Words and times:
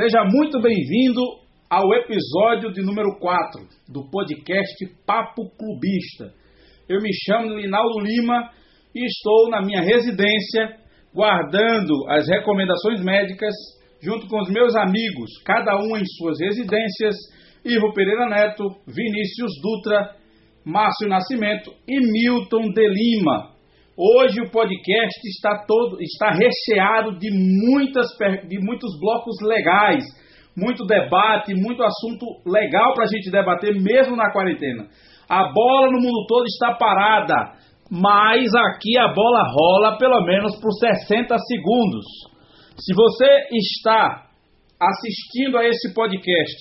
Seja 0.00 0.22
muito 0.32 0.60
bem-vindo 0.60 1.20
ao 1.68 1.92
episódio 1.92 2.70
de 2.72 2.86
número 2.86 3.18
4 3.18 3.66
do 3.88 4.08
podcast 4.08 4.86
Papo 5.04 5.50
Clubista. 5.58 6.32
Eu 6.88 7.02
me 7.02 7.10
chamo 7.26 7.56
Linaldo 7.56 7.98
Lima 7.98 8.48
e 8.94 9.04
estou 9.04 9.50
na 9.50 9.60
minha 9.60 9.82
residência 9.82 10.78
guardando 11.12 12.08
as 12.10 12.28
recomendações 12.28 13.02
médicas 13.02 13.52
junto 14.00 14.28
com 14.28 14.40
os 14.40 14.48
meus 14.48 14.76
amigos, 14.76 15.42
cada 15.44 15.76
um 15.76 15.96
em 15.96 16.04
suas 16.16 16.38
residências, 16.38 17.16
Ivo 17.64 17.92
Pereira 17.92 18.28
Neto, 18.28 18.68
Vinícius 18.86 19.50
Dutra, 19.60 20.14
Márcio 20.64 21.08
Nascimento 21.08 21.72
e 21.88 21.98
Milton 21.98 22.70
de 22.72 22.86
Lima. 22.86 23.57
Hoje 24.00 24.40
o 24.40 24.48
podcast 24.48 25.18
está 25.26 25.64
todo 25.66 26.00
está 26.00 26.30
recheado 26.30 27.18
de 27.18 27.32
muitas 27.32 28.06
de 28.46 28.60
muitos 28.60 28.96
blocos 29.00 29.34
legais, 29.42 30.04
muito 30.56 30.86
debate, 30.86 31.52
muito 31.52 31.82
assunto 31.82 32.24
legal 32.46 32.94
para 32.94 33.06
a 33.06 33.08
gente 33.08 33.28
debater 33.28 33.74
mesmo 33.74 34.14
na 34.14 34.30
quarentena. 34.30 34.86
A 35.28 35.52
bola 35.52 35.90
no 35.90 36.00
mundo 36.00 36.26
todo 36.28 36.44
está 36.44 36.76
parada, 36.76 37.58
mas 37.90 38.54
aqui 38.54 38.96
a 38.96 39.12
bola 39.12 39.42
rola 39.50 39.98
pelo 39.98 40.24
menos 40.24 40.54
por 40.60 40.70
60 40.74 41.36
segundos. 41.36 42.06
Se 42.76 42.94
você 42.94 43.48
está 43.50 44.28
assistindo 44.80 45.58
a 45.58 45.66
esse 45.66 45.92
podcast 45.92 46.54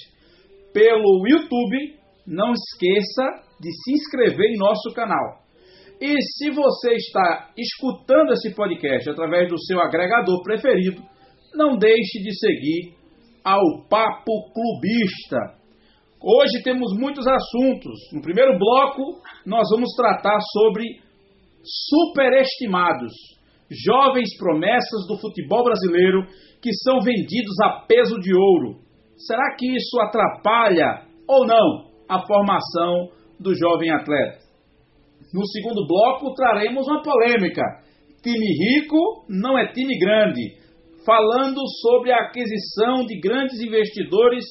pelo 0.73 1.23
YouTube, 1.27 1.99
não 2.25 2.53
esqueça 2.53 3.45
de 3.61 3.71
se 3.71 3.93
inscrever 3.93 4.55
em 4.55 4.57
nosso 4.57 4.91
canal. 4.95 5.46
E 5.99 6.15
se 6.21 6.51
você 6.51 6.93
está 6.93 7.49
escutando 7.57 8.31
esse 8.33 8.53
podcast 8.53 9.09
através 9.09 9.49
do 9.49 9.59
seu 9.59 9.79
agregador 9.79 10.43
preferido, 10.43 11.01
não 11.55 11.75
deixe 11.75 12.19
de 12.21 12.37
seguir 12.37 12.95
ao 13.43 13.87
Papo 13.89 14.31
Clubista. 14.53 15.57
Hoje 16.21 16.61
temos 16.63 16.93
muitos 16.99 17.25
assuntos. 17.25 17.93
No 18.13 18.21
primeiro 18.21 18.59
bloco, 18.59 19.21
nós 19.43 19.67
vamos 19.71 19.89
tratar 19.95 20.37
sobre 20.51 20.85
superestimados, 21.63 23.13
jovens 23.85 24.37
promessas 24.37 25.07
do 25.07 25.17
futebol 25.19 25.63
brasileiro 25.63 26.27
que 26.61 26.73
são 26.83 26.99
vendidos 27.01 27.59
a 27.63 27.85
peso 27.87 28.19
de 28.19 28.35
ouro. 28.35 28.81
Será 29.17 29.55
que 29.57 29.65
isso 29.65 29.99
atrapalha 29.99 31.07
ou 31.27 31.45
não 31.45 31.87
a 32.07 32.23
formação 32.25 33.09
do 33.39 33.55
jovem 33.55 33.89
atleta? 33.89 34.46
No 35.33 35.45
segundo 35.45 35.85
bloco, 35.85 36.33
traremos 36.33 36.87
uma 36.87 37.01
polêmica. 37.01 37.61
Time 38.23 38.45
rico 38.45 39.25
não 39.29 39.57
é 39.57 39.67
time 39.71 39.97
grande. 39.97 40.55
Falando 41.05 41.59
sobre 41.81 42.11
a 42.11 42.17
aquisição 42.17 43.05
de 43.05 43.19
grandes 43.19 43.59
investidores 43.59 44.45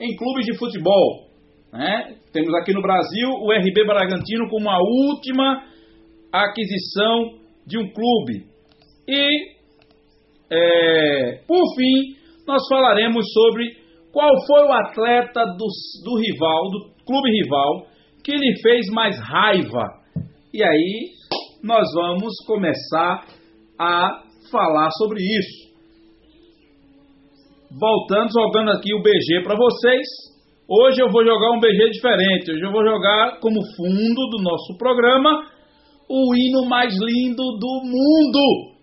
em 0.00 0.16
clubes 0.16 0.46
de 0.46 0.56
futebol. 0.56 1.28
Né? 1.72 2.16
Temos 2.32 2.54
aqui 2.54 2.72
no 2.72 2.82
Brasil 2.82 3.28
o 3.28 3.52
RB 3.52 3.84
Bragantino 3.86 4.48
como 4.48 4.68
a 4.70 4.78
última 4.78 5.64
aquisição 6.32 7.38
de 7.66 7.78
um 7.78 7.90
clube. 7.92 8.46
E, 9.06 9.54
é, 10.50 11.40
por 11.46 11.62
fim, 11.76 12.16
nós 12.46 12.62
falaremos 12.68 13.24
sobre 13.32 13.76
qual 14.12 14.30
foi 14.46 14.62
o 14.62 14.72
atleta 14.72 15.44
do, 15.44 15.66
do 16.04 16.18
rival, 16.18 16.70
do 16.70 17.04
clube 17.04 17.30
rival, 17.30 17.86
que 18.24 18.32
lhe 18.32 18.60
fez 18.62 18.86
mais 18.90 19.18
raiva 19.20 19.97
e 20.58 20.64
aí 20.64 21.10
nós 21.62 21.86
vamos 21.94 22.34
começar 22.44 23.24
a 23.78 24.24
falar 24.50 24.90
sobre 24.98 25.20
isso. 25.22 25.68
Voltando, 27.78 28.32
jogando 28.32 28.70
aqui 28.72 28.92
o 28.92 29.00
BG 29.00 29.44
para 29.44 29.54
vocês. 29.54 30.04
Hoje 30.68 31.00
eu 31.00 31.12
vou 31.12 31.24
jogar 31.24 31.52
um 31.52 31.60
BG 31.60 31.90
diferente. 31.90 32.50
Hoje 32.50 32.60
eu 32.60 32.72
vou 32.72 32.84
jogar 32.84 33.38
como 33.38 33.60
fundo 33.76 34.28
do 34.30 34.42
nosso 34.42 34.76
programa 34.76 35.46
o 36.08 36.34
hino 36.34 36.68
mais 36.68 36.92
lindo 36.92 37.44
do 37.56 37.80
mundo. 37.84 38.78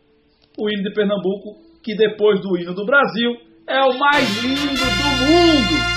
O 0.57 0.69
hino 0.69 0.81
de 0.81 0.93
Pernambuco, 0.93 1.55
que 1.83 1.93
depois 1.97 2.39
do 2.39 2.57
hino 2.57 2.73
do 2.73 2.85
Brasil 2.85 3.31
é 3.67 3.81
o 3.81 3.99
mais 3.99 4.41
lindo 4.41 4.77
do 4.77 5.25
mundo. 5.25 5.94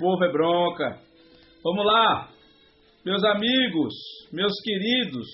Povo 0.00 0.24
é 0.24 0.32
bronca. 0.32 0.98
Vamos 1.62 1.84
lá, 1.84 2.30
meus 3.04 3.22
amigos, 3.22 3.92
meus 4.32 4.52
queridos. 4.64 5.26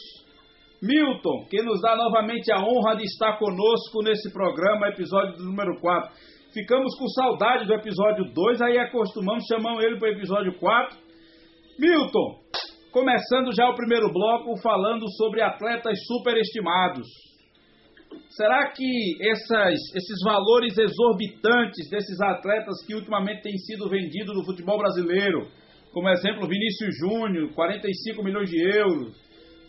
Milton, 0.83 1.47
que 1.49 1.63
nos 1.63 1.81
dá 1.81 1.97
novamente 1.97 2.53
a 2.53 2.59
honra 2.59 2.97
de 2.97 3.05
estar 3.05 3.39
conosco 3.39 4.03
nesse 4.03 4.31
programa, 4.33 4.89
episódio 4.89 5.39
número 5.39 5.81
4. 5.81 6.11
Ficamos 6.53 6.99
com 6.99 7.07
saudade 7.09 7.67
do 7.67 7.75
episódio 7.75 8.25
2, 8.35 8.61
aí 8.61 8.79
acostumamos, 8.79 9.45
chamamos 9.47 9.83
ele 9.85 9.99
para 9.99 10.09
o 10.09 10.13
episódio 10.13 10.59
4. 10.59 10.99
Milton, 11.79 12.41
começando 12.93 13.55
já 13.55 13.69
o 13.69 13.75
primeiro 13.75 14.13
bloco 14.13 14.61
falando 14.61 15.07
sobre 15.17 15.43
atletas 15.43 15.97
superestimados. 16.07 17.07
Será 18.31 18.71
que 18.71 19.17
essas, 19.21 19.75
esses 19.95 20.23
valores 20.25 20.77
exorbitantes 20.77 21.89
desses 21.91 22.21
atletas 22.21 22.85
que 22.87 22.95
ultimamente 22.95 23.43
têm 23.43 23.57
sido 23.59 23.89
vendidos 23.89 24.35
no 24.37 24.45
futebol 24.45 24.79
brasileiro, 24.79 25.49
como 25.93 26.09
exemplo 26.11 26.49
Vinícius 26.49 26.97
Júnior, 26.99 27.53
45 27.55 28.23
milhões 28.23 28.51
de 28.51 28.61
euros, 28.61 29.15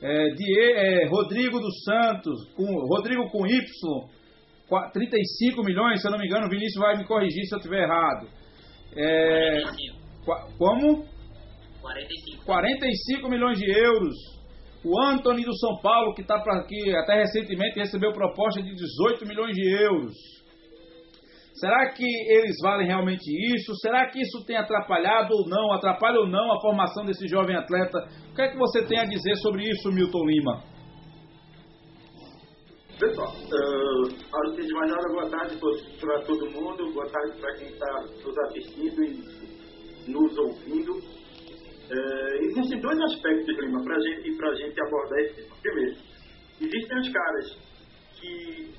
é, 0.01 0.29
de, 0.29 0.61
é, 0.61 1.07
Rodrigo 1.07 1.59
dos 1.59 1.83
Santos, 1.83 2.51
com, 2.55 2.65
Rodrigo 2.65 3.29
com 3.29 3.47
Y, 3.47 3.61
35 4.93 5.63
milhões, 5.63 6.01
se 6.01 6.07
eu 6.07 6.11
não 6.11 6.19
me 6.19 6.27
engano, 6.27 6.49
Vinícius 6.49 6.83
vai 6.83 6.97
me 6.97 7.05
corrigir 7.05 7.45
se 7.45 7.55
eu 7.55 7.57
estiver 7.57 7.83
errado. 7.83 8.27
É, 8.95 9.61
45. 9.61 10.57
Como? 10.57 11.05
45. 11.81 12.45
45 12.45 13.29
milhões 13.29 13.57
de 13.57 13.71
euros 13.71 14.36
o 14.87 15.01
Anthony 15.01 15.43
do 15.43 15.55
São 15.57 15.77
Paulo, 15.81 16.13
que 16.13 16.21
está 16.21 16.35
aqui 16.35 16.95
até 16.95 17.15
recentemente 17.19 17.79
recebeu 17.79 18.13
proposta 18.13 18.61
de 18.63 18.73
18 18.73 19.25
milhões 19.25 19.53
de 19.53 19.69
euros. 19.83 20.13
Será 21.55 21.91
que 21.91 22.05
eles 22.05 22.55
valem 22.61 22.87
realmente 22.87 23.25
isso? 23.55 23.73
Será 23.81 24.07
que 24.09 24.21
isso 24.21 24.45
tem 24.45 24.55
atrapalhado 24.55 25.33
ou 25.33 25.49
não? 25.49 25.73
Atrapalha 25.73 26.19
ou 26.19 26.27
não 26.27 26.53
a 26.53 26.61
formação 26.61 27.03
desse 27.03 27.27
jovem 27.27 27.55
atleta? 27.55 27.97
O 28.31 28.35
que 28.35 28.41
é 28.43 28.49
que 28.49 28.57
você 28.57 28.85
tem 28.85 28.99
a 28.99 29.05
dizer 29.05 29.35
sobre 29.37 29.63
isso, 29.63 29.91
Milton 29.91 30.23
Lima? 30.25 30.63
Pessoal, 32.99 33.29
uh, 33.29 34.49
antes 34.49 34.65
de 34.65 34.73
mais 34.73 34.91
nada, 34.91 35.07
boa 35.09 35.29
tarde 35.29 35.57
para 35.99 36.21
todo 36.21 36.51
mundo, 36.51 36.93
boa 36.93 37.07
tarde 37.09 37.39
para 37.39 37.55
quem 37.55 37.67
está 37.67 38.01
nos 38.23 38.37
assistindo 38.39 39.03
e 39.03 40.11
nos 40.11 40.37
ouvindo. 40.37 40.93
É, 41.89 42.37
existem 42.43 42.81
dois 42.81 42.99
aspectos, 42.99 43.57
Lima, 43.57 43.81
para 43.83 43.99
gente, 43.99 44.43
a 44.43 44.55
gente 44.55 44.81
abordar 44.81 45.19
esse 45.19 45.41
tema. 45.41 45.55
Primeiro, 45.61 45.97
existem 46.61 46.97
as 46.97 47.09
caras 47.09 47.57
que 48.19 48.73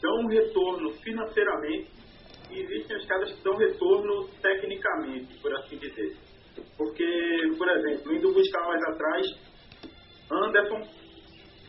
dão 0.00 0.14
um 0.20 0.28
retorno 0.28 0.92
financeiramente 1.02 1.90
e 2.50 2.60
existem 2.60 2.96
as 2.96 3.06
caras 3.06 3.32
que 3.32 3.42
dão 3.42 3.56
retorno 3.56 4.28
tecnicamente, 4.40 5.40
por 5.40 5.52
assim 5.56 5.78
dizer. 5.78 6.16
Porque, 6.76 7.04
por 7.58 7.68
exemplo, 7.68 8.14
indo 8.14 8.32
buscar 8.32 8.66
mais 8.66 8.82
atrás, 8.84 9.26
Anderson 10.30 10.80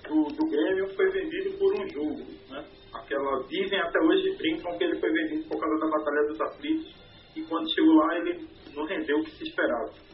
do, 0.08 0.24
do 0.36 0.50
Grêmio 0.50 0.88
foi 0.96 1.10
vendido 1.10 1.58
por 1.58 1.74
um 1.74 1.90
jogo. 1.90 2.24
Né? 2.50 2.64
Aquela, 2.94 3.44
dizem 3.48 3.80
até 3.80 4.00
hoje, 4.00 4.38
brincam 4.38 4.78
que 4.78 4.84
ele 4.84 5.00
foi 5.00 5.12
vendido 5.12 5.50
por 5.50 5.60
causa 5.60 5.80
da 5.80 5.88
Batalha 5.88 6.28
dos 6.28 6.42
Aflitos 6.42 6.96
e 7.36 7.42
quando 7.44 7.74
chegou 7.74 7.96
lá 7.96 8.18
ele 8.18 8.48
não 8.74 8.86
rendeu 8.86 9.18
o 9.18 9.24
que 9.24 9.32
se 9.32 9.44
esperava. 9.44 10.07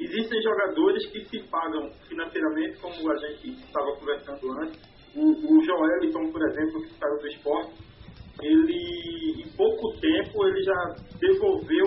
Existem 0.00 0.42
jogadores 0.42 1.06
que 1.10 1.24
se 1.26 1.38
pagam 1.50 1.90
financeiramente, 2.08 2.80
como 2.80 3.12
a 3.12 3.16
gente 3.18 3.50
estava 3.50 3.94
conversando 3.98 4.50
antes. 4.62 4.80
O, 5.14 5.28
o 5.28 5.62
Joeliton, 5.62 6.32
por 6.32 6.40
exemplo, 6.48 6.82
que 6.82 6.94
saiu 6.98 7.18
do 7.18 7.26
esporte, 7.26 7.74
ele, 8.40 9.42
em 9.42 9.56
pouco 9.56 10.00
tempo, 10.00 10.46
ele 10.46 10.62
já 10.62 10.94
devolveu 11.18 11.84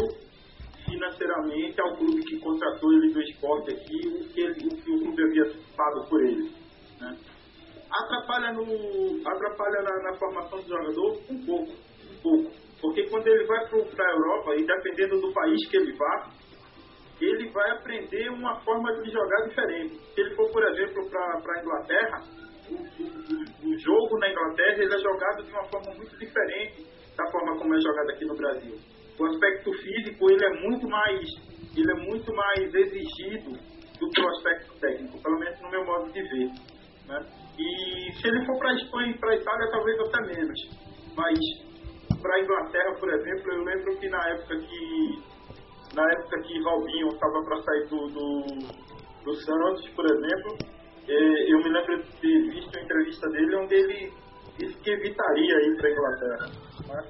financeiramente 0.85 1.81
ao 1.81 1.97
clube 1.97 2.21
que 2.23 2.39
contratou 2.39 2.93
ele 2.93 3.13
do 3.13 3.21
esporte 3.21 3.73
aqui 3.73 4.07
o 4.07 4.29
que, 4.29 4.41
ele, 4.41 4.67
o, 4.67 4.77
que 4.77 4.91
o 4.91 4.99
clube 4.99 5.23
havia 5.23 5.51
pago 5.75 6.07
por 6.07 6.23
ele. 6.23 6.51
Né? 7.01 7.17
Atrapalha, 7.89 8.53
no, 8.53 9.27
atrapalha 9.27 9.81
na, 9.81 10.11
na, 10.11 10.17
formação 10.19 10.59
do 10.59 10.67
jogador 10.67 11.19
um 11.31 11.45
pouco, 11.45 11.71
um 11.71 12.21
pouco. 12.21 12.51
Porque 12.79 13.09
quando 13.09 13.27
ele 13.27 13.45
vai 13.45 13.67
para 13.69 14.05
a 14.05 14.11
Europa, 14.11 14.55
e 14.55 14.65
dependendo 14.65 15.19
do 15.19 15.33
país 15.33 15.67
que 15.69 15.77
ele 15.77 15.93
vá, 15.93 16.29
ele 17.19 17.49
vai 17.51 17.71
aprender 17.71 18.29
uma 18.29 18.59
forma 18.61 18.93
de 19.01 19.11
jogar 19.11 19.47
diferente. 19.47 19.95
Se 20.13 20.21
ele 20.21 20.35
for, 20.35 20.51
por 20.51 20.63
exemplo, 20.63 21.09
para 21.09 21.55
a 21.55 21.61
Inglaterra, 21.61 22.21
o, 22.69 22.75
o, 22.75 23.69
o, 23.69 23.77
jogo 23.79 24.19
na 24.19 24.29
Inglaterra 24.29 24.83
ele 24.83 24.93
é 24.93 24.99
jogado 24.99 25.43
de 25.43 25.51
uma 25.51 25.63
forma 25.65 25.93
muito 25.95 26.17
diferente 26.17 26.85
da 27.15 27.29
forma 27.31 27.57
como 27.57 27.75
é 27.75 27.81
jogado 27.81 28.09
aqui 28.11 28.25
no 28.25 28.35
Brasil. 28.35 28.75
O 29.19 29.25
aspecto 29.25 29.71
físico 29.73 30.31
ele 30.31 30.45
é 30.45 30.61
muito 30.61 30.87
mais 30.87 31.29
ele 31.75 31.91
é 31.91 31.95
muito 31.95 32.33
mais 32.33 32.73
exigido 32.73 33.51
do 33.99 34.09
que 34.09 34.21
o 34.21 34.29
aspecto 34.29 34.73
técnico, 34.79 35.21
pelo 35.21 35.39
menos 35.39 35.59
no 35.61 35.69
meu 35.69 35.85
modo 35.85 36.11
de 36.11 36.21
ver. 36.21 36.49
Né? 37.07 37.25
E 37.57 38.11
se 38.13 38.27
ele 38.27 38.45
for 38.45 38.57
para 38.59 38.71
a 38.71 38.75
Espanha 38.75 39.11
e 39.11 39.17
para 39.17 39.31
a 39.31 39.35
Itália, 39.35 39.71
talvez 39.71 39.99
até 39.99 40.21
menos. 40.35 40.59
Mas 41.15 41.39
para 42.21 42.35
a 42.35 42.39
Inglaterra, 42.41 42.95
por 42.99 43.09
exemplo, 43.13 43.53
eu 43.53 43.63
lembro 43.63 43.99
que 43.99 44.09
na 44.09 44.29
época 44.29 44.57
que 44.57 45.32
na 45.95 46.11
época 46.11 46.41
que 46.41 46.59
Robinho 46.61 47.07
estava 47.09 47.43
para 47.43 47.61
sair 47.61 47.87
do, 47.87 48.07
do, 48.07 48.43
do, 49.23 49.33
Santos, 49.35 49.87
por 49.95 50.05
exemplo, 50.05 50.57
eh, 51.07 51.53
eu 51.53 51.57
me 51.59 51.69
lembro 51.69 52.01
de 52.01 52.11
ter 52.19 52.41
visto 52.49 52.69
uma 52.75 52.83
entrevista 52.83 53.29
dele 53.29 53.55
onde 53.55 53.75
ele 53.75 54.13
disse 54.57 54.75
que 54.79 54.91
evitaria 54.91 55.55
ir 55.67 55.77
para 55.77 55.87
a 55.87 55.91
Inglaterra. 55.91 56.45
Né? 56.87 57.03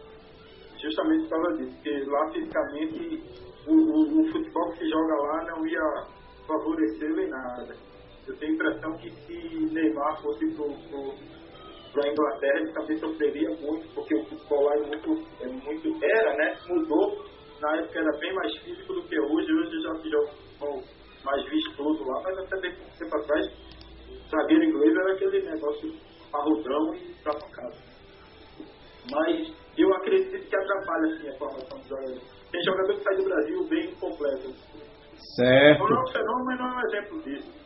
Justamente 0.82 1.24
por 1.24 1.30
causa 1.30 1.58
disso, 1.58 1.76
porque 1.76 2.04
lá 2.08 2.32
fisicamente 2.32 3.24
o, 3.68 3.74
o, 3.74 4.22
o, 4.22 4.32
futebol 4.32 4.72
que 4.72 4.80
se 4.80 4.90
joga 4.90 5.16
lá 5.16 5.46
não 5.46 5.66
ia 5.66 6.08
favorecê-lo 6.46 7.22
em 7.22 7.30
nada. 7.30 7.76
Eu 8.28 8.38
tenho 8.38 8.52
a 8.52 8.56
impressão 8.56 8.98
que 8.98 9.10
se 9.12 9.74
Neymar 9.74 10.22
fosse 10.22 10.46
para 11.94 12.06
a 12.06 12.12
Inglaterra, 12.12 12.60
ele 12.60 12.74
também 12.74 12.98
sofreria 12.98 13.50
muito, 13.50 13.88
porque 13.94 14.16
o 14.16 14.26
futebol 14.26 14.64
lá 14.64 14.76
é 14.76 14.80
muito, 14.80 15.28
é 15.42 15.48
muito 15.48 16.04
era, 16.04 16.36
né? 16.36 16.58
Mudou 16.68 17.34
na 17.64 17.78
época 17.78 18.00
era 18.00 18.20
bem 18.20 18.34
mais 18.34 18.58
físico 18.58 18.94
do 18.94 19.04
que 19.04 19.18
hoje, 19.20 19.52
hoje 19.52 19.82
já 19.82 19.96
se 19.96 20.10
joga 20.10 20.32
mais 21.24 21.50
vistoso 21.50 22.04
lá, 22.04 22.22
mas 22.24 22.38
até 22.40 22.60
bem 22.60 22.76
pouco 22.76 22.98
tempo 23.00 23.16
atrás, 23.16 23.48
zagueiro 24.30 24.66
inglês 24.66 24.94
era 24.96 25.14
aquele 25.14 25.42
negócio 25.44 25.94
parrudão 26.30 26.96
e 26.96 27.14
pra 27.24 27.34
casa. 27.34 27.82
Mas 29.12 29.54
eu 29.78 29.94
acredito 29.96 30.50
que 30.50 30.56
atrapalha 30.56 31.14
assim 31.14 31.30
a 31.30 31.38
formação 31.38 31.80
dos 31.80 31.88
jogadores. 31.88 32.22
Tem 32.52 32.64
jogador 32.64 32.96
que 32.96 33.04
sai 33.04 33.16
do 33.16 33.24
Brasil 33.24 33.68
bem 33.70 33.96
completo. 33.96 34.54
Certo. 35.36 35.82
O 35.82 35.86
Ronaldo 35.86 36.12
Fenômeno 36.12 36.62
é 36.62 36.76
um 36.76 36.82
exemplo 36.88 37.22
disso. 37.24 37.64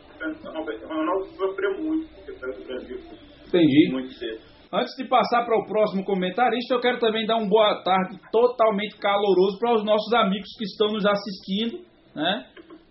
O 0.84 0.88
Ronaldo 0.88 1.26
sofreu 1.36 1.78
muito 1.78 2.14
porque 2.14 2.32
saiu 2.38 2.54
do 2.54 2.64
Brasil. 2.64 2.98
Entendi. 3.46 3.92
Muito 3.92 4.12
cedo. 4.14 4.57
Antes 4.70 4.94
de 4.96 5.08
passar 5.08 5.46
para 5.46 5.58
o 5.58 5.66
próximo 5.66 6.04
comentarista, 6.04 6.74
eu 6.74 6.80
quero 6.80 6.98
também 6.98 7.26
dar 7.26 7.36
um 7.36 7.48
boa 7.48 7.82
tarde 7.82 8.18
totalmente 8.30 8.98
caloroso 8.98 9.58
para 9.58 9.74
os 9.74 9.84
nossos 9.84 10.12
amigos 10.12 10.48
que 10.58 10.64
estão 10.64 10.92
nos 10.92 11.06
assistindo, 11.06 11.84
né? 12.14 12.44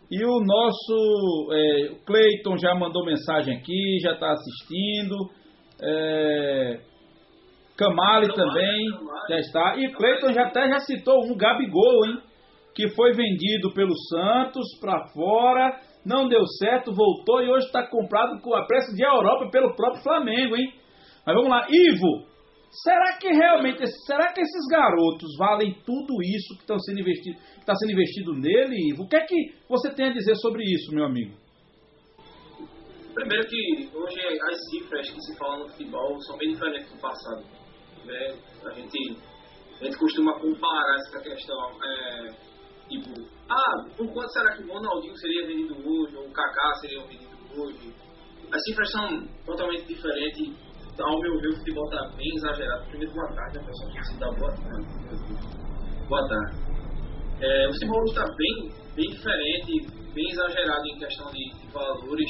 E 0.09 0.25
o 0.25 0.39
nosso 0.39 1.53
é, 1.53 1.89
Cleiton 2.03 2.57
já 2.57 2.73
mandou 2.73 3.05
mensagem 3.05 3.57
aqui, 3.57 3.99
já 4.01 4.13
está 4.13 4.31
assistindo. 4.31 5.15
É, 5.79 6.79
Camale 7.77 8.33
também 8.33 8.85
já 9.29 9.37
está. 9.37 9.75
E 9.77 9.91
Cleiton 9.91 10.33
já 10.33 10.47
até 10.47 10.67
já 10.69 10.79
citou 10.79 11.25
um 11.25 11.37
Gabigol, 11.37 12.07
hein? 12.07 12.17
Que 12.75 12.89
foi 12.95 13.11
vendido 13.11 13.71
pelo 13.75 13.93
Santos 14.09 14.65
para 14.81 15.09
fora, 15.09 15.79
não 16.03 16.27
deu 16.27 16.43
certo, 16.57 16.91
voltou 16.91 17.43
e 17.43 17.49
hoje 17.49 17.67
está 17.67 17.85
comprado 17.85 18.41
com 18.41 18.55
a 18.55 18.65
preço 18.65 18.95
de 18.95 19.03
Europa 19.03 19.51
pelo 19.51 19.75
próprio 19.75 20.01
Flamengo, 20.01 20.55
hein? 20.55 20.71
Mas 21.27 21.35
vamos 21.35 21.49
lá, 21.49 21.67
Ivo, 21.69 22.25
será 22.71 23.17
que 23.17 23.27
realmente, 23.27 23.85
será 24.05 24.31
que 24.31 24.39
esses 24.39 24.65
garotos 24.71 25.35
valem 25.37 25.73
tudo 25.85 26.23
isso 26.23 26.55
que 26.55 26.61
estão 26.61 26.79
sendo 26.79 27.01
investido, 27.01 27.37
está 27.59 27.75
sendo 27.75 27.91
investido 27.91 28.31
nele, 28.31 28.93
Ivo? 28.93 29.03
O 29.03 29.09
que 29.09 29.17
é 29.17 29.25
que 29.25 29.35
você 29.67 29.93
tem 29.93 30.05
a 30.05 30.13
dizer 30.13 30.37
sobre 30.37 30.63
isso, 30.63 30.95
meu 30.95 31.03
amigo? 31.03 31.35
Primeiro 33.13 33.45
que 33.45 33.89
hoje 33.93 34.21
as 34.49 34.69
cifras 34.69 35.11
que 35.11 35.21
se 35.21 35.37
falam 35.37 35.65
no 35.65 35.69
futebol 35.69 36.17
são 36.21 36.37
bem 36.37 36.53
diferentes 36.53 36.89
do 36.93 37.01
passado. 37.01 37.43
Né? 38.05 38.33
A, 38.65 38.69
gente, 38.71 39.17
a 39.81 39.83
gente 39.83 39.97
costuma 39.97 40.39
comparar 40.39 40.95
essa 40.95 41.19
questão. 41.19 41.71
É, 41.83 42.27
tipo, 42.87 43.09
ah, 43.49 43.83
por 43.97 44.13
quanto 44.13 44.31
será 44.31 44.55
que 44.55 44.63
o 44.63 44.67
Ronaldinho 44.71 45.17
seria 45.17 45.45
vendido 45.45 45.75
hoje, 45.75 46.15
ou 46.15 46.27
o 46.27 46.31
Kaká 46.31 46.73
seria 46.75 47.03
vendido 47.03 47.35
hoje? 47.61 47.93
As 48.49 48.63
cifras 48.63 48.91
são 48.91 49.27
totalmente 49.45 49.87
diferentes 49.87 50.66
ao 50.99 51.19
meu 51.19 51.39
ver, 51.39 51.49
o 51.49 51.55
futebol 51.57 51.85
está 51.85 52.09
bem 52.15 52.27
exagerado. 52.35 52.85
Primeiro, 52.89 53.13
boa 53.13 53.27
tarde, 53.33 53.59
a 53.59 53.63
pessoa 53.63 53.91
que 53.91 54.03
se 54.05 54.19
dá 54.19 54.31
boa 54.31 54.51
tarde. 54.51 54.87
Boa 56.07 56.27
tarde. 56.27 56.57
É, 57.39 57.67
o 57.67 57.73
futebol 57.73 58.03
está 58.05 58.25
bem, 58.35 58.71
bem 58.95 59.09
diferente, 59.09 60.13
bem 60.13 60.29
exagerado 60.29 60.87
em 60.87 60.97
questão 60.97 61.31
de, 61.31 61.49
de 61.59 61.67
valores, 61.71 62.29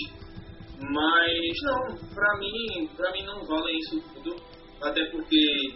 mas 0.80 1.54
não, 1.64 1.96
para 2.14 2.38
mim, 2.40 2.88
para 2.96 3.12
mim 3.14 3.24
não 3.24 3.42
vale 3.46 3.78
isso 3.78 4.02
tudo, 4.14 4.36
até 4.82 5.06
porque 5.10 5.74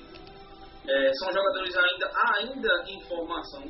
é, 0.87 1.11
são 1.13 1.31
jogadores 1.31 1.73
ainda, 1.77 2.11
ainda 2.37 2.83
em 2.89 3.01
formação, 3.07 3.63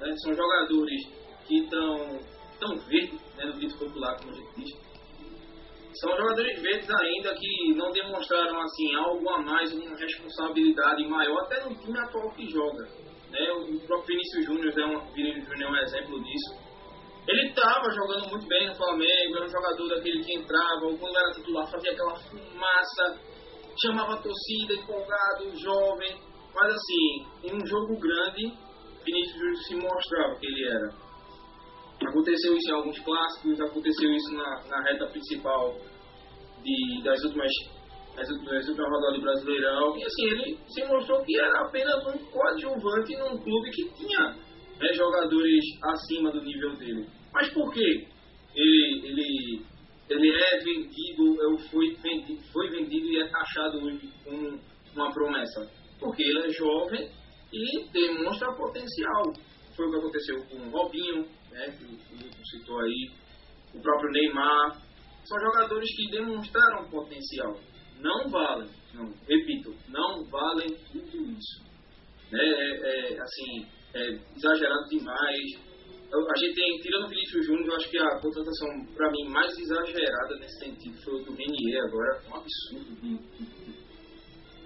né? 0.00 0.14
são 0.16 0.34
jogadores 0.34 1.06
que 1.46 1.58
estão 1.58 2.18
tão 2.58 2.76
verdes, 2.88 3.20
né, 3.36 3.44
no 3.44 3.52
dito 3.52 3.78
popular, 3.78 4.16
como 4.18 4.32
a 4.32 4.34
gente 4.34 4.54
diz, 4.56 4.93
são 6.00 6.16
jogadores 6.16 6.60
verdes 6.60 6.90
ainda 6.90 7.34
que 7.34 7.74
não 7.74 7.90
demonstraram 7.90 8.60
assim 8.60 8.94
algo 8.96 9.28
a 9.30 9.42
mais, 9.42 9.72
uma 9.72 9.96
responsabilidade 9.96 11.06
maior 11.06 11.42
até 11.42 11.64
no 11.64 11.74
time 11.76 11.98
atual 11.98 12.30
que 12.32 12.48
joga. 12.50 12.84
Né? 13.30 13.52
O 13.52 13.80
próprio 13.86 14.16
Vinícius 14.16 14.46
Júnior 14.46 14.78
é, 14.78 14.86
um, 14.86 15.12
Vinícius 15.12 15.48
Júnior 15.48 15.68
é 15.68 15.72
um 15.72 15.84
exemplo 15.84 16.22
disso. 16.22 16.64
Ele 17.26 17.48
estava 17.48 17.90
jogando 17.90 18.28
muito 18.28 18.46
bem 18.46 18.68
no 18.68 18.74
Flamengo, 18.74 19.36
era 19.36 19.46
um 19.46 19.48
jogador 19.48 19.88
daquele 19.88 20.22
que 20.22 20.34
entrava, 20.34 20.96
quando 20.98 21.16
era 21.16 21.32
titular 21.32 21.70
fazia 21.70 21.92
aquela 21.92 22.16
fumaça, 22.16 23.20
chamava 23.82 24.14
a 24.14 24.22
torcida, 24.22 24.74
empolgado, 24.74 25.56
jovem. 25.56 26.20
Mas 26.54 26.74
assim, 26.74 27.26
em 27.44 27.54
um 27.54 27.66
jogo 27.66 27.98
grande, 27.98 28.52
Vinícius 29.04 29.38
Júnior 29.38 29.56
se 29.56 29.74
mostrava 29.76 30.34
que 30.36 30.46
ele 30.46 30.68
era. 30.68 31.04
Aconteceu 32.06 32.56
isso 32.56 32.70
em 32.70 32.74
alguns 32.74 32.98
clássicos, 33.00 33.60
aconteceu 33.60 34.12
isso 34.12 34.34
na, 34.34 34.64
na 34.68 34.82
reta 34.82 35.06
principal 35.06 35.74
de, 36.64 37.02
das 37.04 37.22
últimas 37.24 37.52
das 38.16 38.30
últimas, 38.30 38.68
rodadas 38.68 39.16
do 39.16 39.22
Brasileirão. 39.22 39.96
E 39.98 40.04
assim, 40.04 40.26
ele 40.26 40.58
se 40.68 40.84
mostrou 40.84 41.22
que 41.24 41.36
era 41.38 41.66
apenas 41.66 42.06
um 42.06 42.18
coadjuvante 42.30 43.16
num 43.16 43.38
clube 43.38 43.70
que 43.70 43.88
tinha 43.94 44.36
né, 44.80 44.92
jogadores 44.94 45.64
acima 45.82 46.30
do 46.30 46.40
nível 46.42 46.76
dele. 46.76 47.06
Mas 47.32 47.52
por 47.52 47.72
que 47.72 48.06
ele, 48.54 49.00
ele, 49.04 49.62
ele 50.08 50.30
é 50.30 50.58
vendido, 50.58 51.58
foi 51.70 51.94
vendido, 51.96 52.40
foi 52.52 52.70
vendido 52.70 53.06
e 53.06 53.20
é 53.20 53.28
taxado 53.28 53.84
hoje 53.84 54.08
como 54.24 54.60
uma 54.94 55.12
promessa? 55.12 55.68
Porque 55.98 56.22
ele 56.22 56.46
é 56.46 56.50
jovem 56.50 57.10
e 57.52 57.84
demonstra 57.92 58.52
potencial. 58.54 59.32
Foi 59.76 59.86
o 59.86 59.90
que 59.90 59.96
aconteceu 59.96 60.36
com 60.44 60.56
o 60.56 60.70
Robinho, 60.70 61.26
né, 61.50 61.66
que 61.76 61.84
o 61.84 62.46
citou 62.46 62.78
aí, 62.80 63.10
o 63.74 63.80
próprio 63.80 64.10
Neymar. 64.12 64.80
São 65.24 65.40
jogadores 65.40 65.88
que 65.96 66.10
demonstraram 66.10 66.88
potencial. 66.90 67.58
Não 68.00 68.28
valem, 68.28 68.68
não, 68.92 69.12
repito, 69.28 69.74
não 69.88 70.24
valem 70.24 70.68
tudo 70.92 71.30
isso. 71.30 71.64
Né, 72.30 72.40
é, 72.40 73.12
é, 73.12 73.20
assim, 73.20 73.66
é 73.94 74.18
exagerado 74.36 74.88
demais. 74.90 75.74
A 76.12 76.38
gente 76.38 76.54
tem, 76.54 76.78
tirando 76.80 77.06
o 77.06 77.08
Vinícius 77.08 77.46
Júnior, 77.46 77.66
eu 77.68 77.76
acho 77.76 77.90
que 77.90 77.98
a 77.98 78.20
contratação, 78.20 78.68
para 78.94 79.10
mim, 79.10 79.24
mais 79.28 79.56
exagerada 79.58 80.36
nesse 80.38 80.58
sentido 80.60 80.96
foi 81.02 81.14
o 81.14 81.24
do 81.24 81.34
Renier 81.34 81.82
agora. 81.84 82.22
Um 82.28 82.36
absurdo 82.36 82.94
de, 83.00 83.16
de, 83.16 83.44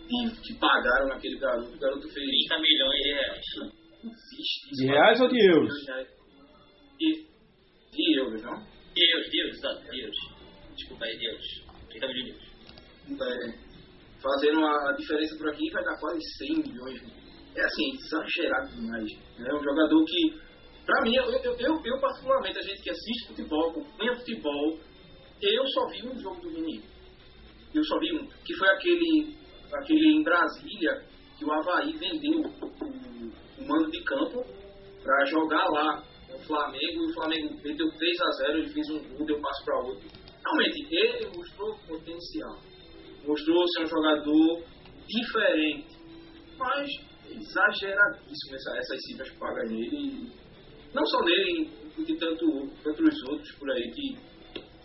de, 0.09 0.41
que 0.43 0.59
pagaram 0.59 1.09
naquele 1.09 1.39
garoto. 1.39 1.75
O 1.75 1.79
garoto 1.79 2.09
fez 2.09 2.27
30 2.49 2.61
milhões 2.61 3.03
de 3.03 3.13
reais. 3.13 3.45
Existe, 4.05 4.71
de 4.73 4.87
reais 4.87 5.21
ou 5.21 5.29
de 5.29 5.39
euros? 5.39 5.73
E 7.01 7.27
de 7.93 8.19
euros, 8.19 8.43
não? 8.43 8.59
De 8.95 9.13
euros, 9.13 9.31
de 9.31 9.41
euros, 9.41 9.61
de 9.91 10.01
euros. 10.01 10.28
Desculpa 10.79 11.05
aí, 11.05 11.19
de 11.19 11.27
euros. 11.27 11.65
30 11.91 12.07
milhões 12.07 12.25
de 12.25 12.31
euros. 12.31 12.49
É, 13.21 13.69
fazendo 14.23 14.65
a 14.65 14.93
diferença 14.93 15.37
por 15.37 15.49
aqui 15.49 15.71
vai 15.71 15.85
dar 15.85 15.99
quase 15.99 16.21
100 16.39 16.63
milhões. 16.63 17.03
É 17.57 17.65
assim, 17.65 17.95
exagerado 17.95 18.69
demais. 18.75 19.11
É 19.39 19.55
um 19.55 19.63
jogador 19.63 20.05
que, 20.05 20.41
pra 20.87 21.03
mim, 21.03 21.15
eu, 21.17 21.25
eu, 21.25 21.57
eu, 21.59 21.83
eu 21.85 22.01
particularmente, 22.01 22.59
a 22.59 22.63
gente 22.63 22.83
que 22.83 22.91
assiste 22.91 23.29
futebol, 23.29 23.71
acompanha 23.71 24.17
futebol, 24.17 24.79
eu 25.43 25.67
só 25.67 25.89
vi 25.89 26.07
um 26.07 26.19
jogo 26.21 26.41
do 26.41 26.51
Vini. 26.51 26.83
Eu 27.75 27.83
só 27.85 27.99
vi 27.99 28.15
um, 28.15 28.27
que 28.45 28.55
foi 28.55 28.69
aquele, 28.71 29.37
aquele 29.73 30.17
em 30.17 30.23
Brasília, 30.23 31.05
que 31.37 31.45
o 31.45 31.53
Havaí 31.53 31.93
vendeu 31.97 32.41
o, 32.41 33.63
o 33.63 33.69
mando 33.69 33.91
de 33.91 34.03
campo 34.05 34.45
jogar 35.27 35.65
lá 35.71 36.03
o 36.35 36.39
Flamengo, 36.41 37.05
e 37.05 37.11
o 37.11 37.15
Flamengo 37.15 37.55
meteu 37.65 37.91
3 37.91 38.21
a 38.21 38.31
0 38.31 38.59
ele 38.59 38.69
fez 38.69 38.91
um 38.91 38.99
gol, 39.17 39.27
deu 39.27 39.41
passo 39.41 39.65
para 39.65 39.79
outro. 39.81 40.09
Realmente, 40.49 40.87
ele 40.91 41.37
mostrou 41.37 41.77
potencial. 41.87 42.59
Mostrou 43.27 43.69
ser 43.69 43.83
um 43.83 43.87
jogador 43.87 44.63
diferente. 45.07 45.99
Mas 46.59 46.89
exageradíssimo 47.31 48.55
essa, 48.55 48.79
essas 48.79 48.99
cifras 49.07 49.31
paga 49.39 49.65
nele. 49.65 50.33
Não 50.95 51.05
só 51.05 51.23
nele, 51.23 51.71
e 51.99 52.17
tanto, 52.17 52.69
tanto 52.83 53.03
os 53.03 53.23
outros 53.29 53.53
por 53.59 53.71
aí 53.71 53.91
que 53.91 54.17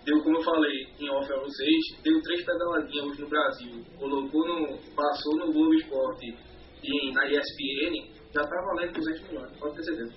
deu, 0.06 0.22
como 0.22 0.38
eu 0.38 0.44
falei 0.44 0.88
em 1.00 1.10
off 1.10 1.32
a 1.32 1.40
vocês, 1.40 2.02
deu 2.04 2.22
três 2.22 2.46
pedaladinhas 2.46 3.06
hoje 3.06 3.22
no 3.22 3.30
Brasil, 3.30 3.86
colocou 3.98 4.46
no, 4.46 4.78
passou 4.94 5.38
no 5.38 5.54
Globo 5.54 5.74
Esporte 5.76 6.36
e 6.84 7.12
na 7.14 7.26
ESPN, 7.28 8.12
já 8.36 8.42
tá 8.42 8.62
valendo 8.66 8.94
200 8.94 9.30
milhões, 9.30 9.58
pode 9.58 9.76
ter 9.76 9.84
certeza. 9.84 10.14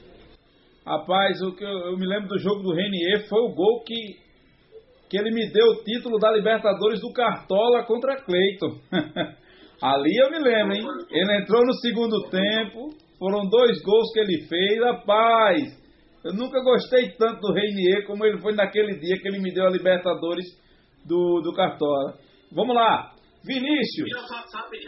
Rapaz, 0.84 1.40
o 1.42 1.54
que 1.54 1.64
eu, 1.64 1.68
eu 1.68 1.96
me 1.96 2.06
lembro 2.06 2.28
do 2.28 2.38
jogo 2.38 2.62
do 2.62 2.74
Renier 2.74 3.28
foi 3.28 3.40
o 3.40 3.54
gol 3.54 3.84
que, 3.84 4.25
que 5.08 5.16
ele 5.16 5.30
me 5.30 5.50
deu 5.52 5.66
o 5.66 5.84
título 5.84 6.18
da 6.18 6.32
Libertadores 6.32 7.00
do 7.00 7.12
Cartola 7.12 7.84
contra 7.84 8.16
Cleiton. 8.16 8.80
Ali 9.82 10.16
eu 10.16 10.30
me 10.30 10.38
lembro, 10.38 10.74
hein? 10.74 10.84
Ele 11.10 11.42
entrou 11.42 11.64
no 11.64 11.72
segundo 11.74 12.28
tempo, 12.30 12.90
foram 13.18 13.46
dois 13.48 13.82
gols 13.82 14.12
que 14.12 14.20
ele 14.20 14.46
fez, 14.48 14.80
rapaz. 14.80 15.86
Eu 16.24 16.32
nunca 16.32 16.60
gostei 16.62 17.10
tanto 17.16 17.40
do 17.40 17.52
Reinier 17.52 18.06
como 18.06 18.24
ele 18.24 18.40
foi 18.40 18.54
naquele 18.54 18.98
dia 18.98 19.16
que 19.20 19.28
ele 19.28 19.38
me 19.38 19.52
deu 19.52 19.66
a 19.66 19.70
Libertadores 19.70 20.46
do, 21.04 21.40
do 21.40 21.52
Cartola. 21.52 22.18
Vamos 22.50 22.74
lá, 22.74 23.12
Vinícius. 23.44 24.08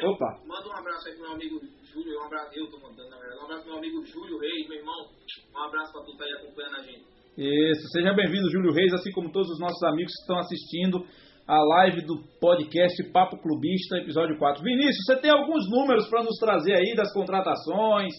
Opa. 0.03 0.41
Manda 0.47 0.69
um 0.69 0.77
abraço 0.77 1.09
aí 1.09 1.15
pro 1.15 1.23
meu 1.23 1.33
amigo 1.33 1.61
Júlio, 1.85 2.19
um 2.19 2.25
abraço, 2.25 2.51
eu 2.55 2.67
tô 2.71 2.81
mandando, 2.81 3.11
na 3.11 3.19
verdade. 3.19 3.41
Um 3.41 3.45
abraço 3.45 3.63
pro 3.63 3.71
meu 3.71 3.79
amigo 3.79 4.07
Júlio 4.07 4.39
Reis, 4.39 4.69
meu 4.69 4.79
irmão. 4.79 5.07
Um 5.55 5.63
abraço 5.63 5.93
pra 5.93 6.03
tu 6.03 6.17
tá 6.17 6.25
aí 6.25 6.33
acompanhando 6.33 6.77
a 6.77 6.83
gente. 6.83 7.18
Isso, 7.38 7.87
seja 7.92 8.12
bem-vindo, 8.14 8.50
Júlio 8.50 8.73
Reis, 8.73 8.92
assim 8.92 9.12
como 9.12 9.30
todos 9.30 9.49
os 9.49 9.61
nossos 9.61 9.80
amigos 9.85 10.12
que 10.12 10.23
estão 10.23 10.38
assistindo 10.40 11.07
a 11.47 11.57
live 11.76 12.04
do 12.04 12.18
podcast 12.40 13.12
Papo 13.12 13.38
Clubista, 13.38 13.97
episódio 13.99 14.37
4. 14.37 14.61
Vinícius, 14.61 15.04
você 15.07 15.21
tem 15.21 15.30
alguns 15.30 15.71
números 15.71 16.09
para 16.11 16.25
nos 16.25 16.37
trazer 16.40 16.75
aí 16.75 16.97
das 16.97 17.12
contratações 17.12 18.12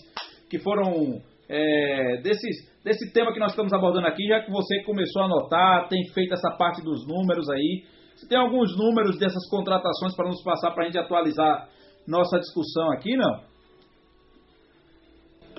que 0.49 0.57
foram 0.57 1.19
é, 1.49 2.21
desses, 2.23 2.71
desse 2.81 3.11
tema 3.11 3.33
que 3.33 3.41
nós 3.41 3.51
estamos 3.51 3.73
abordando 3.73 4.07
aqui, 4.07 4.25
já 4.25 4.39
que 4.39 4.49
você 4.49 4.81
começou 4.83 5.23
a 5.23 5.25
anotar, 5.25 5.89
tem 5.89 6.01
feito 6.13 6.33
essa 6.33 6.51
parte 6.51 6.81
dos 6.81 7.05
números 7.05 7.49
aí. 7.49 7.83
Você 8.15 8.25
tem 8.25 8.37
alguns 8.37 8.71
números 8.77 9.19
dessas 9.19 9.49
contratações 9.49 10.15
para 10.15 10.29
nos 10.29 10.41
passar 10.43 10.71
para 10.71 10.83
a 10.83 10.85
gente 10.85 10.97
atualizar 10.97 11.67
nossa 12.07 12.39
discussão 12.39 12.89
aqui, 12.93 13.17
não? 13.17 13.48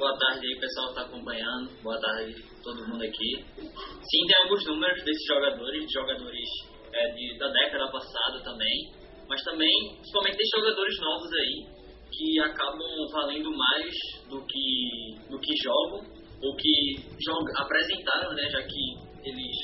Boa 0.00 0.16
tarde 0.16 0.46
aí, 0.46 0.58
pessoal 0.58 0.86
que 0.86 0.92
está 0.98 1.02
acompanhando. 1.02 1.82
Boa 1.82 2.00
tarde 2.00 2.32
todo 2.64 2.88
mundo 2.88 3.04
aqui. 3.04 3.36
Sim, 3.54 4.26
tem 4.26 4.36
alguns 4.44 4.64
números 4.64 5.04
desses 5.04 5.26
jogadores, 5.28 5.84
jogadores 5.92 6.48
é, 6.90 7.12
de, 7.12 7.36
da 7.38 7.48
década 7.48 7.86
passada 7.92 8.40
também, 8.42 8.90
mas 9.28 9.42
também, 9.44 9.68
principalmente, 9.96 10.38
tem 10.38 10.46
jogadores 10.56 11.00
novos 11.00 11.30
aí 11.34 11.66
que 12.10 12.40
acabam 12.40 12.80
valendo 13.12 13.50
mais 13.54 13.92
do 14.30 14.40
que, 14.46 15.28
do 15.28 15.38
que 15.38 15.52
jogam, 15.62 16.00
ou 16.44 16.56
que 16.56 16.96
jogam, 17.22 17.52
apresentaram, 17.58 18.32
né, 18.32 18.48
já 18.48 18.62
que 18.62 19.28
eles 19.28 19.54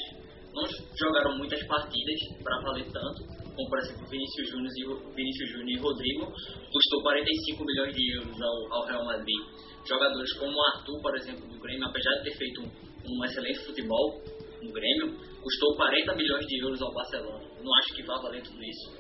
não 0.52 0.64
jogaram 1.00 1.38
muitas 1.38 1.66
partidas 1.66 2.20
para 2.42 2.60
valer 2.60 2.84
tanto, 2.92 3.24
como 3.56 3.68
por 3.68 3.78
exemplo 3.78 4.06
Vinícius 4.06 4.50
Júnior 4.50 4.72
e, 4.76 5.14
Vinícius 5.16 5.50
Júnior 5.50 5.70
e 5.70 5.80
Rodrigo, 5.80 6.26
custou 6.70 7.02
45 7.02 7.64
milhões 7.64 7.94
de 7.94 8.16
euros 8.16 8.40
ao, 8.40 8.74
ao 8.74 8.86
Real 8.86 9.04
Madrid. 9.04 9.40
Jogadores 9.88 10.32
como 10.34 10.52
Arthur, 10.74 11.00
por 11.00 11.16
exemplo, 11.16 11.48
do 11.48 11.58
Grêmio, 11.58 11.86
apesar 11.86 12.12
de 12.18 12.24
ter 12.24 12.36
feito 12.36 12.60
um, 12.60 12.68
um 12.68 13.24
excelente 13.24 13.64
futebol 13.64 14.20
no 14.62 14.72
Grêmio, 14.72 15.16
custou 15.42 15.74
40 15.76 16.14
milhões 16.14 16.46
de 16.46 16.62
euros 16.62 16.82
ao 16.82 16.92
Barcelona. 16.92 17.44
Não 17.62 17.74
acho 17.76 17.94
que 17.94 18.02
vá 18.02 18.20
valer 18.20 18.42
tudo 18.42 18.62
isso. 18.62 18.92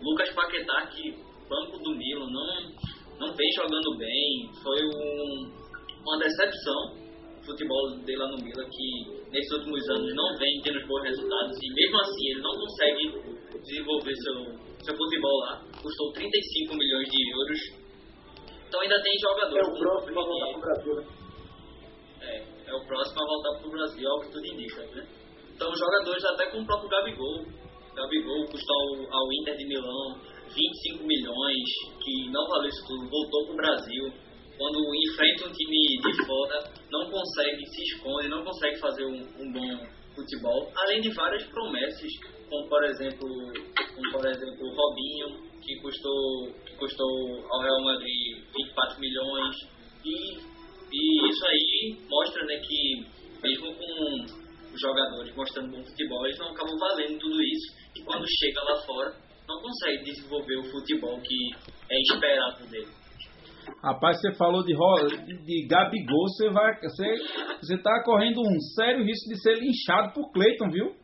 Lucas 0.00 0.30
Paquetá, 0.32 0.86
que 0.94 1.10
banco 1.48 1.78
do 1.78 1.96
Milan 1.96 2.30
não, 2.30 3.26
não 3.26 3.34
vem 3.34 3.50
jogando 3.56 3.96
bem, 3.98 4.50
foi 4.62 4.78
um, 4.84 5.50
uma 6.06 6.18
decepção 6.18 7.08
futebol 7.48 7.96
dele 8.04 8.18
lá 8.18 8.28
no 8.28 8.44
Milan, 8.44 8.68
que 8.68 9.30
nesses 9.32 9.50
últimos 9.52 9.80
anos 9.88 10.14
não 10.14 10.36
vem 10.36 10.60
tendo 10.62 10.86
bons 10.86 11.02
resultados 11.02 11.56
e 11.62 11.72
mesmo 11.72 11.98
assim 12.00 12.30
ele 12.30 12.42
não 12.42 12.54
consegue 12.54 13.37
desenvolver 13.56 14.14
seu, 14.14 14.34
seu 14.84 14.96
futebol 14.96 15.38
lá. 15.40 15.64
Custou 15.80 16.12
35 16.12 16.74
milhões 16.74 17.08
de 17.08 17.32
euros. 17.32 17.60
Então 18.68 18.80
ainda 18.80 19.00
tem 19.02 19.18
jogadores. 19.18 19.66
É 19.66 19.70
o 19.70 19.78
próximo 19.78 20.20
a 20.20 20.24
voltar 20.24 20.52
pro 20.52 20.60
Brasil, 20.60 20.94
né? 20.94 21.06
É, 22.20 22.70
é 22.70 22.74
o 22.74 22.86
próximo 22.86 23.22
a 23.22 23.26
voltar 23.26 23.60
pro 23.60 23.70
Brasil, 23.70 24.08
ao 24.08 24.20
que 24.20 24.32
tudo 24.32 24.46
indica, 24.46 24.82
né? 24.94 25.06
Então 25.54 25.74
jogadores 25.74 26.24
até 26.24 26.50
com 26.50 26.60
o 26.60 26.66
próprio 26.66 26.88
Gabigol. 26.90 27.44
Gabigol 27.94 28.46
custou 28.46 28.76
ao, 28.76 29.22
ao 29.22 29.32
Inter 29.32 29.56
de 29.56 29.66
Milão 29.66 30.20
25 30.54 31.04
milhões, 31.04 31.68
que 32.02 32.30
não 32.30 32.46
valeu 32.48 32.68
isso 32.68 32.86
tudo, 32.86 33.08
voltou 33.08 33.44
para 33.44 33.52
o 33.52 33.56
Brasil. 33.56 34.12
Quando 34.56 34.78
enfrenta 35.06 35.46
um 35.46 35.52
time 35.52 35.98
de 36.02 36.26
fora, 36.26 36.72
não 36.90 37.10
consegue, 37.10 37.64
se 37.66 37.82
esconde, 37.94 38.28
não 38.28 38.44
consegue 38.44 38.76
fazer 38.80 39.04
um, 39.04 39.22
um 39.38 39.52
bom 39.52 39.86
futebol. 40.16 40.72
Além 40.76 41.00
de 41.00 41.10
várias 41.10 41.44
promessas, 41.44 42.10
como 42.48 42.68
por 42.68 42.84
exemplo, 42.84 43.28
como 43.94 44.12
por 44.12 44.26
exemplo 44.26 44.66
o 44.66 44.74
Robinho, 44.74 45.48
que 45.62 45.80
custou, 45.80 46.52
que 46.64 46.76
custou 46.76 47.44
ao 47.50 47.60
Real 47.60 47.82
Madrid 47.84 48.42
24 48.56 49.00
milhões. 49.00 49.56
E, 50.04 50.38
e 50.92 51.28
isso 51.28 51.46
aí 51.46 51.96
mostra 52.08 52.44
né, 52.46 52.56
que 52.58 53.06
mesmo 53.42 53.74
com 53.74 54.24
os 54.72 54.80
jogadores 54.80 55.34
mostrando 55.34 55.70
bom 55.70 55.84
futebol, 55.84 56.26
eles 56.26 56.38
não 56.38 56.50
acabam 56.50 56.76
valendo 56.78 57.18
tudo 57.18 57.42
isso. 57.42 57.76
E 57.96 58.02
quando 58.02 58.24
chega 58.26 58.62
lá 58.62 58.76
fora, 58.86 59.14
não 59.46 59.60
consegue 59.60 60.04
desenvolver 60.04 60.56
o 60.56 60.70
futebol 60.70 61.20
que 61.20 61.50
é 61.90 62.00
esperado 62.00 62.66
dele. 62.66 62.88
Rapaz, 63.82 64.20
você 64.20 64.34
falou 64.34 64.64
de, 64.64 64.72
de 65.44 65.66
Gabigol, 65.66 66.26
você 66.28 66.48
vai. 66.50 66.80
Você, 66.80 67.14
você 67.60 67.78
tá 67.78 68.02
correndo 68.04 68.40
um 68.40 68.60
sério 68.74 69.04
risco 69.04 69.28
de 69.28 69.40
ser 69.40 69.54
linchado 69.58 70.14
por 70.14 70.32
Cleiton, 70.32 70.70
viu? 70.70 70.96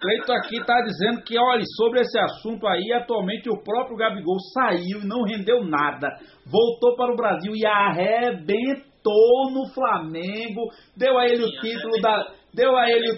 Cleiton 0.00 0.32
aqui 0.32 0.56
está 0.56 0.80
dizendo 0.82 1.22
que, 1.22 1.38
olha, 1.38 1.62
sobre 1.76 2.00
esse 2.00 2.18
assunto 2.18 2.66
aí, 2.66 2.92
atualmente 2.92 3.50
o 3.50 3.62
próprio 3.62 3.96
Gabigol 3.96 4.38
saiu 4.52 5.00
e 5.02 5.06
não 5.06 5.22
rendeu 5.22 5.64
nada. 5.64 6.08
Voltou 6.46 6.96
para 6.96 7.12
o 7.12 7.16
Brasil 7.16 7.52
e 7.54 7.66
arrebentou 7.66 9.50
no 9.52 9.68
Flamengo. 9.74 10.62
Deu 10.96 11.18
a 11.18 11.26
ele 11.26 11.44
Sim, 11.44 11.56
o 11.56 11.60
título 11.60 12.00
da. 12.00 12.32
Deu 12.54 12.76
a 12.76 12.90
ele. 12.90 13.16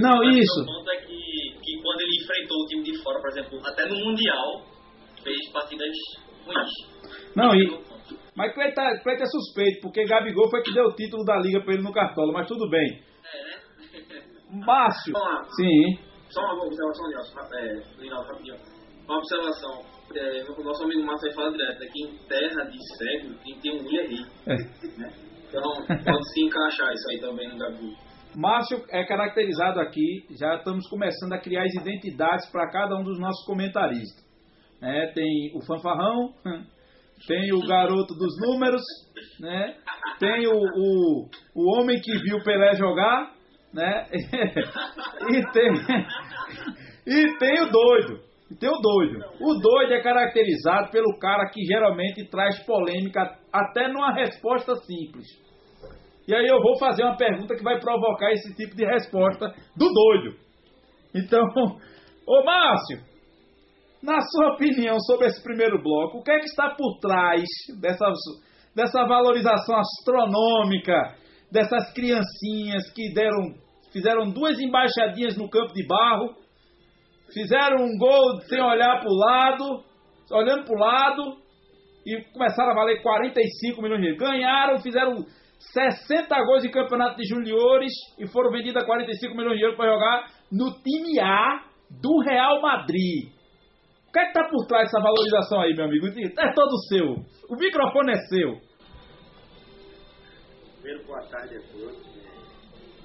Não, 0.00 0.22
isso. 0.22 0.62
O 0.62 0.66
ponto 0.66 0.90
é 0.90 0.96
que 0.98 1.18
que 1.68 1.82
quando 1.82 2.00
ele 2.00 2.22
enfrentou 2.22 2.56
o 2.62 2.66
time 2.66 2.82
de 2.82 3.02
fora, 3.02 3.20
por 3.20 3.30
exemplo, 3.30 3.60
até 3.66 3.86
no 3.86 3.96
Mundial, 3.96 4.64
fez 5.22 5.52
partidas 5.52 5.88
ruins. 6.46 6.70
Não, 7.36 7.54
e, 7.54 7.68
mas 8.34 8.54
Cleiton 8.54 8.74
tá, 8.74 8.90
é 8.90 9.26
suspeito, 9.26 9.80
porque 9.82 10.04
Gabigol 10.04 10.48
foi 10.48 10.62
que 10.62 10.72
deu 10.72 10.84
o 10.84 10.94
título 10.94 11.24
da 11.24 11.36
liga 11.36 11.60
para 11.60 11.74
ele 11.74 11.82
no 11.82 11.92
Cartola, 11.92 12.32
mas 12.32 12.48
tudo 12.48 12.68
bem. 12.70 13.02
É, 13.34 13.44
né? 13.44 14.22
Márcio. 14.50 15.14
Sim. 15.56 15.98
Só 16.30 16.40
uma 16.40 16.64
observação, 16.64 17.08
Nelson, 17.08 17.40
é, 17.54 18.10
rapidinho. 18.10 18.56
Uma 19.06 19.18
observação. 19.18 19.82
É, 20.14 20.44
o 20.50 20.64
nosso 20.64 20.84
amigo 20.84 21.04
Márcio 21.04 21.32
fala 21.34 21.50
direto, 21.52 21.80
né, 21.80 21.86
que 21.92 22.04
em 22.04 22.16
terra 22.26 22.64
de 22.64 22.78
cego 22.96 23.34
tem 23.44 23.54
que 23.54 23.60
ter 23.60 23.72
um 23.72 23.82
mulher 23.82 24.06
rico. 24.08 24.30
É. 24.46 24.54
Né? 24.98 25.12
Então, 25.48 25.62
pode 25.86 26.32
se 26.32 26.44
encaixar 26.44 26.92
isso 26.92 27.10
aí 27.10 27.20
também 27.20 27.48
no 27.48 27.58
Gabigol. 27.58 28.08
Márcio 28.36 28.84
é 28.90 29.04
caracterizado 29.04 29.80
aqui, 29.80 30.26
já 30.38 30.56
estamos 30.56 30.86
começando 30.88 31.32
a 31.32 31.40
criar 31.40 31.64
as 31.64 31.74
identidades 31.74 32.50
para 32.50 32.70
cada 32.70 32.96
um 32.96 33.02
dos 33.02 33.18
nossos 33.18 33.44
comentaristas. 33.46 34.26
É, 34.80 35.12
tem 35.12 35.52
o 35.56 35.64
fanfarrão, 35.66 36.34
tem 37.26 37.52
o 37.52 37.66
garoto 37.66 38.14
dos 38.14 38.38
números, 38.46 38.82
né? 39.40 39.76
tem 40.20 40.46
o, 40.46 40.52
o, 40.52 41.28
o 41.54 41.80
homem 41.80 42.00
que 42.00 42.12
viu 42.18 42.42
Pelé 42.44 42.74
jogar, 42.76 43.32
né? 43.72 44.06
e, 44.12 45.52
tem, 45.52 45.72
e 47.06 47.38
tem 47.38 47.62
o 47.62 47.70
doido. 47.70 48.28
E 48.50 48.56
tem 48.56 48.68
o 48.68 48.80
doido. 48.80 49.18
O 49.40 49.54
doido 49.60 49.92
é 49.92 50.02
caracterizado 50.02 50.90
pelo 50.90 51.18
cara 51.18 51.50
que 51.50 51.62
geralmente 51.64 52.28
traz 52.30 52.64
polêmica 52.64 53.38
até 53.52 53.88
numa 53.88 54.12
resposta 54.14 54.74
simples. 54.76 55.26
E 56.26 56.34
aí 56.34 56.46
eu 56.46 56.60
vou 56.60 56.78
fazer 56.78 57.04
uma 57.04 57.16
pergunta 57.16 57.54
que 57.54 57.62
vai 57.62 57.78
provocar 57.78 58.32
esse 58.32 58.54
tipo 58.54 58.74
de 58.74 58.84
resposta 58.84 59.54
do 59.76 59.92
doido. 59.92 60.36
Então, 61.14 61.42
ô 62.26 62.44
Márcio, 62.44 62.98
na 64.02 64.20
sua 64.20 64.54
opinião 64.54 64.96
sobre 65.00 65.26
esse 65.26 65.42
primeiro 65.42 65.82
bloco, 65.82 66.18
o 66.18 66.22
que 66.22 66.30
é 66.30 66.38
que 66.38 66.46
está 66.46 66.74
por 66.74 66.98
trás 67.00 67.42
dessa, 67.80 68.06
dessa 68.74 69.04
valorização 69.06 69.76
astronômica 69.76 71.16
dessas 71.50 71.92
criancinhas 71.92 72.90
que 72.94 73.12
deram, 73.12 73.54
fizeram 73.92 74.30
duas 74.30 74.58
embaixadinhas 74.60 75.36
no 75.36 75.48
campo 75.48 75.72
de 75.72 75.86
barro, 75.86 76.34
fizeram 77.32 77.84
um 77.84 77.98
gol 77.98 78.40
sem 78.48 78.60
olhar 78.60 79.00
para 79.00 79.10
o 79.10 79.14
lado, 79.14 79.84
olhando 80.30 80.64
para 80.64 80.76
o 80.76 80.78
lado, 80.78 81.36
e 82.06 82.22
começaram 82.32 82.72
a 82.72 82.74
valer 82.74 83.02
45 83.02 83.82
milhões 83.82 84.00
de 84.00 84.08
euros. 84.08 84.20
Ganharam, 84.20 84.78
fizeram 84.78 85.24
60 85.58 86.44
gols 86.44 86.64
em 86.64 86.70
campeonato 86.70 87.16
de 87.16 87.28
juniores 87.28 87.92
e 88.18 88.26
foram 88.28 88.50
vendidos 88.50 88.82
a 88.82 88.86
45 88.86 89.36
milhões 89.36 89.58
de 89.58 89.64
euros 89.64 89.76
para 89.76 89.92
jogar 89.92 90.26
no 90.50 90.72
time 90.82 91.20
A 91.20 91.64
do 91.90 92.20
Real 92.20 92.62
Madrid. 92.62 93.30
O 94.08 94.12
que 94.12 94.20
é 94.20 94.26
que 94.26 94.32
tá 94.32 94.48
por 94.48 94.66
trás 94.66 94.84
dessa 94.84 95.02
valorização 95.02 95.60
aí, 95.60 95.74
meu 95.74 95.84
amigo? 95.84 96.06
É 96.06 96.52
todo 96.54 96.78
seu. 96.88 97.12
O 97.50 97.56
microfone 97.58 98.12
é 98.12 98.16
seu. 98.28 98.67
Primeiro, 100.88 101.06
boa 101.06 101.20
tarde 101.28 101.54
a 101.54 101.60
todos. 101.70 102.00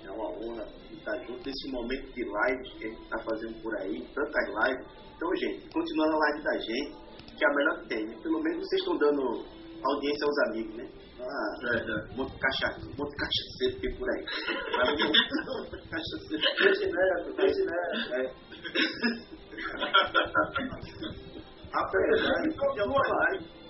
É 0.05 0.11
uma 0.11 0.29
honra 0.29 0.65
estar 0.89 1.17
junto 1.25 1.45
nesse 1.45 1.69
momento 1.69 2.13
de 2.13 2.23
live 2.23 2.63
que 2.77 2.85
a 2.85 2.87
gente 2.87 3.03
está 3.03 3.19
fazendo 3.25 3.61
por 3.61 3.75
aí, 3.75 4.07
tantas 4.15 4.47
lives. 4.47 4.87
Então, 5.17 5.35
gente, 5.35 5.69
continuando 5.69 6.15
a 6.15 6.19
live 6.19 6.43
da 6.43 6.57
gente, 6.59 6.95
que 7.37 7.43
é 7.43 7.47
a 7.49 7.53
melhor 7.53 7.81
que 7.81 7.89
tem. 7.89 8.05
Né? 8.07 8.17
Pelo 8.23 8.41
menos 8.41 8.59
vocês 8.59 8.79
estão 8.79 8.97
dando 8.97 9.45
audiência 9.83 10.25
aos 10.25 10.39
amigos, 10.47 10.75
né? 10.77 10.87
Ah, 11.19 11.55
é, 11.75 12.13
um 12.13 12.15
monte 12.15 12.31
de 12.31 12.39
cachaça, 12.39 12.79
um 12.87 12.95
monte 12.95 13.11
de 13.11 13.17
cachaceiro 13.17 13.75
que 13.75 13.81
tem 13.81 13.95
por 13.97 14.09
aí. 14.11 14.23
Cachaceiro. 15.91 16.41
Deixa 16.63 16.87
neto. 16.87 17.35
É. 18.13 18.31
Apesar 21.73 22.41
de 22.43 22.49
ter 22.55 22.79
algumas 22.79 23.09
lives, 23.09 23.62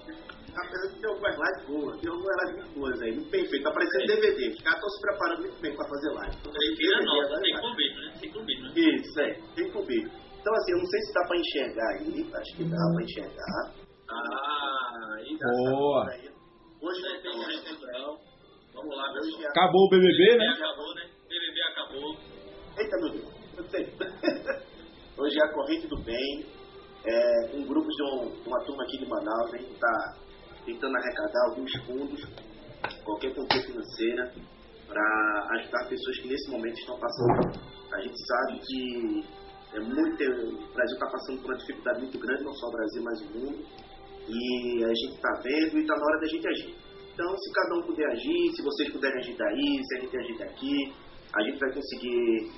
apesar 0.55 0.87
de 0.93 0.99
ter 0.99 1.07
algumas 1.07 1.35
lives 1.35 1.65
boas, 1.67 1.99
tem 2.01 2.09
algumas 2.11 2.35
lives 2.43 2.55
muito 2.63 2.79
boas 2.79 3.01
aí, 3.01 3.11
muito 3.13 3.29
bem 3.31 3.45
feito, 3.47 3.63
tá 3.63 3.71
parecendo 3.71 4.05
DVD. 4.07 4.49
Os 4.49 4.61
caras 4.61 4.77
estão 4.79 4.89
se 4.89 5.01
preparando 5.01 5.41
muito 5.41 5.61
bem 5.61 5.75
para 5.75 5.87
fazer 5.87 6.09
live. 6.11 6.37
Prefiro 6.43 7.03
não, 7.03 7.41
tem 7.41 7.59
clubismo, 7.59 7.99
né? 8.01 8.13
Tem 8.19 8.31
clubismo, 8.31 8.63
né? 8.63 8.73
Isso, 8.75 9.19
é, 9.19 9.33
tem 9.55 9.71
clubismo. 9.71 10.11
Então, 10.41 10.53
assim, 10.55 10.71
eu 10.73 10.77
não 10.79 10.85
sei 10.85 11.01
se 11.01 11.13
dá 11.13 11.21
para 11.25 11.37
enxergar 11.37 11.89
aí, 11.89 12.31
acho 12.33 12.57
que 12.57 12.63
dá 12.65 12.77
para 12.93 13.03
enxergar. 13.03 13.71
Ah, 14.09 15.15
aí 15.15 15.37
dá. 15.37 15.47
Boa. 15.47 16.05
Hoje 16.05 16.33
Hoje 16.81 17.21
tem 17.21 17.37
não 17.37 17.49
gente 17.49 17.71
então. 17.71 18.17
Vamos 18.73 18.97
lá, 18.97 19.05
é 19.07 19.47
Acabou 19.47 19.85
o 19.85 19.89
BBB, 19.89 20.37
né? 20.37 20.47
Acabou, 20.49 20.93
né? 20.95 21.09
BBB 21.29 21.61
acabou. 21.71 22.17
Eita, 22.77 22.97
meu 22.97 23.09
Deus. 23.11 23.33
Eu 23.57 23.63
sei. 23.65 23.85
Hoje 25.17 25.39
é 25.39 25.43
a 25.45 25.53
Corrente 25.53 25.87
do 25.87 25.97
Bem. 26.03 26.45
É 27.05 27.55
um 27.55 27.65
grupo 27.65 27.87
de 27.87 28.03
um- 28.03 28.33
uma 28.45 28.63
turma 28.65 28.83
aqui 28.83 28.97
de 28.97 29.05
Manaus. 29.05 29.53
A 29.53 29.57
gente 29.57 29.71
está 29.73 30.15
tentando 30.65 30.95
arrecadar 30.97 31.49
alguns 31.49 31.71
fundos, 31.85 32.25
qualquer 33.03 33.33
quantia 33.33 33.61
financeira, 33.61 34.33
para 34.87 35.47
ajudar 35.57 35.87
pessoas 35.87 36.17
que 36.19 36.27
nesse 36.27 36.49
momento 36.49 36.77
estão 36.79 36.99
passando. 36.99 37.59
A 37.93 38.01
gente 38.01 38.15
sabe 38.27 38.59
que 38.59 39.25
é 39.73 39.79
muito, 39.79 40.23
o 40.23 40.73
Brasil 40.73 40.95
está 40.95 41.07
passando 41.07 41.41
por 41.41 41.51
uma 41.51 41.57
dificuldade 41.57 42.01
muito 42.01 42.19
grande, 42.19 42.43
não 42.43 42.53
só 42.53 42.67
o 42.67 42.71
Brasil, 42.71 43.03
mas 43.03 43.21
o 43.21 43.25
mundo. 43.37 43.65
E 44.27 44.83
a 44.83 44.87
gente 44.87 45.15
está 45.15 45.41
vendo 45.43 45.77
e 45.77 45.81
está 45.81 45.95
na 45.95 46.05
hora 46.05 46.19
da 46.19 46.27
gente 46.27 46.47
agir. 46.47 46.75
Então, 47.13 47.37
se 47.37 47.51
cada 47.51 47.75
um 47.75 47.81
puder 47.83 48.07
agir, 48.07 48.55
se 48.55 48.61
vocês 48.63 48.91
puderem 48.91 49.19
agir 49.19 49.35
daí, 49.37 49.81
se 49.83 49.97
a 49.97 49.99
gente 50.01 50.17
agir 50.17 50.37
daqui, 50.37 50.93
a 51.33 51.43
gente 51.43 51.59
vai 51.59 51.73
conseguir 51.73 52.51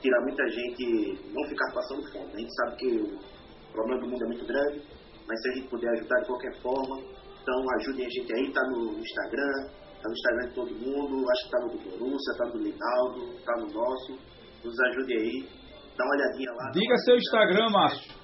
tirar 0.00 0.20
muita 0.22 0.48
gente, 0.48 1.18
não 1.32 1.48
ficar 1.48 1.72
passando 1.72 2.10
fome. 2.10 2.32
A 2.32 2.38
gente 2.38 2.54
sabe 2.54 2.76
que 2.76 2.86
o 2.86 3.72
problema 3.72 4.00
do 4.00 4.08
mundo 4.08 4.24
é 4.24 4.26
muito 4.28 4.46
grande, 4.46 4.82
mas 5.26 5.40
se 5.42 5.48
a 5.48 5.52
gente 5.54 5.68
puder 5.68 5.90
ajudar 5.90 6.20
de 6.20 6.26
qualquer 6.26 6.54
forma, 6.60 7.02
então 7.44 7.60
ajudem 7.76 8.06
a 8.06 8.08
gente 8.08 8.32
aí, 8.32 8.50
tá 8.54 8.62
no 8.70 8.98
Instagram, 8.98 9.68
tá 10.00 10.08
no 10.08 10.12
Instagram 10.12 10.48
de 10.48 10.54
todo 10.54 10.74
mundo, 10.74 11.30
acho 11.30 11.44
que 11.44 11.50
tá 11.50 11.60
no 11.60 11.68
do 11.68 11.78
Borussia, 11.78 12.34
tá 12.38 12.46
no 12.46 12.52
do 12.52 12.58
Linaldo, 12.58 13.44
tá 13.44 13.52
no 13.58 13.66
nosso. 13.66 14.18
Nos 14.64 14.80
ajude 14.80 15.12
aí, 15.12 15.48
dá 15.94 16.04
uma 16.04 16.14
olhadinha 16.14 16.50
lá. 16.52 16.70
Diga 16.70 16.96
seu 17.04 17.16
Instagram, 17.16 17.68
Márcio. 17.68 18.14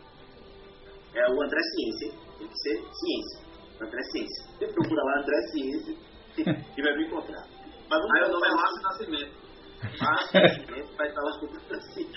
É 1.15 1.31
o 1.31 1.43
André 1.43 1.61
Ciência, 1.61 2.07
hein? 2.07 2.15
Tem 2.39 2.49
que 2.49 2.59
ser 2.61 2.77
ciência. 2.81 3.51
André 3.83 4.03
Ciência. 4.11 4.47
Você 4.57 4.73
procura 4.73 5.03
lá 5.05 5.21
André 5.21 5.43
Ciência 5.53 5.95
e 6.79 6.83
vai 6.83 6.97
me 6.97 7.07
encontrar. 7.07 7.45
Mas 7.91 8.01
vamos 8.01 8.17
Aí 8.17 8.25
o 8.25 8.33
nome 8.33 8.47
é 8.47 8.55
Márcio 8.55 8.83
Nascimento. 8.83 9.37
Márcio 10.01 10.41
Nascimento 10.41 10.97
vai 10.97 11.09
estar 11.09 11.21
lá 11.21 11.31
escutando 11.31 11.75
assim. 11.75 12.11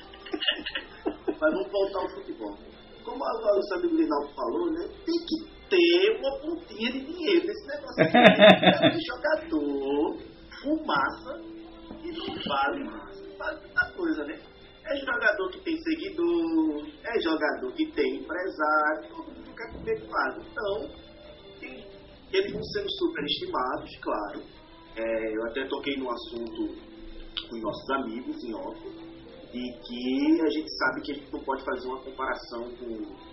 Mas 1.27 1.53
vamos 1.53 1.69
voltar 1.69 1.99
ao 1.99 2.09
futebol. 2.11 2.57
Como 3.03 3.25
agora 3.25 3.59
o 3.59 3.63
Sandro 3.63 3.89
Linaldo 3.89 4.33
falou, 4.33 4.71
né? 4.71 4.87
Tem 5.05 5.25
que 5.27 5.52
ter 5.73 6.19
uma 6.19 6.39
pontinha 6.39 6.91
de 6.91 6.99
dinheiro 6.99 7.47
nesse 7.47 7.67
negócio. 7.67 8.03
É 8.03 8.99
jogador, 8.99 10.17
fumaça 10.61 11.41
e 12.03 12.11
não 12.11 12.35
vale 12.47 12.83
mais. 12.83 13.37
Vale 13.37 13.59
muita 13.61 13.91
coisa, 13.95 14.23
né? 14.25 14.39
É 14.85 14.95
jogador 14.97 15.49
que 15.49 15.59
tem 15.61 15.77
seguidor, 15.81 16.87
é 17.05 17.21
jogador 17.21 17.71
que 17.73 17.85
tem 17.91 18.17
empresário, 18.17 19.09
todo 19.09 19.31
mundo 19.31 19.45
fica 19.45 19.71
com 19.71 19.79
medo. 19.79 20.05
Então, 20.51 20.89
eles 22.33 22.51
vão 22.51 22.63
sendo 22.63 22.91
superestimados, 22.91 23.97
claro. 24.01 24.41
É, 24.95 25.35
eu 25.35 25.45
até 25.47 25.65
toquei 25.67 25.95
no 25.97 26.11
assunto 26.11 26.75
com 27.49 27.55
os 27.55 27.61
nossos 27.61 27.89
amigos 27.91 28.43
em 28.43 28.53
off, 28.53 28.79
de 29.51 29.61
que 29.87 30.41
a 30.41 30.49
gente 30.49 30.69
sabe 30.77 31.01
que 31.01 31.11
a 31.11 31.15
gente 31.15 31.31
não 31.31 31.43
pode 31.43 31.63
fazer 31.63 31.87
uma 31.87 32.01
comparação 32.01 32.69
com, 32.75 33.32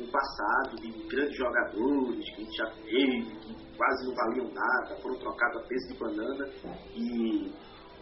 o 0.00 0.06
passado 0.10 0.76
de 0.80 0.90
grandes 1.08 1.36
jogadores 1.36 2.24
que 2.34 2.42
a 2.42 2.44
gente 2.44 2.56
já 2.56 2.66
teve, 2.70 3.22
que 3.40 3.76
quase 3.76 4.06
não 4.06 4.14
valiam 4.14 4.50
nada, 4.52 4.96
foram 5.02 5.16
trocados 5.18 5.62
a 5.62 5.66
peso 5.66 5.88
de 5.92 5.98
banana 5.98 6.50
e 6.94 7.52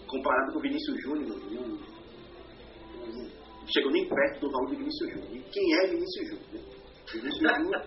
comparado 0.07 0.53
com 0.53 0.59
o 0.59 0.63
Vinícius 0.63 1.03
Júnior, 1.03 1.29
não, 1.29 1.37
não- 1.51 1.79
não 3.07 3.67
chegou 3.73 3.93
nem 3.93 4.09
perto 4.09 4.41
do 4.41 4.51
valor 4.51 4.71
de 4.71 4.77
Vinícius 4.77 5.11
Júnior. 5.13 5.37
E 5.37 5.43
quem 5.51 5.75
é 5.79 5.87
Vinícius 5.89 6.29
Júnior? 6.29 6.49
Né? 6.53 6.61
Vinícius 7.13 7.39
Júnior, 7.57 7.83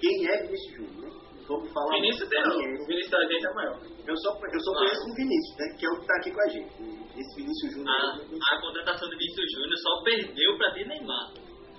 quem 0.00 0.26
é 0.28 0.42
Vinícius 0.42 0.74
Júnior? 0.76 1.12
Né? 1.12 1.20
Vamos 1.48 1.72
falar 1.72 1.94
Vinícius 1.96 2.28
tem 2.28 2.42
não. 2.44 2.52
é. 2.52 2.82
O 2.82 2.86
Vinícius 2.86 3.10
da 3.10 3.20
gente 3.26 3.46
é 3.46 3.54
maior. 3.54 3.80
Eu 4.06 4.16
só, 4.16 4.30
eu 4.30 4.60
só 4.60 4.72
conheço 4.74 5.10
o 5.10 5.14
Vinícius, 5.14 5.56
né? 5.58 5.76
Que 5.76 5.86
é 5.86 5.90
o 5.90 6.00
que 6.00 6.06
tá 6.06 6.14
aqui 6.16 6.30
com 6.30 6.40
a 6.40 6.48
gente. 6.48 6.72
Esse 7.18 7.36
Vinícius 7.36 7.72
Júnior. 7.74 7.90
A, 7.90 8.16
sei. 8.16 8.38
a 8.52 8.60
contratação 8.60 9.08
de 9.08 9.16
Vinícius 9.16 9.52
Júnior 9.52 9.76
só 9.78 10.02
perdeu 10.04 10.56
pra 10.58 10.68
de 10.70 10.84
Neymar. 10.86 11.32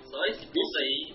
Só 0.04 0.24
esse 0.26 0.46
ponto 0.46 0.78
aí. 0.78 1.14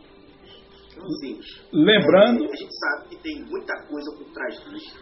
Lembrando, 1.71 2.43
A 2.43 2.55
gente 2.55 2.73
sabe 2.79 3.09
que 3.09 3.23
tem 3.23 3.43
muita 3.45 3.73
coisa 3.87 4.11
por 4.17 4.31
trás 4.33 4.55
disso. 4.65 4.99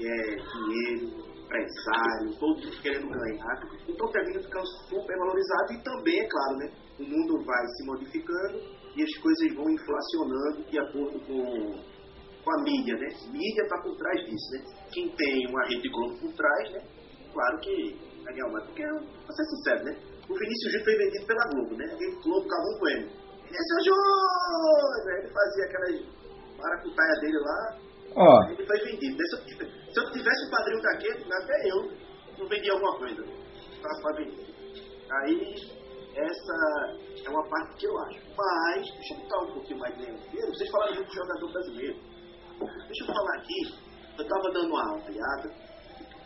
É 0.00 0.36
dinheiro, 0.36 1.32
empresário, 1.52 2.34
todo 2.38 2.60
mundo 2.60 2.82
querendo 2.82 3.08
ganhar. 3.08 3.68
Então 3.86 4.08
termina 4.10 4.40
ficando 4.40 4.66
super 4.88 5.16
valorizado 5.18 5.72
e 5.72 5.82
também, 5.82 6.20
é 6.20 6.28
claro, 6.28 6.56
né? 6.56 6.72
O 6.98 7.04
mundo 7.04 7.44
vai 7.44 7.66
se 7.66 7.86
modificando 7.86 8.58
e 8.96 9.02
as 9.02 9.14
coisas 9.18 9.54
vão 9.54 9.70
inflacionando 9.70 10.64
de 10.70 10.78
acordo 10.78 11.20
com, 11.20 11.82
com 12.44 12.50
a 12.50 12.62
mídia, 12.62 12.96
né? 12.96 13.08
Mídia 13.30 13.62
está 13.62 13.80
por 13.82 13.96
trás 13.96 14.20
disso, 14.24 14.50
né? 14.52 14.64
Quem 14.92 15.08
tem 15.10 15.46
uma 15.48 15.64
rede 15.66 15.88
Globo 15.88 16.18
por 16.18 16.32
trás, 16.32 16.72
né? 16.72 16.82
Claro 17.32 17.60
que 17.60 17.96
vai 18.24 18.34
ganhar 18.34 18.52
mais. 18.52 18.64
Porque, 18.66 18.82
pra 18.82 19.34
ser 19.34 19.44
sincero, 19.44 19.84
né? 19.84 19.96
O 20.28 20.34
Vinícius 20.34 20.72
Júnior 20.72 20.84
foi 20.84 20.96
vendido 20.96 21.26
pela 21.26 21.48
Globo, 21.50 21.76
né? 21.76 21.84
A 21.84 21.96
rede 21.96 22.22
Globo 22.22 22.48
Bueno. 23.52 23.58
Vinícius 23.58 23.84
Júnior! 23.84 25.08
Aí 25.08 25.18
Ele 25.18 25.28
fazia 25.32 25.64
aquelas 25.64 26.22
maracutaia 26.58 27.20
dele 27.20 27.38
lá, 27.38 27.78
ó, 28.16 28.50
ele 28.50 28.66
foi 28.66 28.78
vendido. 28.84 29.16
Se 29.26 29.36
eu, 29.36 29.44
tivesse- 29.44 29.92
se 29.92 30.00
eu 30.00 30.12
tivesse 30.12 30.46
um 30.46 30.50
padrinho 30.50 30.82
daquele, 30.82 31.32
até 31.32 31.70
eu 31.70 31.92
não 32.38 32.48
vendia 32.48 32.72
alguma 32.72 32.96
coisa. 32.98 33.22
Tava 33.82 34.00
pra 34.02 34.16
vender. 34.16 34.54
Aí, 35.10 35.54
essa 36.14 36.96
é 37.24 37.30
uma 37.30 37.42
parte 37.48 37.76
que 37.78 37.86
eu 37.86 37.98
acho. 37.98 38.20
Mas, 38.36 38.90
deixa 38.94 39.14
eu 39.14 39.18
botar 39.20 39.38
um 39.42 39.52
pouquinho 39.54 39.78
mais 39.80 39.96
dentro. 39.98 40.46
Vocês 40.54 40.70
falaram 40.70 40.94
muito 40.94 41.08
de 41.08 41.14
jogador 41.16 41.52
brasileiro. 41.52 41.96
Deixa 42.86 43.02
eu 43.02 43.06
falar 43.14 43.34
aqui. 43.38 43.74
Eu 44.18 44.28
tava 44.28 44.52
dando 44.52 44.68
uma 44.68 44.94
olhada 44.94 45.54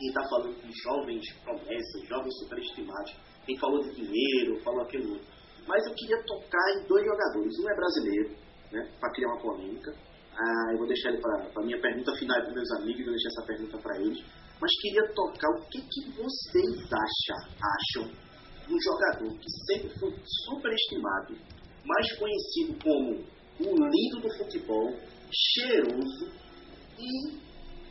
e 0.00 0.12
tá 0.12 0.22
falando 0.28 0.54
de 0.60 0.72
jovens 0.82 1.32
promessas, 1.44 2.02
jovens 2.08 2.38
superestimados. 2.40 3.16
Quem 3.46 3.58
falou 3.58 3.82
de 3.82 3.94
dinheiro, 3.94 4.60
falou 4.62 4.82
aquilo 4.82 5.12
outro. 5.12 5.35
Mas 5.66 5.84
eu 5.86 5.94
queria 5.94 6.22
tocar 6.24 6.66
em 6.74 6.86
dois 6.86 7.04
jogadores. 7.04 7.58
Um 7.58 7.70
é 7.70 7.74
brasileiro, 7.74 8.30
né? 8.72 8.90
Pra 9.00 9.10
criar 9.12 9.28
uma 9.28 9.40
polêmica. 9.40 9.92
Ah, 10.38 10.72
eu 10.72 10.78
vou 10.78 10.86
deixar 10.86 11.10
ele 11.10 11.20
para 11.20 11.62
a 11.62 11.64
minha 11.64 11.80
pergunta 11.80 12.14
final 12.14 12.40
para 12.42 12.52
meus 12.52 12.70
amigos, 12.72 13.04
vou 13.04 13.14
deixar 13.14 13.28
essa 13.28 13.46
pergunta 13.46 13.78
para 13.78 14.00
eles. 14.00 14.22
Mas 14.60 14.70
queria 14.80 15.02
tocar 15.14 15.50
o 15.50 15.66
que, 15.68 15.80
que 15.80 16.10
vocês 16.12 16.92
acham, 16.92 17.36
acham 17.62 18.10
de 18.66 18.74
um 18.74 18.80
jogador 18.80 19.38
que 19.38 19.50
sempre 19.66 19.98
foi 19.98 20.14
superestimado, 20.44 21.36
mais 21.84 22.18
conhecido 22.18 22.78
como 22.82 23.24
o 23.60 23.88
lindo 23.88 24.20
do 24.20 24.36
futebol, 24.36 24.92
cheiroso 25.32 26.32
e 26.98 27.38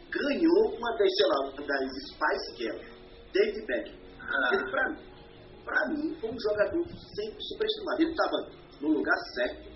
ganhou 0.09 0.77
uma 0.77 0.91
das, 0.97 1.09
sei 1.15 1.27
lá, 1.27 1.51
das 1.65 1.89
Spice 2.09 2.57
Girls, 2.57 2.91
David 3.33 3.65
Beckham. 3.65 4.05
Ele, 4.51 4.71
pra, 4.71 4.89
mim, 4.89 4.97
pra 5.65 5.89
mim, 5.89 6.15
foi 6.21 6.29
um 6.29 6.39
jogador 6.39 6.85
sempre 6.87 7.41
superestimado. 7.41 8.01
Ele 8.01 8.11
estava 8.11 8.37
no 8.81 8.87
lugar 8.89 9.17
certo, 9.33 9.69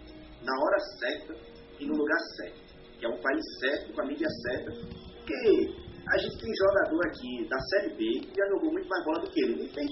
na 0.43 0.53
hora 0.61 0.79
certa 0.99 1.35
e 1.79 1.85
no 1.85 1.95
lugar 1.95 2.19
certo. 2.37 2.69
Que 2.99 3.05
é 3.05 3.09
um 3.09 3.21
país 3.21 3.43
certo, 3.59 3.93
com 3.93 4.01
a 4.01 4.05
mídia 4.05 4.29
certa. 4.29 4.71
Porque 4.71 5.73
a 6.07 6.17
gente 6.17 6.37
tem 6.37 6.53
jogador 6.55 7.05
aqui 7.07 7.47
da 7.49 7.59
Série 7.59 7.93
B 7.95 8.19
que 8.21 8.33
já 8.35 8.47
jogou 8.49 8.71
muito 8.71 8.87
mais 8.87 9.03
bola 9.05 9.19
do 9.21 9.29
que 9.31 9.41
ele. 9.41 9.53
Ele, 9.53 9.69
fez, 9.69 9.89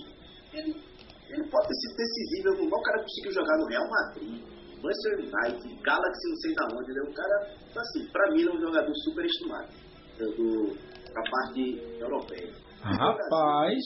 ele, 0.54 0.84
ele 1.30 1.50
pode 1.50 1.68
ter 1.68 1.76
sido 1.76 1.96
decisivo. 1.98 2.50
algum. 2.50 2.68
O 2.68 2.82
cara 2.82 3.02
conseguiu 3.02 3.32
jogar 3.32 3.58
no 3.58 3.66
Real 3.66 3.90
Madrid, 3.90 4.44
Manchester 4.82 5.20
United, 5.20 5.84
Galaxy, 5.84 6.30
não 6.30 6.38
sei 6.38 6.56
da 6.56 6.66
onde. 6.66 6.94
Né? 6.94 7.02
O 7.02 7.14
cara, 7.14 7.56
então, 7.70 7.82
assim, 7.82 8.08
pra 8.12 8.32
mim, 8.32 8.42
ele 8.42 8.50
é 8.50 8.54
um 8.54 8.62
jogador 8.62 8.94
superestimado. 9.04 9.88
Do, 10.18 10.76
da 11.14 11.22
parte 11.30 11.80
europeia. 12.00 12.52
Rapaz. 12.82 13.78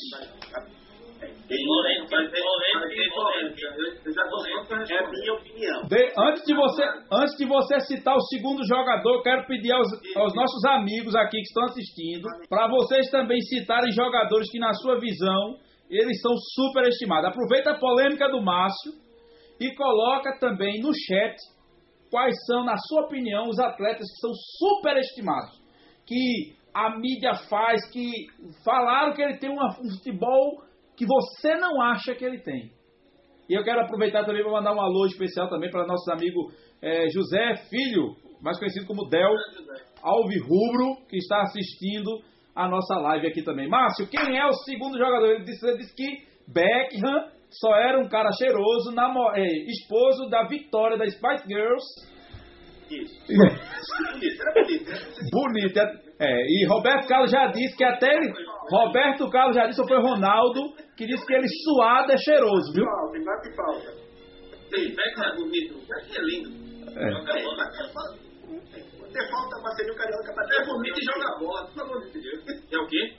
Antes, 6.18 6.44
de 6.46 6.54
você, 6.56 6.84
antes 7.12 7.36
de 7.38 7.46
você 7.46 7.80
citar 7.82 8.16
o 8.16 8.22
segundo 8.22 8.66
jogador, 8.66 9.22
quero 9.22 9.46
pedir 9.46 9.72
aos, 9.72 9.88
aos 10.16 10.34
nossos 10.34 10.64
amigos 10.66 11.16
aqui 11.16 11.38
que 11.38 11.44
estão 11.44 11.66
assistindo, 11.66 12.28
para 12.50 12.68
vocês 12.68 13.10
também 13.10 13.40
citarem 13.42 13.92
jogadores 13.92 14.50
que, 14.52 14.60
na 14.60 14.74
sua 14.74 15.00
visão, 15.00 15.58
eles 15.90 16.22
são 16.22 16.34
superestimados. 16.56 17.30
Aproveita 17.30 17.72
a 17.72 17.80
polêmica 17.80 18.30
do 18.30 18.42
Márcio 18.42 18.94
e 19.60 19.76
coloca 19.76 20.40
também 20.40 20.82
no 20.82 20.92
chat 20.94 21.36
quais 22.10 22.36
são, 22.46 22.64
na 22.66 22.78
sua 22.78 23.04
opinião, 23.04 23.48
os 23.48 23.60
atletas 23.60 24.08
que 24.10 24.20
são 24.20 24.32
superestimados. 24.58 25.62
Que 26.08 26.56
a 26.74 26.98
mídia 26.98 27.36
faz, 27.50 27.90
que 27.92 28.10
falaram 28.64 29.14
que 29.14 29.22
ele 29.22 29.38
tem 29.38 29.50
uma- 29.50 29.70
um 29.70 29.90
futebol 29.98 30.64
que 30.98 31.06
você 31.06 31.56
não 31.56 31.82
acha 31.82 32.14
que 32.16 32.24
ele 32.26 32.40
tem. 32.40 32.72
E 33.50 33.54
eu 33.54 33.64
quero 33.64 33.82
aproveitar 33.82 34.24
também 34.26 34.44
para 34.44 34.52
mandar 34.52 34.74
um 34.74 34.82
alô 34.82 35.06
especial 35.06 35.50
também 35.50 35.70
para 35.70 35.86
nossos 35.86 36.08
amigos 36.10 36.54
eh, 36.82 37.08
José 37.14 37.56
Filho, 37.70 38.16
mais 38.42 38.58
conhecido 38.58 38.86
como 38.88 39.08
Del 39.10 39.34
Alvi 40.02 40.40
Rubro, 40.40 41.06
que 41.10 41.18
está 41.18 41.42
assistindo 41.42 42.10
a 42.56 42.68
nossa 42.68 42.96
live 43.00 43.28
aqui 43.28 43.44
também. 43.44 43.68
Márcio, 43.68 44.08
quem 44.08 44.38
é 44.38 44.46
o 44.46 44.54
segundo 44.54 44.98
jogador? 44.98 45.28
Ele 45.36 45.44
disse, 45.44 45.66
ele 45.68 45.78
disse 45.78 45.96
que 45.96 46.26
Beckham 46.48 47.30
só 47.50 47.76
era 47.76 48.00
um 48.00 48.08
cara 48.08 48.30
cheiroso, 48.32 48.92
namo- 48.94 49.32
eh, 49.36 49.66
esposo 49.68 50.30
da 50.30 50.44
Vitória 50.48 50.98
da 50.98 51.06
Spice 51.06 51.46
Girls. 51.48 51.86
Isso. 52.90 53.16
Bonito, 53.28 54.42
era 54.42 54.54
bonito. 54.54 54.90
né? 54.90 54.98
Bonito. 55.32 55.78
é- 55.80 56.12
É, 56.24 56.46
e 56.48 56.66
Roberto 56.68 57.08
Carlos 57.08 57.32
já 57.32 57.48
disse 57.48 57.76
que 57.76 57.84
até 57.84 58.14
ele. 58.16 58.32
Roberto 58.72 59.30
Carlos 59.30 59.56
já 59.56 59.68
disse, 59.68 59.82
ou 59.82 59.88
foi 59.88 59.98
Ronaldo, 60.02 60.62
que 60.96 61.06
disse 61.06 61.26
que 61.26 61.34
ele 61.34 61.48
suado 61.66 62.12
é 62.12 62.18
cheiroso, 62.18 62.72
viu? 62.74 62.86
Falta, 62.86 63.20
bate 63.20 63.56
falta. 63.56 63.92
Beckham 64.72 65.26
é 65.26 65.36
bonito. 65.36 65.74
Beckham 65.88 66.16
é 66.16 66.22
lindo. 66.24 66.50
É. 66.98 67.12
Joga 67.12 67.34
bola. 67.44 68.22
Falta 69.30 69.62
Marcelinho 69.62 69.96
Carioca 69.96 70.34
pra 70.34 70.44
É 70.56 70.66
bonito 70.66 70.98
e 70.98 71.04
joga 71.04 71.38
bola, 71.38 71.68
pelo 71.68 71.86
amor 71.86 72.02
de 72.02 72.20
Deus. 72.20 72.40
É 72.72 72.78
o 72.78 72.88
quê? 72.88 73.14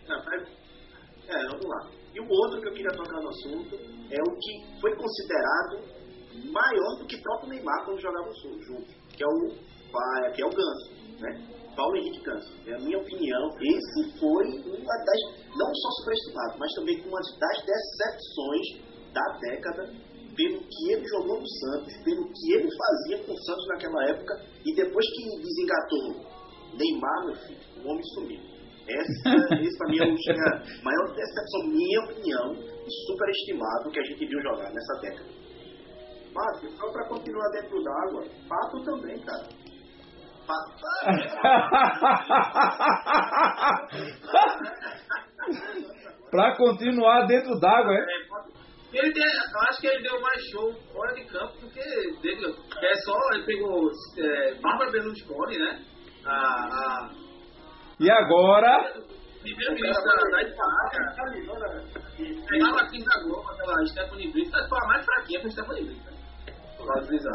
É, 1.28 1.46
vamos 1.46 1.66
lá. 1.66 1.90
E 2.14 2.20
o 2.20 2.28
outro 2.28 2.60
que 2.60 2.68
eu 2.68 2.72
queria 2.72 2.90
tocar 2.90 3.20
no 3.20 3.28
assunto 3.28 3.76
é 4.10 4.20
o 4.20 4.36
que 4.36 4.80
foi 4.80 4.96
considerado 4.96 6.02
maior 6.50 6.98
do 6.98 7.06
que 7.06 7.16
o 7.16 7.22
próprio 7.22 7.50
Neymar 7.50 7.84
quando 7.84 8.00
jogavam 8.00 8.32
junto, 8.34 8.86
que 9.14 9.22
é 9.22 9.26
o, 9.26 10.32
que 10.32 10.42
é 10.42 10.46
o 10.46 10.50
Ganso, 10.50 11.20
né? 11.20 11.61
Paulo 11.74 11.96
Henrique 11.96 12.22
Ganso. 12.22 12.52
É 12.66 12.74
a 12.74 12.78
minha 12.78 12.98
opinião, 12.98 13.56
esse 13.60 14.18
foi 14.18 14.46
uma 14.66 14.96
das, 15.04 15.20
não 15.56 15.74
só 15.74 15.90
superestimado, 16.00 16.58
mas 16.58 16.72
também 16.74 17.02
uma 17.06 17.20
das 17.20 17.64
decepções 17.64 18.92
da 19.12 19.38
década 19.38 19.92
pelo 20.36 20.60
que 20.60 20.92
ele 20.92 21.06
jogou 21.08 21.40
no 21.40 21.48
Santos, 21.48 21.92
pelo 22.04 22.24
que 22.32 22.52
ele 22.54 22.68
fazia 22.76 23.24
com 23.24 23.32
o 23.32 23.38
Santos 23.38 23.66
naquela 23.68 24.04
época, 24.08 24.40
e 24.64 24.74
depois 24.74 25.06
que 25.10 25.42
desengatou 25.42 26.32
Neymar, 26.74 27.26
meu 27.26 27.36
filho, 27.36 27.60
o 27.84 27.88
homem 27.88 28.04
sumiu. 28.14 28.40
Essa, 28.88 29.54
esse 29.60 29.78
pra 29.78 29.88
mim 29.88 29.98
é 29.98 30.04
a 30.04 30.82
maior 30.82 31.14
decepção, 31.14 31.66
minha 31.68 32.00
opinião, 32.00 32.54
e 32.54 33.06
superestimado 33.06 33.90
que 33.90 34.00
a 34.00 34.04
gente 34.04 34.26
viu 34.26 34.40
jogar 34.42 34.72
nessa 34.72 35.00
década. 35.00 35.42
Márcio, 36.34 36.70
só 36.78 36.90
pra 36.90 37.08
continuar 37.08 37.48
dentro 37.50 37.82
d'água, 37.82 38.24
Pato 38.48 38.84
também, 38.84 39.20
cara. 39.20 39.46
Pra 46.30 46.56
continuar 46.56 47.26
dentro 47.26 47.58
d'água, 47.58 47.94
é? 47.94 48.06
Ele 48.92 49.12
tem, 49.12 49.22
eu 49.24 49.60
acho 49.70 49.80
que 49.80 49.86
ele 49.86 50.02
deu 50.02 50.20
mais 50.20 50.44
show 50.50 50.70
fora 50.92 51.14
de 51.14 51.24
campo 51.24 51.58
do 51.60 51.70
que 51.70 51.80
dentro. 52.22 52.54
É 52.82 52.94
só, 52.96 53.18
ele 53.32 53.46
pegou 53.46 53.90
é, 54.18 54.54
Bárbara 54.60 54.90
Berlusconi, 54.90 55.58
né? 55.58 55.82
A, 56.26 56.34
a 56.34 57.10
E 57.98 58.10
agora, 58.10 58.92
primeira-ministra 59.40 60.04
da, 60.04 60.14
da 60.30 60.42
Itália. 60.42 61.10
Pegava 62.48 62.78
a 62.78 62.82
atriz 62.84 63.04
da 63.04 63.22
Globo, 63.24 63.50
aquela 63.50 63.86
Stephanie 63.86 64.30
Brito, 64.30 64.50
foi 64.68 64.78
a 64.78 64.86
mais 64.86 65.04
fraquinha 65.04 65.40
com 65.40 65.50
Stephanie 65.50 65.84
Brito. 65.84 66.11
Né? 66.86 66.94
Valorizar. 67.00 67.30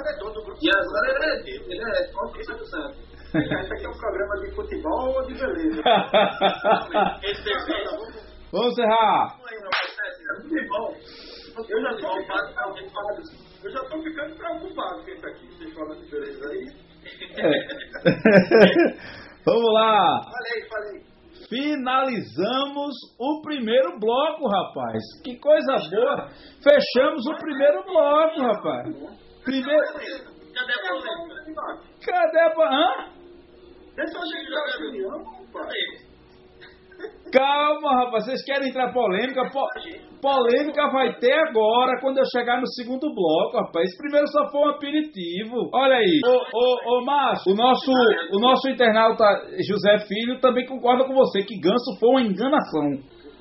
E 0.62 0.70
agora 0.70 1.06
ele 1.10 1.26
é, 1.26 1.36
ele 1.48 1.84
é 1.84 2.12
top 2.12 2.40
100%. 2.40 3.18
Esse 3.36 3.74
aqui 3.74 3.86
é 3.86 3.90
um 3.90 3.98
programa 3.98 4.36
de 4.40 4.56
futebol 4.56 5.16
ou 5.16 5.26
de 5.28 5.34
beleza? 5.34 5.82
vamos 8.52 8.72
encerrar. 8.72 9.38
Futebol. 10.42 10.96
Eu 11.70 11.82
já 11.82 11.90
ficando 11.98 12.54
preocupado. 12.54 13.22
Eu 13.64 13.72
já 13.72 13.80
tô 13.80 14.02
ficando 14.02 14.36
preocupado 14.36 15.04
com 15.04 15.10
isso 15.10 15.28
aqui. 15.28 15.48
Vocês 15.48 15.74
falam 15.74 16.00
de 16.00 16.10
beleza 16.10 16.48
aí. 16.50 16.66
É. 17.36 17.52
vamos 19.46 19.74
lá. 19.74 20.22
Falei, 20.24 20.70
falei. 20.70 21.18
Finalizamos 21.50 22.94
o 23.20 23.42
primeiro 23.42 24.00
bloco, 24.00 24.48
rapaz. 24.48 25.02
Que 25.24 25.38
coisa 25.38 25.78
boa. 25.90 26.30
Fechamos 26.62 27.26
o 27.26 27.36
primeiro 27.38 27.84
bloco, 27.84 28.42
rapaz. 28.42 29.27
Primeiro. 29.48 29.88
Cadê 30.54 30.74
a 30.74 30.82
polêmica? 30.90 31.64
Cadê 32.06 32.40
a. 32.40 32.48
Hã? 32.48 33.08
Deixa 33.96 34.18
eu 34.18 34.26
chegar 34.28 34.62
na 34.68 34.76
opinião, 34.76 35.18
pai. 35.54 35.82
Calma, 37.32 38.04
rapaz. 38.04 38.26
Vocês 38.26 38.44
querem 38.44 38.70
entrar 38.70 38.92
polêmica? 38.92 39.42
Po- 39.52 39.68
polêmica 40.22 40.90
vai 40.90 41.16
ter 41.20 41.34
agora, 41.34 42.00
quando 42.02 42.18
eu 42.18 42.26
chegar 42.26 42.60
no 42.60 42.68
segundo 42.68 43.08
bloco, 43.14 43.58
rapaz. 43.58 43.88
Esse 43.88 43.98
primeiro 43.98 44.28
só 44.28 44.50
foi 44.50 44.62
um 44.62 44.70
aperitivo. 44.70 45.70
Olha 45.74 45.98
aí. 45.98 46.20
Ô, 46.26 46.58
ô, 46.58 46.98
ô 47.02 47.06
Márcio, 47.06 47.54
o 47.54 47.56
nosso, 47.56 47.92
o 48.34 48.40
nosso 48.40 48.70
internauta 48.70 49.24
José 49.68 50.00
Filho 50.08 50.40
também 50.42 50.66
concorda 50.66 51.06
com 51.06 51.14
você 51.14 51.44
que 51.44 51.60
Ganso 51.60 51.98
foi 52.00 52.10
uma 52.10 52.22
enganação. 52.22 52.90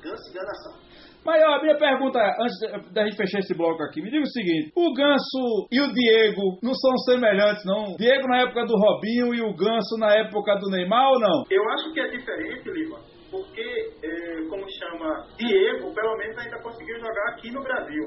Ganso 0.01 0.29
enganação. 0.31 0.86
Mas 1.27 1.43
ó, 1.43 1.55
a 1.55 1.61
minha 1.61 1.75
pergunta, 1.77 2.19
antes 2.39 2.55
da- 2.93 3.03
gente 3.03 3.17
fechar 3.17 3.39
esse 3.39 3.53
bloco 3.53 3.83
aqui, 3.83 4.01
me 4.01 4.09
diga 4.09 4.23
o 4.23 4.31
seguinte: 4.31 4.71
o 4.73 4.93
Ganso 4.93 5.67
e 5.69 5.81
o 5.81 5.91
Diego 5.91 6.57
não 6.63 6.73
são 6.73 6.97
semelhantes, 6.99 7.65
não? 7.65 7.97
Diego 7.97 8.27
na 8.29 8.43
época 8.43 8.65
do 8.65 8.73
Robinho 8.79 9.35
e 9.35 9.41
o 9.41 9.53
Ganso 9.53 9.97
na 9.99 10.13
época 10.15 10.55
do 10.55 10.69
Neymar 10.71 11.11
ou 11.11 11.19
não? 11.19 11.43
Eu 11.51 11.63
acho 11.71 11.91
que 11.91 11.99
é 11.99 12.07
diferente, 12.07 12.69
Lima, 12.71 12.97
porque, 13.29 13.91
eh, 14.03 14.47
como 14.49 14.63
chama, 14.71 15.27
Diego, 15.37 15.93
pelo 15.93 16.15
menos 16.17 16.37
ainda 16.37 16.63
conseguiu 16.63 16.97
jogar 16.97 17.27
aqui 17.33 17.51
no 17.51 17.61
Brasil. 17.61 18.03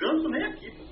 Ganso 0.00 0.28
nem 0.30 0.44
aqui, 0.44 0.70
pô. 0.78 0.84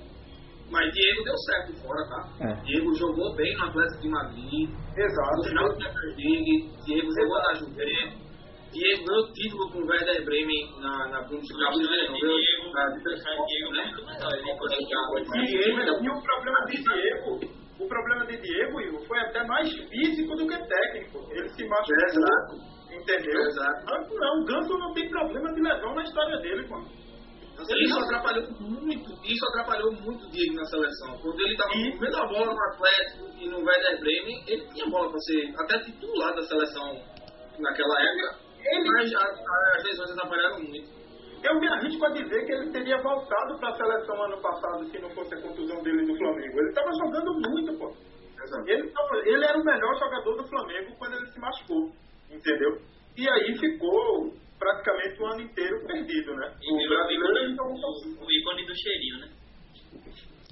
Mas 0.71 0.91
Diego 0.93 1.23
deu 1.23 1.37
certo 1.37 1.73
fora, 1.81 2.07
tá? 2.09 2.47
É. 2.49 2.53
Diego 2.63 2.93
jogou 2.95 3.35
bem 3.35 3.53
no 3.57 3.65
Atlético 3.65 4.01
de 4.01 4.09
Madrid, 4.09 4.69
no 4.69 5.03
Exato. 5.03 5.43
final 5.49 5.67
da 5.69 5.73
Champions 5.81 6.15
League, 6.15 6.69
Diego 6.85 7.09
jogou 7.11 7.37
na 7.41 7.53
Juventus. 7.55 8.22
Diego 8.73 9.05
ganhou 9.05 9.33
título 9.33 9.71
com 9.71 9.79
o 9.79 9.87
Werder 9.87 10.25
Bremen 10.25 10.73
na, 10.81 11.07
na 11.09 11.21
Bundesliga. 11.23 11.69
Diego, 11.71 12.13
Diego, 13.45 13.71
né? 13.71 13.93
é 14.23 14.37
E, 15.37 16.05
e 16.05 16.09
o 16.09 16.21
problema 16.21 16.65
de 16.65 16.77
Diego, 16.83 17.39
o 17.79 17.87
problema 17.87 18.25
de 18.25 18.37
Diego, 18.41 18.81
Igor, 18.81 19.07
foi 19.07 19.19
até 19.19 19.43
mais 19.45 19.69
físico 19.71 20.35
do 20.35 20.47
que 20.47 20.57
técnico. 20.67 21.27
Ele 21.31 21.49
se 21.49 21.67
machucou, 21.67 22.05
Exato. 22.05 22.55
entendeu? 22.91 23.41
Exato. 23.41 23.85
Ganso 23.85 24.13
não, 24.15 24.41
o 24.41 24.45
Ganso 24.45 24.77
não 24.77 24.93
tem 24.93 25.09
problema 25.09 25.53
de 25.53 25.61
lesão 25.61 25.93
na 25.95 26.03
história 26.03 26.37
dele, 26.39 26.67
mano. 26.67 26.87
Isso 27.79 27.99
atrapalhou 27.99 28.43
muito, 28.59 29.11
isso 29.23 29.45
atrapalhou 29.49 29.91
muito 29.93 30.25
o 30.25 30.31
Diego 30.31 30.55
na 30.55 30.65
seleção. 30.65 31.17
Quando 31.21 31.39
ele 31.41 31.51
estava 31.53 31.73
E- 31.75 31.91
comendo 31.93 32.17
a 32.17 32.27
bola 32.27 32.53
no 32.53 32.61
Atlético 32.73 33.25
e 33.39 33.47
no 33.47 33.57
Werder 33.63 33.99
Bremen, 33.99 34.43
ele 34.47 34.65
tinha 34.73 34.89
bola 34.89 35.09
para 35.09 35.19
ser 35.19 35.53
até 35.59 35.79
titular 35.85 36.35
da 36.35 36.41
seleção 36.41 36.99
naquela 37.59 38.01
época. 38.01 38.42
Mas 38.63 39.13
a- 39.13 39.19
a- 39.19 39.77
as 39.77 39.83
lesões 39.83 40.11
atrapalharam 40.11 40.59
muito. 40.59 40.89
Eu 41.43 41.59
me 41.59 41.67
arrisco 41.67 42.05
a 42.05 42.09
dizer 42.09 42.45
que 42.45 42.51
ele 42.53 42.71
teria 42.71 43.01
voltado 43.01 43.59
para 43.59 43.69
a 43.69 43.75
seleção 43.75 44.23
ano 44.23 44.41
passado 44.41 44.85
se 44.89 44.97
não 44.99 45.09
fosse 45.09 45.35
a 45.35 45.41
contusão 45.41 45.83
dele 45.83 46.05
no 46.05 46.17
Flamengo. 46.17 46.59
Ele 46.59 46.69
estava 46.69 46.89
jogando 47.03 47.33
muito, 47.49 47.77
pô. 47.77 47.93
Ele, 48.67 48.89
tava- 48.91 49.17
ele 49.25 49.45
era 49.45 49.57
o 49.57 49.63
melhor 49.63 49.93
jogador 49.99 50.35
do 50.37 50.47
Flamengo 50.47 50.95
quando 50.97 51.13
ele 51.15 51.27
se 51.27 51.39
machucou, 51.39 51.91
entendeu? 52.29 52.77
E 53.17 53.29
aí 53.29 53.57
ficou 53.57 54.33
praticamente 54.59 55.21
o 55.21 55.25
ano 55.27 55.41
inteiro 55.41 55.85
perdido, 55.85 56.33
né? 56.35 56.53
E 56.61 56.73
O 56.73 56.89
brasileiro 56.89 57.51
ícone, 57.51 57.53
então, 57.53 57.65
o, 57.67 58.25
o 58.25 58.31
ícone 58.31 58.65
do 58.65 58.75
cheirinho, 58.75 59.19
né? 59.19 59.29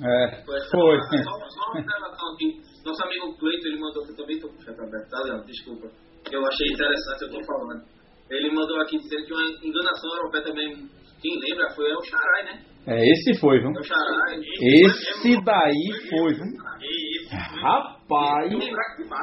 É, 0.04 0.44
Foi. 0.46 0.60
Só, 0.60 1.32
só 1.50 1.72
uma 1.72 1.80
observação 1.80 2.34
aqui. 2.34 2.62
Nosso 2.86 3.04
amigo 3.06 3.38
Cleiton, 3.38 3.68
ele 3.68 3.80
mandou 3.80 4.04
aqui 4.04 4.16
também, 4.16 4.40
tô 4.40 4.48
com 4.50 4.56
o 4.56 4.88
aberto, 4.88 5.10
tá, 5.10 5.22
Leandro? 5.24 5.46
Desculpa. 5.46 5.88
Eu 6.32 6.46
achei 6.48 6.68
interessante, 6.74 7.22
eu 7.24 7.30
tô 7.32 7.44
falando. 7.46 7.84
Ele 8.32 8.52
mandou 8.54 8.80
aqui 8.82 8.98
dizendo 8.98 9.26
que 9.26 9.34
uma 9.34 9.44
enganação 9.64 10.10
europeia 10.18 10.44
também, 10.44 10.90
quem 11.22 11.40
lembra, 11.40 11.70
foi 11.76 11.94
o 11.94 12.02
Charai, 12.04 12.44
né? 12.46 12.72
É, 12.88 12.98
esse 13.12 13.40
foi, 13.40 13.60
viu? 13.60 13.70
Meu 13.70 13.84
xará, 13.84 14.36
Esse 14.60 15.40
daí 15.46 16.10
foi, 16.10 16.34
viu? 16.34 16.46
Esse, 16.82 17.36
Rapaz, 17.62 18.52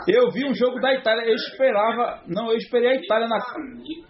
eu 0.07 0.31
vi 0.31 0.49
um 0.49 0.55
jogo 0.55 0.81
da 0.81 0.95
Itália, 0.95 1.29
eu 1.29 1.35
esperava, 1.35 2.23
não, 2.29 2.51
eu 2.53 2.57
esperei 2.57 2.91
a 2.91 2.95
Itália 2.95 3.27
na. 3.27 3.39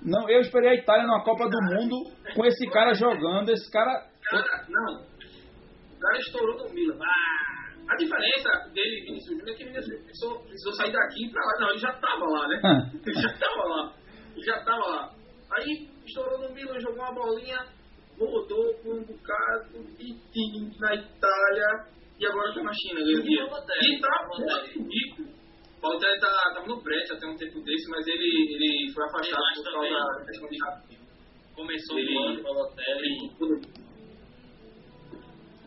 Não, 0.02 0.28
eu 0.28 0.40
esperei 0.40 0.70
a 0.70 0.74
Itália 0.74 1.06
na 1.06 1.24
Copa 1.24 1.48
do 1.48 1.58
Mundo 1.62 1.96
com 2.34 2.44
esse 2.44 2.68
cara 2.70 2.92
jogando, 2.92 3.50
esse 3.50 3.70
cara 3.72 4.06
Cara, 4.30 4.66
não. 4.68 5.00
O 5.00 5.98
cara 5.98 6.18
estourou 6.18 6.56
no 6.58 6.74
Milan. 6.74 6.98
Ah, 7.00 7.92
a 7.92 7.96
diferença 7.96 8.70
dele, 8.74 9.00
Vinícius 9.06 9.38
Júnior, 9.38 9.48
é 9.48 9.54
que 9.54 9.62
ele 9.62 9.72
precisou, 9.72 10.40
precisou 10.40 10.72
sair 10.74 10.92
daqui 10.92 11.24
e 11.26 11.30
pra 11.30 11.42
lá. 11.42 11.52
Não, 11.60 11.70
ele 11.70 11.78
já 11.78 11.92
tava 11.94 12.24
lá, 12.26 12.48
né? 12.48 12.60
Ah. 12.62 12.90
Ele 12.92 13.20
já 13.20 13.32
tava 13.38 13.64
lá. 13.64 13.92
Já 14.44 14.62
tava 14.64 14.86
lá. 14.86 15.14
Aí 15.52 15.88
estourou 16.06 16.38
no 16.40 16.54
Milan, 16.54 16.78
jogou 16.80 17.02
uma 17.02 17.12
bolinha, 17.14 17.58
voltou 18.18 18.74
por 18.82 18.94
um 18.96 19.02
bocado 19.04 19.78
e 19.98 20.14
tim 20.32 20.70
na 20.80 20.94
Itália. 20.94 21.98
E 22.20 22.26
agora 22.26 22.52
tá 22.54 22.62
na 22.62 22.72
China, 22.72 23.00
ganhou 23.00 23.22
E. 23.24 23.50
Balotelli? 23.50 23.96
E 23.96 24.00
tá 24.00 24.26
muito 24.28 24.88
rico. 24.90 25.22
O 25.78 25.80
Balotelli 25.80 26.20
tá, 26.20 26.28
tava 26.54 26.66
no 26.66 26.82
Brest 26.82 27.12
até 27.12 27.26
um 27.26 27.36
tempo 27.36 27.60
desse, 27.62 27.88
mas 27.90 28.06
ele, 28.06 28.54
ele 28.54 28.92
foi 28.92 29.04
afastado 29.04 29.54
por 29.56 29.72
também. 29.72 29.90
causa 29.92 30.18
da 30.18 30.24
questão 30.26 30.48
de. 30.48 30.98
Começou 31.54 31.98
Ele- 31.98 32.14
o 32.16 32.18
ano, 32.20 32.42
Balotelli. 32.42 33.58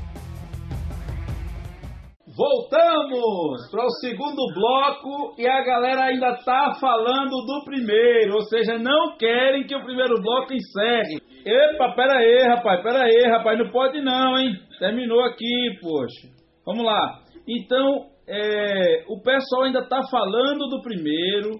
Voltamos 2.36 3.70
para 3.70 3.86
o 3.86 3.90
segundo 4.00 4.42
bloco 4.52 5.36
e 5.38 5.46
a 5.46 5.62
galera 5.62 6.06
ainda 6.06 6.36
tá 6.44 6.74
falando 6.80 7.30
do 7.30 7.64
primeiro, 7.64 8.34
ou 8.34 8.40
seja, 8.42 8.76
não 8.76 9.16
querem 9.16 9.64
que 9.64 9.76
o 9.76 9.84
primeiro 9.84 10.20
bloco 10.20 10.52
encerre. 10.52 11.20
Epa, 11.46 11.94
pera 11.94 12.18
aí, 12.18 12.42
rapaz, 12.48 12.82
pera 12.82 13.04
aí, 13.04 13.30
rapaz, 13.30 13.56
não 13.56 13.70
pode 13.70 14.00
não, 14.00 14.36
hein? 14.36 14.52
Terminou 14.80 15.22
aqui, 15.22 15.78
poxa. 15.80 16.28
Vamos 16.66 16.84
lá. 16.84 17.20
Então, 17.46 18.06
é, 18.26 19.04
o 19.08 19.22
pessoal 19.22 19.62
ainda 19.64 19.86
tá 19.88 20.00
falando 20.10 20.68
do 20.68 20.82
primeiro. 20.82 21.50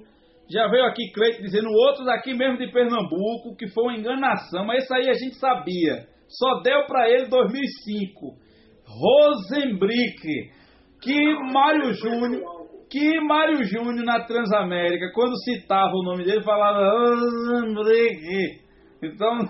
Já 0.50 0.66
veio 0.66 0.86
aqui 0.86 1.12
Cleito 1.12 1.40
dizendo 1.40 1.68
outros 1.70 2.08
aqui 2.08 2.34
mesmo 2.34 2.58
de 2.58 2.72
Pernambuco, 2.72 3.54
que 3.56 3.68
foi 3.68 3.84
uma 3.84 3.96
enganação, 3.96 4.66
mas 4.66 4.82
isso 4.82 4.94
aí 4.94 5.08
a 5.08 5.14
gente 5.14 5.36
sabia. 5.36 6.06
Só 6.28 6.62
deu 6.62 6.84
para 6.86 7.08
ele 7.08 7.28
2005. 7.28 8.42
Rosenbrick. 8.86 10.63
Que 11.04 11.34
Mário 11.52 11.92
Júnior, 11.92 12.42
que 12.90 13.20
Mário 13.20 13.62
Júnior 13.64 14.04
na 14.04 14.24
Transamérica, 14.24 15.12
quando 15.14 15.36
citava 15.44 15.92
o 15.92 16.02
nome 16.02 16.24
dele, 16.24 16.42
falava 16.42 16.90
Rosenbrick. 16.90 18.64
Então, 19.02 19.38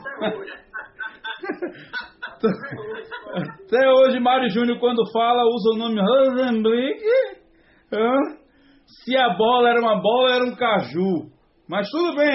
até 3.32 3.88
hoje 3.88 4.18
Mário 4.20 4.50
Júnior 4.50 4.78
quando 4.80 5.10
fala 5.12 5.44
usa 5.44 5.70
o 5.74 5.78
nome 5.78 6.00
Rosenbrick. 6.00 7.00
Hã? 7.92 8.18
Se 9.04 9.16
a 9.16 9.30
bola 9.36 9.70
era 9.70 9.80
uma 9.80 10.00
bola, 10.00 10.34
era 10.34 10.44
um 10.44 10.56
caju. 10.56 11.30
Mas 11.68 11.88
tudo 11.90 12.16
bem. 12.16 12.34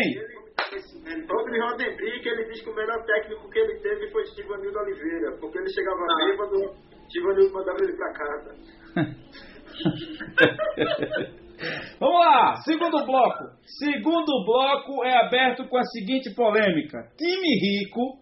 Sobre 1.28 1.60
Rodenbrick, 1.60 2.28
ele 2.28 2.46
diz 2.46 2.62
que 2.62 2.70
o 2.70 2.76
melhor 2.76 3.04
técnico 3.06 3.50
que 3.50 3.60
ele 3.60 3.80
teve 3.80 4.12
foi 4.12 4.26
Stivanildo 4.28 4.80
Oliveira, 4.80 5.38
porque 5.40 5.58
ele 5.58 5.70
chegava 5.70 5.98
Ah. 6.00 6.26
bêbado, 6.26 6.76
Stivanildo 7.10 7.54
mandava 7.54 7.78
ele 7.82 7.96
pra 7.98 8.14
casa. 8.14 8.56
Vamos 12.00 12.20
lá, 12.20 12.56
segundo 12.64 13.06
bloco. 13.06 13.44
Segundo 13.66 14.46
bloco 14.46 15.04
é 15.04 15.26
aberto 15.26 15.68
com 15.68 15.78
a 15.78 15.84
seguinte 15.84 16.34
polêmica: 16.34 17.12
time 17.18 17.60
rico 17.60 18.18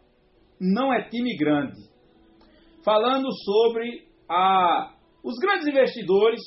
não 0.60 0.92
é 0.94 1.08
time 1.10 1.36
grande. 1.38 1.78
Falando 2.84 3.28
sobre 3.44 4.08
a, 4.30 4.92
os 5.24 5.38
grandes 5.40 5.68
investidores 5.68 6.42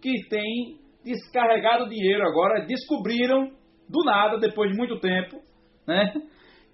que 0.00 0.12
têm 0.28 0.78
descarregado 1.04 1.88
dinheiro 1.88 2.26
agora, 2.26 2.64
descobriram 2.66 3.50
do 3.88 4.04
nada, 4.04 4.38
depois 4.38 4.70
de 4.70 4.76
muito 4.76 5.00
tempo, 5.00 5.40
né? 5.86 6.12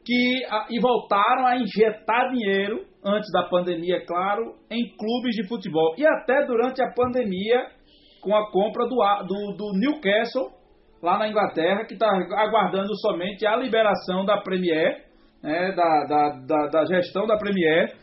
Que, 0.09 0.41
e 0.71 0.81
voltaram 0.81 1.47
a 1.47 1.59
injetar 1.59 2.31
dinheiro, 2.31 2.83
antes 3.05 3.31
da 3.31 3.47
pandemia, 3.47 3.97
é 3.97 4.07
claro, 4.07 4.55
em 4.71 4.97
clubes 4.97 5.37
de 5.37 5.47
futebol. 5.47 5.95
E 5.99 6.07
até 6.07 6.47
durante 6.47 6.83
a 6.83 6.91
pandemia, 6.95 7.67
com 8.23 8.35
a 8.35 8.51
compra 8.51 8.87
do, 8.87 8.97
do, 9.27 9.55
do 9.55 9.79
Newcastle, 9.79 10.49
lá 11.03 11.19
na 11.19 11.29
Inglaterra, 11.29 11.85
que 11.85 11.93
está 11.93 12.09
aguardando 12.09 12.89
somente 13.03 13.47
a 13.47 13.55
liberação 13.57 14.25
da 14.25 14.41
Premier, 14.41 15.05
né, 15.43 15.73
da, 15.73 16.05
da, 16.09 16.29
da, 16.47 16.67
da 16.69 16.85
gestão 16.87 17.27
da 17.27 17.37
Premier, 17.37 17.95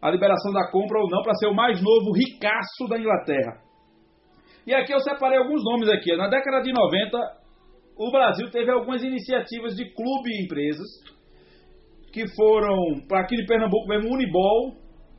a 0.00 0.10
liberação 0.10 0.54
da 0.54 0.70
compra 0.70 0.98
ou 0.98 1.10
não, 1.10 1.22
para 1.22 1.34
ser 1.34 1.48
o 1.48 1.54
mais 1.54 1.82
novo 1.82 2.12
ricaço 2.12 2.88
da 2.88 2.98
Inglaterra. 2.98 3.60
E 4.66 4.74
aqui 4.74 4.90
eu 4.90 5.00
separei 5.00 5.36
alguns 5.36 5.62
nomes 5.62 5.90
aqui. 5.90 6.16
Na 6.16 6.28
década 6.28 6.62
de 6.62 6.72
90, 6.72 7.18
o 7.98 8.10
Brasil 8.10 8.50
teve 8.50 8.70
algumas 8.70 9.04
iniciativas 9.04 9.76
de 9.76 9.84
clube 9.84 10.30
e 10.30 10.44
empresas 10.46 11.15
que 12.16 12.26
foram, 12.34 13.06
para 13.06 13.20
aqui 13.20 13.36
de 13.36 13.44
Pernambuco 13.44 13.86
mesmo, 13.88 14.08
Unibol, 14.08 14.72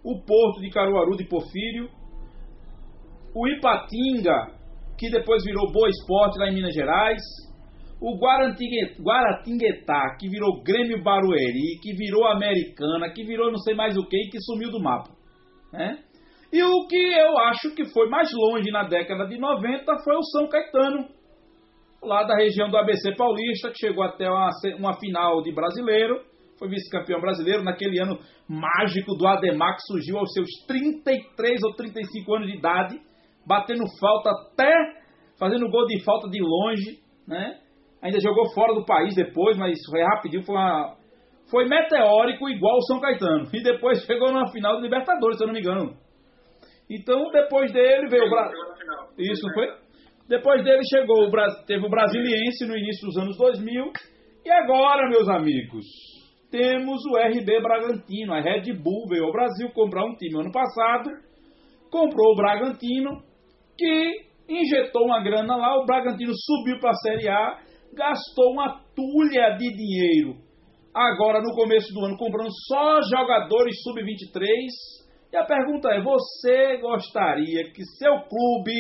o 0.03 0.19
Porto 0.25 0.59
de 0.59 0.71
Caruaru 0.71 1.15
de 1.15 1.25
Porfírio, 1.25 1.87
o 3.35 3.47
Ipatinga, 3.47 4.47
que 4.97 5.11
depois 5.11 5.43
virou 5.43 5.71
Boa 5.71 5.89
Esporte 5.89 6.39
lá 6.39 6.49
em 6.49 6.55
Minas 6.55 6.73
Gerais, 6.73 7.21
o 8.01 8.17
Guaratinguetá, 8.17 10.17
que 10.19 10.27
virou 10.27 10.63
Grêmio 10.63 11.03
Barueri, 11.03 11.77
que 11.83 11.93
virou 11.93 12.25
Americana, 12.25 13.13
que 13.13 13.23
virou 13.23 13.51
não 13.51 13.59
sei 13.59 13.75
mais 13.75 13.95
o 13.95 14.07
que 14.07 14.17
e 14.17 14.29
que 14.31 14.41
sumiu 14.41 14.71
do 14.71 14.81
mapa. 14.81 15.11
Né? 15.71 15.99
E 16.51 16.63
o 16.63 16.87
que 16.87 16.97
eu 16.97 17.37
acho 17.37 17.75
que 17.75 17.85
foi 17.93 18.09
mais 18.09 18.27
longe 18.33 18.71
na 18.71 18.87
década 18.87 19.27
de 19.27 19.37
90 19.37 19.85
foi 20.03 20.15
o 20.15 20.23
São 20.23 20.49
Caetano, 20.49 21.07
lá 22.01 22.23
da 22.23 22.35
região 22.35 22.71
do 22.71 22.77
ABC 22.77 23.13
Paulista, 23.15 23.69
que 23.69 23.85
chegou 23.85 24.03
até 24.03 24.27
uma, 24.27 24.49
uma 24.79 24.99
final 24.99 25.43
de 25.43 25.53
brasileiro, 25.53 26.25
foi 26.57 26.69
vice-campeão 26.69 27.21
brasileiro 27.21 27.63
naquele 27.63 27.99
ano 27.99 28.19
mágico 28.47 29.15
do 29.15 29.27
Ademar, 29.27 29.75
que 29.75 29.93
surgiu 29.93 30.17
aos 30.17 30.31
seus 30.33 30.47
33 30.67 31.63
ou 31.63 31.75
35 31.75 32.35
anos 32.35 32.47
de 32.47 32.57
idade, 32.57 32.99
batendo 33.45 33.83
falta 33.99 34.31
até 34.31 34.73
fazendo 35.39 35.69
gol 35.69 35.85
de 35.85 36.03
falta 36.03 36.29
de 36.29 36.41
longe, 36.41 36.99
né? 37.27 37.59
Ainda 38.01 38.19
jogou 38.19 38.51
fora 38.53 38.73
do 38.73 38.85
país 38.85 39.15
depois, 39.15 39.57
mas 39.57 39.77
foi 39.89 40.01
rapidinho, 40.03 40.43
foi 40.43 40.55
uma 40.55 40.95
foi 41.49 41.65
meteórico 41.65 42.49
igual 42.49 42.77
o 42.77 42.81
São 42.81 42.99
Caetano. 42.99 43.47
E 43.53 43.63
depois 43.63 44.03
chegou 44.05 44.31
na 44.31 44.51
final 44.51 44.75
do 44.75 44.81
Libertadores, 44.81 45.37
se 45.37 45.43
eu 45.43 45.47
não 45.47 45.53
me 45.53 45.61
engano. 45.61 45.95
Então, 46.89 47.31
depois 47.31 47.71
dele 47.71 48.07
veio 48.09 48.25
o 48.25 48.29
Brasil. 48.29 48.59
Isso, 49.17 49.45
não 49.45 49.53
foi? 49.53 49.67
Depois 50.27 50.63
dele 50.63 50.81
chegou 50.89 51.27
o 51.27 51.65
teve 51.65 51.85
o 51.85 51.89
Brasiliense 51.89 52.65
no 52.65 52.77
início 52.77 53.07
dos 53.07 53.17
anos 53.17 53.37
2000. 53.37 53.91
E 54.45 54.51
agora, 54.51 55.09
meus 55.09 55.27
amigos, 55.29 55.85
temos 56.49 57.01
o 57.05 57.17
RB 57.17 57.61
Bragantino. 57.61 58.33
A 58.33 58.41
Red 58.41 58.73
Bull 58.73 59.07
veio 59.09 59.25
ao 59.25 59.31
Brasil 59.31 59.69
comprar 59.73 60.05
um 60.05 60.15
time 60.15 60.39
ano 60.39 60.51
passado. 60.51 61.09
Comprou 61.91 62.33
o 62.33 62.35
Bragantino, 62.35 63.21
que 63.77 64.27
injetou 64.49 65.05
uma 65.05 65.21
grana 65.23 65.55
lá, 65.55 65.77
o 65.77 65.85
Bragantino 65.85 66.33
subiu 66.35 66.79
para 66.79 66.91
a 66.91 66.95
Série 66.95 67.29
A, 67.29 67.59
gastou 67.93 68.51
uma 68.51 68.81
tulha 68.95 69.55
de 69.57 69.69
dinheiro. 69.71 70.35
Agora, 70.93 71.41
no 71.41 71.53
começo 71.53 71.93
do 71.93 72.05
ano, 72.05 72.17
comprando 72.17 72.49
só 72.67 73.01
jogadores 73.03 73.75
sub-23. 73.83 74.47
E 75.31 75.37
a 75.37 75.45
pergunta 75.45 75.89
é: 75.89 76.01
você 76.01 76.77
gostaria 76.77 77.71
que 77.71 77.83
seu 77.97 78.13
clube 78.21 78.73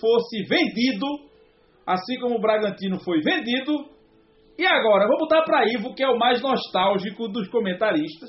fosse 0.00 0.42
vendido, 0.48 1.06
assim 1.86 2.18
como 2.20 2.36
o 2.36 2.40
Bragantino 2.40 3.00
foi 3.00 3.20
vendido? 3.20 3.72
E 4.60 4.66
agora, 4.66 5.08
vou 5.08 5.16
botar 5.16 5.42
para 5.42 5.64
Ivo, 5.72 5.94
que 5.94 6.02
é 6.02 6.06
o 6.06 6.18
mais 6.18 6.42
nostálgico 6.42 7.28
dos 7.28 7.48
comentaristas. 7.48 8.28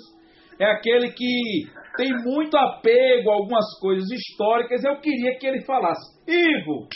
É 0.57 0.63
aquele 0.63 1.11
que 1.11 1.65
tem 1.97 2.09
muito 2.23 2.55
apego 2.55 3.29
a 3.29 3.33
algumas 3.33 3.65
coisas 3.81 4.09
históricas. 4.09 4.81
Eu 4.81 4.95
queria 5.01 5.37
que 5.37 5.45
ele 5.45 5.65
falasse. 5.65 6.23
Ivo, 6.25 6.87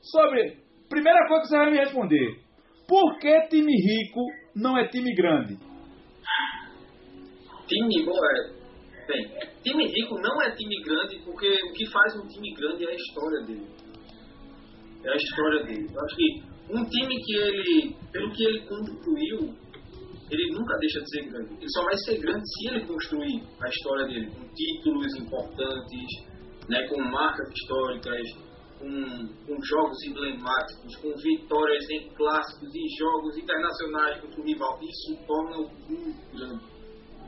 sobre. 0.00 0.56
Primeira 0.88 1.28
coisa 1.28 1.42
que 1.42 1.48
você 1.48 1.56
vai 1.58 1.70
me 1.72 1.76
responder: 1.76 2.40
por 2.88 3.18
que 3.18 3.38
time 3.48 3.70
rico 3.70 4.24
não 4.56 4.78
é 4.78 4.88
time 4.88 5.14
grande? 5.14 5.58
Time 7.68 7.96
é. 8.00 8.58
Bem, 9.08 9.28
time 9.62 9.86
rico 9.88 10.14
não 10.22 10.40
é 10.40 10.50
time 10.52 10.82
grande 10.86 11.18
porque 11.22 11.48
o 11.68 11.72
que 11.74 11.84
faz 11.90 12.16
um 12.16 12.26
time 12.26 12.54
grande 12.54 12.86
é 12.86 12.88
a 12.88 12.94
história 12.94 13.44
dele. 13.46 13.66
É 15.04 15.10
a 15.10 15.16
história 15.16 15.64
dele. 15.64 15.86
Eu 15.94 16.00
acho 16.02 16.16
que 16.16 16.47
um 16.70 16.84
time 16.84 17.16
que 17.24 17.36
ele, 17.36 17.96
pelo 18.12 18.30
que 18.32 18.44
ele 18.44 18.60
construiu, 18.66 19.54
ele 20.30 20.52
nunca 20.52 20.76
deixa 20.78 21.00
de 21.00 21.10
ser 21.10 21.30
grande. 21.30 21.54
Ele 21.54 21.70
só 21.70 21.82
vai 21.84 21.96
ser 21.96 22.18
grande 22.18 22.42
se 22.44 22.68
ele 22.68 22.86
construir 22.86 23.42
a 23.60 23.68
história 23.68 24.06
dele, 24.06 24.30
com 24.30 24.46
títulos 24.54 25.14
importantes, 25.16 26.28
né, 26.68 26.86
com 26.88 27.00
marcas 27.02 27.48
históricas, 27.50 28.20
com, 28.78 29.26
com 29.46 29.62
jogos 29.62 30.02
emblemáticos, 30.04 30.96
com 30.96 31.12
vitórias 31.16 31.90
em 31.90 32.08
clássicos 32.10 32.68
e 32.74 32.98
jogos 32.98 33.38
internacionais 33.38 34.20
contra 34.20 34.40
o 34.40 34.44
rival. 34.44 34.78
Isso 34.82 35.26
torna 35.26 35.58
o 35.58 35.70
clube 35.86 36.14
grande. 36.34 36.64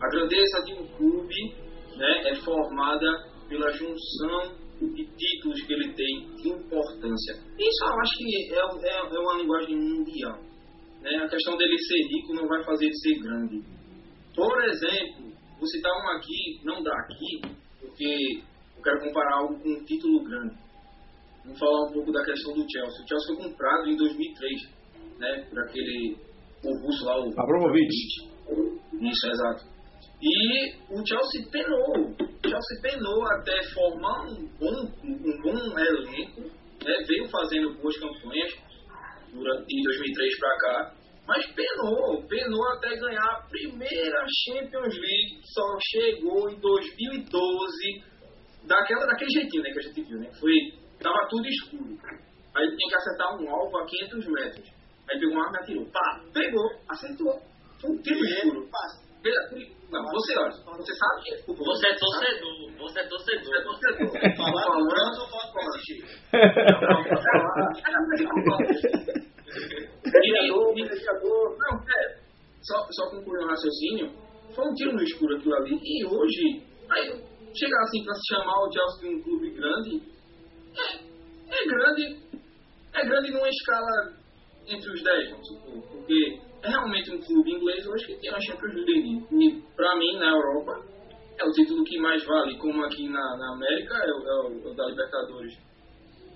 A 0.00 0.08
grandeza 0.08 0.62
de 0.64 0.74
um 0.74 0.86
clube 0.96 1.54
né, 1.96 2.30
é 2.30 2.34
formada 2.36 3.30
pela 3.48 3.70
junção 3.72 4.59
de 4.88 5.04
títulos 5.04 5.62
que 5.66 5.72
ele 5.72 5.92
tem, 5.92 6.34
de 6.36 6.48
importância. 6.48 7.34
Isso 7.58 7.84
eu 7.84 8.00
acho 8.00 8.16
que 8.16 8.54
é, 8.54 8.58
é, 8.58 9.16
é 9.16 9.18
uma 9.20 9.36
linguagem 9.38 9.76
mundial. 9.76 10.38
Né? 11.02 11.16
A 11.16 11.28
questão 11.28 11.56
dele 11.56 11.76
ser 11.78 12.02
rico 12.08 12.34
não 12.34 12.48
vai 12.48 12.62
fazer 12.64 12.86
ele 12.86 12.96
ser 12.96 13.18
grande. 13.20 13.62
Por 14.34 14.64
exemplo, 14.64 15.32
vou 15.58 15.66
citar 15.66 15.92
um 15.92 16.16
aqui, 16.16 16.60
não 16.64 16.82
dá 16.82 16.92
aqui, 16.94 17.56
porque 17.80 18.42
eu 18.76 18.82
quero 18.82 19.00
comparar 19.00 19.36
algo 19.38 19.60
com 19.60 19.68
um 19.68 19.84
título 19.84 20.22
grande. 20.24 20.56
Vamos 21.44 21.58
falar 21.58 21.88
um 21.88 21.92
pouco 21.92 22.12
da 22.12 22.24
questão 22.24 22.52
do 22.54 22.64
Chelsea. 22.70 23.04
O 23.04 23.08
Chelsea 23.08 23.34
foi 23.34 23.50
comprado 23.50 23.88
em 23.88 23.96
2003, 23.96 24.62
né, 25.18 25.46
por 25.48 25.58
aquele 25.60 26.16
o 26.62 26.86
russo 26.86 27.04
lá, 27.04 27.18
o 27.18 27.40
Abramovich. 27.40 28.30
Isso, 29.00 29.30
exato. 29.30 29.64
E 30.22 30.74
o 30.90 31.06
Chelsea 31.06 31.48
penou. 31.50 32.10
O 32.10 32.48
Chelsea 32.48 32.82
penou 32.82 33.24
até 33.32 33.62
formar 33.72 34.26
um 34.26 34.46
bom, 34.58 34.92
um 35.02 35.42
bom 35.42 35.78
elenco, 35.78 36.42
né, 36.84 36.94
veio 37.06 37.28
fazendo 37.30 37.74
boas 37.74 37.96
campanhas 37.98 38.52
durante, 39.32 39.66
de 39.66 39.82
2003 39.82 40.38
para 40.38 40.58
cá, 40.58 40.94
mas 41.26 41.46
penou, 41.52 42.22
penou 42.28 42.68
até 42.72 42.96
ganhar 42.96 43.24
a 43.24 43.46
primeira 43.48 44.26
Champions 44.44 44.94
League, 44.94 45.40
só 45.44 45.78
chegou 45.90 46.50
em 46.50 46.60
2012, 46.60 48.04
daquela, 48.66 49.06
daquele 49.06 49.30
jeitinho 49.30 49.62
né, 49.62 49.70
que 49.70 49.78
a 49.78 49.82
gente 49.82 50.02
viu, 50.02 50.18
né? 50.18 50.30
Foi, 50.38 50.52
tava 51.00 51.28
tudo 51.28 51.48
escuro. 51.48 51.98
Aí 52.56 52.66
tem 52.68 52.88
que 52.88 52.96
acertar 52.96 53.40
um 53.40 53.48
alvo 53.48 53.78
a 53.78 53.86
500 53.86 54.26
metros. 54.26 54.68
Aí 55.08 55.18
pegou 55.18 55.34
uma 55.34 55.46
arma 55.46 55.58
e 55.58 55.62
atirou. 55.62 55.86
Pá, 55.86 56.20
pegou, 56.32 56.68
acertou. 56.88 57.40
Foi 57.80 57.90
um 57.90 58.02
tiro 58.02 58.18
escuro. 58.18 58.68
Não, 59.90 60.02
você, 60.04 60.38
olha, 60.38 60.50
você 60.50 60.94
sabe 60.94 61.22
que 61.24 61.52
Você 61.52 61.88
é 61.88 61.94
torcedor, 61.96 62.72
você 62.78 63.00
é 63.00 63.08
torcedor. 63.08 63.44
Você 63.44 63.56
é 63.56 63.62
torcedor. 63.62 64.36
Falando. 64.36 64.88
Não, 71.58 71.76
é. 71.76 72.20
Só, 72.62 72.86
só 72.92 73.10
concluir 73.10 73.44
um 73.44 73.48
raciocínio. 73.48 74.12
Foi 74.54 74.64
um 74.64 74.74
tiro 74.74 74.92
no 74.92 75.02
escuro 75.02 75.36
aquilo 75.36 75.54
ali. 75.56 75.78
E 75.82 76.06
hoje, 76.06 76.62
aí, 76.90 77.08
chegar 77.54 77.80
assim 77.82 78.04
pra 78.04 78.14
se 78.14 78.34
chamar 78.34 78.58
o 78.62 78.72
Chelsea 78.72 79.00
de 79.00 79.16
um 79.16 79.22
clube 79.22 79.50
grande, 79.50 80.02
é, 80.76 80.94
é 81.50 81.66
grande. 81.66 82.20
É 82.94 83.04
grande 83.06 83.30
numa 83.32 83.48
escala 83.48 84.14
entre 84.66 84.90
os 84.90 85.02
10, 85.02 85.30
vamos 85.30 85.48
supor. 85.48 85.82
Porque 85.88 86.40
é 86.62 86.68
realmente 86.68 87.10
um 87.10 87.20
clube 87.20 87.50
inglês 87.50 87.86
hoje 87.86 88.06
que 88.06 88.20
tem 88.20 88.30
uma 88.30 88.40
Champions 88.40 88.74
League. 88.74 89.26
E 89.32 89.62
pra 89.76 89.96
mim, 89.96 90.18
na 90.18 90.30
Europa, 90.30 90.72
é 91.38 91.44
o 91.44 91.52
título 91.52 91.84
que 91.84 91.98
mais 91.98 92.24
vale, 92.24 92.56
como 92.58 92.84
aqui 92.84 93.08
na, 93.08 93.20
na 93.38 93.54
América 93.54 93.94
é 93.94 94.12
o, 94.12 94.28
é 94.28 94.48
o- 94.48 94.70
é 94.70 94.74
da 94.74 94.86
Libertadores. 94.86 95.54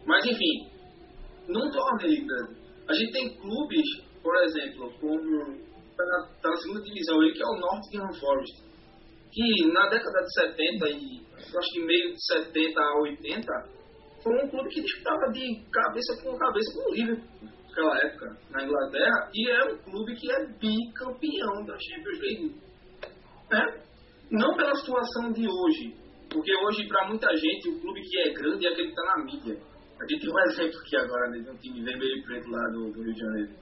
Mas 0.06 0.24
enfim, 0.26 0.68
não 1.48 1.70
torna 1.70 2.04
ele 2.04 2.24
grande. 2.24 2.56
A 2.88 2.92
gente 2.94 3.12
tem 3.12 3.36
clubes, 3.36 3.86
por 4.22 4.34
exemplo, 4.44 4.92
como 5.00 5.58
tá 5.96 6.04
na, 6.04 6.26
tá 6.42 6.48
na 6.50 6.56
segunda 6.56 6.82
divisão, 6.82 7.22
ele 7.22 7.32
que 7.32 7.42
é 7.42 7.46
o 7.46 7.60
Nottingham 7.60 8.12
Forest, 8.20 8.62
que 9.32 9.72
na 9.72 9.88
década 9.88 10.20
de 10.22 10.34
70 10.34 10.88
e 10.90 11.24
acho 11.36 11.70
que 11.72 11.80
meio 11.84 12.12
de 12.12 12.26
70 12.26 12.80
a 12.80 13.00
80, 13.02 13.52
foi 14.22 14.44
um 14.44 14.48
clube 14.48 14.68
que 14.70 14.80
disputava 14.80 15.30
de 15.32 15.62
cabeça 15.70 16.22
com 16.22 16.36
cabeça 16.38 16.72
com 16.74 16.90
o 16.90 16.94
Liverpool 16.94 17.48
naquela 17.74 17.98
época 17.98 18.36
na 18.50 18.64
Inglaterra 18.64 19.30
e 19.34 19.50
é 19.50 19.64
um 19.64 19.78
clube 19.78 20.14
que 20.14 20.30
é 20.30 20.46
bicampeão 20.46 21.64
da 21.66 21.76
Champions 21.78 22.20
League. 22.20 22.56
Né? 23.50 23.82
Não 24.30 24.56
pela 24.56 24.74
situação 24.76 25.32
de 25.32 25.46
hoje, 25.46 25.94
porque 26.30 26.54
hoje 26.56 26.86
para 26.86 27.08
muita 27.08 27.28
gente 27.36 27.68
o 27.68 27.80
clube 27.80 28.00
que 28.00 28.20
é 28.20 28.32
grande 28.32 28.66
é 28.66 28.70
aquele 28.70 28.88
que 28.88 29.00
está 29.00 29.16
na 29.16 29.24
mídia. 29.24 29.58
A 30.00 30.06
gente 30.06 30.20
tem 30.20 30.30
um 30.30 30.40
exemplo 30.50 30.80
aqui 30.80 30.96
agora 30.96 31.30
de 31.30 31.50
um 31.50 31.56
time 31.56 31.84
vermelho 31.84 32.18
e 32.18 32.22
preto 32.22 32.50
lá 32.50 32.68
do, 32.72 32.92
do 32.92 33.02
Rio 33.02 33.14
de 33.14 33.20
Janeiro. 33.20 33.52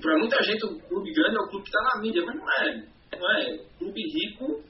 Para 0.00 0.18
muita 0.18 0.42
gente 0.42 0.64
o 0.64 0.78
clube 0.88 1.12
grande 1.12 1.36
é 1.36 1.40
o 1.40 1.48
clube 1.48 1.64
que 1.64 1.76
está 1.76 1.94
na 1.94 2.02
mídia, 2.02 2.22
mas 2.24 2.36
não 2.36 2.52
é. 2.52 2.86
Não 3.18 3.30
é. 3.36 3.54
O 3.54 3.78
clube 3.78 4.00
rico, 4.00 4.62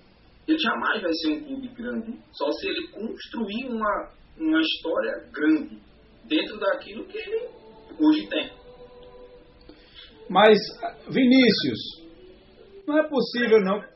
ele 0.47 0.59
jamais 0.59 1.03
vai 1.03 1.13
ser 1.13 1.29
um 1.33 1.45
clube 1.45 1.69
grande, 1.69 2.19
só 2.33 2.51
se 2.53 2.69
ele 2.69 2.89
construir 2.89 3.69
uma, 3.69 4.13
uma 4.39 4.61
história 4.61 5.29
grande 5.33 5.81
dentro 6.25 6.59
daquilo 6.59 7.07
que 7.07 7.19
ele 7.19 7.58
hoje 8.01 8.29
tem. 8.29 8.51
Mas, 10.31 10.59
Vinícius, 11.09 12.07
não 12.87 12.99
é 12.99 13.09
possível 13.09 13.61
não. 13.61 13.81
Tá 13.81 13.89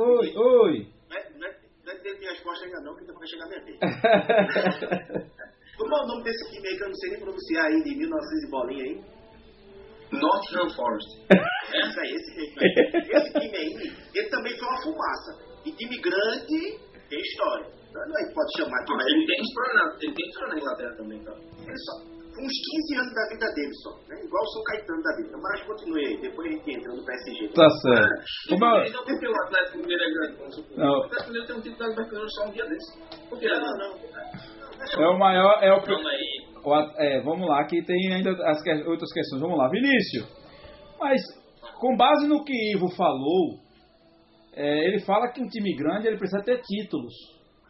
Oi, 0.00 0.34
oi. 0.36 0.86
Não 1.08 1.16
é- 1.16 1.30
não 1.38 1.46
é- 1.48 1.58
não 1.84 1.92
é 1.92 2.18
minha 2.18 2.30
resposta 2.32 2.64
ainda 2.64 2.80
não, 2.80 2.94
que 2.94 3.00
ainda 3.00 3.14
vai 3.14 3.26
chegar 3.26 3.44
a 3.44 3.48
minha 3.48 3.64
vez. 3.64 3.78
Como 5.78 5.94
é 5.94 6.02
o 6.02 6.06
nome 6.08 6.24
desse 6.24 6.50
time 6.50 6.68
aí 6.68 6.76
que 6.76 6.82
eu 6.82 6.88
não 6.88 6.94
sei 6.96 7.10
nem 7.10 7.20
pronunciar 7.20 7.66
aí, 7.66 7.82
de 7.82 7.96
1900 7.96 8.44
e 8.44 8.50
bolinha 8.50 8.84
aí? 8.84 9.00
Nottingham 10.12 10.70
Forest. 10.74 11.10
É 11.30 12.00
aí, 12.00 12.12
esse 12.14 12.34
jeito 12.34 12.60
aí. 12.60 12.72
Esse 13.12 13.32
time 13.40 13.56
aí, 13.56 13.92
ele 14.14 14.28
também 14.30 14.58
foi 14.58 14.68
uma 14.68 14.82
fumaça. 14.82 15.30
E 15.64 15.72
time 15.72 15.98
grande 16.00 16.78
tem 17.08 17.20
história. 17.20 17.66
Então, 17.88 18.02
Não 18.06 18.18
é 18.18 18.28
que 18.28 18.34
pode 18.34 18.52
chamar 18.58 18.84
Mas 18.88 18.96
mas 18.96 19.06
ele 19.06 19.26
tem 19.26 19.40
história 19.40 19.74
na, 19.74 19.96
ele 20.02 20.14
tem 20.14 20.26
história 20.28 20.48
na 20.48 20.60
Inglaterra 20.60 20.96
também, 20.96 21.24
cara. 21.24 21.38
ele 21.38 21.78
só. 21.78 22.17
Uns 22.38 22.52
15 22.54 23.00
anos 23.00 23.14
da 23.14 23.28
vida 23.34 23.46
dele 23.54 23.74
só, 23.82 23.90
né? 24.08 24.14
Igual 24.24 24.42
o 24.42 24.46
São 24.46 24.62
Caetano 24.64 25.02
da 25.02 25.16
vida. 25.16 25.36
Mas 25.42 25.62
continue 25.66 26.06
aí, 26.06 26.20
depois 26.20 26.46
a 26.48 26.56
gente 26.56 26.70
entra 26.70 26.94
no 26.94 27.04
PSG. 27.04 27.48
Tá 27.48 27.68
certo. 27.68 28.14
É- 28.52 28.88
Então 28.88 29.04
por 29.04 29.18
que 29.20 29.26
o 29.28 29.36
Atlético 29.42 29.78
Mineiro 29.78 30.02
é 30.04 30.10
grande? 30.14 30.36
Vamos 30.38 30.54
supor. 30.54 30.78
Não. 30.78 30.92
O 31.00 31.02
Atlético 31.04 31.26
Mineiro 31.28 31.46
tem 31.48 31.56
um 31.56 31.60
título 31.60 31.78
da 31.78 31.88
Libertadores 31.88 32.34
só 32.34 32.44
um 32.46 32.50
dia 32.52 32.66
desse. 32.66 33.28
Por 33.28 33.38
que 33.40 33.46
é 33.46 33.58
Não, 33.58 33.76
grande? 33.76 33.78
não. 34.98 35.02
É 35.02 35.08
o 35.08 35.18
maior. 35.18 35.58
É 35.62 35.72
o, 35.72 35.82
Calma 35.82 36.10
aí. 36.10 36.46
é, 36.98 37.20
vamos 37.22 37.48
lá, 37.48 37.64
que 37.64 37.82
tem 37.84 38.12
ainda 38.12 38.30
as 38.48 38.62
que- 38.62 38.70
outras 38.86 39.12
questões. 39.12 39.40
Vamos 39.42 39.58
lá, 39.58 39.68
Vinícius. 39.68 40.28
Mas, 41.00 41.20
com 41.80 41.96
base 41.96 42.28
no 42.28 42.44
que 42.44 42.52
Ivo 42.74 42.88
falou, 42.96 43.58
é, 44.54 44.86
ele 44.86 45.00
fala 45.00 45.28
que 45.32 45.40
um 45.42 45.48
time 45.48 45.74
grande 45.76 46.06
ele 46.06 46.18
precisa 46.18 46.42
ter 46.44 46.60
títulos. 46.62 47.12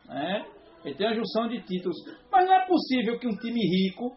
Né? 0.06 0.44
Ele 0.84 0.94
tem 0.94 1.06
a 1.06 1.14
junção 1.14 1.48
de 1.48 1.60
títulos. 1.62 1.96
Mas 2.30 2.46
não 2.46 2.54
é 2.54 2.66
possível 2.66 3.18
que 3.18 3.26
um 3.26 3.36
time 3.36 3.60
rico 3.60 4.16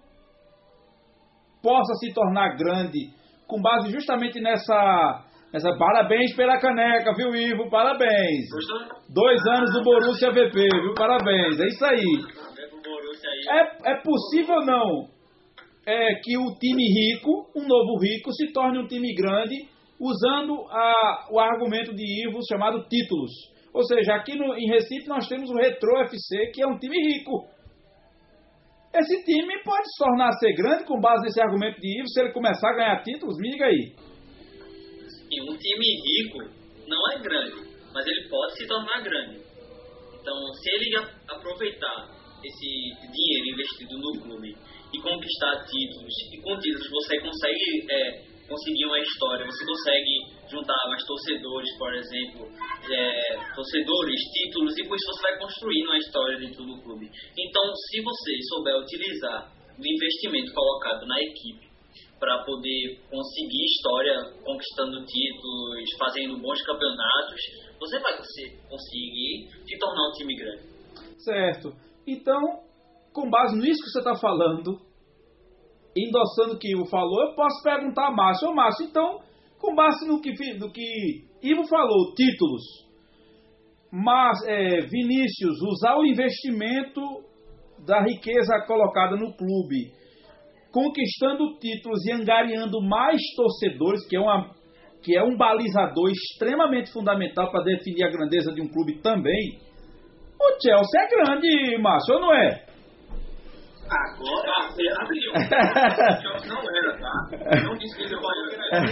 possa 1.62 1.94
se 1.96 2.14
tornar 2.14 2.56
grande 2.58 3.10
com 3.48 3.62
base 3.62 3.92
justamente 3.92 4.40
nessa. 4.40 5.24
nessa 5.54 5.76
parabéns 5.78 6.36
pela 6.36 6.58
caneca, 6.60 7.14
viu, 7.16 7.36
Ivo? 7.36 7.70
Parabéns. 7.70 8.46
Dois 9.14 9.40
anos 9.48 9.74
do 9.74 9.84
Borussia 9.84 10.32
VP, 10.32 10.54
viu? 10.54 10.94
Parabéns. 10.96 11.60
É 11.60 11.66
isso 11.68 11.86
aí. 11.86 12.00
Aí. 12.00 13.60
É, 13.86 13.92
é 13.92 14.02
possível 14.02 14.56
ou 14.56 14.66
não 14.66 15.08
é, 15.86 16.16
que 16.24 16.38
o 16.38 16.54
time 16.60 16.84
rico, 16.84 17.50
um 17.56 17.68
novo 17.68 18.00
rico, 18.02 18.32
se 18.32 18.52
torne 18.54 18.80
um 18.80 18.88
time 18.88 19.14
grande 19.16 19.56
usando 20.00 20.54
a- 20.70 21.28
o 21.32 21.40
argumento 21.40 21.94
de 21.94 22.28
Ivo 22.28 22.40
chamado 22.50 22.84
títulos. 22.88 23.32
Ou 23.74 23.84
seja, 23.84 24.16
aqui 24.16 24.36
no, 24.38 24.56
em 24.56 24.68
Recife 24.68 25.08
nós 25.08 25.28
temos 25.28 25.50
o 25.50 25.56
Retro 25.56 25.98
FC, 26.02 26.52
que 26.54 26.62
é 26.62 26.68
um 26.68 26.78
time 26.78 26.96
rico. 26.98 27.46
Esse 28.94 29.24
time 29.24 29.64
pode 29.64 29.88
se 29.90 30.04
tornar 30.04 30.32
ser 30.34 30.54
grande 30.54 30.86
com 30.86 31.00
base 31.00 31.24
nesse 31.24 31.42
argumento 31.42 31.80
de 31.80 32.00
Ivo, 32.00 32.08
se 32.10 32.22
ele 32.22 32.34
começar 32.34 32.70
a 32.70 32.76
ganhar 32.76 33.04
títulos, 33.04 33.38
me 33.38 33.52
diga 33.52 33.66
aí. 33.66 33.96
E 35.32 35.42
um 35.42 35.56
time 35.56 35.86
rico 36.06 36.40
não 36.88 37.12
é 37.14 37.20
grande, 37.20 37.56
mas 37.94 38.06
ele 38.06 38.28
pode 38.28 38.58
se 38.58 38.68
tornar 38.68 39.02
grande. 39.02 39.40
Então, 40.20 40.36
se 40.54 40.70
ele 40.76 40.98
aproveitar 41.30 42.10
esse 42.44 42.68
dinheiro 43.12 43.54
investido 43.54 43.98
no 43.98 44.22
clube 44.22 44.58
e 44.94 45.02
conquistar 45.02 45.66
títulos, 45.66 46.14
e 46.34 46.42
com 46.42 46.60
títulos 46.60 46.90
você 46.90 47.20
consegue 47.22 47.86
é, 47.90 48.31
conseguir 48.52 48.86
uma 48.86 49.00
história, 49.00 49.46
você 49.46 49.66
consegue 49.66 50.14
juntar 50.52 50.76
mais 50.90 51.04
torcedores, 51.06 51.78
por 51.78 51.94
exemplo, 51.96 52.52
é, 52.92 53.56
torcedores, 53.56 54.20
títulos, 54.36 54.78
e 54.78 54.88
com 54.88 54.96
isso 54.96 55.08
você 55.08 55.22
vai 55.24 55.40
construindo 55.40 55.88
uma 55.88 55.98
história 55.98 56.38
dentro 56.38 56.64
do 56.66 56.82
clube. 56.84 57.08
Então, 57.08 57.64
se 57.76 58.02
você 58.04 58.32
souber 58.50 58.76
utilizar 58.76 59.50
o 59.80 59.82
investimento 59.82 60.54
colocado 60.54 61.08
na 61.08 61.18
equipe 61.22 61.72
para 62.20 62.44
poder 62.44 63.00
conseguir 63.10 63.64
história, 63.66 64.14
conquistando 64.44 65.06
títulos, 65.06 65.90
fazendo 65.98 66.38
bons 66.38 66.62
campeonatos, 66.62 67.42
você 67.80 68.00
vai 68.00 68.14
conseguir 68.18 69.50
se 69.66 69.80
tornar 69.80 70.10
um 70.10 70.12
time 70.12 70.36
grande. 70.36 70.64
Certo. 71.18 71.74
Então, 72.06 72.62
com 73.14 73.30
base 73.30 73.58
nisso 73.58 73.82
que 73.82 73.90
você 73.90 74.00
está 74.00 74.16
falando, 74.16 74.91
endossando 75.96 76.56
o 76.56 76.60
que 76.60 76.72
Ivo 76.72 76.86
falou, 76.86 77.22
eu 77.22 77.36
posso 77.36 77.62
perguntar 77.64 78.08
a 78.08 78.12
Márcio. 78.12 78.50
Ô 78.50 78.54
Márcio, 78.54 78.86
então, 78.86 79.20
com 79.60 79.76
base 79.76 80.08
no 80.08 80.22
que, 80.22 80.32
no 80.58 80.72
que 80.72 81.24
Ivo 81.44 81.68
falou, 81.68 82.14
títulos, 82.16 82.62
mas 83.92 84.38
é, 84.48 84.82
Vinícius, 84.82 85.62
usar 85.62 85.98
o 85.98 86.06
investimento 86.06 87.02
da 87.86 88.02
riqueza 88.04 88.64
colocada 88.66 89.16
no 89.16 89.36
clube, 89.36 89.92
conquistando 90.72 91.58
títulos 91.60 92.06
e 92.06 92.12
angariando 92.14 92.82
mais 92.82 93.22
torcedores, 93.36 94.08
que 94.08 94.16
é, 94.16 94.20
uma, 94.20 94.52
que 95.04 95.18
é 95.18 95.24
um 95.24 95.36
balizador 95.36 96.10
extremamente 96.10 96.92
fundamental 96.92 97.52
para 97.52 97.64
definir 97.64 98.04
a 98.04 98.12
grandeza 98.12 98.54
de 98.54 98.62
um 98.62 98.70
clube 98.70 99.02
também. 99.02 99.60
O 100.40 100.62
Chelsea 100.62 101.02
é 101.02 101.08
grande, 101.10 101.82
Márcio, 101.82 102.16
ou 102.16 102.22
não 102.22 102.34
é? 102.34 102.71
Agora 103.92 104.70
você 104.70 104.88
abriu. 105.02 105.34
não 106.48 106.64
era, 106.78 106.98
tá? 106.98 107.12
Eu 107.58 107.64
não 107.64 107.76
disse 107.76 107.94
que 107.98 108.04
ele 108.04 108.16
era 108.16 108.88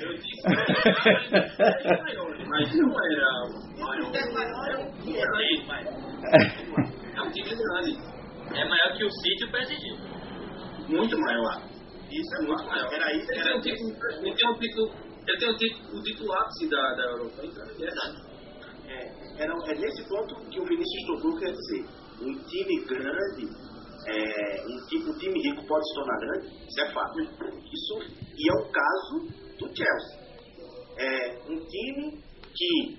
Eu 0.00 0.14
disse 0.14 0.42
que 0.42 0.52
era 1.84 2.02
maior, 2.02 2.32
mas 2.48 2.74
não 2.74 2.88
era 3.04 3.28
maior. 3.36 4.08
É 7.14 7.20
um 7.20 7.30
time 7.30 7.54
grande. 7.54 7.92
É 8.54 8.64
maior 8.64 8.96
que 8.96 9.04
o 9.04 9.10
City 9.10 9.44
e 9.44 9.46
o 9.46 9.52
PSG. 9.52 9.84
Muito 10.88 11.18
maior. 11.20 11.62
Isso 12.10 12.34
é 12.40 12.46
muito 12.46 12.64
maior. 12.64 12.90
Era 12.90 13.14
isso. 13.14 13.30
Era 13.34 13.56
um 13.58 13.60
título. 13.60 13.94
Eu 14.24 14.34
tenho 14.34 14.52
um 14.52 14.58
título. 14.58 14.90
Eu 15.26 15.38
tenho 15.38 15.52
o 15.52 15.56
título, 15.58 15.98
o 15.98 16.02
título 16.02 16.32
ápice 16.32 16.70
da, 16.70 16.94
da 16.94 17.02
Europa. 17.02 17.42
Então, 17.44 17.62
é 17.62 17.74
verdade. 17.74 18.16
É, 18.88 19.42
era, 19.42 19.52
é 19.52 19.74
nesse 19.74 20.08
ponto 20.08 20.34
que 20.48 20.58
o 20.58 20.64
Vinícius 20.64 21.06
tocou, 21.06 21.36
quer 21.38 21.52
dizer, 21.52 21.84
um 22.20 22.34
time 22.46 22.84
grande, 22.84 23.46
é, 24.06 24.64
um, 24.66 24.86
time, 24.86 25.10
um 25.10 25.18
time 25.18 25.42
rico 25.42 25.66
pode 25.66 25.88
se 25.88 25.94
tornar 25.94 26.18
grande, 26.18 26.46
isso 26.66 26.80
é 26.80 26.92
fato. 26.92 27.20
Isso, 27.20 27.98
e 28.36 28.48
é 28.48 28.54
o 28.54 28.70
caso 28.70 29.26
do 29.58 29.66
Chelsea. 29.76 30.28
É 30.96 31.38
um 31.48 31.58
time 31.66 32.22
que, 32.54 32.98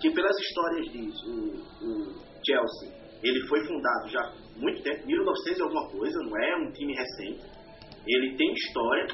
que 0.00 0.10
pelas 0.10 0.36
histórias 0.38 0.92
diz, 0.92 1.14
o, 1.24 1.84
o 1.84 2.14
Chelsea, 2.44 2.96
ele 3.22 3.46
foi 3.48 3.66
fundado 3.66 4.08
já 4.08 4.20
há 4.20 4.32
muito 4.56 4.82
tempo, 4.82 5.06
1900 5.06 5.58
e 5.58 5.62
alguma 5.62 5.88
coisa, 5.90 6.18
não 6.20 6.36
é 6.36 6.56
um 6.56 6.72
time 6.72 6.94
recente. 6.94 7.44
Ele 8.06 8.36
tem 8.36 8.52
história. 8.52 9.08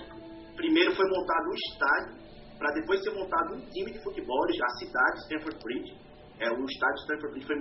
Primeiro 0.57 0.94
foi 0.94 1.09
montado 1.09 1.48
um 1.48 1.55
estádio, 1.55 2.22
para 2.59 2.72
depois 2.74 3.03
ser 3.03 3.11
montado 3.11 3.57
um 3.57 3.61
time 3.70 3.92
de 3.92 4.03
futebol, 4.03 4.44
a 4.44 4.68
cidade 4.78 5.14
de 5.14 5.22
Stamford 5.24 5.59
Bridge. 5.64 5.96
É, 6.38 6.50
o 6.50 6.64
estádio 6.64 6.94
de 6.94 7.03
Stamford 7.03 7.30
Bridge 7.32 7.46
foi 7.46 7.57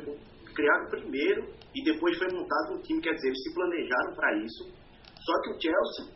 criado 0.54 0.90
primeiro 0.90 1.48
e 1.74 1.84
depois 1.84 2.18
foi 2.18 2.28
montado 2.28 2.76
um 2.76 2.82
time, 2.82 3.02
quer 3.02 3.14
dizer, 3.14 3.28
eles 3.28 3.44
se 3.44 3.54
planejaram 3.54 4.16
para 4.16 4.38
isso. 4.44 4.64
Só 5.22 5.34
que 5.42 5.50
o 5.52 5.62
Chelsea, 5.62 6.16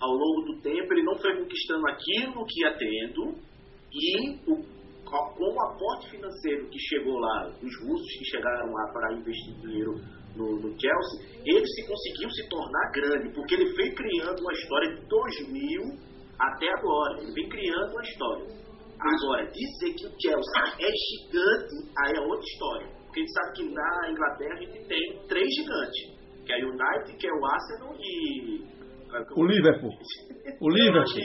ao 0.00 0.10
longo 0.10 0.52
do 0.52 0.60
tempo, 0.60 0.92
ele 0.92 1.04
não 1.04 1.18
foi 1.18 1.36
conquistando 1.36 1.86
aquilo 1.88 2.44
que 2.46 2.60
ia 2.60 2.76
tendo 2.76 3.52
e 3.92 4.50
o, 4.50 4.56
com 5.04 5.44
o 5.44 5.62
aporte 5.62 6.10
financeiro 6.10 6.68
que 6.68 6.78
chegou 6.78 7.18
lá, 7.18 7.48
os 7.48 7.86
russos 7.86 8.18
que 8.18 8.24
chegaram 8.24 8.72
lá 8.72 8.92
para 8.92 9.14
investir 9.14 9.54
dinheiro 9.60 9.94
no, 10.36 10.56
no, 10.56 10.80
Chelsea, 10.80 11.42
ele 11.44 11.66
se 11.66 11.86
conseguiu 11.86 12.30
se 12.30 12.48
tornar 12.48 12.90
grande, 12.92 13.34
porque 13.34 13.54
ele 13.54 13.74
foi 13.74 13.90
criando 13.90 14.40
uma 14.40 14.52
história 14.52 14.94
de 14.94 15.06
2000 15.06 15.82
até 16.38 16.68
agora. 16.70 17.20
Ele 17.20 17.32
vem 17.32 17.48
criando 17.50 17.90
uma 17.92 18.02
história. 18.02 18.46
Agora, 18.98 19.50
dizer 19.50 19.94
que 19.94 20.06
o 20.06 20.12
Chelsea 20.20 20.62
é 20.78 20.90
gigante, 20.90 21.92
aí 21.98 22.16
é 22.16 22.20
outra 22.20 22.46
história. 22.46 23.01
Porque 23.12 23.20
a 23.20 23.24
gente 23.24 23.32
sabe 23.34 23.52
que 23.52 23.74
na 23.74 24.10
Inglaterra 24.10 24.54
a 24.54 24.56
gente 24.56 24.88
tem 24.88 25.20
três 25.28 25.46
gigantes, 25.54 26.16
que 26.46 26.52
é 26.52 26.64
o 26.64 26.70
United, 26.70 27.18
que 27.18 27.26
é 27.28 27.32
o 27.32 27.44
Arsenal 27.44 27.94
e... 28.00 28.64
O 29.36 29.44
Liverpool. 29.44 29.90
O 30.58 30.70
Liverpool. 30.72 31.20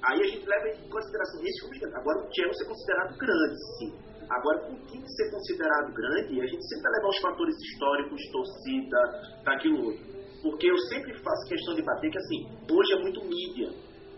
Aí 0.00 0.18
a 0.18 0.26
gente 0.28 0.48
leva 0.48 0.68
em 0.68 0.88
consideração 0.88 1.40
como 1.60 1.74
gigante. 1.74 1.94
Agora 1.94 2.18
o 2.24 2.32
Chelsea 2.32 2.64
é 2.64 2.68
considerado 2.68 3.18
grande, 3.18 3.56
sim. 3.76 3.92
Agora, 4.30 4.60
por 4.60 4.80
que 4.80 4.96
ser 5.12 5.30
considerado 5.30 5.92
grande, 5.92 6.40
a 6.40 6.46
gente 6.46 6.64
sempre 6.66 6.82
vai 6.84 6.92
levar 6.92 7.08
os 7.08 7.18
fatores 7.18 7.56
históricos, 7.60 8.22
torcida, 8.32 8.98
daquilo 9.44 9.84
outro. 9.84 10.06
Porque 10.40 10.70
eu 10.70 10.78
sempre 10.88 11.12
faço 11.20 11.48
questão 11.48 11.74
de 11.74 11.82
bater 11.82 12.10
que, 12.10 12.16
assim, 12.16 12.46
hoje 12.72 12.92
é 12.94 12.98
muito 13.02 13.20
mídia. 13.26 13.68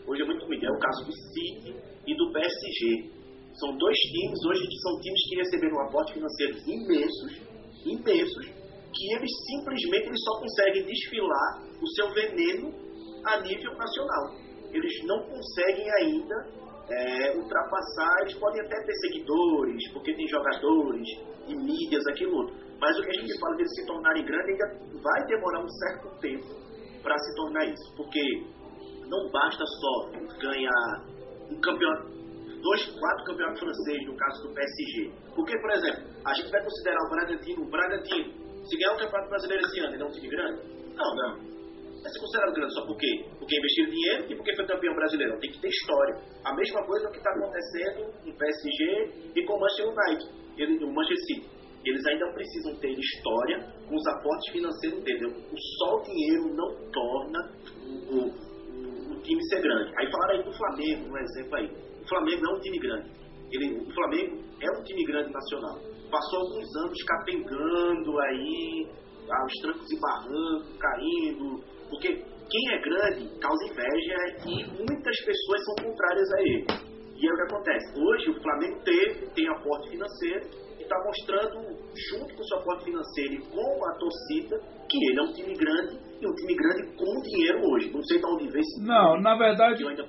Hoje 0.06 0.22
é 0.22 0.24
muito 0.24 0.46
mídia. 0.46 0.68
É 0.68 0.70
o 0.70 0.78
caso 0.78 1.04
do 1.04 1.12
City 1.12 1.74
e 2.06 2.16
do 2.16 2.30
PSG. 2.30 3.21
São 3.54 3.76
dois 3.76 3.98
times 3.98 4.38
hoje 4.46 4.66
que 4.66 4.78
são 4.80 5.00
times 5.00 5.28
que 5.28 5.36
receberam 5.36 5.80
aportes 5.80 6.14
financeiros 6.14 6.66
imensos, 6.66 7.32
imensos, 7.84 8.46
que 8.92 9.14
eles 9.14 9.30
simplesmente 9.46 10.06
eles 10.06 10.22
só 10.24 10.40
conseguem 10.40 10.84
desfilar 10.84 11.62
o 11.80 11.86
seu 11.88 12.12
veneno 12.12 12.72
a 13.24 13.40
nível 13.40 13.74
nacional. 13.76 14.34
Eles 14.72 15.04
não 15.04 15.22
conseguem 15.28 15.90
ainda 16.00 16.34
é, 16.88 17.36
ultrapassar, 17.36 18.20
eles 18.22 18.34
podem 18.34 18.60
até 18.62 18.76
ter 18.84 18.94
seguidores, 18.94 19.92
porque 19.92 20.14
tem 20.14 20.26
jogadores 20.28 21.08
e 21.46 21.54
mídias, 21.54 22.06
aquilo 22.06 22.36
outro. 22.36 22.56
Mas 22.80 22.98
o 22.98 23.02
que 23.02 23.10
a 23.10 23.20
gente 23.20 23.38
fala 23.38 23.56
de 23.56 23.62
eles 23.62 23.74
se 23.74 23.86
tornarem 23.86 24.24
grandes 24.24 24.48
ainda 24.48 25.00
vai 25.02 25.26
demorar 25.26 25.64
um 25.64 25.68
certo 25.68 26.20
tempo 26.20 26.46
para 27.02 27.16
se 27.18 27.34
tornar 27.36 27.66
isso. 27.66 27.96
Porque 27.96 28.20
não 29.08 29.30
basta 29.30 29.64
só 29.64 30.10
ganhar 30.40 31.06
um 31.50 31.60
campeonato 31.60 32.21
dois, 32.62 32.80
quatro 32.98 33.24
campeonatos 33.24 33.60
franceses, 33.60 34.06
no 34.06 34.16
caso 34.16 34.42
do 34.48 34.54
PSG. 34.54 35.10
Porque, 35.34 35.58
por 35.58 35.70
exemplo, 35.72 36.02
a 36.24 36.34
gente 36.34 36.50
vai 36.50 36.62
considerar 36.62 37.00
o 37.02 37.10
Bragantino, 37.10 37.62
o 37.62 37.70
Bragantino, 37.70 38.42
se 38.64 38.76
ganhar 38.78 38.94
o 38.94 38.98
Campeonato 38.98 39.28
Brasileiro 39.28 39.66
esse 39.66 39.80
ano, 39.80 39.94
ele 39.94 40.02
é 40.02 40.06
um 40.06 40.10
time 40.10 40.28
grande? 40.28 40.62
Não, 40.94 41.14
não. 41.16 41.52
Vai 42.02 42.10
ser 42.10 42.18
considerado 42.18 42.54
grande 42.54 42.74
só 42.74 42.86
por 42.86 42.96
quê? 42.96 43.24
Porque 43.38 43.58
investiu 43.58 43.86
dinheiro 43.86 44.26
e 44.32 44.36
porque 44.36 44.56
foi 44.56 44.66
campeão 44.66 44.94
brasileiro. 44.94 45.38
Tem 45.38 45.50
que 45.50 45.60
ter 45.60 45.68
história. 45.68 46.16
A 46.44 46.54
mesma 46.54 46.84
coisa 46.84 47.08
que 47.10 47.18
está 47.18 47.30
acontecendo 47.30 48.12
no 48.26 48.34
PSG 48.34 49.32
e 49.36 49.44
com 49.44 49.54
o 49.54 49.60
Manchester 49.60 49.86
United, 49.86 50.84
o 50.84 50.92
Manchester 50.92 51.26
City. 51.26 51.62
Eles 51.84 52.06
ainda 52.06 52.32
precisam 52.32 52.76
ter 52.76 52.90
história 52.90 53.58
com 53.88 53.94
os 53.96 54.06
aportes 54.06 54.52
financeiros 54.52 55.02
dele. 55.02 55.26
O 55.26 55.58
só 55.78 55.96
o 55.96 56.02
dinheiro 56.02 56.54
não 56.54 56.90
torna 56.90 57.50
o, 57.86 58.14
o, 58.14 59.12
o 59.12 59.22
time 59.22 59.42
ser 59.48 59.60
grande. 59.62 59.92
Aí 59.96 60.10
falaram 60.10 60.38
aí 60.38 60.42
do 60.44 60.52
Flamengo, 60.52 61.10
um 61.10 61.18
exemplo 61.18 61.56
aí. 61.56 61.91
O 62.12 62.14
Flamengo 62.14 62.42
não 62.42 62.52
é 62.52 62.56
um 62.56 62.60
time 62.60 62.78
grande. 62.78 63.10
Ele, 63.50 63.88
o 63.88 63.94
Flamengo 63.94 64.36
é 64.60 64.78
um 64.78 64.82
time 64.84 65.02
grande 65.04 65.32
nacional. 65.32 65.78
Passou 66.10 66.40
alguns 66.40 66.76
anos 66.84 67.02
capengando 67.04 68.20
aí, 68.20 68.86
aos 69.30 69.52
trancos 69.62 69.90
e 69.90 69.98
barrancos, 69.98 70.76
caindo, 70.76 71.64
porque 71.88 72.08
quem 72.12 72.74
é 72.74 72.82
grande 72.82 73.40
causa 73.40 73.64
inveja 73.64 74.16
e 74.44 74.64
muitas 74.76 75.16
pessoas 75.24 75.64
são 75.64 75.86
contrárias 75.86 76.32
a 76.32 76.42
ele. 76.42 76.66
E 77.16 77.26
é 77.26 77.32
o 77.32 77.36
que 77.36 77.54
acontece. 77.54 77.98
Hoje 77.98 78.28
o 78.28 78.42
Flamengo 78.42 78.80
teve, 78.84 79.26
tem 79.30 79.48
aporte 79.48 79.88
financeiro 79.88 80.50
e 80.78 80.82
está 80.82 80.96
mostrando, 81.02 81.64
junto 82.10 82.34
com 82.34 82.42
o 82.42 82.44
seu 82.44 82.58
aporte 82.58 82.84
financeiro 82.84 83.34
e 83.34 83.40
com 83.48 83.86
a 83.86 83.94
torcida, 83.96 84.60
que 84.86 84.98
ele 84.98 85.18
é 85.18 85.22
um 85.22 85.32
time 85.32 85.54
grande 85.54 85.96
e 86.20 86.26
um 86.28 86.34
time 86.34 86.54
grande 86.56 86.94
com 86.94 87.22
dinheiro 87.22 87.60
hoje. 87.72 87.90
Não 87.90 88.02
sei 88.02 88.18
de 88.18 88.26
onde 88.26 88.50
vem 88.50 88.60
esse 88.60 88.84
Não, 88.84 89.18
na 89.18 89.34
verdade. 89.38 89.82
Eu 89.82 89.88
ainda 89.88 90.04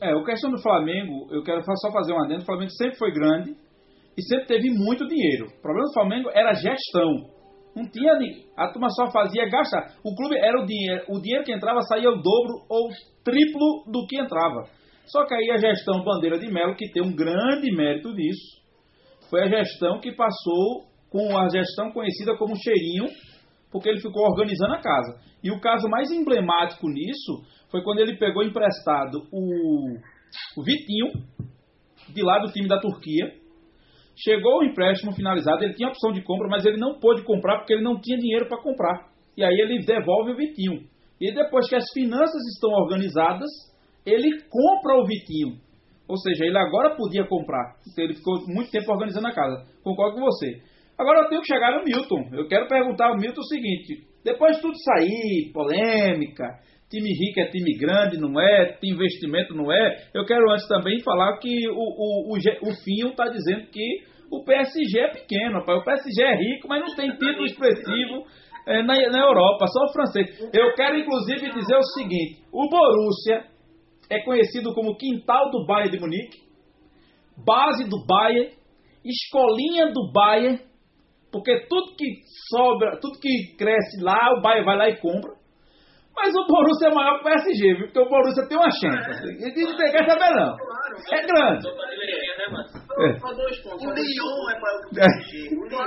é, 0.00 0.14
o 0.14 0.24
questão 0.24 0.50
do 0.50 0.62
Flamengo, 0.62 1.28
eu 1.30 1.42
quero 1.42 1.62
só 1.62 1.90
fazer 1.92 2.12
um 2.12 2.22
adendo, 2.22 2.42
o 2.42 2.46
Flamengo 2.46 2.70
sempre 2.70 2.96
foi 2.96 3.12
grande 3.12 3.54
e 4.16 4.22
sempre 4.22 4.46
teve 4.46 4.70
muito 4.70 5.06
dinheiro. 5.06 5.46
O 5.46 5.62
problema 5.62 5.86
do 5.86 5.92
Flamengo 5.92 6.30
era 6.32 6.50
a 6.50 6.54
gestão. 6.54 7.38
Não 7.74 7.88
tinha 7.88 8.12
a 8.56 8.72
turma 8.72 8.88
só 8.90 9.10
fazia 9.10 9.48
gastar. 9.48 9.94
O 10.04 10.14
clube 10.14 10.36
era 10.36 10.60
o 10.60 10.66
dinheiro, 10.66 11.04
o 11.08 11.20
dinheiro 11.20 11.44
que 11.44 11.52
entrava 11.52 11.80
saía 11.82 12.10
o 12.10 12.16
dobro 12.16 12.66
ou 12.68 12.88
triplo 13.24 13.84
do 13.92 14.06
que 14.06 14.20
entrava. 14.20 14.64
Só 15.06 15.24
que 15.24 15.34
aí 15.34 15.50
a 15.50 15.56
gestão 15.56 16.02
Bandeira 16.02 16.38
de 16.38 16.52
Melo, 16.52 16.74
que 16.74 16.90
tem 16.90 17.02
um 17.02 17.14
grande 17.14 17.70
mérito 17.74 18.12
nisso, 18.12 18.58
foi 19.30 19.42
a 19.42 19.48
gestão 19.48 20.00
que 20.00 20.12
passou 20.12 20.84
com 21.10 21.38
a 21.38 21.48
gestão 21.48 21.92
conhecida 21.92 22.36
como 22.36 22.56
Cheirinho, 22.56 23.06
porque 23.70 23.88
ele 23.88 24.00
ficou 24.00 24.22
organizando 24.24 24.74
a 24.74 24.80
casa. 24.80 25.20
E 25.42 25.50
o 25.50 25.60
caso 25.60 25.88
mais 25.88 26.10
emblemático 26.10 26.88
nisso 26.88 27.42
foi 27.70 27.82
quando 27.82 28.00
ele 28.00 28.16
pegou 28.16 28.42
emprestado 28.42 29.26
o, 29.32 29.96
o 30.56 30.64
Vitinho, 30.64 31.12
de 32.12 32.22
lá 32.22 32.38
do 32.38 32.52
time 32.52 32.68
da 32.68 32.80
Turquia. 32.80 33.32
Chegou 34.16 34.58
o 34.58 34.64
empréstimo 34.64 35.12
finalizado, 35.12 35.62
ele 35.62 35.74
tinha 35.74 35.88
opção 35.88 36.12
de 36.12 36.22
compra, 36.22 36.48
mas 36.48 36.64
ele 36.64 36.78
não 36.78 36.98
pôde 36.98 37.22
comprar 37.22 37.58
porque 37.58 37.72
ele 37.72 37.82
não 37.82 38.00
tinha 38.00 38.18
dinheiro 38.18 38.48
para 38.48 38.60
comprar. 38.60 39.08
E 39.36 39.44
aí 39.44 39.54
ele 39.60 39.84
devolve 39.84 40.32
o 40.32 40.36
Vitinho. 40.36 40.82
E 41.20 41.32
depois 41.32 41.68
que 41.68 41.76
as 41.76 41.84
finanças 41.92 42.42
estão 42.54 42.70
organizadas, 42.70 43.48
ele 44.04 44.42
compra 44.48 44.98
o 45.00 45.06
Vitinho. 45.06 45.60
Ou 46.08 46.16
seja, 46.16 46.44
ele 46.44 46.58
agora 46.58 46.96
podia 46.96 47.26
comprar. 47.26 47.76
Então 47.86 48.04
ele 48.04 48.14
ficou 48.14 48.34
muito 48.48 48.70
tempo 48.70 48.90
organizando 48.90 49.26
a 49.26 49.34
casa. 49.34 49.66
Concordo 49.84 50.16
com 50.16 50.24
você. 50.24 50.62
Agora 50.98 51.20
eu 51.20 51.28
tenho 51.28 51.40
que 51.40 51.46
chegar 51.46 51.78
no 51.78 51.84
Milton. 51.84 52.28
Eu 52.32 52.48
quero 52.48 52.66
perguntar 52.66 53.08
ao 53.08 53.16
Milton 53.16 53.40
o 53.40 53.44
seguinte: 53.44 54.04
depois 54.24 54.56
de 54.56 54.62
tudo 54.62 54.74
sair, 54.78 55.52
polêmica, 55.52 56.58
time 56.90 57.08
rico 57.08 57.40
é 57.40 57.50
time 57.50 57.78
grande, 57.78 58.18
não 58.18 58.40
é? 58.40 58.76
Tem 58.80 58.90
investimento, 58.90 59.54
não 59.54 59.72
é? 59.72 60.08
Eu 60.12 60.24
quero 60.24 60.50
antes 60.50 60.66
também 60.66 61.00
falar 61.00 61.38
que 61.38 61.68
o, 61.68 61.72
o, 61.72 62.34
o, 62.34 62.68
o 62.68 62.74
Finho 62.82 63.10
está 63.10 63.28
dizendo 63.28 63.70
que 63.70 64.02
o 64.30 64.44
PSG 64.44 64.98
é 64.98 65.08
pequeno, 65.10 65.60
rapaz. 65.60 65.80
O 65.80 65.84
PSG 65.84 66.22
é 66.22 66.36
rico, 66.36 66.68
mas 66.68 66.80
não 66.80 66.94
tem 66.96 67.10
título 67.12 67.44
expressivo 67.46 68.26
é, 68.66 68.82
na, 68.82 68.94
na 68.94 69.20
Europa, 69.20 69.66
só 69.68 69.84
o 69.84 69.92
francês. 69.92 70.50
Eu 70.52 70.74
quero 70.74 70.98
inclusive 70.98 71.52
dizer 71.52 71.76
o 71.76 71.82
seguinte: 71.94 72.42
o 72.52 72.68
Borussia 72.68 73.44
é 74.10 74.20
conhecido 74.24 74.74
como 74.74 74.96
quintal 74.96 75.50
do 75.50 75.64
Bayern 75.64 75.92
de 75.92 76.00
Munique, 76.00 76.38
base 77.46 77.84
do 77.88 78.04
Bayern, 78.04 78.50
escolinha 79.04 79.92
do 79.92 80.10
Bayern 80.12 80.60
porque 81.30 81.66
tudo 81.68 81.94
que 81.96 82.22
sobra, 82.48 82.98
tudo 83.00 83.18
que 83.20 83.56
cresce 83.56 84.02
lá, 84.02 84.32
o 84.36 84.40
Bayern 84.40 84.64
vai 84.64 84.76
lá 84.76 84.88
e 84.88 84.96
compra. 85.00 85.38
Mas 86.16 86.34
o 86.34 86.46
Borussia 86.46 86.88
é 86.88 86.94
maior 86.94 87.14
que 87.14 87.20
o 87.20 87.30
PSG, 87.30 87.74
viu? 87.74 87.86
Porque 87.86 88.00
o 88.00 88.08
Borussia 88.08 88.48
tem 88.48 88.58
uma 88.58 88.70
chance. 88.70 89.22
E 89.38 89.64
não 89.64 89.76
quer 89.76 90.04
saber 90.04 90.34
não. 90.34 90.56
É 91.12 91.26
grande. 91.26 91.68
É. 92.98 93.18
Só 93.18 93.32
dois 93.32 93.62
pontos. 93.62 93.84
O 93.84 93.90
Lyon 93.94 94.50
é 94.50 94.58
maior 94.58 94.80
que 94.80 94.86
o 94.86 94.94
PSG. 94.94 95.54
O 95.54 95.62
Lyon 95.68 95.84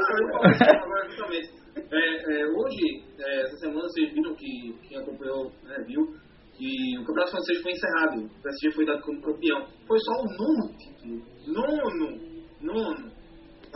é, 1.91 2.41
é, 2.41 2.45
hoje, 2.47 3.03
é, 3.19 3.41
essa 3.41 3.57
semana, 3.57 3.81
vocês 3.81 4.13
viram 4.13 4.33
que 4.35 4.73
quem 4.87 4.97
acompanhou, 4.99 5.51
né, 5.63 5.75
viu, 5.85 6.01
que 6.57 6.97
o 6.97 7.05
Campeonato 7.05 7.31
Francês 7.31 7.61
foi 7.61 7.71
encerrado. 7.73 8.23
O 8.23 8.41
PSG 8.41 8.71
foi 8.71 8.85
dado 8.85 9.01
como 9.01 9.21
campeão. 9.21 9.65
Foi 9.85 9.99
só 9.99 10.13
o 10.13 10.25
nono 10.37 10.77
título. 10.77 11.21
Nono. 11.47 12.31
Nono. 12.61 13.11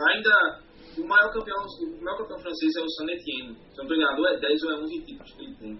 Ainda 0.08 0.65
o 1.06 1.08
maior 1.08 1.32
campeão, 1.32 1.56
o 1.62 2.02
maior 2.02 2.18
campeão 2.18 2.40
francês 2.40 2.74
é 2.74 2.82
o 2.82 2.90
Saint 2.90 3.10
Etienne. 3.14 3.54
Se 3.70 3.78
não 3.78 3.86
estou 3.86 4.26
é 4.26 4.40
10 4.40 4.62
ou 4.64 4.70
é 4.72 4.74
11 4.82 5.04
títulos 5.06 5.32
que 5.32 5.44
ele 5.44 5.54
tem. 5.54 5.72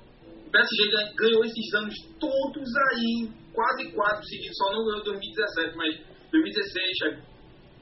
O 0.47 0.51
PSG 0.51 0.91
ganhou 1.18 1.45
esses 1.45 1.74
anos 1.74 1.95
todos 2.20 2.70
aí, 2.93 3.29
quase 3.53 3.91
quatro 3.91 4.24
seguidos, 4.24 4.57
só 4.57 4.72
não 4.72 4.87
ganhou 4.87 5.03
2017, 5.03 5.77
mas 5.77 5.99
2016, 6.31 7.27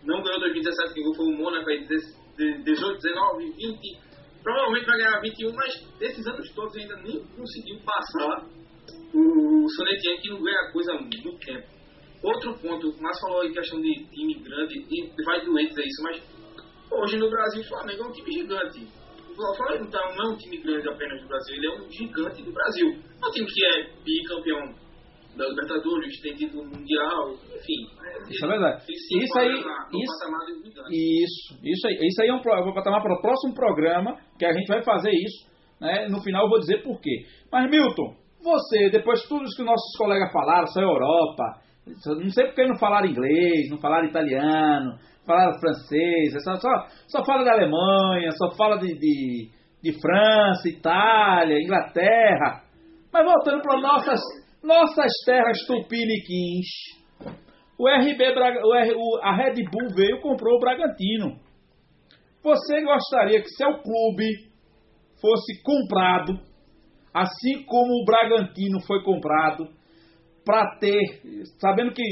não 0.05 0.22
ganhou 0.22 0.40
2017, 0.40 0.95
quem 0.95 1.14
foi 1.14 1.26
o 1.26 1.36
Mônaco, 1.36 1.68
aí 1.68 1.86
18, 1.86 2.64
19, 2.64 3.53
20, 3.53 4.01
provavelmente 4.42 4.86
vai 4.86 4.97
ganhar 4.97 5.20
21, 5.20 5.53
mas 5.53 5.99
desses 5.99 6.26
anos 6.26 6.51
todos 6.55 6.74
ainda 6.76 6.97
nem 7.03 7.22
conseguiu 7.36 7.78
passar 7.84 8.49
o 9.12 9.68
Sonetian, 9.68 10.16
que 10.22 10.30
não 10.30 10.42
ganha 10.42 10.72
coisa 10.72 10.95
muito 10.95 11.38
tempo. 11.45 11.68
Outro 12.22 12.55
ponto, 12.59 12.88
o 12.88 13.03
Márcio 13.03 13.20
falou 13.20 13.42
aí 13.42 13.53
questão 13.53 13.80
de 13.82 13.92
time 14.07 14.34
grande, 14.40 14.74
e 14.90 15.24
vai 15.24 15.45
doentes 15.45 15.76
é 15.76 15.82
isso, 15.82 16.03
mas 16.03 16.34
Hoje 16.91 17.16
no 17.18 17.30
Brasil 17.30 17.61
o 17.61 17.68
Flamengo 17.68 18.05
é 18.05 18.07
um 18.07 18.12
time 18.12 18.32
gigante. 18.32 18.89
O 19.37 19.57
Flamengo 19.57 19.85
então, 19.85 20.14
não 20.16 20.30
é 20.30 20.35
um 20.35 20.37
time 20.37 20.59
grande 20.59 20.89
apenas 20.89 21.20
do 21.20 21.28
Brasil, 21.28 21.57
ele 21.57 21.66
é 21.66 21.70
um 21.70 21.91
gigante 21.91 22.43
do 22.43 22.53
Brasil. 22.53 22.87
É 23.22 23.26
um 23.26 23.30
time 23.30 23.47
que 23.47 23.64
é 23.64 23.91
bicampeão 24.05 24.85
da 25.37 25.49
Libertadores, 25.49 26.20
tem 26.20 26.35
título 26.35 26.64
mundial, 26.64 27.32
enfim. 27.32 27.82
Isso 28.30 28.45
é 28.45 28.49
verdade. 28.49 28.85
Isso 28.89 29.39
aí, 29.39 29.51
isso, 29.51 30.14
isso, 30.91 31.59
isso 31.64 31.87
aí, 31.89 31.99
isso 32.07 32.22
aí 32.22 32.28
é 32.28 32.35
um 32.35 32.72
patamar 32.72 33.03
para 33.03 33.14
o 33.14 33.20
próximo 33.20 33.55
programa 33.55 34.16
que 34.39 34.47
a 34.47 34.53
gente 34.53 34.68
vai 34.68 34.82
fazer 34.82 35.11
isso. 35.11 35.51
Né? 35.80 36.09
No 36.09 36.22
final 36.22 36.45
eu 36.45 36.51
vou 36.51 36.61
dizer 36.61 36.82
por 36.82 37.01
quê. 37.01 37.26
Mas 37.51 37.68
Milton, 37.68 38.14
você, 38.43 38.91
depois 38.91 39.20
de 39.22 39.28
tudo 39.28 39.45
isso 39.45 39.57
que 39.57 39.64
nossos 39.64 39.97
colegas 39.99 40.30
falaram, 40.32 40.66
só 40.68 40.80
Europa, 40.80 41.61
não 42.07 42.30
sei 42.30 42.47
porque 42.47 42.66
não 42.66 42.78
falaram 42.78 43.09
inglês, 43.09 43.68
não 43.70 43.78
falaram 43.78 44.07
italiano, 44.07 44.97
falaram 45.27 45.59
francês, 45.59 46.33
só, 46.43 46.55
só, 46.57 46.87
só 47.09 47.25
fala 47.25 47.45
da 47.45 47.53
Alemanha, 47.53 48.31
só 48.33 48.51
fala 48.57 48.79
de, 48.79 48.95
de, 48.99 49.51
de 49.83 50.01
França, 50.01 50.68
Itália, 50.68 51.61
Inglaterra. 51.61 52.62
Mas 53.12 53.25
voltando 53.25 53.62
para 53.62 53.81
nossas, 53.81 54.20
nossas 54.62 55.11
terras 55.25 55.59
tupiniquins. 55.66 56.66
O 57.79 57.89
RB 57.89 58.22
o, 58.64 58.75
R, 58.75 58.95
o, 58.95 59.20
a 59.22 59.35
Red 59.37 59.55
Bull 59.70 59.95
veio 59.95 60.16
e 60.16 60.20
comprou 60.20 60.57
o 60.57 60.61
Bragantino. 60.61 61.39
Você 62.43 62.83
gostaria 62.83 63.41
que 63.41 63.49
seu 63.49 63.79
clube 63.79 64.27
fosse 65.20 65.62
comprado, 65.62 66.39
assim 67.12 67.64
como 67.64 68.03
o 68.03 68.05
Bragantino 68.05 68.81
foi 68.87 69.03
comprado, 69.03 69.66
para 70.45 70.77
ter, 70.79 71.01
sabendo 71.59 71.93
que 71.93 72.03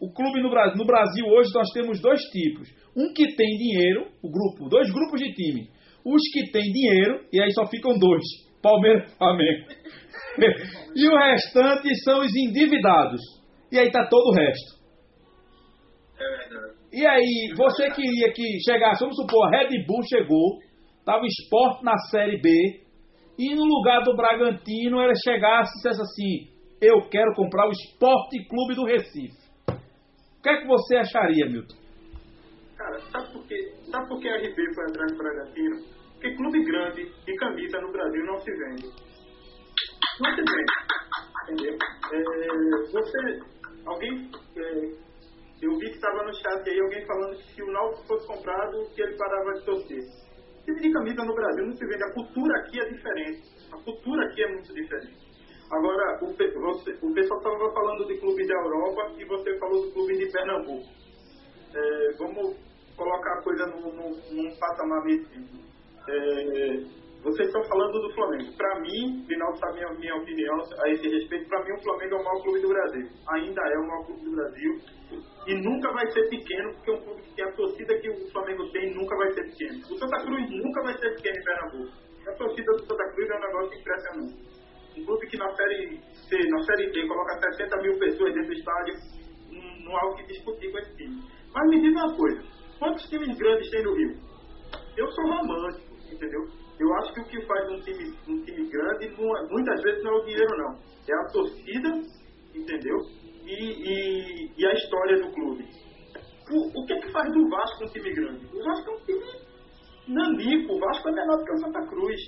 o 0.00 0.10
clube 0.10 0.42
no 0.42 0.48
Brasil, 0.48 0.76
no 0.78 0.86
Brasil 0.86 1.26
hoje 1.26 1.50
nós 1.54 1.68
temos 1.74 2.00
dois 2.00 2.20
tipos. 2.30 2.68
Um 2.96 3.12
que 3.12 3.36
tem 3.36 3.56
dinheiro, 3.58 4.08
o 4.22 4.30
grupo, 4.30 4.68
dois 4.68 4.90
grupos 4.90 5.20
de 5.20 5.32
time. 5.34 5.68
Os 6.04 6.22
que 6.32 6.50
têm 6.50 6.72
dinheiro, 6.72 7.26
e 7.30 7.40
aí 7.40 7.52
só 7.52 7.66
ficam 7.66 7.98
dois: 7.98 8.24
Palmeiras 8.62 9.12
e 9.12 9.16
Flamengo. 9.18 9.66
e 10.96 11.08
o 11.08 11.16
restante 11.18 11.94
são 12.02 12.20
os 12.20 12.34
endividados. 12.34 13.20
E 13.70 13.78
aí 13.78 13.90
tá 13.90 14.06
todo 14.08 14.30
o 14.30 14.34
resto. 14.34 14.80
E 16.92 17.06
aí, 17.06 17.54
você 17.56 17.88
queria 17.90 18.32
que 18.32 18.42
chegasse, 18.64 19.00
vamos 19.00 19.16
supor, 19.16 19.46
a 19.46 19.58
Red 19.58 19.86
Bull 19.86 20.02
chegou, 20.02 20.58
tava 21.04 21.24
esporte 21.24 21.84
na 21.84 21.96
Série 22.10 22.40
B, 22.40 22.50
e 23.38 23.54
no 23.54 23.64
lugar 23.64 24.02
do 24.02 24.16
Bragantino 24.16 25.00
ela 25.00 25.14
chegasse 25.14 25.70
e 25.70 25.76
dissesse 25.76 26.00
assim: 26.00 26.48
Eu 26.82 27.08
quero 27.08 27.32
comprar 27.34 27.68
o 27.68 27.70
Esporte 27.70 28.44
Clube 28.48 28.74
do 28.74 28.84
Recife. 28.84 29.39
O 30.40 30.42
que 30.42 30.48
é 30.48 30.56
que 30.56 30.66
você 30.66 30.96
acharia, 30.96 31.44
Milton? 31.50 31.76
Cara, 32.74 32.98
sabe 33.12 33.30
por, 33.30 33.46
quê? 33.46 33.74
sabe 33.90 34.08
por 34.08 34.20
que 34.20 34.28
a 34.30 34.36
RB 34.36 34.74
foi 34.74 34.84
atrás 34.84 35.12
do 35.12 35.18
Bragantino? 35.18 35.76
Porque 36.14 36.34
clube 36.34 36.64
grande 36.64 37.12
e 37.28 37.36
camisa 37.36 37.78
no 37.78 37.92
Brasil 37.92 38.24
não 38.24 38.38
se 38.38 38.50
vende. 38.50 38.86
Não 40.18 40.30
se 40.30 40.40
vende. 40.40 40.72
Entendeu? 41.44 41.78
É, 42.10 42.90
você. 42.90 43.40
Alguém. 43.84 44.30
É, 44.56 45.10
eu 45.60 45.76
vi 45.78 45.90
que 45.90 45.96
estava 45.96 46.24
no 46.24 46.32
chat 46.32 46.70
aí 46.70 46.80
alguém 46.80 47.04
falando 47.04 47.36
que 47.36 47.54
se 47.54 47.62
o 47.62 47.72
Náutico 47.72 48.06
fosse 48.06 48.26
comprado, 48.26 48.90
que 48.94 49.02
ele 49.02 49.18
parava 49.18 49.52
de 49.58 49.64
torcer. 49.66 50.00
Time 50.64 50.80
de 50.80 50.90
camisa 50.90 51.22
no 51.22 51.34
Brasil 51.34 51.66
não 51.66 51.76
se 51.76 51.86
vende. 51.86 52.02
A 52.02 52.14
cultura 52.14 52.60
aqui 52.60 52.80
é 52.80 52.88
diferente. 52.88 53.42
A 53.74 53.76
cultura 53.82 54.24
aqui 54.24 54.42
é 54.42 54.52
muito 54.52 54.72
diferente. 54.72 55.29
Agora, 55.70 56.18
o, 56.20 56.26
você, 56.26 56.98
o 57.00 57.14
pessoal 57.14 57.38
estava 57.38 57.72
falando 57.72 58.04
de 58.04 58.18
clubes 58.18 58.48
da 58.48 58.54
Europa 58.54 59.12
e 59.16 59.24
você 59.24 59.56
falou 59.58 59.86
do 59.86 59.92
clube 59.92 60.18
de 60.18 60.32
Pernambuco. 60.32 60.88
É, 61.72 62.12
vamos 62.18 62.56
colocar 62.96 63.38
a 63.38 63.42
coisa 63.42 63.66
num, 63.66 63.92
num, 63.92 64.56
patamar 64.58 65.04
mesmo. 65.04 65.30
É, 66.08 67.00
vocês 67.22 67.46
estão 67.46 67.62
falando 67.64 68.00
do 68.00 68.12
Flamengo. 68.14 68.52
Para 68.56 68.80
mim, 68.80 69.24
final 69.28 69.54
sabe 69.58 69.74
minha, 69.74 69.94
minha 69.94 70.16
opinião 70.16 70.56
a 70.82 70.88
esse 70.90 71.06
respeito, 71.06 71.48
para 71.48 71.62
mim 71.64 71.72
o 71.72 71.82
Flamengo 71.84 72.16
é 72.16 72.18
o 72.18 72.24
maior 72.24 72.42
clube 72.42 72.60
do 72.62 72.68
Brasil. 72.68 73.08
Ainda 73.28 73.62
é 73.62 73.78
o 73.78 73.86
maior 73.86 74.06
clube 74.06 74.24
do 74.24 74.34
Brasil. 74.34 74.78
E 75.46 75.54
nunca 75.54 75.92
vai 75.92 76.10
ser 76.10 76.28
pequeno, 76.30 76.74
porque 76.74 76.90
é 76.90 76.94
um 76.94 77.02
clube 77.02 77.22
que 77.22 77.34
tem 77.36 77.44
a 77.44 77.52
torcida 77.52 77.98
que 78.00 78.10
o 78.10 78.30
Flamengo 78.32 78.68
tem 78.72 78.92
nunca 78.92 79.16
vai 79.16 79.32
ser 79.34 79.44
pequeno. 79.44 79.78
O 79.88 79.98
Santa 79.98 80.24
Cruz 80.24 80.50
nunca 80.50 80.82
vai 80.82 80.98
ser 80.98 81.14
pequeno 81.14 81.36
em 81.38 81.44
Pernambuco. 81.44 81.92
A 82.26 82.32
torcida 82.32 82.72
do 82.72 82.86
Santa 82.86 83.12
Cruz 83.12 83.30
é 83.30 83.36
um 83.36 83.40
negócio 83.40 83.78
impressionante 83.78 84.49
um 85.00 85.04
clube 85.06 85.26
que 85.26 85.36
na 85.36 85.50
Série 85.54 86.00
C, 86.28 86.48
na 86.48 86.62
Série 86.64 86.90
B, 86.90 87.06
coloca 87.06 87.40
60 87.56 87.76
mil 87.82 87.98
pessoas 87.98 88.34
dentro 88.34 88.48
do 88.48 88.54
estádio, 88.54 88.94
não 89.84 89.96
há 89.96 90.10
o 90.10 90.16
que 90.16 90.26
discutir 90.26 90.70
com 90.70 90.78
esse 90.78 90.96
time. 90.96 91.22
Mas 91.54 91.68
me 91.68 91.80
diz 91.80 91.92
uma 91.92 92.14
coisa, 92.14 92.42
quantos 92.78 93.08
times 93.08 93.36
grandes 93.36 93.70
tem 93.70 93.82
no 93.82 93.94
Rio? 93.94 94.14
Eu 94.96 95.10
sou 95.12 95.24
romântico, 95.24 95.96
entendeu? 96.12 96.46
Eu 96.78 96.94
acho 96.94 97.12
que 97.14 97.20
o 97.20 97.24
que 97.24 97.46
faz 97.46 97.70
um 97.70 97.80
time, 97.80 98.14
um 98.28 98.42
time 98.42 98.68
grande, 98.68 99.08
não, 99.10 99.36
é, 99.36 99.48
muitas 99.50 99.82
vezes 99.82 100.02
não 100.02 100.12
é 100.12 100.16
o 100.16 100.24
dinheiro, 100.24 100.56
não. 100.56 100.78
É 101.08 101.14
a 101.14 101.32
torcida, 101.32 101.88
entendeu? 102.54 102.96
E, 103.44 103.52
e, 103.52 104.52
e 104.56 104.66
a 104.66 104.72
história 104.72 105.20
do 105.20 105.32
clube. 105.32 105.68
O, 106.50 106.80
o 106.80 106.86
que 106.86 106.92
é 106.92 107.00
que 107.00 107.12
faz 107.12 107.32
do 107.32 107.48
Vasco 107.48 107.84
um 107.84 107.88
time 107.88 108.12
grande? 108.12 108.46
O 108.46 108.64
Vasco 108.64 108.90
é 108.90 108.94
um 108.94 109.00
time 109.04 109.24
nanico. 110.08 110.74
O 110.74 110.78
Vasco 110.78 111.08
é 111.08 111.12
menor 111.12 111.36
do 111.36 111.44
que 111.44 111.52
o 111.52 111.58
Santa 111.58 111.86
Cruz. 111.86 112.20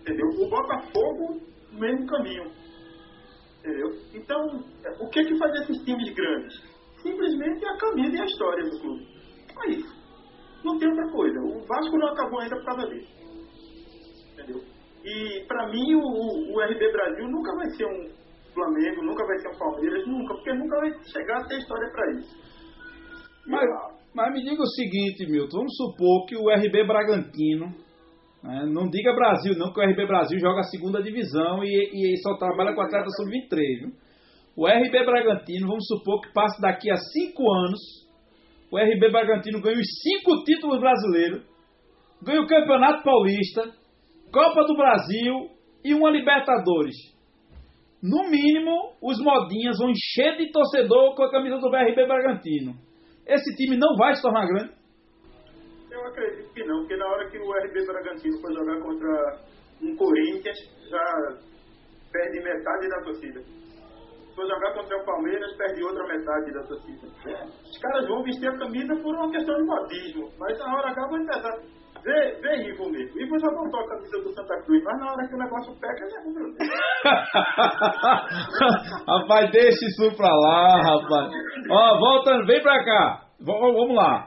Entendeu? 0.00 0.26
O 0.38 0.48
Botafogo 0.48 1.53
mesmo 1.78 2.06
caminho. 2.06 2.50
Entendeu? 3.58 3.88
Então, 4.12 4.64
o 5.00 5.08
que 5.08 5.24
que 5.24 5.38
faz 5.38 5.52
esses 5.62 5.82
times 5.84 6.14
grandes? 6.14 6.54
Simplesmente 7.02 7.64
a 7.66 7.76
camisa 7.78 8.16
e 8.16 8.20
a 8.20 8.24
história 8.24 8.64
do 8.64 8.80
clube. 8.80 9.06
É 9.64 9.70
isso. 9.70 9.94
Não 10.64 10.78
tem 10.78 10.88
outra 10.88 11.10
coisa. 11.10 11.40
O, 11.40 11.60
Vasco 11.66 11.98
não 11.98 12.08
acabou 12.08 12.40
ainda 12.40 12.56
por 12.56 12.64
causa 12.64 12.88
disso. 12.88 13.12
Entendeu? 14.32 14.62
E 15.04 15.44
para 15.46 15.68
mim 15.68 15.94
o, 15.94 16.54
o 16.54 16.60
RB 16.60 16.92
Brasil 16.92 17.28
nunca 17.28 17.54
vai 17.56 17.70
ser 17.70 17.86
um 17.86 18.24
Flamengo, 18.54 19.02
nunca 19.02 19.26
vai 19.26 19.38
ser 19.38 19.48
um 19.48 19.58
Palmeiras, 19.58 20.06
nunca, 20.06 20.34
porque 20.34 20.52
nunca 20.54 20.76
vai 20.78 20.90
chegar 21.04 21.38
a 21.38 21.46
ter 21.46 21.58
história 21.58 21.90
para 21.90 22.12
isso. 22.12 22.36
Mas, 23.46 23.64
mas 24.14 24.32
me 24.32 24.42
diga 24.42 24.62
o 24.62 24.66
seguinte, 24.66 25.26
Milton, 25.30 25.58
vamos 25.58 25.76
supor 25.76 26.26
que 26.26 26.36
o 26.36 26.48
RB 26.50 26.86
Bragantino, 26.86 27.74
não 28.66 28.88
diga 28.90 29.14
Brasil 29.14 29.54
não, 29.56 29.72
que 29.72 29.80
o 29.80 29.82
RB 29.82 30.06
Brasil 30.06 30.38
joga 30.38 30.60
a 30.60 30.64
segunda 30.64 31.02
divisão 31.02 31.64
e, 31.64 31.68
e 31.68 32.16
só 32.18 32.36
trabalha 32.36 32.74
com 32.74 32.82
atleta 32.82 33.08
sub-23. 33.10 33.92
O 34.56 34.66
RB 34.66 35.04
Bragantino, 35.04 35.66
vamos 35.66 35.86
supor 35.86 36.20
que 36.20 36.32
passe 36.32 36.60
daqui 36.60 36.90
a 36.90 36.96
cinco 36.96 37.42
anos, 37.50 37.80
o 38.70 38.78
RB 38.78 39.10
Bragantino 39.10 39.60
ganha 39.60 39.78
os 39.78 39.86
cinco 40.02 40.44
títulos 40.44 40.80
brasileiros, 40.80 41.42
ganha 42.22 42.40
o 42.40 42.46
Campeonato 42.46 43.02
Paulista, 43.02 43.62
Copa 44.32 44.64
do 44.64 44.76
Brasil 44.76 45.50
e 45.84 45.94
uma 45.94 46.10
Libertadores. 46.10 46.94
No 48.02 48.30
mínimo, 48.30 48.92
os 49.02 49.18
modinhas 49.18 49.78
vão 49.78 49.90
encher 49.90 50.36
de 50.36 50.52
torcedor 50.52 51.14
com 51.16 51.22
a 51.24 51.30
camisa 51.30 51.58
do 51.58 51.68
RB 51.68 52.06
Bragantino 52.06 52.74
esse 53.26 53.56
time 53.56 53.76
não 53.76 53.96
vai 53.96 54.14
se 54.14 54.22
tornar 54.22 54.46
grande? 54.46 54.72
Eu 55.94 56.02
acredito 56.08 56.52
que 56.52 56.64
não, 56.64 56.80
porque 56.80 56.96
na 56.96 57.06
hora 57.06 57.30
que 57.30 57.38
o 57.38 57.52
RB 57.52 57.86
Bragantino 57.86 58.40
for 58.40 58.52
jogar 58.52 58.80
contra 58.82 59.38
um 59.80 59.94
Corinthians, 59.94 60.58
já 60.90 61.38
perde 62.10 62.40
metade 62.42 62.88
da 62.88 63.00
torcida. 63.02 63.40
For 64.34 64.44
jogar 64.44 64.74
contra 64.74 64.98
o 64.98 65.04
Palmeiras, 65.04 65.56
perde 65.56 65.84
outra 65.84 66.04
metade 66.08 66.52
da 66.52 66.64
torcida. 66.64 67.06
Os 67.62 67.78
caras 67.78 68.08
vão 68.08 68.24
vestir 68.24 68.48
a 68.48 68.58
camisa 68.58 68.96
por 68.96 69.14
uma 69.14 69.30
questão 69.30 69.54
de 69.54 69.62
modismo, 69.62 70.32
mas 70.36 70.58
na 70.58 70.76
hora 70.76 70.90
H 70.90 71.06
vai 71.06 71.20
empezar. 71.20 71.56
Vê, 72.02 72.40
vê 72.42 72.56
Ivo 72.68 72.90
mesmo. 72.90 73.20
Ivo 73.20 73.38
já 73.38 73.46
botou 73.48 73.78
a 73.80 73.86
camisa 73.88 74.20
do 74.20 74.32
Santa 74.34 74.60
Cruz, 74.64 74.82
mas 74.82 74.98
na 74.98 75.12
hora 75.12 75.28
que 75.28 75.34
o 75.34 75.38
negócio 75.38 75.76
pega, 75.80 76.04
ele 76.04 76.16
é 76.16 76.22
rubro 76.24 76.52
Rapaz, 79.06 79.48
deixa 79.52 79.86
isso 79.86 80.10
pra 80.16 80.34
lá, 80.34 80.82
rapaz. 80.82 81.30
Ó, 81.70 81.98
voltando, 82.00 82.44
vem 82.46 82.60
pra 82.60 82.84
cá. 82.84 83.20
V 83.40 83.46
vamos 83.46 83.94
lá. 83.94 84.26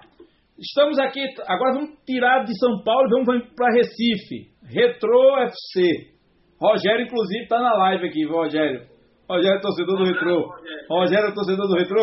Estamos 0.59 0.97
aqui, 0.97 1.23
agora 1.45 1.75
vamos 1.75 1.91
tirar 2.03 2.43
de 2.43 2.57
São 2.57 2.81
Paulo 2.83 3.07
e 3.07 3.25
vamos 3.25 3.47
para 3.55 3.75
Recife. 3.75 4.49
Retro 4.65 5.37
FC. 5.41 6.17
Rogério, 6.59 7.05
inclusive, 7.05 7.43
está 7.43 7.61
na 7.61 7.77
live 7.77 8.07
aqui, 8.07 8.25
Rogério? 8.25 8.81
Rogério, 9.29 9.61
torcedor 9.61 9.97
do 9.97 10.05
Retro. 10.05 10.49
Rogério, 10.89 11.31
torcedor 11.35 11.67
do 11.67 11.75
Retro. 11.75 12.01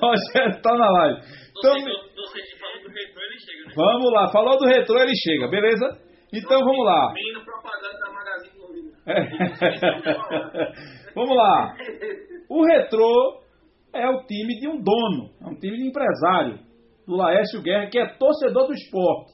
Rogério 0.00 0.50
está 0.56 0.74
na 0.74 0.90
live. 0.90 1.20
Então, 1.58 1.74
Vamos 3.76 4.10
lá, 4.12 4.28
falou 4.32 4.58
do 4.58 4.66
retrô, 4.66 4.98
ele 4.98 5.14
chega, 5.14 5.46
beleza? 5.48 5.86
Então 6.32 6.58
vamos 6.60 6.84
lá. 6.84 7.12
vamos 11.14 11.36
lá. 11.36 11.74
O 12.48 12.64
retrô 12.64 13.40
é 13.92 14.08
o 14.08 14.24
time 14.26 14.58
de 14.58 14.68
um 14.68 14.80
dono, 14.82 15.30
é 15.40 15.46
um 15.46 15.58
time 15.58 15.76
de 15.76 15.88
empresário, 15.88 16.58
do 17.06 17.16
Laércio 17.16 17.62
Guerra, 17.62 17.88
que 17.88 17.98
é 17.98 18.06
torcedor 18.06 18.66
do 18.66 18.72
esporte. 18.72 19.32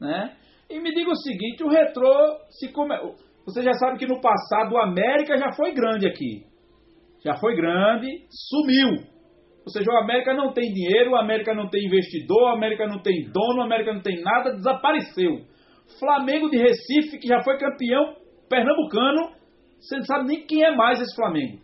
Né? 0.00 0.36
E 0.68 0.80
me 0.80 0.94
diga 0.94 1.10
o 1.10 1.16
seguinte, 1.16 1.64
o 1.64 1.68
retrô, 1.68 2.12
se 2.50 2.72
come... 2.72 2.94
você 3.44 3.62
já 3.62 3.72
sabe 3.74 3.98
que 3.98 4.06
no 4.06 4.20
passado 4.20 4.74
o 4.74 4.78
América 4.78 5.36
já 5.36 5.50
foi 5.52 5.72
grande 5.72 6.06
aqui. 6.06 6.44
Já 7.24 7.36
foi 7.36 7.54
grande, 7.54 8.06
sumiu. 8.30 9.10
Ou 9.64 9.70
seja, 9.70 9.90
o 9.90 9.98
América 9.98 10.34
não 10.34 10.52
tem 10.52 10.72
dinheiro, 10.72 11.12
o 11.12 11.16
América 11.16 11.54
não 11.54 11.68
tem 11.68 11.84
investidor, 11.84 12.42
o 12.42 12.54
América 12.54 12.86
não 12.86 13.00
tem 13.02 13.30
dono, 13.30 13.60
o 13.60 13.64
América 13.64 13.92
não 13.92 14.00
tem 14.00 14.22
nada, 14.22 14.54
desapareceu. 14.54 15.44
Flamengo 15.98 16.48
de 16.48 16.56
Recife, 16.56 17.18
que 17.18 17.28
já 17.28 17.42
foi 17.42 17.58
campeão 17.58 18.16
pernambucano, 18.48 19.32
você 19.80 19.96
não 19.96 20.04
sabe 20.04 20.28
nem 20.28 20.46
quem 20.46 20.64
é 20.64 20.74
mais 20.74 21.00
esse 21.00 21.14
Flamengo. 21.14 21.58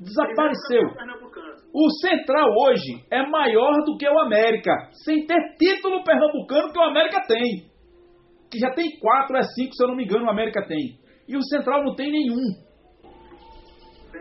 Desapareceu. 0.00 0.88
O 1.72 1.88
Central 2.00 2.48
hoje 2.50 3.04
é 3.10 3.22
maior 3.26 3.84
do 3.84 3.96
que 3.96 4.08
o 4.08 4.18
América, 4.20 4.72
sem 5.04 5.24
ter 5.24 5.54
título 5.56 6.02
pernambucano 6.02 6.72
que 6.72 6.78
o 6.78 6.82
América 6.82 7.22
tem. 7.28 7.70
Que 8.50 8.58
já 8.58 8.70
tem 8.72 8.98
quatro, 8.98 9.36
é 9.36 9.42
cinco, 9.42 9.74
se 9.74 9.84
eu 9.84 9.88
não 9.88 9.94
me 9.94 10.04
engano, 10.04 10.26
o 10.26 10.30
América 10.30 10.66
tem. 10.66 10.98
E 11.28 11.36
o 11.36 11.42
Central 11.42 11.84
não 11.84 11.94
tem 11.94 12.10
nenhum. 12.10 12.42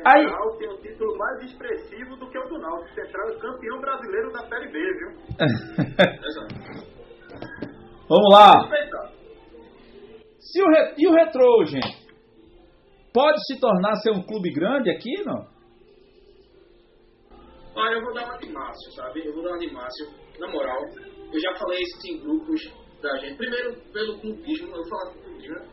Aí... 0.05 0.23
Central 0.23 0.57
tem 0.59 0.69
um 0.69 0.77
título 0.77 1.17
mais 1.17 1.43
expressivo 1.43 2.15
do 2.17 2.29
que 2.29 2.37
o 2.37 2.47
do 2.47 2.59
Náutico. 2.59 2.93
Central 2.93 3.29
é 3.29 3.39
campeão 3.39 3.81
brasileiro 3.81 4.31
da 4.31 4.47
Série 4.47 4.71
B, 4.71 4.79
viu? 4.79 5.09
Vamos 8.07 8.31
lá. 8.31 8.69
Se 10.39 10.61
o 10.61 10.67
re... 10.67 10.93
E 10.97 11.07
o 11.07 11.13
Retrô, 11.13 11.65
gente? 11.65 12.07
Pode 13.11 13.43
se 13.47 13.59
tornar 13.59 13.95
ser 13.95 14.11
um 14.11 14.21
clube 14.21 14.51
grande 14.51 14.91
aqui, 14.91 15.23
não? 15.25 15.58
Olha, 17.79 17.95
eu 17.95 18.03
vou 18.03 18.13
dar 18.13 18.25
uma 18.25 18.37
de 18.37 18.51
Márcio, 18.51 18.91
sabe? 18.91 19.25
Eu 19.25 19.33
vou 19.33 19.43
dar 19.43 19.51
uma 19.51 19.59
de 19.59 19.71
Márcio. 19.71 20.07
Na 20.37 20.47
moral, 20.49 20.81
eu 21.31 21.39
já 21.39 21.55
falei 21.55 21.79
isso 21.81 22.07
em 22.07 22.19
grupos 22.19 22.61
da 23.01 23.17
gente. 23.19 23.37
Primeiro, 23.37 23.81
pelo 23.93 24.19
clubismo, 24.19 24.67
eu 24.67 24.75
vou 24.75 24.89
falar 24.89 25.13
do 25.13 25.19
clubismo, 25.21 25.55
né? 25.55 25.67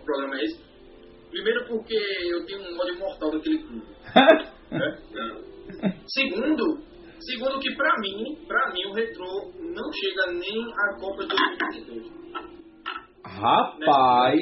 O 0.00 0.04
problema 0.04 0.36
é 0.36 0.44
esse. 0.44 0.64
Primeiro 1.30 1.66
porque 1.66 1.96
eu 2.30 2.46
tenho 2.46 2.60
um 2.60 2.78
ódio 2.78 2.98
mortal 3.00 3.30
daquele 3.32 3.58
clube. 3.58 3.86
é? 4.70 5.04
Segundo, 6.06 6.78
segundo 7.18 7.58
que 7.58 7.74
pra 7.74 7.92
mim, 7.98 8.38
pra 8.46 8.72
mim 8.72 8.84
o 8.86 8.92
retrô 8.92 9.50
não 9.58 9.92
chega 9.92 10.32
nem 10.32 10.72
à 10.72 11.00
Copa 11.00 11.24
de 11.24 11.34
2022. 11.34 12.24
Rapaz, 13.24 14.40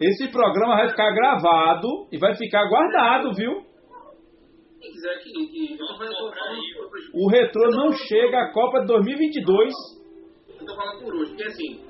esse 0.00 0.28
programa 0.32 0.74
vai 0.74 0.88
ficar 0.88 1.12
gravado 1.12 2.08
e 2.10 2.18
vai 2.18 2.34
ficar 2.34 2.68
guardado, 2.68 3.32
viu? 3.34 3.69
Quem 4.80 4.92
quiser 4.92 5.18
que, 5.18 5.30
o 7.12 7.28
retrô 7.28 7.70
não 7.70 7.92
chega 7.92 8.40
à 8.40 8.52
Copa 8.52 8.80
de 8.80 8.86
2022. 8.86 9.72
Eu 10.58 10.66
tô 10.66 10.74
falando 10.74 11.04
por 11.04 11.14
hoje, 11.14 11.30
porque 11.30 11.44
assim, 11.44 11.80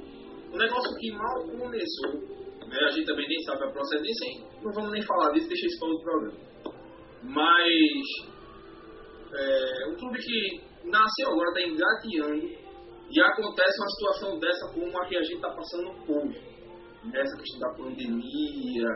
o 0.53 0.57
negócio 0.57 0.97
que 0.99 1.13
mal 1.13 1.45
começou 1.47 2.41
né? 2.71 2.79
A 2.87 2.91
gente 2.91 3.07
também 3.07 3.29
nem 3.29 3.43
sabe 3.43 3.65
a 3.65 3.71
procedência, 3.71 4.27
hein? 4.27 4.45
não 4.63 4.73
vamos 4.73 4.93
nem 4.93 5.03
falar 5.03 5.33
disso, 5.33 5.49
deixa 5.49 5.67
isso 5.67 5.79
para 5.81 5.89
outro 5.89 6.05
programa. 6.05 6.39
Mas 7.23 8.05
é, 9.35 9.89
um 9.91 9.97
clube 9.97 10.19
que 10.19 10.61
nasceu 10.85 11.29
agora, 11.29 11.51
está 11.51 11.63
engateando, 11.63 12.61
e 13.13 13.21
acontece 13.21 13.81
uma 13.81 13.89
situação 13.89 14.39
dessa 14.39 14.73
como 14.73 15.03
a 15.03 15.07
que 15.07 15.17
a 15.17 15.23
gente 15.23 15.35
está 15.35 15.51
passando 15.51 15.91
hoje. 16.09 16.41
Essa 17.13 17.37
questão 17.37 17.59
da 17.61 17.75
pandemia, 17.75 18.89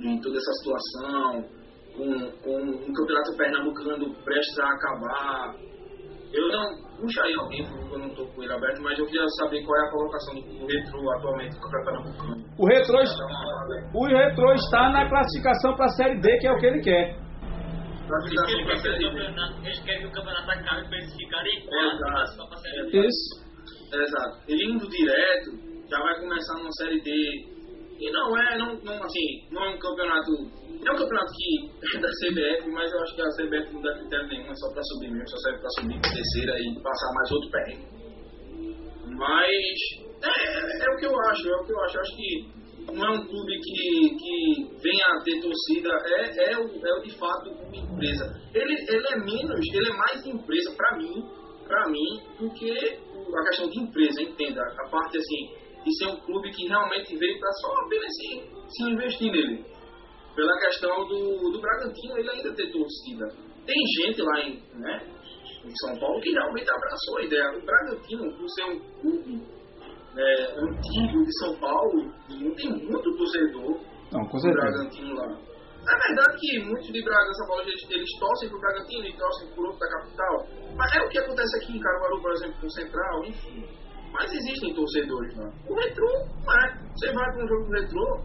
em 0.00 0.20
toda 0.20 0.36
essa 0.36 0.52
situação, 0.52 1.55
com, 1.96 2.30
com 2.42 2.56
um 2.60 2.92
campeonato 2.92 3.36
pernambucano 3.36 4.14
prestes 4.24 4.58
a 4.58 4.68
acabar, 4.70 5.54
eu 6.32 6.48
não 6.48 6.86
puxaria 7.00 7.38
alguém, 7.38 7.64
porque 7.64 7.94
eu 7.94 7.98
não 7.98 8.08
estou 8.08 8.26
com 8.28 8.42
ele 8.42 8.52
aberto, 8.52 8.82
mas 8.82 8.98
eu 8.98 9.06
queria 9.06 9.26
saber 9.40 9.64
qual 9.64 9.78
é 9.78 9.86
a 9.86 9.90
colocação 9.90 10.34
do 10.34 10.66
Retro 10.66 11.10
atualmente 11.10 11.54
no 11.54 11.60
Campeonato 11.62 11.84
Pernambucano. 11.84 12.46
O 12.58 12.66
Retro, 12.66 12.96
o 13.94 14.06
Retro 14.06 14.52
está 14.54 14.90
na 14.90 15.08
classificação 15.08 15.76
para 15.76 15.86
a 15.86 15.90
Série 15.90 16.20
D, 16.20 16.38
que 16.38 16.46
é 16.46 16.52
o 16.52 16.58
que 16.58 16.66
ele 16.66 16.80
quer. 16.80 17.16
Eles 19.64 19.80
querem 19.84 20.00
que 20.00 20.06
o 20.06 20.12
campeonato 20.12 20.50
acabe 20.50 20.88
para 20.88 20.96
eles 20.98 21.16
ficarem 21.16 21.66
quatro 21.66 22.46
para 22.48 22.56
a 22.56 22.56
Série 22.58 22.90
D. 22.90 23.06
Isso. 23.06 23.46
Exato. 23.92 24.38
Ele 24.48 24.72
indo 24.72 24.88
direto, 24.88 25.50
já 25.88 25.98
vai 25.98 26.20
começar 26.20 26.54
numa 26.54 26.72
Série 26.72 27.00
D. 27.00 27.55
E 27.98 28.10
não 28.10 28.36
é, 28.38 28.58
não, 28.58 28.76
não, 28.82 29.02
assim, 29.02 29.48
não 29.50 29.64
é 29.64 29.74
um 29.74 29.78
campeonato 29.78 30.30
é 30.84 30.92
um 30.92 30.96
campeonato 30.96 31.32
que 31.32 31.96
é 31.96 32.00
da 32.00 32.08
CBF, 32.08 32.70
mas 32.70 32.92
eu 32.92 33.00
acho 33.00 33.14
que 33.16 33.22
a 33.22 33.28
CBF 33.30 33.72
não 33.72 33.82
dá 33.82 33.94
critério 33.94 34.28
nenhum, 34.28 34.50
é 34.50 34.54
só 34.54 34.72
pra 34.72 34.82
subir 34.82 35.10
mesmo, 35.10 35.28
só 35.28 35.36
serve 35.38 35.58
pra 35.58 35.70
subir 35.70 36.00
terceira 36.00 36.54
e 36.60 36.82
passar 36.82 37.12
mais 37.14 37.30
outro 37.32 37.50
pé. 37.50 37.96
Mas 39.16 40.06
é, 40.22 40.28
é, 40.28 40.84
é, 40.84 40.94
o 40.94 40.96
que 40.98 41.06
eu 41.06 41.20
acho, 41.30 41.48
é 41.48 41.56
o 41.56 41.64
que 41.64 41.72
eu 41.72 41.80
acho. 41.80 41.96
Eu 41.96 42.00
acho 42.02 42.16
que 42.16 42.56
não 42.92 43.04
é 43.04 43.10
um 43.18 43.26
clube 43.26 43.60
que, 43.60 44.16
que 44.16 44.78
venha 44.82 45.04
a 45.06 45.22
ter 45.24 45.40
torcida, 45.40 45.90
é, 46.04 46.52
é, 46.52 46.58
o, 46.58 46.86
é 46.86 46.98
o 46.98 47.02
de 47.02 47.18
fato 47.18 47.50
uma 47.50 47.76
empresa. 47.76 48.24
Ele, 48.54 48.74
ele 48.74 49.06
é 49.08 49.18
menos, 49.18 49.60
ele 49.72 49.90
é 49.90 49.96
mais 49.96 50.26
empresa 50.26 50.74
pra 50.76 50.98
mim, 50.98 51.24
pra 51.66 51.88
mim, 51.88 52.22
do 52.38 52.52
que 52.52 52.70
a 52.70 53.42
questão 53.48 53.68
de 53.68 53.80
empresa, 53.80 54.22
entenda. 54.22 54.62
A 54.62 54.88
parte 54.88 55.18
assim, 55.18 55.65
de 55.86 55.96
ser 55.98 56.08
um 56.10 56.20
clube 56.26 56.50
que 56.50 56.66
realmente 56.66 57.16
veio 57.16 57.38
pra 57.38 57.52
só 57.52 57.72
apenas 57.86 58.12
se, 58.16 58.28
se 58.68 58.90
investir 58.90 59.30
nele 59.30 59.64
pela 60.34 60.58
questão 60.58 61.06
do, 61.06 61.50
do 61.50 61.60
Bragantino 61.60 62.18
ele 62.18 62.30
ainda 62.30 62.54
ter 62.54 62.70
torcida. 62.70 63.26
Tem 63.64 63.76
gente 64.02 64.20
lá 64.22 64.40
em, 64.40 64.62
né, 64.74 65.00
em 65.64 65.76
São 65.76 65.98
Paulo 65.98 66.20
que 66.20 66.30
realmente 66.30 66.68
abraçou 66.70 67.18
a 67.18 67.22
ideia. 67.22 67.56
O 67.56 67.64
Bragantino, 67.64 68.36
por 68.36 68.48
ser 68.50 68.64
um 68.64 68.78
clube 69.00 69.42
é, 70.16 70.60
antigo 70.60 71.24
de 71.24 71.38
São 71.38 71.58
Paulo, 71.58 72.12
não 72.30 72.54
tem 72.54 72.70
muito 72.70 73.16
torcedor 73.16 73.80
não, 74.12 74.26
com 74.26 74.38
do 74.38 74.52
Bragantino 74.52 75.14
lá. 75.14 75.38
É 75.88 76.08
verdade 76.08 76.36
que 76.40 76.58
muitos 76.66 76.92
de 76.92 77.02
Bragança 77.02 77.46
Paulista 77.46 77.70
eles, 77.70 77.90
eles 77.90 78.18
torcem 78.18 78.48
pro 78.48 78.58
Bragantino 78.58 79.06
e 79.06 79.16
torcem 79.16 79.48
pro 79.54 79.66
outro 79.66 79.78
da 79.78 79.88
capital. 79.88 80.46
Mas 80.76 80.96
é 80.96 81.00
o 81.00 81.08
que 81.08 81.18
acontece 81.18 81.56
aqui 81.62 81.76
em 81.76 81.80
Caruaru, 81.80 82.20
por 82.20 82.32
exemplo, 82.32 82.60
com 82.60 82.66
o 82.66 82.70
Central, 82.72 83.24
enfim. 83.24 83.85
Mas 84.16 84.32
existem 84.32 84.74
torcedores 84.74 85.36
lá. 85.36 85.52
O 85.68 85.74
retrô, 85.74 86.08
é. 86.08 86.86
Você 86.96 87.12
vai 87.12 87.32
para 87.32 87.44
um 87.44 87.48
jogo 87.48 87.64
do 87.66 87.72
retrô, 87.72 88.24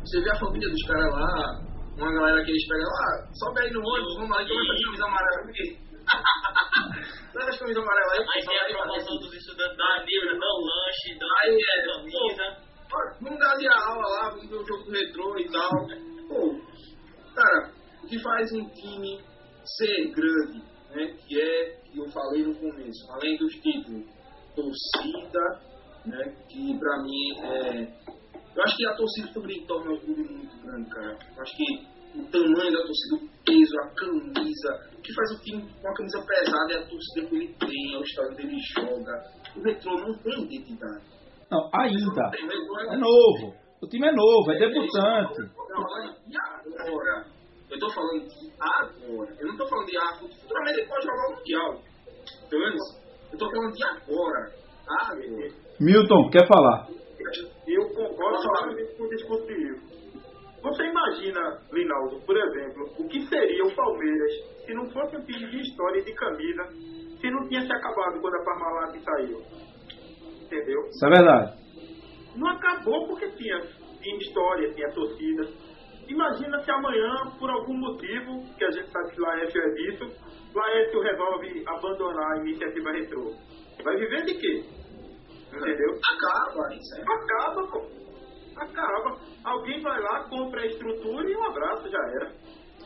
você 0.00 0.20
vê 0.22 0.30
a 0.30 0.38
família 0.40 0.70
dos 0.70 0.82
caras 0.86 1.12
lá, 1.12 1.60
uma 1.98 2.12
galera 2.12 2.44
que 2.44 2.50
eles 2.50 2.66
pegam 2.66 2.88
lá, 2.88 3.28
sobe 3.34 3.60
aí 3.60 3.70
no 3.70 3.80
ônibus, 3.80 4.14
vamos 4.14 4.30
lá, 4.30 4.42
e 4.42 4.48
toma 4.48 4.62
essa 4.62 4.84
camisa 4.84 5.04
amarela 5.04 5.50
aqui. 5.50 5.88
Leva 7.36 7.50
as 7.50 7.58
camisas 7.58 7.82
amarelas 7.82 8.12
aí. 8.12 8.26
Aí 8.34 8.46
tem 8.46 8.58
a 8.58 8.82
promoção 8.82 9.18
dos 9.18 9.34
estudantes 9.34 9.76
da 9.76 10.04
livre, 10.04 10.38
dá 10.38 10.46
um 10.46 10.64
lanche, 10.64 11.18
dá 11.18 11.26
Aí 11.42 11.58
é, 11.60 11.86
camisa. 11.86 12.68
Pô, 12.88 12.96
Vamos 13.20 13.38
dar 13.38 13.52
a 13.52 13.90
aula 13.90 14.08
lá, 14.08 14.30
vamos 14.30 14.48
ver 14.48 14.56
o 14.56 14.66
jogo 14.66 14.84
do 14.84 14.90
retrô 14.92 15.38
e 15.38 15.50
tal. 15.50 15.70
Pô, 16.28 16.56
cara, 17.34 17.70
o 18.02 18.06
que 18.06 18.18
faz 18.22 18.50
um 18.52 18.66
time 18.70 19.20
ser 19.76 20.10
grande, 20.12 20.62
né? 20.94 21.14
Que 21.26 21.38
é, 21.38 21.80
que 21.84 21.98
eu 21.98 22.08
falei 22.10 22.44
no 22.44 22.54
começo, 22.54 23.12
além 23.12 23.36
dos 23.36 23.52
títulos, 23.56 24.06
torcida, 24.58 25.60
né? 26.06 26.34
Que 26.48 26.78
pra 26.78 27.02
mim 27.02 27.38
é. 27.42 27.82
Eu 28.56 28.64
acho 28.64 28.76
que 28.76 28.86
a 28.88 28.94
torcida 28.96 29.32
também 29.32 29.64
torna 29.66 29.92
o 29.92 30.00
clube 30.00 30.22
muito 30.22 30.56
grande, 30.64 30.90
cara. 30.90 31.16
Eu 31.36 31.42
acho 31.42 31.56
que 31.56 32.18
o 32.18 32.24
tamanho 32.30 32.72
da 32.72 32.82
torcida, 32.82 33.14
o 33.14 33.28
peso, 33.44 33.78
a 33.78 33.88
camisa, 33.94 34.90
o 34.98 35.02
que 35.02 35.14
faz 35.14 35.30
o 35.30 35.42
time 35.42 35.62
com 35.80 35.88
a 35.88 35.94
camisa 35.94 36.24
pesada 36.26 36.72
é 36.72 36.78
a 36.78 36.86
torcida 36.88 37.28
que 37.28 37.36
ele 37.36 37.54
tem, 37.54 37.94
é 37.94 37.98
o 37.98 38.02
estado 38.02 38.34
que 38.34 38.42
ele 38.42 38.58
joga. 38.74 39.24
O 39.54 39.62
retrô 39.62 39.96
não 39.96 40.18
tem 40.18 40.44
identidade. 40.44 41.04
Não, 41.50 41.70
ainda. 41.72 42.26
O 42.26 42.76
retrô 42.76 42.92
É 42.92 42.96
novo. 42.96 43.54
O 43.80 43.86
time 43.86 44.08
é 44.08 44.12
novo, 44.12 44.50
é 44.50 44.58
debutante. 44.58 45.38
Não, 45.38 45.84
e 46.26 46.36
agora? 46.80 47.26
Eu 47.70 47.78
tô 47.78 47.90
falando 47.90 48.26
de 48.26 48.52
agora. 48.58 49.36
Eu 49.38 49.46
não 49.46 49.56
tô 49.56 49.68
falando 49.68 49.86
de 49.86 49.98
ah, 49.98 50.14
futuramente 50.18 50.80
ele 50.80 50.88
pode 50.88 51.04
jogar 51.04 51.28
o 51.28 51.36
Mundial. 51.36 51.82
Entendeu? 52.44 53.07
Eu 53.32 53.38
tô 53.38 53.50
falando 53.50 53.72
de 53.72 53.84
agora. 53.84 54.52
Agora. 54.88 55.48
Milton, 55.80 56.30
quer 56.30 56.46
falar? 56.46 56.88
Eu 57.66 57.88
concordo 57.90 58.42
totalmente 58.42 58.96
com 58.96 59.04
o 59.04 59.08
discurso 59.08 59.46
de 59.46 59.54
Rio. 59.54 59.76
Você 60.62 60.82
imagina, 60.82 61.60
Linaldo, 61.72 62.20
por 62.26 62.36
exemplo, 62.36 62.90
o 62.98 63.08
que 63.08 63.26
seria 63.26 63.64
o 63.64 63.74
Palmeiras 63.74 64.32
se 64.66 64.74
não 64.74 64.90
fosse 64.90 65.16
um 65.16 65.24
time 65.24 65.50
de 65.50 65.60
história 65.60 66.00
e 66.00 66.04
de 66.04 66.12
camisa, 66.12 66.64
se 67.20 67.30
não 67.30 67.48
tinha 67.48 67.62
se 67.62 67.72
acabado 67.72 68.20
quando 68.20 68.34
a 68.34 68.44
Parmalat 68.44 68.98
saiu? 69.02 69.42
Entendeu? 70.42 70.80
Isso 70.88 71.06
é 71.06 71.10
verdade. 71.10 71.58
Não 72.36 72.48
acabou 72.48 73.06
porque 73.08 73.28
tinha, 73.30 73.60
tinha 74.02 74.18
história, 74.18 74.72
tinha 74.74 74.90
torcida. 74.92 75.48
Imagina 76.08 76.58
se 76.62 76.70
amanhã, 76.70 77.14
por 77.38 77.50
algum 77.50 77.74
motivo, 77.76 78.42
que 78.56 78.64
a 78.64 78.70
gente 78.70 78.90
sabe 78.90 79.10
que 79.14 79.20
Laércio 79.20 79.60
é 79.60 79.70
disso, 79.74 80.04
Laércio 80.54 81.00
resolve 81.02 81.64
abandonar 81.66 82.32
a 82.32 82.40
iniciativa 82.40 82.90
retrô. 82.92 83.34
Vai 83.84 83.96
viver 83.96 84.24
de 84.24 84.34
quê? 84.34 84.64
Entendeu? 85.54 85.98
Acaba, 86.12 86.74
isso 86.74 86.96
é. 86.96 87.02
Acaba, 87.02 87.66
pô. 87.68 87.86
Acaba. 88.56 89.18
Alguém 89.44 89.80
vai 89.82 90.00
lá, 90.00 90.24
compra 90.28 90.62
a 90.62 90.66
estrutura 90.66 91.30
e 91.30 91.36
um 91.36 91.44
abraço, 91.44 91.88
já 91.88 91.98
era. 92.16 92.32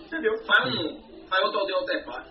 Entendeu? 0.04 0.32
Faz 0.44 0.74
um. 0.74 1.00
Faz 1.28 1.44
outro 1.44 1.60
aldeia 1.60 1.78
Altepac. 1.78 2.30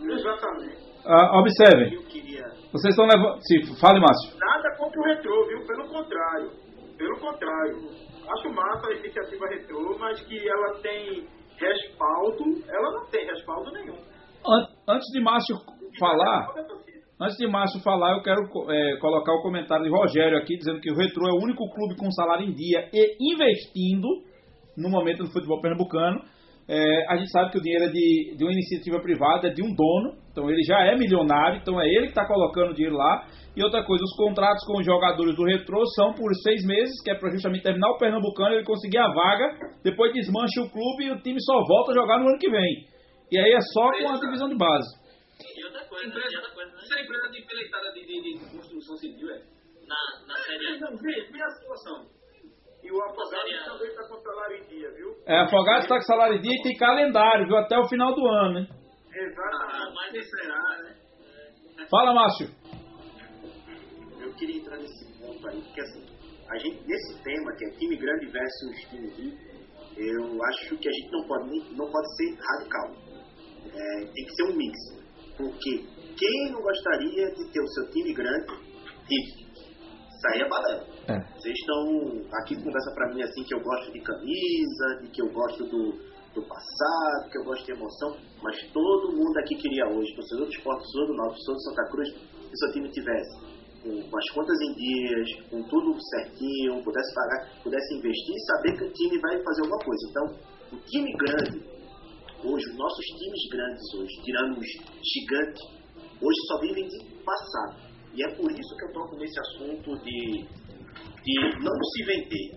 Exatamente. 0.00 0.86
Ah, 1.06 1.38
observem, 1.40 1.94
Eu 1.94 2.02
queria. 2.04 2.44
vocês 2.72 2.92
estão 2.94 3.06
levando. 3.06 3.40
Se, 3.42 3.80
fale, 3.80 4.00
Márcio. 4.00 4.36
Nada 4.38 4.76
contra 4.76 5.00
o 5.00 5.04
retrô, 5.04 5.46
viu? 5.48 5.66
Pelo 5.66 5.88
contrário. 5.88 6.50
Pelo 6.98 7.18
contrário. 7.20 7.76
Acho 8.28 8.52
massa 8.54 8.88
a 8.88 8.94
iniciativa 8.96 9.46
retrô, 9.48 9.96
mas 9.98 10.20
que 10.22 10.48
ela 10.48 10.74
tem 10.80 11.26
respaldo, 11.58 12.44
ela 12.68 12.90
não 12.92 13.06
tem 13.06 13.24
respaldo 13.26 13.70
nenhum. 13.72 13.96
An- 14.46 14.68
Antes 14.88 15.06
de 15.12 15.20
Márcio 15.20 15.56
falar, 15.98 16.48
antes 17.20 17.36
de 17.36 17.46
Márcio 17.48 17.80
falar, 17.82 18.16
eu 18.16 18.22
quero 18.22 18.40
é, 18.70 18.96
colocar 18.98 19.32
o 19.32 19.42
comentário 19.42 19.84
de 19.84 19.90
Rogério 19.90 20.38
aqui, 20.38 20.56
dizendo 20.56 20.80
que 20.80 20.90
o 20.90 20.96
Retrô 20.96 21.26
é 21.28 21.32
o 21.32 21.42
único 21.42 21.68
clube 21.74 21.96
com 21.96 22.10
salário 22.12 22.44
em 22.46 22.52
dia 22.52 22.88
e 22.92 23.16
investindo 23.34 24.06
no 24.76 24.88
momento 24.90 25.22
no 25.22 25.32
futebol 25.32 25.60
pernambucano. 25.60 26.20
É, 26.68 27.06
a 27.08 27.16
gente 27.16 27.30
sabe 27.30 27.52
que 27.52 27.58
o 27.58 27.62
dinheiro 27.62 27.84
é 27.84 27.88
de, 27.88 28.34
de 28.36 28.44
uma 28.44 28.52
iniciativa 28.52 29.00
privada, 29.00 29.46
é 29.46 29.52
de 29.52 29.62
um 29.62 29.72
dono, 29.72 30.18
então 30.32 30.50
ele 30.50 30.62
já 30.66 30.82
é 30.82 30.96
milionário, 30.96 31.60
então 31.62 31.80
é 31.80 31.86
ele 31.86 32.10
que 32.10 32.18
está 32.18 32.26
colocando 32.26 32.70
o 32.70 32.74
dinheiro 32.74 32.96
lá. 32.96 33.24
E 33.56 33.62
outra 33.62 33.84
coisa, 33.84 34.02
os 34.04 34.16
contratos 34.16 34.66
com 34.66 34.78
os 34.78 34.84
jogadores 34.84 35.34
do 35.36 35.44
Retrô 35.44 35.86
são 35.94 36.12
por 36.12 36.34
seis 36.42 36.66
meses, 36.66 37.00
que 37.02 37.10
é 37.10 37.14
para 37.14 37.30
justamente 37.30 37.62
terminar 37.62 37.88
o 37.90 37.98
pernambucano, 37.98 38.56
ele 38.56 38.64
conseguir 38.64 38.98
a 38.98 39.08
vaga, 39.08 39.78
depois 39.82 40.12
desmancha 40.12 40.60
o 40.60 40.68
clube 40.68 41.04
e 41.06 41.10
o 41.12 41.22
time 41.22 41.40
só 41.40 41.54
volta 41.66 41.92
a 41.92 41.94
jogar 41.94 42.18
no 42.18 42.28
ano 42.28 42.38
que 42.38 42.50
vem. 42.50 42.84
E 43.30 43.38
aí 43.38 43.52
é 43.52 43.60
só 43.72 43.90
com 43.92 44.08
a 44.10 44.20
divisão 44.20 44.48
de 44.48 44.56
base. 44.56 45.06
E 45.40 45.64
outra 45.64 45.84
coisa, 45.86 46.06
Empresa, 46.06 46.32
e 46.32 46.36
outra 46.36 46.52
coisa, 46.52 46.70
né? 46.72 46.78
Isso 46.82 46.94
é 46.98 47.02
empresa 47.02 47.28
de 47.30 47.38
empreitada 47.40 47.92
de, 47.92 48.06
de, 48.06 48.22
de 48.22 48.56
construção 48.56 48.96
civil, 48.96 49.30
é? 49.30 49.42
Na, 49.86 50.26
na 50.26 50.36
série 50.36 50.80
Não, 50.80 50.96
vê, 50.96 51.28
vê 51.30 51.42
a 51.42 51.50
situação. 51.50 52.15
E 52.86 52.92
o 52.92 53.02
Afogado 53.02 53.42
Seria- 53.42 53.64
também 53.64 53.88
está 53.88 54.02
com 54.08 54.20
salário 54.22 54.56
em 54.58 54.68
dia, 54.68 54.90
viu? 54.92 55.16
É, 55.26 55.40
Afogados 55.40 55.82
está 55.82 55.96
com 55.96 56.02
salário 56.02 56.36
em 56.36 56.40
dia 56.40 56.52
e 56.54 56.62
tem 56.62 56.76
calendário, 56.76 57.46
viu? 57.46 57.56
Até 57.56 57.76
o 57.78 57.88
final 57.88 58.14
do 58.14 58.26
ano, 58.28 58.58
hein? 58.60 58.68
Exatamente. 59.12 59.74
Ah, 59.74 59.92
mas 59.94 60.30
será, 60.30 60.82
né? 60.82 60.96
Fala, 61.90 62.14
Márcio. 62.14 62.48
Eu 64.20 64.32
queria 64.34 64.56
entrar 64.60 64.76
nesse 64.78 65.04
ponto 65.18 65.48
aí, 65.48 65.60
porque 65.62 65.80
assim, 65.80 66.04
a 66.48 66.58
gente, 66.58 66.80
nesse 66.86 67.22
tema, 67.22 67.52
que 67.56 67.64
é 67.64 67.70
time 67.78 67.96
grande 67.96 68.26
versus 68.26 68.80
time 68.90 69.08
rico, 69.10 69.56
eu 69.96 70.44
acho 70.44 70.76
que 70.76 70.88
a 70.88 70.92
gente 70.92 71.10
não 71.10 71.26
pode, 71.26 71.76
não 71.76 71.90
pode 71.90 72.16
ser 72.16 72.38
radical. 72.38 72.94
É, 73.74 74.04
tem 74.04 74.24
que 74.24 74.34
ser 74.34 74.44
um 74.52 74.56
mix. 74.56 74.78
Porque 75.36 75.84
quem 76.16 76.52
não 76.52 76.60
gostaria 76.62 77.30
de 77.34 77.52
ter 77.52 77.60
o 77.60 77.66
seu 77.68 77.90
time 77.90 78.12
grande 78.14 78.52
rico? 79.10 79.45
Isso 80.16 80.26
aí 80.32 80.40
é 80.40 80.48
balela. 80.48 80.84
É. 81.08 81.18
Vocês 81.36 81.54
estão 81.54 81.82
aqui 82.40 82.56
conversa 82.56 82.90
pra 82.94 83.12
mim 83.12 83.22
assim 83.22 83.44
que 83.44 83.54
eu 83.54 83.60
gosto 83.60 83.92
de 83.92 84.00
camisa, 84.00 84.86
de 85.02 85.10
que 85.10 85.20
eu 85.20 85.30
gosto 85.30 85.64
do, 85.64 85.92
do 86.32 86.42
passado, 86.48 87.30
que 87.30 87.38
eu 87.38 87.44
gosto 87.44 87.66
de 87.66 87.72
emoção, 87.72 88.16
mas 88.42 88.56
todo 88.72 89.12
mundo 89.12 89.36
aqui 89.38 89.56
queria 89.56 89.86
hoje, 89.88 90.14
torcedor 90.16 90.46
do 90.46 90.52
esporte, 90.52 90.80
torcedor 90.84 91.06
do 91.06 91.14
Norte, 91.14 91.36
torcedor 91.36 91.54
do 91.54 91.62
Santa 91.62 91.90
Cruz, 91.90 92.08
que 92.48 92.56
seu 92.56 92.72
time 92.72 92.88
tivesse 92.90 93.56
com, 93.82 94.10
com 94.10 94.18
as 94.18 94.30
contas 94.30 94.58
em 94.62 94.72
dias, 94.72 95.28
com 95.50 95.62
tudo 95.64 95.96
certinho, 96.16 96.82
pudesse 96.82 97.14
pagar, 97.14 97.62
pudesse 97.62 97.94
investir 97.94 98.34
e 98.34 98.46
saber 98.46 98.78
que 98.78 98.84
o 98.84 98.92
time 98.92 99.20
vai 99.20 99.42
fazer 99.42 99.62
alguma 99.62 99.84
coisa. 99.84 100.08
Então, 100.10 100.24
o 100.72 100.76
time 100.88 101.12
grande, 101.12 101.62
hoje, 102.42 102.70
os 102.70 102.76
nossos 102.76 103.04
times 103.04 103.48
grandes 103.52 103.94
hoje, 103.94 104.22
tirando 104.24 104.58
os 104.58 104.66
gigantes, 105.14 105.62
hoje 106.20 106.38
só 106.48 106.60
vivem 106.60 106.88
de 106.88 107.16
passado. 107.22 107.85
E 108.16 108.24
é 108.24 108.34
por 108.34 108.50
isso 108.50 108.76
que 108.78 108.84
eu 108.86 108.92
toco 108.94 109.16
nesse 109.16 109.38
assunto 109.38 109.94
de, 109.98 110.48
de 111.22 111.34
não 111.60 111.84
se 111.84 112.04
vender, 112.06 112.48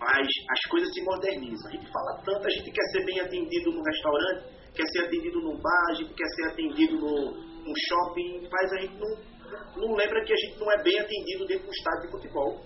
mas 0.00 0.26
as 0.50 0.60
coisas 0.68 0.92
se 0.92 1.00
modernizam. 1.04 1.68
A 1.68 1.70
gente 1.70 1.86
fala 1.92 2.22
tanto, 2.24 2.44
a 2.44 2.50
gente 2.50 2.72
quer 2.72 2.84
ser 2.90 3.04
bem 3.04 3.20
atendido 3.20 3.70
no 3.70 3.82
restaurante, 3.84 4.46
quer 4.74 4.86
ser 4.88 5.04
atendido 5.04 5.40
num 5.40 5.56
bar, 5.62 5.86
a 5.90 5.94
gente 5.94 6.12
quer 6.12 6.26
ser 6.34 6.46
atendido 6.50 6.98
no, 6.98 7.30
num 7.62 7.74
shopping, 7.88 8.48
mas 8.50 8.72
a 8.72 8.80
gente 8.80 8.96
não, 8.98 9.86
não 9.86 9.94
lembra 9.94 10.24
que 10.24 10.32
a 10.32 10.36
gente 10.36 10.58
não 10.58 10.72
é 10.72 10.82
bem 10.82 10.98
atendido 10.98 11.46
dentro 11.46 11.66
do 11.66 11.72
estádio 11.72 12.02
de 12.02 12.10
futebol 12.10 12.60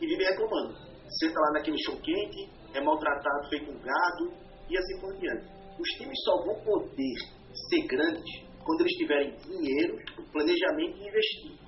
e 0.00 0.06
vive 0.06 0.22
reclamando. 0.22 0.74
Senta 1.18 1.40
lá 1.40 1.52
naquele 1.54 1.78
show 1.82 1.96
quente, 1.96 2.48
é 2.72 2.80
maltratado, 2.80 3.48
feito 3.48 3.68
um 3.68 3.80
gado 3.80 4.32
e 4.70 4.78
assim 4.78 5.00
por 5.00 5.12
diante. 5.18 5.44
Os 5.76 5.88
times 5.98 6.22
só 6.22 6.36
vão 6.44 6.54
poder 6.62 7.14
ser 7.68 7.84
grandes 7.88 8.48
quando 8.64 8.82
eles 8.82 8.92
tiverem 8.92 9.36
dinheiro, 9.38 9.98
planejamento 10.30 10.98
e 10.98 11.08
investir. 11.08 11.59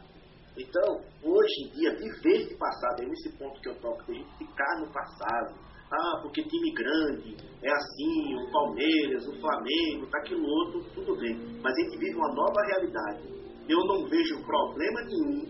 Então, 0.56 1.00
hoje 1.22 1.64
em 1.64 1.70
dia, 1.72 1.96
viver 1.96 2.48
de 2.48 2.54
passado, 2.56 3.02
é 3.02 3.06
nesse 3.06 3.30
ponto 3.38 3.60
que 3.60 3.68
eu 3.68 3.74
toco, 3.80 4.02
a 4.10 4.14
gente 4.14 4.38
ficar 4.38 4.80
no 4.80 4.92
passado. 4.92 5.54
Ah, 5.90 6.20
porque 6.22 6.42
time 6.42 6.72
grande, 6.72 7.36
é 7.62 7.70
assim, 7.70 8.34
o 8.34 8.50
Palmeiras, 8.50 9.26
o 9.28 9.40
Flamengo, 9.40 10.06
tá 10.10 10.18
aquilo 10.18 10.46
outro, 10.46 10.84
tudo 10.94 11.16
bem. 11.18 11.36
Mas 11.62 11.72
a 11.76 11.80
gente 11.82 11.98
vive 11.98 12.14
uma 12.16 12.34
nova 12.34 12.60
realidade. 12.66 13.22
Eu 13.68 13.78
não 13.78 14.08
vejo 14.08 14.42
problema 14.44 15.00
nenhum 15.02 15.44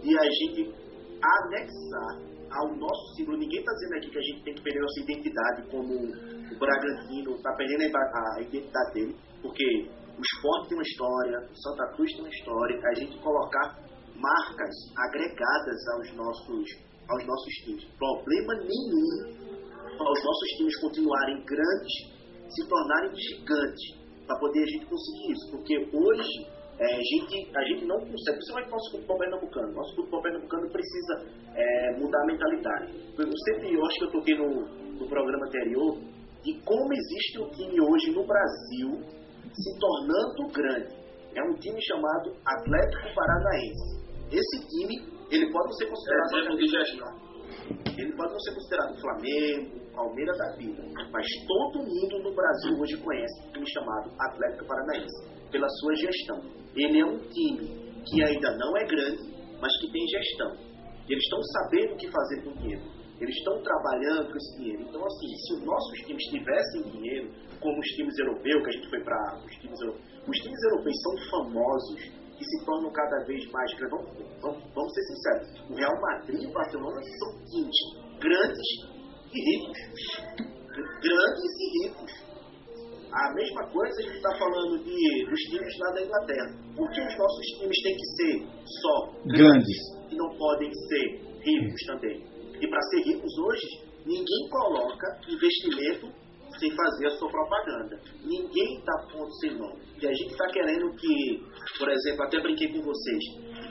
de 0.00 0.18
a 0.18 0.24
gente 0.24 0.74
anexar 1.22 2.36
ao 2.50 2.76
nosso 2.76 3.14
símbolo. 3.16 3.38
Ninguém 3.38 3.60
está 3.60 3.72
dizendo 3.72 3.94
aqui 3.96 4.10
que 4.10 4.18
a 4.18 4.22
gente 4.22 4.42
tem 4.44 4.54
que 4.54 4.62
perder 4.62 4.80
nossa 4.80 5.00
identidade 5.00 5.70
como 5.70 5.94
o 5.94 6.58
Bragantino, 6.58 7.34
está 7.34 7.52
perdendo 7.54 7.96
a 7.96 8.40
identidade 8.40 8.92
dele, 8.94 9.16
porque 9.42 9.88
o 10.16 10.20
esporte 10.20 10.68
tem 10.68 10.78
uma 10.78 10.82
história, 10.82 11.38
o 11.50 11.56
Santa 11.56 11.92
Cruz 11.94 12.12
tem 12.12 12.20
uma 12.20 12.30
história, 12.30 12.80
a 12.84 12.94
gente 12.94 13.18
colocar 13.18 13.85
marcas 14.18 14.74
agregadas 14.96 15.88
aos 15.94 16.16
nossos, 16.16 16.66
aos 17.08 17.26
nossos 17.26 17.54
times. 17.64 17.84
Problema 17.98 18.54
nenhum 18.54 19.46
aos 19.98 20.24
nossos 20.24 20.48
times 20.58 20.80
continuarem 20.80 21.44
grandes, 21.44 21.94
se 22.48 22.68
tornarem 22.68 23.12
gigantes, 23.14 24.06
para 24.26 24.38
poder 24.38 24.62
a 24.62 24.66
gente 24.66 24.86
conseguir 24.86 25.32
isso. 25.32 25.50
Porque 25.50 25.76
hoje 25.96 26.46
é, 26.78 26.84
a, 26.84 27.00
gente, 27.00 27.56
a 27.56 27.62
gente 27.64 27.84
não 27.86 27.96
consegue, 27.96 28.36
principalmente 28.36 28.70
nosso 28.70 28.90
futebol 28.90 29.18
pernambucano. 29.18 29.72
Nosso 29.72 29.94
futebol 29.94 30.22
pernambucano 30.22 30.70
precisa 30.70 31.26
é, 31.54 31.98
mudar 31.98 32.22
a 32.22 32.26
mentalidade. 32.26 32.92
Eu 33.18 33.32
sempre, 33.48 33.74
eu 33.74 33.86
acho 33.86 33.98
que 33.98 34.04
eu 34.04 34.10
toquei 34.10 34.36
no, 34.36 34.50
no 34.98 35.08
programa 35.08 35.46
anterior, 35.46 35.98
de 36.42 36.60
como 36.62 36.92
existe 36.92 37.40
um 37.40 37.50
time 37.50 37.80
hoje 37.80 38.10
no 38.12 38.26
Brasil 38.26 39.00
se 39.52 39.78
tornando 39.78 40.52
grande. 40.52 40.94
É 41.34 41.42
um 41.42 41.54
time 41.54 41.80
chamado 41.82 42.36
Atlético 42.44 43.14
Paranaense. 43.14 44.05
Esse 44.30 44.58
time, 44.68 45.06
ele 45.30 45.52
pode 45.52 45.66
não 45.66 45.72
ser 45.72 45.86
considerado... 45.86 46.36
Exemplo 46.36 46.56
de 46.56 46.66
gestão. 46.66 47.26
Ele 47.98 48.12
pode 48.16 48.32
não 48.32 48.40
ser 48.40 48.54
considerado 48.54 49.00
Flamengo, 49.00 49.86
Palmeiras 49.94 50.36
da 50.36 50.56
vida, 50.56 50.82
mas 51.10 51.26
todo 51.46 51.78
mundo 51.78 52.22
no 52.22 52.34
Brasil 52.34 52.78
hoje 52.78 52.96
conhece 52.98 53.48
um 53.48 53.52
time 53.52 53.70
chamado 53.70 54.10
Atlético 54.20 54.66
Paranaense, 54.66 55.26
pela 55.50 55.68
sua 55.80 55.94
gestão. 55.94 56.42
Ele 56.76 57.00
é 57.00 57.06
um 57.06 57.18
time 57.30 57.66
que 58.04 58.22
ainda 58.22 58.56
não 58.58 58.76
é 58.76 58.84
grande, 58.84 59.22
mas 59.60 59.72
que 59.80 59.90
tem 59.90 60.06
gestão. 60.06 60.52
Eles 61.08 61.22
estão 61.22 61.42
sabendo 61.42 61.94
o 61.94 61.96
que 61.96 62.10
fazer 62.10 62.42
com 62.42 62.50
o 62.50 62.54
dinheiro. 62.58 62.82
Eles 63.18 63.34
estão 63.36 63.62
trabalhando 63.62 64.28
com 64.30 64.36
esse 64.36 64.56
dinheiro. 64.58 64.82
Então, 64.82 65.00
assim, 65.02 65.28
se 65.34 65.54
os 65.54 65.64
nossos 65.64 65.98
times 66.00 66.22
tivessem 66.24 66.82
dinheiro, 66.90 67.30
como 67.60 67.78
os 67.78 67.88
times 67.96 68.18
europeus, 68.18 68.62
que 68.62 68.68
a 68.68 68.72
gente 68.72 68.90
foi 68.90 69.00
para 69.02 69.40
os 69.46 69.54
times 69.56 69.80
europeus, 69.80 70.04
os 70.28 70.38
times 70.38 70.62
europeus 70.64 70.96
são 71.00 71.30
famosos, 71.30 72.25
que 72.36 72.44
se 72.44 72.64
tornam 72.64 72.90
cada 72.92 73.24
vez 73.24 73.50
mais 73.50 73.72
grandes. 73.74 73.98
Vamos, 73.98 74.40
vamos, 74.40 74.62
vamos 74.74 74.92
ser 74.92 75.02
sinceros. 75.02 75.70
O 75.70 75.74
Real 75.74 76.00
Madrid 76.00 76.42
e 76.42 76.46
o 76.46 76.52
Barcelona 76.52 77.00
são 77.02 77.44
times 77.46 77.76
grandes 78.20 78.68
e 79.32 79.38
ricos. 79.50 79.76
Grandes 81.00 81.52
e 81.58 81.84
ricos. 81.84 82.26
A 83.12 83.32
mesma 83.32 83.66
coisa 83.70 83.98
a 83.98 84.02
gente 84.02 84.16
está 84.16 84.36
falando 84.38 84.84
de, 84.84 85.26
dos 85.30 85.40
times 85.48 85.78
lá 85.78 85.94
da 85.94 86.02
Inglaterra. 86.02 86.54
Por 86.76 86.90
que 86.90 87.00
os 87.00 87.16
nossos 87.16 87.46
times 87.58 87.82
têm 87.82 87.96
que 87.96 88.06
ser 88.16 88.46
só 88.82 89.12
Grandes. 89.26 89.76
e 90.10 90.16
não 90.16 90.36
podem 90.36 90.70
ser 90.88 91.40
ricos 91.40 91.80
também? 91.86 92.22
E 92.60 92.68
para 92.68 92.80
ser 92.90 93.02
ricos 93.04 93.38
hoje, 93.38 93.86
ninguém 94.04 94.48
coloca 94.50 95.18
investimento 95.28 96.25
sem 96.58 96.70
fazer 96.74 97.06
a 97.06 97.10
sua 97.10 97.30
propaganda. 97.30 98.00
Ninguém 98.22 98.78
está 98.78 98.92
ponto 99.12 99.32
sem 99.40 99.56
nome. 99.56 99.80
E 100.00 100.06
a 100.06 100.12
gente 100.12 100.32
está 100.32 100.46
querendo 100.48 100.90
que, 100.96 101.42
por 101.78 101.88
exemplo, 101.88 102.24
até 102.24 102.40
brinquei 102.40 102.68
com 102.72 102.82
vocês, 102.82 103.24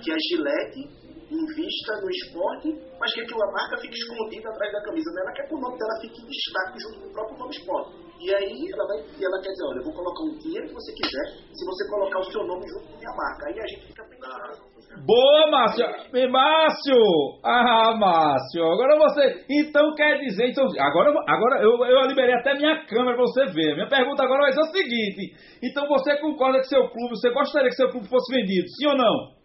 que 0.03 0.11
a 0.11 0.17
Gillette 0.29 1.05
invista 1.29 2.01
no 2.01 2.09
esporte, 2.09 2.69
mas 2.99 3.13
que 3.13 3.21
a 3.21 3.51
marca 3.51 3.77
fique 3.81 3.95
escondida 3.95 4.49
atrás 4.49 4.71
da 4.71 4.81
camisa. 4.83 5.09
Ela 5.21 5.31
quer 5.33 5.47
que 5.47 5.55
o 5.55 5.59
nome 5.59 5.77
dela 5.77 6.01
fique 6.01 6.21
em 6.21 6.27
destaque 6.27 6.79
junto 6.79 6.99
com 7.01 7.07
o 7.07 7.13
próprio 7.13 7.37
nome 7.39 7.55
esporte. 7.55 8.04
E 8.19 8.33
aí 8.33 8.71
ela 8.73 8.87
vai, 8.87 8.97
e 8.97 9.25
ela 9.25 9.41
quer 9.41 9.51
dizer, 9.51 9.65
olha, 9.65 9.79
eu 9.79 9.83
vou 9.83 9.93
colocar 9.93 10.23
o 10.23 10.39
dinheiro 10.39 10.67
que 10.67 10.73
você 10.73 10.93
quiser, 10.93 11.25
se 11.53 11.65
você 11.65 11.89
colocar 11.89 12.19
o 12.19 12.23
seu 12.23 12.43
nome 12.47 12.65
junto 12.67 12.87
com 12.87 12.95
a 12.95 12.99
minha 12.99 13.15
marca. 13.15 13.47
Aí 13.47 13.59
a 13.59 13.67
gente 13.67 13.87
fica 13.87 14.03
pensando. 14.05 14.75
Boa, 15.05 15.51
Márcio! 15.51 15.85
E, 16.13 16.27
Márcio! 16.27 16.95
Ah, 17.43 17.93
Márcio! 17.97 18.63
Agora 18.63 18.97
você. 18.97 19.45
Então 19.49 19.93
quer 19.95 20.19
dizer. 20.19 20.49
Então, 20.49 20.65
agora 20.79 21.13
agora 21.27 21.61
eu, 21.61 21.83
eu 21.85 22.07
liberei 22.07 22.33
até 22.35 22.55
minha 22.55 22.85
câmera 22.85 23.15
pra 23.15 23.25
você 23.25 23.45
ver. 23.47 23.75
Minha 23.75 23.89
pergunta 23.89 24.23
agora 24.23 24.43
vai 24.43 24.53
ser 24.53 24.61
o 24.61 24.71
seguinte: 24.71 25.35
então 25.61 25.87
você 25.87 26.17
concorda 26.17 26.59
que 26.59 26.67
seu 26.67 26.87
clube, 26.89 27.09
você 27.09 27.29
gostaria 27.31 27.69
que 27.69 27.75
seu 27.75 27.89
clube 27.89 28.07
fosse 28.07 28.33
vendido? 28.33 28.67
Sim 28.69 28.87
ou 28.87 28.97
não? 28.97 29.35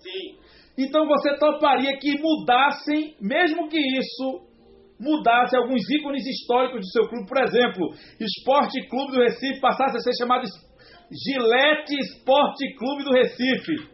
Sim, 0.00 0.38
Então 0.78 1.06
você 1.06 1.36
toparia 1.38 1.98
que 1.98 2.18
mudassem, 2.20 3.14
mesmo 3.20 3.68
que 3.68 3.78
isso 3.78 4.49
mudasse 5.00 5.56
alguns 5.56 5.82
ícones 5.90 6.24
históricos 6.26 6.80
do 6.80 6.90
seu 6.92 7.08
clube, 7.08 7.26
por 7.26 7.42
exemplo, 7.42 7.88
Esporte 8.20 8.86
Clube 8.88 9.12
do 9.12 9.22
Recife 9.22 9.58
passasse 9.60 9.96
a 9.96 10.00
ser 10.00 10.12
chamado 10.18 10.44
Gillette 11.10 11.96
Esporte 11.98 12.74
Clube 12.76 13.04
do 13.04 13.12
Recife. 13.12 13.88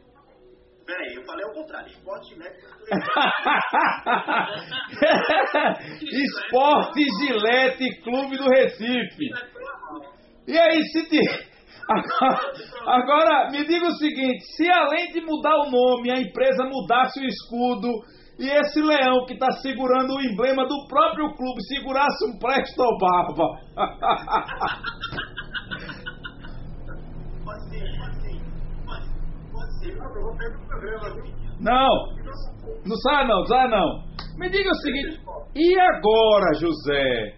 peraí, 0.85 1.15
eu 1.15 1.25
falei 1.25 1.47
ao 1.47 1.53
contrário. 1.53 1.87
Esporte 1.89 2.35
Gillette. 2.35 2.67
Esporte 6.03 7.05
Gillette 7.21 8.03
Clube 8.03 8.37
do 8.37 8.49
Recife. 8.49 9.31
E 10.49 10.59
aí, 10.59 10.83
se 10.93 11.09
te... 11.09 11.21
Agora, 11.89 12.53
agora, 12.85 13.49
me 13.53 13.65
diga 13.65 13.87
o 13.87 13.95
seguinte: 13.95 14.45
se 14.57 14.69
além 14.69 15.13
de 15.13 15.21
mudar 15.21 15.55
o 15.55 15.71
nome, 15.71 16.11
a 16.11 16.21
empresa 16.21 16.65
mudasse 16.65 17.21
o 17.21 17.25
escudo 17.25 17.89
e 18.39 18.51
esse 18.51 18.83
leão 18.83 19.25
que 19.27 19.33
está 19.33 19.51
segurando 19.63 20.15
o 20.15 20.21
emblema 20.21 20.67
do 20.67 20.87
próprio 20.89 21.35
clube 21.35 21.63
segurasse 21.69 22.27
um 22.27 22.39
Presto 22.39 22.99
Barba. 22.99 23.59
Pode 27.45 27.71
ser, 27.71 27.99
pode 27.99 28.21
ser. 28.21 28.37
Pode, 28.85 29.09
pode 29.53 29.79
ser. 29.79 29.97
Eu 29.97 30.23
vou 30.23 30.37
pegar 30.37 30.59
o 30.59 30.67
programa, 30.67 31.15
viu? 31.15 31.25
Não, 31.61 31.89
não 32.85 32.97
sai 32.97 33.27
não, 33.27 33.45
sai 33.47 33.69
não. 33.69 34.05
Me 34.37 34.51
diga 34.51 34.71
o 34.71 34.75
seguinte: 34.75 35.21
e 35.55 35.81
agora, 35.81 36.53
José? 36.61 37.37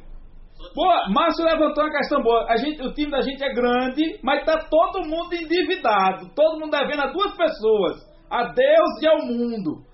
Boa, 0.75 1.09
Márcio 1.11 1.45
levantou 1.45 1.85
uma 1.85 1.93
questão 1.93 2.21
boa. 2.21 2.45
A 2.51 2.57
gente, 2.57 2.83
o 2.83 2.93
time 2.93 3.13
da 3.13 3.21
gente 3.21 3.43
é 3.45 3.55
grande, 3.55 4.19
mas 4.25 4.45
tá 4.45 4.67
todo 4.69 5.07
mundo 5.07 5.33
endividado. 5.33 6.29
Todo 6.35 6.59
mundo 6.59 6.73
devendo 6.73 7.03
a 7.03 7.13
duas 7.13 7.37
pessoas: 7.37 7.97
a 8.29 8.53
Deus 8.53 9.03
e 9.03 9.07
ao 9.07 9.19
mundo. 9.25 9.88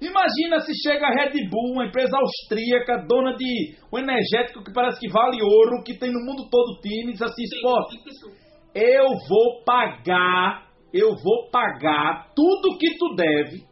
Imagina 0.00 0.60
se 0.60 0.72
chega 0.80 1.06
a 1.06 1.10
Red 1.10 1.48
Bull, 1.50 1.72
uma 1.72 1.86
empresa 1.86 2.16
austríaca, 2.16 3.04
dona 3.08 3.34
de 3.34 3.76
um 3.92 3.98
energético 3.98 4.62
que 4.62 4.72
parece 4.72 5.00
que 5.00 5.08
vale 5.10 5.42
ouro, 5.42 5.82
que 5.84 5.98
tem 5.98 6.12
no 6.12 6.20
mundo 6.20 6.48
todo 6.48 6.80
time, 6.80 7.12
diz 7.12 7.22
assim, 7.22 7.42
esporte, 7.42 7.98
eu 8.74 9.06
vou 9.28 9.64
pagar, 9.64 10.68
eu 10.94 11.08
vou 11.16 11.50
pagar 11.50 12.28
tudo 12.36 12.78
que 12.78 12.96
tu 12.96 13.16
deve, 13.16 13.64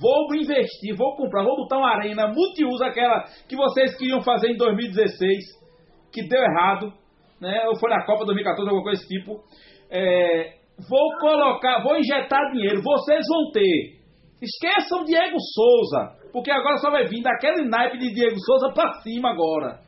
vou 0.00 0.34
investir, 0.34 0.96
vou 0.96 1.14
comprar, 1.14 1.44
vou 1.44 1.56
botar 1.56 1.76
uma 1.76 1.90
arena 1.90 2.28
multiuso, 2.28 2.82
aquela 2.82 3.24
que 3.46 3.54
vocês 3.54 3.96
queriam 3.98 4.22
fazer 4.22 4.52
em 4.52 4.56
2016, 4.56 5.44
que 6.10 6.26
deu 6.26 6.40
errado, 6.42 6.92
né? 7.38 7.66
Ou 7.68 7.78
foi 7.78 7.90
na 7.90 8.04
Copa 8.06 8.24
2014, 8.24 8.68
alguma 8.68 8.82
coisa 8.82 9.02
desse 9.02 9.14
tipo. 9.14 9.42
É, 9.90 10.54
vou 10.88 11.18
colocar, 11.18 11.82
vou 11.82 11.98
injetar 11.98 12.50
dinheiro, 12.52 12.80
vocês 12.82 13.26
vão 13.28 13.50
ter. 13.52 13.99
Esqueçam 14.40 15.04
Diego 15.04 15.36
Souza, 15.54 16.16
porque 16.32 16.50
agora 16.50 16.78
só 16.78 16.90
vai 16.90 17.06
vir 17.06 17.22
daquele 17.22 17.68
naipe 17.68 17.98
de 17.98 18.12
Diego 18.12 18.38
Souza 18.40 18.72
pra 18.72 18.92
cima 19.02 19.30
agora. 19.30 19.80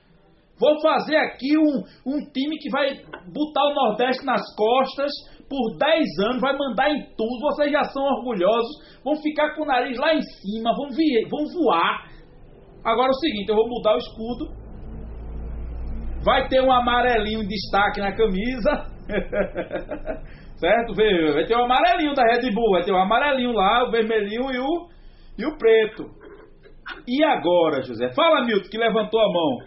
Vou 0.60 0.80
fazer 0.80 1.16
aqui 1.16 1.56
um, 1.58 1.82
um 2.06 2.20
time 2.32 2.58
que 2.58 2.70
vai 2.70 2.94
botar 3.32 3.64
o 3.64 3.74
Nordeste 3.74 4.24
nas 4.24 4.42
costas 4.54 5.10
por 5.48 5.76
10 5.76 6.18
anos, 6.26 6.40
vai 6.40 6.56
mandar 6.56 6.90
em 6.90 7.02
tudo. 7.16 7.40
Vocês 7.40 7.72
já 7.72 7.82
são 7.84 8.02
orgulhosos, 8.02 9.00
vão 9.02 9.16
ficar 9.16 9.54
com 9.54 9.62
o 9.62 9.66
nariz 9.66 9.98
lá 9.98 10.14
em 10.14 10.22
cima, 10.22 10.74
vão, 10.76 10.88
vão 11.30 11.46
voar. 11.52 12.08
Agora 12.84 13.08
é 13.08 13.10
o 13.10 13.20
seguinte: 13.20 13.48
eu 13.48 13.56
vou 13.56 13.68
mudar 13.68 13.94
o 13.94 13.98
escudo. 13.98 14.62
Vai 16.24 16.46
ter 16.48 16.62
um 16.62 16.70
amarelinho 16.70 17.42
em 17.42 17.48
destaque 17.48 18.00
na 18.00 18.14
camisa. 18.14 18.86
certo? 20.62 20.94
Vai 20.94 21.44
ter 21.44 21.56
um 21.56 21.64
amarelinho 21.64 22.14
da 22.14 22.22
Red 22.22 22.48
Bull, 22.52 22.70
vai 22.70 22.84
ter 22.84 22.92
um 22.92 23.02
amarelinho 23.02 23.50
lá, 23.50 23.82
o 23.82 23.90
vermelhinho 23.90 24.48
e 24.52 24.58
o, 24.60 24.88
e 25.36 25.44
o 25.44 25.58
preto. 25.58 26.06
E 27.06 27.24
agora, 27.24 27.82
José? 27.82 28.12
Fala, 28.14 28.44
Milton, 28.44 28.68
que 28.70 28.78
levantou 28.78 29.20
a 29.20 29.32
mão. 29.32 29.58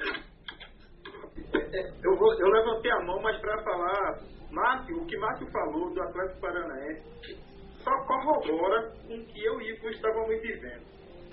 Eu, 2.02 2.16
vou, 2.18 2.34
eu 2.40 2.48
levantei 2.48 2.92
a 2.92 3.04
mão, 3.04 3.22
mas 3.22 3.38
para 3.42 3.62
falar, 3.64 4.20
Márcio, 4.52 5.02
o 5.02 5.06
que 5.06 5.18
Márcio 5.18 5.48
falou 5.52 5.94
do 5.94 6.02
Atlético 6.02 6.40
Paranaense 6.40 7.46
só 7.84 7.92
corrobora 8.06 8.92
com 9.06 9.16
o 9.16 9.26
que 9.26 9.44
eu 9.44 9.62
e 9.62 9.72
Ivo 9.72 9.90
estávamos 9.90 10.42
dizendo. 10.42 10.86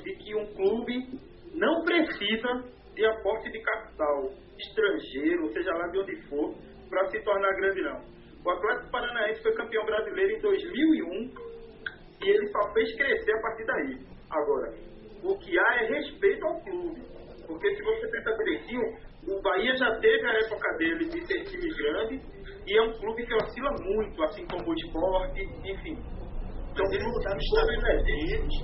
De 0.03 0.17
que 0.17 0.35
um 0.35 0.47
clube 0.55 1.21
não 1.55 1.85
precisa 1.85 2.65
de 2.95 3.07
aporte 3.07 3.51
de 3.51 3.61
capital 3.61 4.31
estrangeiro, 4.59 5.53
seja 5.53 5.71
lá 5.73 5.87
de 5.87 5.99
onde 5.99 6.23
for, 6.29 6.55
para 6.91 7.09
se 7.11 7.21
tornar 7.23 7.55
grande 7.55 7.83
não. 7.83 8.01
O 8.45 8.51
Atlético 8.51 8.91
Paranaense 8.91 9.43
foi 9.43 9.55
campeão 9.55 9.85
brasileiro 9.85 10.33
em 10.33 10.41
2001 10.41 11.53
e 12.23 12.29
ele 12.29 12.47
só 12.49 12.73
fez 12.73 12.97
crescer 12.97 13.33
a 13.33 13.41
partir 13.41 13.65
daí. 13.67 13.99
Agora, 14.31 14.75
o 15.23 15.39
que 15.39 15.59
há 15.59 15.83
é 15.83 15.87
respeito 15.87 16.45
ao 16.47 16.61
clube. 16.61 17.03
Porque 17.47 17.77
se 17.77 17.83
você 17.83 18.09
pensar 18.09 18.37
direitinho, 18.37 18.83
o 19.29 19.43
Bahia 19.43 19.77
já 19.77 19.95
teve 20.01 20.27
a 20.27 20.39
época 20.41 20.77
dele 20.79 21.05
de 21.09 21.27
ser 21.27 21.45
time 21.45 21.69
grande 21.75 22.21
e 22.67 22.79
é 22.79 22.83
um 22.83 22.93
clube 22.99 23.25
que 23.27 23.35
oscila 23.35 23.71
muito, 23.81 24.23
assim 24.25 24.47
como 24.47 24.69
o 24.69 24.75
esporte, 24.75 25.43
enfim. 25.65 25.97
Então 26.73 26.87
eles 26.91 27.05
mudaram 27.05 27.37
o 27.37 27.41
estatuto 27.41 28.05
deles 28.05 28.55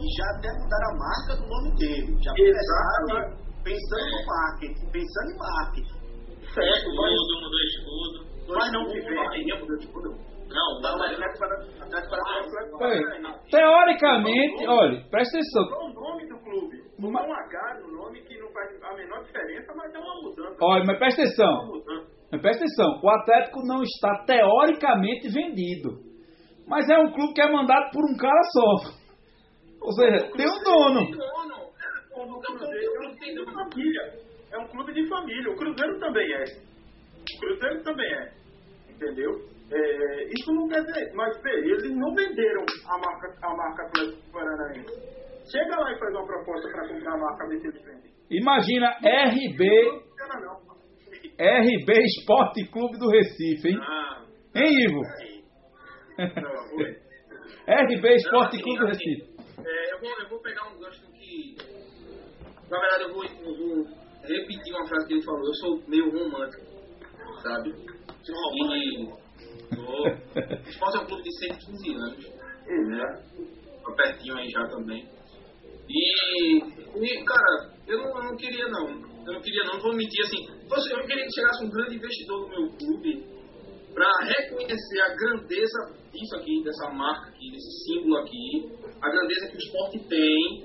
e 0.00 0.16
já 0.16 0.24
até 0.36 0.48
mudaram 0.58 0.88
a 0.90 0.98
marca 0.98 1.36
do 1.36 1.48
nome 1.48 1.76
dele. 1.76 2.16
Já 2.20 2.32
começaram 2.34 3.42
pensando 3.62 4.10
no 4.10 4.26
marketing, 4.26 4.90
pensando 4.90 5.30
em 5.30 5.38
marketing. 5.38 6.02
Certo, 6.52 6.88
mas, 6.96 7.12
Escudo, 7.12 7.40
mudou 7.40 7.60
escudo. 7.60 8.31
Mas 8.54 8.72
não 8.72 8.84
de 8.86 9.92
tudo. 9.92 10.32
Não, 10.52 10.80
Não, 10.82 10.98
mas 10.98 11.12
Atlético 11.12 11.38
Paranaense- 11.38 11.82
Atlético 11.82 12.10
Paranaense- 12.78 13.32
Oi. 13.32 13.40
Teoricamente, 13.50 14.66
olha, 14.68 15.00
presta 15.10 15.38
atenção. 15.38 15.64
O 15.64 15.92
nome 15.94 16.28
do 16.28 16.38
clube. 16.40 16.82
Mudou 16.98 17.22
um 17.22 17.32
H 17.34 17.80
no 17.80 17.92
nome 17.96 18.20
que 18.22 18.38
não 18.38 18.52
faz 18.52 18.82
a 18.82 18.94
menor 18.94 19.24
diferença, 19.24 19.72
mas 19.74 19.94
é 19.94 19.98
uma 19.98 20.14
mudança. 20.22 20.56
Olha, 20.60 20.84
mas 20.86 20.98
presta 20.98 21.22
É 21.22 21.24
atenção. 21.24 21.82
Mas 22.30 22.40
presta 22.42 22.64
atenção. 22.64 23.00
O 23.02 23.10
Atlético 23.10 23.62
não 23.66 23.82
está 23.82 24.24
teoricamente 24.26 25.28
vendido. 25.30 26.00
Mas 26.68 26.88
é 26.88 26.98
um 26.98 27.10
clube 27.12 27.32
que 27.34 27.40
é 27.40 27.50
mandado 27.50 27.90
por 27.92 28.04
um 28.04 28.16
cara 28.16 28.40
só. 28.52 28.92
Ou 29.80 29.92
seja, 29.92 30.30
tem 30.36 30.46
um 30.46 30.62
dono. 30.62 31.10
Não 31.10 32.22
é 34.52 34.58
um 34.58 34.68
clube 34.68 34.92
de 34.92 35.08
família. 35.08 35.50
O 35.50 35.56
Cruzeiro 35.56 35.98
também 35.98 36.32
é. 36.34 36.44
O 36.44 37.40
Cruzeiro 37.40 37.82
também 37.82 38.06
é. 38.12 38.41
Entendeu? 39.02 39.30
É, 39.72 40.24
isso 40.24 40.52
não 40.52 40.68
quer 40.68 40.80
dizer, 40.84 41.12
mas 41.14 41.40
vê, 41.42 41.50
eles 41.50 41.90
não 41.96 42.14
venderam 42.14 42.62
a 42.86 42.98
marca, 42.98 43.34
a 43.42 43.56
marca 43.56 43.82
Atlético 43.86 44.32
Paranaense. 44.32 45.12
Chega 45.50 45.76
lá 45.76 45.92
e 45.92 45.98
faz 45.98 46.14
uma 46.14 46.26
proposta 46.26 46.68
para 46.70 46.88
comprar 46.88 47.14
a 47.14 47.18
marca 47.18 47.48
BT 47.48 47.72
de 47.72 47.82
frente. 47.82 48.12
Imagina 48.30 48.90
RB. 49.02 50.02
RB 51.38 51.92
Esporte 52.04 52.68
Clube 52.70 52.98
do 52.98 53.08
Recife, 53.08 53.68
hein? 53.68 53.78
Ah, 53.80 54.22
Hein, 54.54 54.84
Ivo? 54.84 55.00
não. 56.18 56.82
RB 57.84 58.14
Esporte 58.16 58.56
Não, 58.58 58.62
Clube 58.62 58.78
do 58.78 58.86
Recife. 58.86 59.32
É, 59.64 59.94
eu, 59.94 60.00
vou, 60.00 60.10
eu 60.20 60.28
vou 60.28 60.40
pegar 60.42 60.68
um 60.68 60.78
gancho 60.78 61.00
do 61.06 61.12
que. 61.12 61.56
Na 62.70 62.78
verdade, 62.78 63.02
eu 63.04 63.14
vou, 63.14 63.24
eu 63.24 63.56
vou 63.56 63.84
repetir 64.22 64.74
uma 64.74 64.86
frase 64.86 65.06
que 65.08 65.14
ele 65.14 65.22
falou. 65.24 65.40
Eu 65.44 65.54
sou 65.54 65.82
meio 65.88 66.10
romântico, 66.10 66.62
sabe? 67.42 67.72
E. 68.30 69.06
Vou. 69.76 70.06
Esporte 70.68 70.96
é 70.96 71.00
um 71.00 71.06
clube 71.06 71.22
de 71.22 71.38
115 71.38 71.90
anos, 71.94 72.30
né? 72.88 73.22
Pertinho 73.96 74.36
aí 74.36 74.48
já 74.48 74.66
também. 74.68 75.06
E. 75.88 76.58
e 76.58 77.24
cara, 77.24 77.72
eu 77.86 77.98
não, 77.98 78.16
eu 78.16 78.22
não 78.30 78.36
queria 78.36 78.66
não. 78.68 78.88
Eu 79.26 79.32
não 79.34 79.40
queria 79.40 79.64
não, 79.64 79.80
vou 79.80 79.94
mentir 79.94 80.24
assim. 80.24 80.46
Eu 80.90 80.98
não 80.98 81.06
queria 81.06 81.24
que 81.24 81.32
chegasse 81.34 81.64
um 81.64 81.70
grande 81.70 81.96
investidor 81.96 82.40
no 82.42 82.48
meu 82.48 82.68
clube 82.76 83.26
para 83.94 84.10
reconhecer 84.24 85.00
a 85.02 85.14
grandeza 85.14 85.94
disso 86.12 86.36
aqui, 86.36 86.62
dessa 86.64 86.90
marca 86.90 87.28
aqui, 87.28 87.50
desse 87.50 87.84
símbolo 87.84 88.16
aqui, 88.18 88.72
a 89.02 89.10
grandeza 89.10 89.48
que 89.48 89.56
o 89.56 89.58
esporte 89.58 90.08
tem 90.08 90.64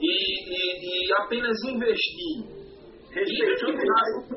e, 0.00 0.12
e- 0.50 1.06
e 1.08 1.12
apenas 1.20 1.56
investir. 1.64 2.56
Respeitando 3.12 3.78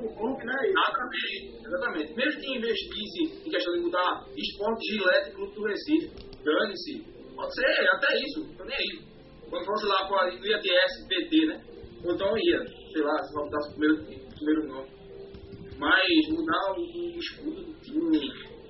o 0.06 0.16
clube, 0.16 0.46
né? 0.46 0.54
Exatamente, 0.64 1.59
exatamente. 1.70 2.14
Mesmo 2.16 2.42
que 2.42 2.58
investisse 2.58 3.46
em 3.46 3.50
questão 3.50 3.74
de 3.74 3.80
mudar 3.82 4.26
esporte 4.36 4.92
gilete 4.92 5.32
clube 5.32 5.54
do 5.54 5.64
Recife, 5.64 6.08
dane-se. 6.44 7.04
Pode 7.36 7.56
ser, 7.56 7.90
até 7.94 8.20
isso, 8.20 8.58
tô 8.58 8.66
nem 8.66 8.76
aí. 8.76 9.10
Quando 9.50 9.66
fosse 9.66 9.86
lá 9.86 10.08
para 10.08 10.30
o 10.30 10.46
IATS, 10.46 11.08
PT, 11.08 11.46
né? 11.46 11.64
Ou 12.04 12.14
então 12.14 12.38
ia, 12.38 12.60
sei 12.92 13.02
lá, 13.02 13.24
se 13.24 13.34
faltasse 13.34 13.70
o 13.70 13.76
primeiro, 13.78 14.06
primeiro 14.36 14.68
nome. 14.68 14.90
Mas 15.78 16.28
mudar 16.30 16.74
o, 16.74 16.82
o 16.82 17.20
escudo 17.20 17.64
do 17.64 17.74
time, 17.82 18.20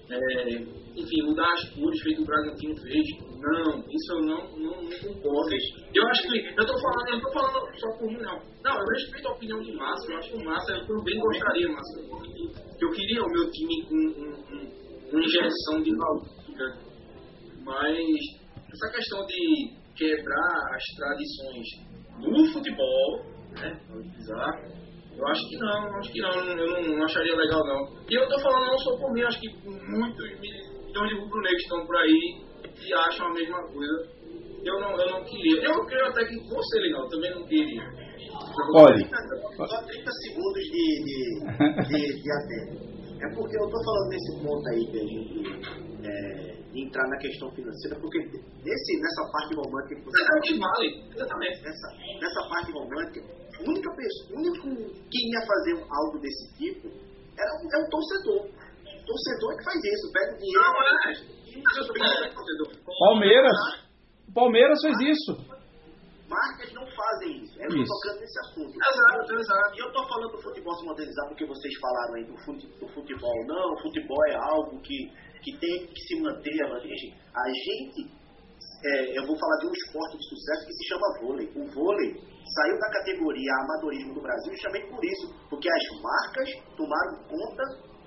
é, 0.10 0.80
enfim, 0.96 1.22
mudar 1.24 1.52
as 1.54 1.70
cores 1.70 2.02
feito 2.02 2.22
o 2.22 2.26
Bragantino 2.26 2.76
fez, 2.82 3.06
não, 3.40 3.80
isso 3.80 4.14
eu 4.14 4.22
não, 4.22 4.58
não, 4.58 4.82
não 4.82 5.14
concordo. 5.14 5.56
Eu 5.94 6.08
acho 6.08 6.24
que, 6.24 6.38
eu 6.38 6.66
tô 6.66 6.74
falando, 6.82 7.10
eu 7.14 7.22
tô 7.22 7.32
falando 7.32 7.80
só 7.80 7.98
por 7.98 8.08
mim, 8.08 8.18
não. 8.18 8.42
Não, 8.64 8.78
eu 8.78 8.86
respeito 8.96 9.28
a 9.28 9.32
opinião 9.32 9.62
de 9.62 9.72
Márcio, 9.74 10.12
eu 10.12 10.18
acho 10.18 10.32
que 10.32 10.38
o 10.38 10.46
Márcio, 10.46 10.76
eu 10.76 10.88
também 10.88 11.20
gostaria, 11.20 11.70
Márcio, 11.70 12.04
que 12.78 12.86
eu 12.86 12.92
queria 12.92 13.22
o 13.22 13.30
meu 13.30 13.52
time 13.52 13.86
com 13.88 13.96
um, 13.96 14.34
um, 14.56 15.10
uma 15.12 15.24
injeção 15.24 15.82
de 15.84 15.92
altura. 16.02 16.78
Mas 17.64 18.40
essa 18.72 18.92
questão 18.96 19.26
de 19.26 19.74
quebrar 19.96 20.76
as 20.76 20.84
tradições 20.96 21.68
do 22.20 22.52
futebol, 22.52 23.26
né, 23.62 23.80
utilizar, 23.94 24.79
eu 25.20 25.28
acho 25.28 25.50
que 25.50 25.58
não, 25.58 25.98
acho 25.98 26.12
que 26.14 26.22
não, 26.22 26.32
eu 26.32 26.82
não, 26.82 26.96
não 26.96 27.04
acharia 27.04 27.36
legal 27.36 27.60
não. 27.66 27.84
E 28.10 28.16
eu 28.16 28.28
tô 28.30 28.40
falando 28.40 28.68
não 28.68 28.78
só 28.78 28.98
por 28.98 29.12
mim, 29.12 29.22
acho 29.22 29.40
que 29.42 29.50
muitos 29.66 30.40
milhões 30.40 31.10
de 31.10 31.20
rubro-negros 31.20 31.62
estão 31.62 31.86
por 31.86 31.98
aí 31.98 32.42
e 32.88 32.94
acham 32.94 33.28
a 33.28 33.34
mesma 33.34 33.62
coisa. 33.68 34.20
Eu 34.64 34.80
não, 34.80 34.92
eu 34.98 35.12
não 35.12 35.24
queria. 35.26 35.62
Eu 35.64 35.86
creio 35.86 36.06
até 36.08 36.26
que 36.26 36.36
você, 36.50 36.80
legal, 36.80 37.08
também 37.10 37.32
não 37.32 37.46
queria. 37.46 37.84
Olhe, 38.76 39.06
Só 39.06 39.82
30 39.84 40.12
segundos 40.12 40.64
de, 40.64 41.04
de, 41.04 41.28
de, 41.88 42.22
de. 42.22 42.99
É 43.20 43.28
porque 43.36 43.56
eu 43.58 43.66
estou 43.68 43.82
falando 43.84 44.10
nesse 44.10 44.32
ponto 44.42 44.64
aí 44.70 44.84
de 44.92 44.98
a 45.00 45.04
gente 45.04 45.36
é, 46.08 46.56
de 46.72 46.86
entrar 46.86 47.04
na 47.10 47.18
questão 47.18 47.52
financeira, 47.52 48.00
porque 48.00 48.20
nesse, 48.64 48.92
nessa 49.02 49.24
parte 49.32 49.56
romântica 49.56 49.96
que 50.00 50.06
você 50.06 50.22
É 50.24 50.38
o 50.38 50.42
que 50.42 50.60
vale, 50.60 50.88
exatamente. 51.14 51.62
nessa, 51.64 51.88
nessa 52.22 52.42
parte 52.50 52.72
romântica, 52.72 53.20
a 53.60 53.62
única 53.70 53.90
pessoa, 53.96 54.30
o 54.32 54.40
único 54.40 54.64
que 55.12 55.20
ia 55.36 55.42
fazer 55.46 55.74
algo 55.92 56.20
desse 56.20 56.48
tipo 56.58 56.88
era, 56.88 57.52
o- 57.60 57.70
é 57.76 57.78
o 57.84 57.90
torcedor. 57.90 58.42
O 58.48 59.06
torcedor 59.06 59.54
é 59.54 59.58
que 59.58 59.64
faz 59.66 59.80
isso, 59.84 60.12
pega 60.14 60.32
o 60.34 60.38
dinheiro. 60.38 60.62
Não, 60.64 60.74
é. 60.80 61.14
Palmeiras. 63.00 63.58
O 64.30 64.34
Palmeiras 64.34 64.80
fez 64.82 64.96
isso. 65.02 65.32
Marcas 66.30 66.72
não 66.74 66.86
fazem 66.86 67.42
isso. 67.44 67.58
Eu 67.58 67.68
estou 67.68 67.82
Isso. 67.82 67.94
tocando 67.98 68.20
nesse 68.22 68.40
assunto. 68.40 68.74
Exato, 68.78 69.34
exato. 69.34 69.76
E 69.76 69.80
eu 69.82 69.92
tô 69.92 70.08
falando 70.08 70.32
do 70.32 70.42
futebol 70.42 70.76
se 70.78 70.86
modernizar 70.86 71.28
porque 71.28 71.46
vocês 71.46 71.74
falaram 71.82 72.14
aí 72.14 72.26
do, 72.26 72.38
fute, 72.46 72.68
do 72.80 72.88
futebol. 72.94 73.46
Não, 73.48 73.74
o 73.74 73.82
futebol 73.82 74.22
é 74.30 74.36
algo 74.36 74.80
que, 74.82 75.10
que 75.42 75.58
tem 75.58 75.88
que 75.88 76.02
se 76.06 76.22
manter. 76.22 76.54
A 76.64 76.80
gente, 76.80 77.18
a 77.34 77.50
gente 77.50 78.20
é, 78.86 79.18
eu 79.18 79.26
vou 79.26 79.36
falar 79.38 79.58
de 79.58 79.68
um 79.68 79.74
esporte 79.74 80.18
de 80.18 80.26
sucesso 80.30 80.66
que 80.68 80.74
se 80.74 80.88
chama 80.88 81.20
vôlei. 81.20 81.48
O 81.56 81.66
vôlei 81.74 82.14
saiu 82.56 82.78
da 82.78 82.90
categoria 82.92 83.52
amadorismo 83.64 84.14
do 84.14 84.22
Brasil 84.22 84.54
justamente 84.54 84.88
por 84.88 85.04
isso, 85.04 85.34
porque 85.50 85.68
as 85.68 86.02
marcas 86.02 86.50
tomaram 86.78 87.24
conta 87.28 87.64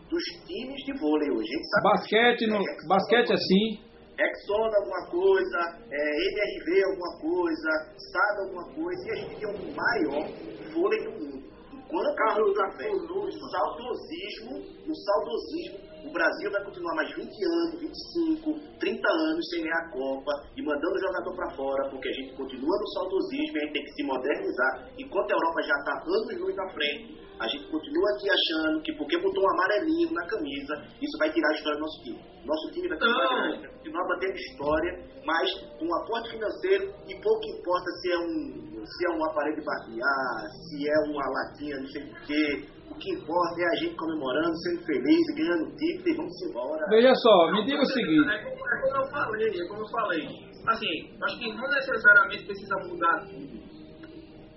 dos 0.08 0.24
times 0.46 0.78
de 0.84 0.92
vôlei 0.98 1.30
hoje. 1.30 1.48
A 1.48 1.56
gente 1.56 1.68
sabe 1.68 1.82
Basquete, 1.82 2.46
no, 2.46 2.88
basquete 2.88 3.32
assim. 3.32 3.91
Exxon 4.18 4.64
alguma 4.64 5.06
coisa, 5.10 5.58
é, 5.90 6.00
MRV 6.28 6.84
alguma 6.84 7.18
coisa, 7.20 7.70
SAD 7.96 8.40
alguma 8.40 8.74
coisa, 8.74 9.08
e 9.08 9.10
a 9.10 9.14
gente 9.16 9.36
tem 9.40 9.48
o 9.48 9.74
maior 9.74 10.28
vôlei 10.72 11.02
do 11.04 11.10
mundo. 11.12 11.42
Enquanto 11.72 12.16
Carlos 12.16 12.56
Café, 12.56 12.88
no 12.88 13.50
saudosismo, 13.50 14.52
no 14.86 14.94
saudosismo, 14.96 15.92
o 16.04 16.12
Brasil 16.12 16.50
vai 16.50 16.64
continuar 16.64 16.94
mais 16.96 17.14
20 17.14 17.44
anos, 17.44 17.80
25, 17.80 18.78
30 18.80 19.08
anos 19.08 19.48
sem 19.50 19.62
ganhar 19.62 19.78
a 19.78 19.90
Copa 19.90 20.32
e 20.56 20.62
mandando 20.62 20.94
o 20.94 21.00
jogador 21.00 21.36
para 21.36 21.50
fora, 21.54 21.90
porque 21.90 22.08
a 22.08 22.12
gente 22.12 22.34
continua 22.34 22.78
no 22.80 22.88
saudosismo 22.88 23.56
e 23.56 23.58
a 23.58 23.64
gente 23.64 23.72
tem 23.72 23.84
que 23.84 23.92
se 23.92 24.02
modernizar. 24.02 24.88
Enquanto 24.98 25.30
a 25.30 25.34
Europa 25.34 25.62
já 25.62 25.74
está 25.78 26.00
anos 26.00 26.38
luz 26.38 26.56
na 26.56 26.68
frente, 26.70 27.22
a 27.42 27.48
gente 27.48 27.66
continua 27.70 28.08
aqui 28.14 28.26
achando 28.30 28.82
que 28.82 28.92
porque 28.94 29.18
botou 29.18 29.42
um 29.42 29.50
amarelinho 29.50 30.12
na 30.12 30.24
camisa, 30.26 30.74
isso 31.02 31.18
vai 31.18 31.32
tirar 31.32 31.50
a 31.50 31.54
história 31.54 31.78
do 31.78 31.82
nosso 31.82 32.02
time. 32.04 32.20
Nosso 32.46 32.70
time 32.70 32.88
vai 32.88 32.98
continuar, 32.98 33.60
vai 33.60 33.68
continuar 33.68 34.08
batendo 34.08 34.34
história, 34.34 34.92
mas 35.26 35.50
com 35.78 35.84
um 35.86 35.94
aporte 36.02 36.30
financeiro 36.30 36.94
e 37.08 37.14
pouco 37.20 37.44
importa 37.46 37.90
se 38.00 38.12
é 38.12 38.18
um 38.18 38.72
se 38.82 39.06
é 39.06 39.10
um 39.14 39.24
aparelho 39.24 39.56
de 39.56 39.64
barbear, 39.64 40.50
se 40.50 40.88
é 40.88 41.10
uma 41.10 41.22
latinha, 41.22 41.78
não 41.78 41.86
sei 41.86 42.02
o 42.02 42.26
quê. 42.26 42.68
O 42.90 42.94
que 42.96 43.10
importa 43.14 43.60
é 43.60 43.64
a 43.64 43.76
gente 43.76 43.96
comemorando, 43.96 44.56
sendo 44.58 44.84
feliz, 44.84 45.22
e 45.30 45.34
ganhando 45.34 45.76
título 45.76 46.08
e 46.08 46.16
vamos 46.16 46.42
embora. 46.42 46.86
Veja 46.90 47.14
só, 47.14 47.52
me 47.52 47.64
diga 47.64 47.80
o 47.80 47.86
seguinte. 47.86 48.28
É 48.28 48.42
como, 48.42 48.68
é 48.68 48.80
como 48.82 48.96
eu 48.96 49.10
falei, 49.10 49.48
é 49.48 49.68
como 49.68 49.82
eu 49.82 49.88
falei. 49.88 50.26
Assim, 50.68 51.10
acho 51.22 51.38
que 51.38 51.54
não 51.54 51.68
necessariamente 51.68 52.44
precisa 52.44 52.76
mudar 52.86 53.20
tudo. 53.26 53.62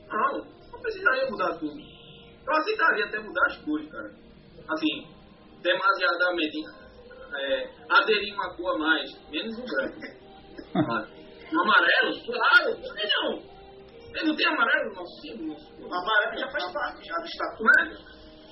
Não, 0.10 0.46
não 0.72 0.82
precisaria 0.82 1.30
mudar 1.30 1.58
tudo. 1.60 1.95
Eu 2.48 2.56
aceitaria 2.56 3.06
até 3.06 3.20
mudar 3.20 3.46
as 3.48 3.58
cores, 3.58 3.92
cara. 3.92 4.12
Assim, 4.70 5.08
demasiadamente 5.62 6.58
é, 7.36 7.70
aderir 7.90 8.34
uma 8.34 8.56
cor 8.56 8.76
a 8.76 8.78
mais, 8.78 9.30
menos 9.30 9.58
o 9.58 9.66
branco. 9.66 10.00
No 11.52 11.62
amarelo, 11.62 12.12
claro, 12.26 12.76
por 12.82 12.96
que 12.96 13.08
não? 13.08 13.56
Ele 14.16 14.30
não 14.30 14.36
tem 14.36 14.48
amarelo 14.48 14.90
no 14.90 14.96
nosso 14.96 15.22
símbolo? 15.22 15.56
O 15.80 15.94
amarelo 15.94 16.38
já 16.38 16.48
faz 16.50 16.72
parte 16.72 17.06
já 17.06 17.16
do 17.16 17.26
estatuto. 17.26 17.64
Né? 17.64 17.98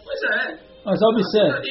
Pois 0.04 0.24
é. 0.24 0.74
Mas 0.86 1.02
observe. 1.02 1.62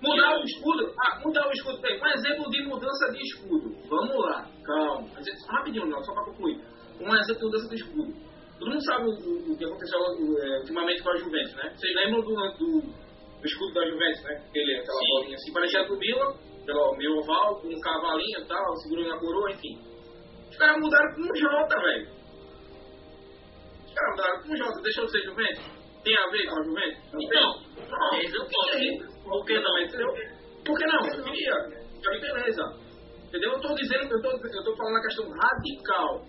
Mudar 0.00 0.38
o 0.38 0.44
escudo. 0.44 0.94
Ah, 1.00 1.20
mudar 1.20 1.46
o 1.46 1.52
escudo. 1.52 1.80
Bem, 1.82 2.00
um 2.00 2.06
exemplo 2.06 2.50
de 2.50 2.64
mudança 2.64 3.12
de 3.12 3.22
escudo. 3.22 3.76
Vamos 3.88 4.16
lá, 4.24 4.48
calma. 4.64 5.08
Rapidinho, 5.48 5.86
não, 5.86 6.02
só 6.02 6.14
para 6.14 6.24
concluir. 6.24 6.58
Um 7.00 7.14
exemplo 7.14 7.40
de 7.40 7.44
mudança 7.44 7.68
de 7.68 7.74
escudo. 7.74 8.25
Todo 8.58 8.70
mundo 8.70 8.84
sabe 8.84 9.04
o, 9.04 9.52
o- 9.52 9.56
que 9.58 9.64
aconteceu 9.64 9.98
é, 10.42 10.58
ultimamente 10.60 11.02
com 11.02 11.10
a 11.10 11.16
Juventus, 11.16 11.54
né? 11.56 11.72
Vocês 11.76 11.94
lembram 11.94 12.20
do, 12.22 12.34
do, 12.34 12.80
do 12.80 13.46
escudo 13.46 13.74
da 13.74 13.86
Juventus, 13.86 14.22
né? 14.24 14.42
Aquele, 14.48 14.74
aquela 14.80 14.98
Sim. 14.98 15.08
bolinha 15.10 15.34
assim, 15.36 15.52
parecia 15.52 15.84
do 15.84 15.96
Milan, 15.98 16.34
pelo 16.64 16.96
meio 16.96 17.18
oval, 17.18 17.60
com 17.60 17.68
um 17.68 17.80
cavalinho 17.80 18.40
e 18.40 18.46
tal, 18.46 18.76
segurando 18.76 19.12
a 19.12 19.18
coroa, 19.18 19.50
enfim. 19.52 19.78
Os 20.50 20.56
caras 20.56 20.80
mudaram 20.80 21.14
com 21.14 21.20
um 21.22 21.34
J, 21.34 21.80
velho. 21.80 22.08
Os 23.86 23.94
caras 23.94 24.10
mudaram 24.16 24.42
com 24.42 24.48
um 24.52 24.56
J, 24.56 24.82
deixou 24.82 25.04
de 25.06 25.10
ser 25.12 25.22
Juventus? 25.24 25.64
Tem 26.02 26.16
a 26.16 26.30
ver 26.30 26.46
com 26.46 26.58
a 26.58 26.62
Juventus? 26.64 26.98
Então, 27.20 27.60
Não, 27.90 28.18
eles 28.18 28.32
não 28.32 28.46
por 28.46 28.70
que 28.70 29.02
Por 29.24 29.44
que 29.44 29.58
não, 29.60 29.78
entendeu? 29.80 30.08
Por 30.64 30.78
que 30.78 30.86
não? 30.86 31.06
Eu 31.06 31.24
queria. 31.24 31.54
Já 32.02 32.10
beleza. 32.20 32.62
Entendeu? 33.28 33.52
Eu 33.52 33.60
tô 33.60 33.74
dizendo, 33.74 34.12
eu 34.14 34.22
tô, 34.22 34.30
eu 34.30 34.64
tô 34.64 34.76
falando 34.76 34.94
na 34.94 35.00
questão 35.02 35.28
radical. 35.28 36.24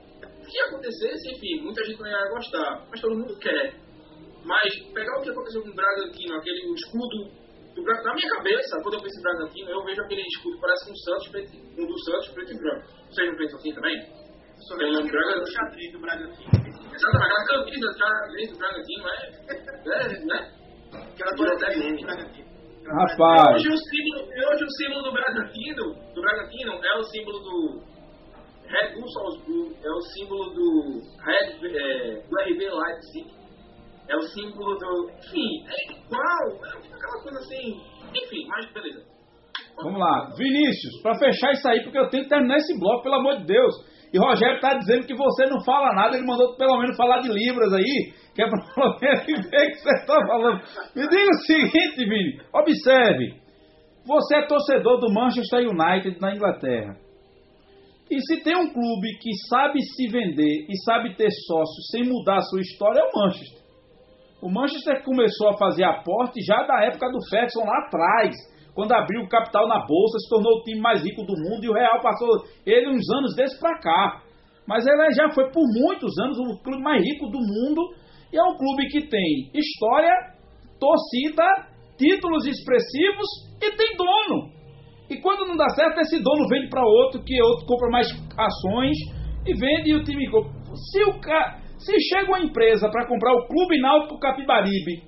Se 0.47 0.59
acontecesse, 0.61 1.31
enfim, 1.35 1.61
muita 1.61 1.83
gente 1.83 1.99
não 1.99 2.07
ia 2.07 2.29
gostar, 2.29 2.87
mas 2.89 3.01
todo 3.01 3.15
mundo 3.15 3.37
quer. 3.39 3.75
Mas 4.45 4.73
pegar 4.93 5.19
o 5.19 5.21
que 5.21 5.29
aconteceu 5.29 5.61
com 5.61 5.69
o 5.69 5.75
Bragantino, 5.75 6.35
aquele 6.35 6.73
escudo 6.73 7.47
do 7.75 7.83
na 7.83 8.13
minha 8.13 8.29
cabeça, 8.29 8.81
quando 8.81 8.95
eu 8.95 9.01
penso 9.01 9.19
em 9.19 9.23
Bragantino, 9.23 9.69
eu 9.69 9.83
vejo 9.83 10.01
aquele 10.01 10.21
escudo 10.21 10.55
que 10.55 10.61
parece 10.61 10.91
um 10.91 10.95
Santos, 10.95 11.27
preto, 11.29 11.51
um 11.77 11.85
do 11.85 11.99
Santos, 11.99 12.29
preto 12.29 12.53
e 12.53 12.57
branco. 12.57 12.87
Vocês 13.09 13.29
não 13.29 13.37
pensam 13.37 13.59
assim 13.59 13.73
também? 13.73 14.27
Pelo 14.77 15.07
Bragantino. 15.07 15.47
xadrez 15.47 15.91
do 15.91 15.99
Bragantino. 15.99 16.49
Exatamente, 16.95 17.33
a 17.37 17.45
camisa 17.45 17.87
xadrez 17.93 18.51
do 18.51 18.57
Bragantino, 18.57 19.07
é, 19.07 19.19
é, 19.93 20.25
né? 20.25 20.51
Aquela 21.13 21.35
torcida 21.35 21.95
do 21.95 22.01
Bragantino. 22.01 22.47
Rapaz, 22.87 23.55
Hoje 23.55 23.67
o 23.67 23.77
símbolo, 23.77 24.31
hoje 24.49 24.63
o 24.63 24.71
símbolo 24.71 25.03
do 25.03 25.11
Bragantino, 25.11 25.83
do 26.15 26.21
Bragantino 26.21 26.71
é 26.73 26.97
o 26.97 27.03
símbolo 27.03 27.39
do 27.39 27.96
Red 28.67 28.95
Bull 28.95 29.07
Salzburg, 29.07 29.75
é 29.81 29.89
o 29.89 30.01
símbolo 30.01 30.53
do 30.53 31.01
Red, 31.23 31.57
é, 31.63 32.21
do 32.27 32.35
RB 32.35 32.69
Leipzig, 32.69 33.27
é 34.09 34.15
o 34.15 34.21
símbolo 34.21 34.75
do, 34.77 35.09
enfim, 35.09 35.65
é 35.67 35.93
igual, 35.93 36.65
é 36.65 36.95
aquela 36.95 37.23
coisa 37.23 37.39
assim, 37.39 37.79
enfim, 38.13 38.45
mas 38.47 38.71
beleza. 38.73 39.03
vamos 39.81 39.99
lá. 39.99 40.33
Vinícius, 40.37 41.01
pra 41.01 41.17
fechar 41.17 41.53
isso 41.53 41.67
aí, 41.69 41.83
porque 41.83 41.97
eu 41.97 42.09
tenho 42.09 42.23
que 42.23 42.29
terminar 42.29 42.57
esse 42.57 42.77
bloco, 42.79 43.03
pelo 43.03 43.15
amor 43.15 43.37
de 43.37 43.45
Deus. 43.45 43.73
E 44.13 44.17
Rogério 44.17 44.61
tá 44.61 44.73
dizendo 44.75 45.05
que 45.05 45.13
você 45.13 45.45
não 45.47 45.61
fala 45.63 45.93
nada, 45.93 46.15
ele 46.15 46.25
mandou 46.25 46.55
pelo 46.55 46.79
menos 46.79 46.95
falar 46.95 47.19
de 47.19 47.29
Libras 47.29 47.73
aí, 47.73 48.13
que 48.33 48.41
é 48.41 48.49
pra 48.49 48.59
pelo 48.75 48.99
menos 49.01 49.49
ver 49.49 49.71
que 49.71 49.77
você 49.77 50.05
tá 50.05 50.15
falando. 50.27 50.61
Me 50.95 51.07
diga 51.07 51.29
o 51.29 51.45
seguinte, 51.45 51.97
Vini, 51.97 52.41
observe. 52.53 53.35
Você 54.05 54.37
é 54.37 54.47
torcedor 54.47 54.99
do 54.99 55.13
Manchester 55.13 55.67
United 55.67 56.21
na 56.21 56.33
Inglaterra. 56.33 57.06
E 58.09 58.19
se 58.21 58.41
tem 58.41 58.55
um 58.55 58.71
clube 58.71 59.17
que 59.19 59.29
sabe 59.49 59.81
se 59.81 60.07
vender 60.07 60.65
e 60.69 60.77
sabe 60.85 61.15
ter 61.15 61.29
sócios 61.45 61.87
sem 61.91 62.03
mudar 62.03 62.37
a 62.37 62.41
sua 62.41 62.61
história, 62.61 62.99
é 62.99 63.03
o 63.03 63.19
Manchester. 63.19 63.67
O 64.41 64.49
Manchester 64.49 65.03
começou 65.03 65.49
a 65.49 65.57
fazer 65.57 65.83
aporte 65.83 66.41
já 66.45 66.63
da 66.63 66.85
época 66.85 67.09
do 67.11 67.19
Ferguson 67.29 67.65
lá 67.65 67.79
atrás, 67.85 68.35
quando 68.73 68.93
abriu 68.93 69.23
o 69.23 69.27
capital 69.27 69.67
na 69.67 69.85
bolsa, 69.85 70.19
se 70.19 70.29
tornou 70.29 70.59
o 70.59 70.63
time 70.63 70.79
mais 70.79 71.03
rico 71.03 71.23
do 71.23 71.33
mundo 71.33 71.65
e 71.65 71.69
o 71.69 71.73
Real 71.73 71.99
passou 71.99 72.29
ele 72.65 72.89
uns 72.89 73.09
anos 73.09 73.35
desse 73.35 73.59
pra 73.59 73.77
cá. 73.79 74.21
Mas 74.67 74.85
ele 74.85 75.11
já 75.11 75.29
foi 75.31 75.49
por 75.51 75.63
muitos 75.73 76.17
anos 76.19 76.37
o 76.37 76.61
clube 76.61 76.83
mais 76.83 77.03
rico 77.03 77.27
do 77.27 77.39
mundo 77.39 77.81
e 78.31 78.37
é 78.37 78.43
um 78.43 78.55
clube 78.55 78.87
que 78.89 79.07
tem 79.07 79.49
história, 79.53 80.13
torcida, 80.79 81.43
títulos 81.97 82.45
expressivos 82.45 83.27
e 83.59 83.71
tem 83.75 83.97
dono. 83.97 84.56
E 85.09 85.17
quando 85.17 85.47
não 85.47 85.55
dá 85.55 85.69
certo, 85.69 85.99
esse 85.99 86.21
dono 86.21 86.47
vende 86.49 86.69
para 86.69 86.85
outro, 86.85 87.23
que 87.23 87.41
outro 87.41 87.65
compra 87.65 87.89
mais 87.89 88.07
ações 88.37 88.97
e 89.45 89.53
vende 89.53 89.91
e 89.91 89.95
o 89.95 90.03
time. 90.03 90.25
Se, 90.91 91.03
o 91.03 91.19
ca... 91.19 91.59
Se 91.77 91.93
chega 92.09 92.27
uma 92.27 92.41
empresa 92.41 92.89
para 92.89 93.07
comprar 93.07 93.33
o 93.33 93.47
Clube 93.47 93.79
Náutico 93.79 94.19
Capibaribe 94.19 95.03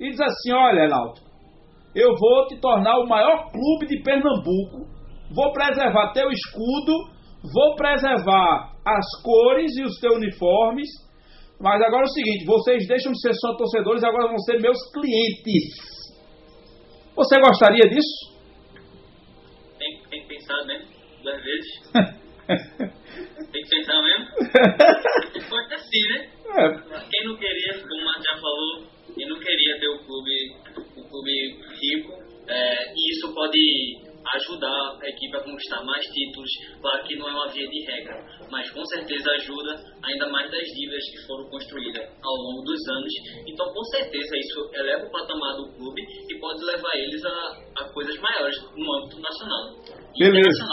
e 0.00 0.10
diz 0.10 0.20
assim: 0.20 0.52
Olha, 0.52 0.88
Náutico, 0.88 1.28
eu 1.94 2.14
vou 2.18 2.46
te 2.48 2.58
tornar 2.60 2.98
o 2.98 3.06
maior 3.06 3.50
clube 3.52 3.86
de 3.86 4.02
Pernambuco, 4.02 4.88
vou 5.34 5.52
preservar 5.52 6.12
teu 6.12 6.30
escudo, 6.30 6.92
vou 7.52 7.76
preservar 7.76 8.72
as 8.84 9.22
cores 9.22 9.76
e 9.76 9.82
os 9.82 10.00
teus 10.00 10.16
uniformes, 10.16 10.88
mas 11.60 11.80
agora 11.82 12.02
é 12.02 12.06
o 12.06 12.12
seguinte: 12.12 12.46
vocês 12.46 12.88
deixam 12.88 13.12
de 13.12 13.20
ser 13.20 13.34
só 13.34 13.54
torcedores, 13.56 14.02
agora 14.02 14.28
vão 14.28 14.38
ser 14.38 14.60
meus 14.60 14.78
clientes. 14.92 15.94
Você 17.14 17.38
gostaria 17.38 17.88
disso? 17.88 18.33
Pensar 20.44 20.64
mesmo, 20.66 20.88
duas 21.22 21.42
vezes. 21.42 21.90
tem 23.50 23.62
que 23.62 23.70
pensar 23.70 24.02
mesmo. 24.02 24.26
Pode 25.48 25.74
assim, 25.74 26.02
né? 26.10 26.30
É, 26.44 27.08
Quem 27.08 27.24
não 27.24 27.36
queria, 27.36 27.80
como 27.80 28.02
o 28.02 28.04
Marco 28.04 28.22
já 28.22 28.36
falou, 28.36 28.86
quem 29.14 29.26
não 29.26 29.38
queria 29.40 29.80
ter 29.80 29.88
o 29.88 30.04
clube, 30.04 30.56
o 30.98 31.08
clube 31.08 31.62
rico, 31.80 32.12
é, 32.46 32.92
e 32.92 33.10
isso 33.10 33.32
pode 33.32 34.04
ajudar 34.36 34.98
a 35.02 35.08
equipe 35.08 35.34
a 35.34 35.40
conquistar 35.40 35.82
mais 35.84 36.04
títulos. 36.06 36.50
Claro 36.80 37.04
que 37.04 37.16
não 37.16 37.28
é 37.28 37.32
uma 37.32 37.48
via 37.48 37.66
de 37.66 37.84
regra, 37.86 38.22
mas 38.50 38.70
com 38.70 38.84
certeza 38.84 39.30
ajuda 39.30 39.82
ainda 40.02 40.28
mais 40.28 40.50
das 40.50 40.66
dívidas 40.76 41.04
que 41.10 41.26
foram 41.26 41.48
construídas 41.48 42.04
ao 42.22 42.34
longo 42.34 42.62
dos 42.64 42.88
anos. 42.88 43.12
Então, 43.46 43.72
com 43.72 43.84
certeza, 43.84 44.36
isso 44.36 44.70
eleva 44.74 45.06
o 45.06 45.10
patamar 45.10 45.56
do 45.56 45.72
clube 45.72 46.02
e 46.28 46.38
pode 46.38 46.62
levar 46.64 46.94
eles 46.96 47.24
a, 47.24 47.62
a 47.80 47.88
coisas 47.94 48.18
maiores 48.18 48.56
no 48.76 48.94
âmbito 48.94 49.20
nacional. 49.20 50.03
Beleza. 50.18 50.64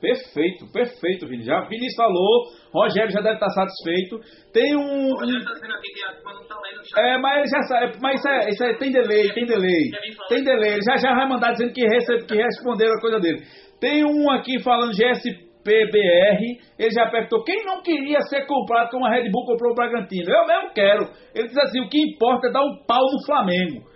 perfeito, 0.00 0.70
perfeito, 0.72 1.26
Vini. 1.26 1.42
Já 1.44 1.60
Vinícius 1.62 1.96
falou, 1.96 2.52
Rogério 2.72 3.10
já 3.10 3.20
deve 3.20 3.34
estar 3.34 3.50
satisfeito. 3.50 4.20
Tem 4.52 4.76
um. 4.76 5.16
Tá 5.16 5.24
tá 5.24 7.00
é, 7.02 7.18
mas 7.18 7.38
ele 7.38 7.48
já 7.48 7.62
sabe, 7.62 7.98
mas 8.00 8.20
isso, 8.20 8.28
é, 8.28 8.48
isso 8.50 8.64
é- 8.64 8.74
tem 8.78 8.92
delay, 8.92 9.32
tem 9.32 9.46
delay. 9.46 9.90
Tem 10.28 10.44
delay. 10.44 10.72
Ele 10.74 10.82
já, 10.82 10.96
já 10.96 11.14
vai 11.14 11.28
mandar 11.28 11.52
dizendo 11.52 11.72
que, 11.72 11.82
recebe, 11.86 12.24
que 12.26 12.36
responderam 12.36 12.94
a 12.94 13.00
coisa 13.00 13.18
dele. 13.20 13.42
Tem 13.80 14.04
um 14.04 14.30
aqui 14.30 14.62
falando 14.62 14.92
GSPBR. 14.92 16.58
Ele 16.78 16.90
já 16.90 17.10
perguntou 17.10 17.44
quem 17.44 17.64
não 17.64 17.82
queria 17.82 18.20
ser 18.22 18.46
comprado 18.46 18.90
como 18.90 19.06
a 19.06 19.10
Red 19.10 19.30
Bull 19.30 19.46
comprou 19.46 19.72
o 19.72 19.74
Bragantino. 19.74 20.30
Eu 20.30 20.46
mesmo 20.46 20.72
quero. 20.74 21.10
Ele 21.34 21.48
diz 21.48 21.58
assim: 21.58 21.80
o 21.80 21.88
que 21.88 21.98
importa 21.98 22.48
é 22.48 22.52
dar 22.52 22.62
um 22.62 22.84
pau 22.86 23.02
no 23.02 23.24
Flamengo. 23.26 23.95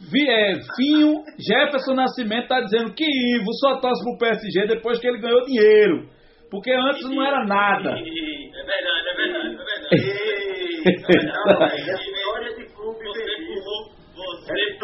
É, 0.00 0.54
Finho, 0.76 1.22
Jefferson 1.38 1.94
Nascimento 1.94 2.44
está 2.44 2.60
dizendo 2.60 2.94
que 2.94 3.04
Ivo 3.04 3.52
só 3.60 3.80
torce 3.80 4.02
pro 4.04 4.18
PSG 4.18 4.66
depois 4.68 4.98
que 5.00 5.08
ele 5.08 5.18
ganhou 5.20 5.44
dinheiro. 5.44 6.08
Porque 6.50 6.72
antes 6.72 7.02
não 7.10 7.22
era 7.22 7.44
nada. 7.44 7.90
É 7.90 7.94
verdade, 7.94 9.08
é 9.08 9.14
verdade, 9.16 9.54
é 9.54 9.64
verdade. 9.64 10.48
É 10.88 10.92
história 10.94 12.54
de 12.54 12.64
clube 12.72 13.04
Você 13.04 13.24
empurrou, 13.42 13.90
você 14.14 14.52
É 14.52 14.76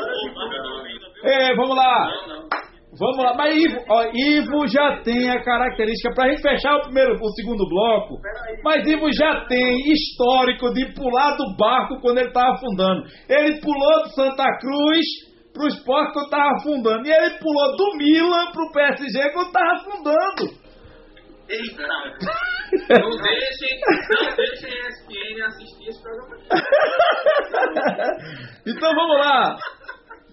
viu? 1.22 1.52
É, 1.52 1.54
vamos 1.56 1.76
lá. 1.76 2.06
Não, 2.06 2.26
não. 2.28 2.63
Vamos 2.99 3.18
lá, 3.18 3.34
mas 3.36 3.55
Ivo, 3.57 3.84
ó, 3.88 4.05
Ivo 4.14 4.68
já 4.68 5.03
tem 5.03 5.28
a 5.30 5.42
característica, 5.42 6.14
pra 6.14 6.28
gente 6.28 6.42
fechar 6.42 6.76
o 6.76 6.82
primeiro, 6.82 7.14
o 7.20 7.28
segundo 7.30 7.68
bloco, 7.68 8.20
mas 8.62 8.86
Ivo 8.86 9.12
já 9.12 9.45
tem 9.47 9.76
histórico 9.92 10.72
de 10.72 10.92
pular 10.95 11.36
do 11.36 11.57
barco 11.57 12.01
quando 12.01 12.18
ele 12.18 12.30
tava 12.30 12.55
afundando. 12.55 13.03
Ele 13.28 13.61
pulou 13.61 14.05
de 14.05 14.14
Santa 14.14 14.45
Cruz 14.59 15.34
pro 15.53 15.68
esporte 15.68 16.12
quando 16.12 16.30
tava 16.30 16.51
afundando. 16.57 17.07
E 17.07 17.12
ele 17.12 17.38
pulou 17.38 17.76
do 17.76 17.97
Milan 17.97 18.53
pro 18.53 18.72
PSG 18.72 19.30
quando 19.32 19.53
tava 19.53 19.72
afundando. 19.72 20.64
Eita! 21.49 21.82
Não 22.90 23.11
deixem, 23.11 23.78
não 24.11 24.34
deixem 24.34 24.72
a 24.72 24.88
ESPN 24.88 25.42
assistir 25.47 25.88
esse 25.88 26.03
programa. 26.03 26.36
então 28.66 28.90
vamos 28.95 29.18
lá. 29.18 29.57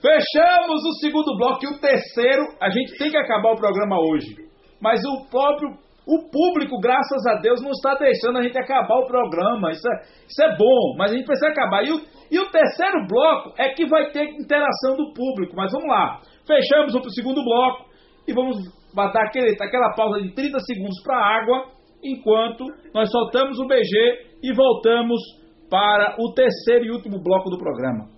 Fechamos 0.01 0.83
o 0.83 0.93
segundo 0.99 1.37
bloco 1.37 1.63
e 1.63 1.75
o 1.75 1.79
terceiro, 1.79 2.43
a 2.59 2.71
gente 2.71 2.97
tem 2.97 3.11
que 3.11 3.17
acabar 3.17 3.51
o 3.51 3.55
programa 3.55 3.97
hoje. 3.99 4.33
Mas 4.81 4.99
o 5.05 5.29
próprio, 5.29 5.69
o 6.07 6.27
público, 6.31 6.79
graças 6.81 7.23
a 7.27 7.35
Deus, 7.35 7.61
não 7.61 7.69
está 7.69 7.93
deixando 7.93 8.39
a 8.39 8.41
gente 8.41 8.57
acabar 8.57 8.97
o 8.97 9.05
programa. 9.05 9.69
Isso 9.69 9.87
é, 9.87 10.01
isso 10.27 10.43
é 10.43 10.57
bom, 10.57 10.95
mas 10.97 11.11
a 11.11 11.15
gente 11.15 11.27
precisa 11.27 11.51
acabar. 11.51 11.83
E 11.85 11.91
o, 11.91 12.01
e 12.31 12.39
o 12.39 12.49
terceiro 12.49 13.05
bloco 13.07 13.53
é 13.59 13.69
que 13.69 13.85
vai 13.85 14.09
ter 14.09 14.23
interação 14.23 14.97
do 14.97 15.13
público. 15.13 15.55
Mas 15.55 15.71
vamos 15.71 15.87
lá. 15.87 16.19
Fechamos 16.47 16.95
o 16.95 17.09
segundo 17.11 17.43
bloco 17.43 17.85
e 18.27 18.33
vamos 18.33 18.57
botar 18.95 19.21
aquele, 19.27 19.55
aquela 19.61 19.93
pausa 19.93 20.19
de 20.19 20.33
30 20.33 20.57
segundos 20.61 20.99
para 21.03 21.15
a 21.15 21.41
água, 21.41 21.65
enquanto 22.03 22.65
nós 22.91 23.11
soltamos 23.11 23.59
o 23.59 23.67
BG 23.67 24.41
e 24.41 24.51
voltamos 24.51 25.21
para 25.69 26.15
o 26.19 26.33
terceiro 26.33 26.85
e 26.85 26.91
último 26.91 27.21
bloco 27.21 27.51
do 27.51 27.59
programa. 27.59 28.10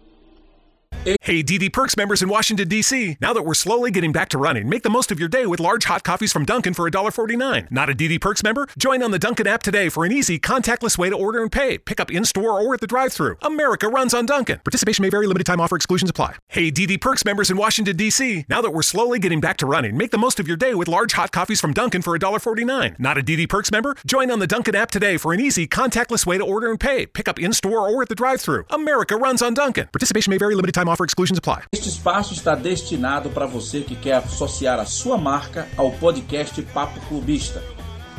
Hey, 1.22 1.44
DD 1.44 1.74
Perks 1.74 1.98
members 1.98 2.22
in 2.22 2.30
Washington, 2.30 2.68
D.C. 2.68 3.18
Now 3.20 3.34
that 3.34 3.44
we're 3.44 3.54
slowly 3.54 3.92
getting 3.92 4.14
back 4.14 4.30
to 4.30 4.38
running, 4.38 4.70
make 4.70 4.84
the 4.84 4.90
most 4.90 5.12
of 5.12 5.20
your 5.20 5.28
day 5.28 5.46
with 5.46 5.60
large 5.60 5.84
hot 5.86 6.04
coffees 6.04 6.32
from 6.32 6.46
Dunkin' 6.46 6.74
for 6.74 6.90
$1.49. 6.90 7.70
Not 7.72 7.90
a 7.90 7.94
DD 7.94 8.22
Perks 8.22 8.42
member? 8.42 8.68
Join 8.78 9.04
on 9.04 9.12
the 9.12 9.20
Dunkin' 9.20 9.48
app 9.48 9.64
today 9.64 9.90
for 9.90 10.06
an 10.06 10.14
easy, 10.14 10.40
contactless 10.40 10.98
way 10.98 11.10
to 11.10 11.16
order 11.16 11.42
and 11.42 11.52
pay. 11.52 11.78
Pick 11.78 12.00
up 12.00 12.10
in 12.10 12.24
store 12.24 12.62
or 12.62 12.74
at 12.74 12.80
the 12.80 12.88
drive 12.88 13.12
thru. 13.12 13.36
America 13.42 13.90
runs 13.90 14.14
on 14.14 14.26
Dunkin'. 14.26 14.60
Participation 14.60 15.04
may 15.04 15.10
vary, 15.10 15.28
limited 15.28 15.46
time 15.46 15.60
offer 15.60 15.76
exclusions 15.76 16.10
apply. 16.10 16.36
Hey, 16.48 16.72
DD 16.72 17.02
Perks 17.02 17.26
members 17.26 17.52
in 17.52 17.58
Washington, 17.58 17.98
D.C. 17.98 18.46
Now 18.48 18.62
that 18.62 18.72
we're 18.72 18.82
slowly 18.82 19.20
getting 19.20 19.42
back 19.42 19.58
to 19.58 19.66
running, 19.66 19.98
make 19.98 20.12
the 20.12 20.18
most 20.18 20.40
of 20.40 20.48
your 20.48 20.58
day 20.58 20.74
with 20.74 20.88
large 20.88 21.14
hot 21.14 21.34
coffees 21.34 21.60
from 21.60 21.74
Dunkin' 21.74 22.02
for 22.02 22.18
$1.49. 22.18 22.98
Not 23.00 23.18
a 23.18 23.22
DD 23.22 23.50
Perks 23.50 23.72
member? 23.72 23.96
Join 24.06 24.32
on 24.32 24.40
the 24.40 24.48
Dunkin' 24.48 24.76
app 24.76 24.92
today 24.92 25.18
for 25.18 25.34
an 25.34 25.42
easy, 25.42 25.68
contactless 25.68 26.26
way 26.26 26.38
to 26.38 26.46
order 26.46 26.70
and 26.70 26.80
pay. 26.80 27.06
Pick 27.06 27.28
up 27.28 27.40
in 27.40 27.52
store 27.52 27.90
or 27.90 28.02
at 28.04 28.10
the 28.10 28.16
drive 28.16 28.40
thru. 28.40 28.64
America 28.70 29.18
runs 29.18 29.42
on 29.42 29.54
Dunkin'. 29.54 29.88
Participation 29.88 30.32
may 30.32 30.38
vary, 30.38 30.56
limited 30.56 30.74
time 30.74 30.83
offer 30.90 31.06
exclusions 31.06 31.38
apply. 31.38 31.66
Este 31.74 31.90
espaço 31.90 32.34
está 32.34 32.56
destinado 32.56 33.30
para 33.30 33.46
você 33.46 33.82
que 33.82 33.96
quer 33.96 34.16
associar 34.16 34.80
a 34.80 34.86
sua 34.86 35.18
marca 35.18 35.68
ao 35.78 35.92
podcast 35.92 36.62
Papo 36.62 37.02
Clubista. 37.08 37.62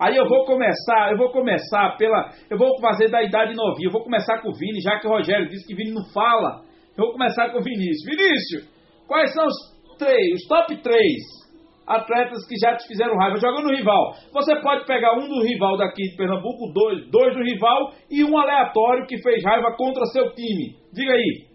Aí 0.00 0.16
eu 0.16 0.28
vou 0.28 0.46
começar, 0.46 1.10
eu 1.10 1.18
vou 1.18 1.32
começar 1.32 1.96
pela. 1.98 2.30
Eu 2.48 2.56
vou 2.56 2.80
fazer 2.80 3.10
da 3.10 3.20
idade 3.20 3.52
novinha. 3.54 3.88
Eu 3.88 3.92
vou 3.92 4.04
começar 4.04 4.40
com 4.40 4.50
o 4.50 4.54
Vini, 4.54 4.80
já 4.80 4.98
que 5.00 5.08
o 5.08 5.10
Rogério 5.10 5.48
disse 5.48 5.66
que 5.66 5.74
Vini 5.74 5.90
não 5.90 6.04
fala. 6.14 6.62
Eu 6.96 7.06
vou 7.06 7.12
começar 7.12 7.50
com 7.50 7.58
o 7.58 7.62
Vinícius. 7.62 8.04
Vinícius, 8.04 8.70
quais 9.08 9.34
são 9.34 9.44
os 9.44 9.98
três, 9.98 10.40
os 10.40 10.46
top 10.46 10.76
três 10.82 11.39
atletas 11.86 12.46
que 12.46 12.56
já 12.56 12.76
te 12.76 12.86
fizeram 12.86 13.16
raiva 13.16 13.38
jogando 13.38 13.68
no 13.68 13.76
rival? 13.76 14.14
Você 14.32 14.54
pode 14.60 14.86
pegar 14.86 15.14
um 15.18 15.28
do 15.28 15.42
rival 15.42 15.76
daqui 15.76 16.02
de 16.02 16.16
Pernambuco, 16.16 16.72
dois, 16.72 17.10
dois 17.10 17.34
do 17.34 17.42
rival 17.42 17.92
e 18.10 18.24
um 18.24 18.38
aleatório 18.38 19.06
que 19.06 19.20
fez 19.22 19.44
raiva 19.44 19.74
contra 19.76 20.04
seu 20.06 20.32
time. 20.34 20.76
Diga 20.92 21.12
aí. 21.12 21.46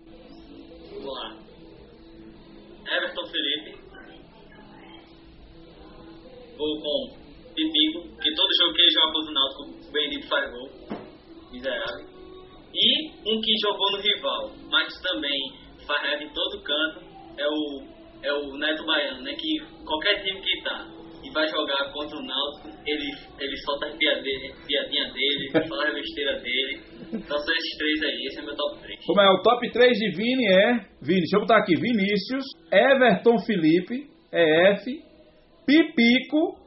Vamos 0.91 1.13
lá. 1.13 1.35
Everton 2.97 3.25
Felipe. 3.27 3.85
Vou 6.57 6.79
com 6.79 7.25
Pipico, 7.55 8.01
que 8.21 8.35
todo 8.35 8.55
jogo 8.59 8.73
que 8.73 8.81
ele 8.81 8.91
joga 8.91 9.13
contra 9.13 9.31
o 9.31 9.33
Náutico, 9.33 9.87
o 9.87 9.91
Benedito 9.91 10.27
faz 10.27 10.51
gol. 10.51 10.69
Miserável. 11.51 12.05
E 12.73 13.09
um 13.25 13.41
que 13.41 13.57
jogou 13.61 13.91
no 13.91 14.01
rival, 14.01 14.51
mas 14.69 15.01
também 15.01 15.39
faz 15.87 16.01
raiva 16.01 16.23
em 16.23 16.33
todo 16.33 16.61
canto, 16.61 16.99
é 17.37 17.47
o, 17.47 17.83
é 18.23 18.33
o 18.33 18.57
Neto 18.57 18.85
Baiano, 18.85 19.21
né? 19.21 19.33
Que 19.35 19.74
qualquer 19.85 20.23
time 20.23 20.41
que 20.41 20.63
tá 20.63 20.87
e 21.23 21.31
vai 21.31 21.47
jogar 21.47 21.91
contra 21.91 22.17
o 22.17 22.21
Náutico, 22.21 22.69
ele, 22.85 23.09
ele 23.39 23.57
solta 23.57 23.87
a 23.87 23.97
piadinha 23.97 25.11
dele, 25.11 25.49
fala 25.67 25.89
a 25.89 25.93
besteira 25.93 26.39
dele. 26.39 26.81
Então 27.13 27.37
são 27.37 27.55
esses 27.55 27.77
três 27.77 28.03
aí, 28.03 28.25
esse 28.27 28.39
é 28.39 28.43
meu 28.43 28.55
top 28.55 28.79
3. 28.81 29.05
Como 29.05 29.21
é? 29.21 29.29
O 29.29 29.41
top 29.41 29.71
3 29.71 29.97
de 29.97 30.11
Vini 30.11 30.47
é. 30.47 30.73
Vini, 31.01 31.21
deixa 31.21 31.37
eu 31.37 31.41
botar 31.41 31.57
aqui. 31.57 31.75
Vinícius, 31.75 32.45
Everton 32.71 33.39
Felipe, 33.39 34.07
é 34.31 34.73
F, 34.73 35.01
Pipico 35.65 36.65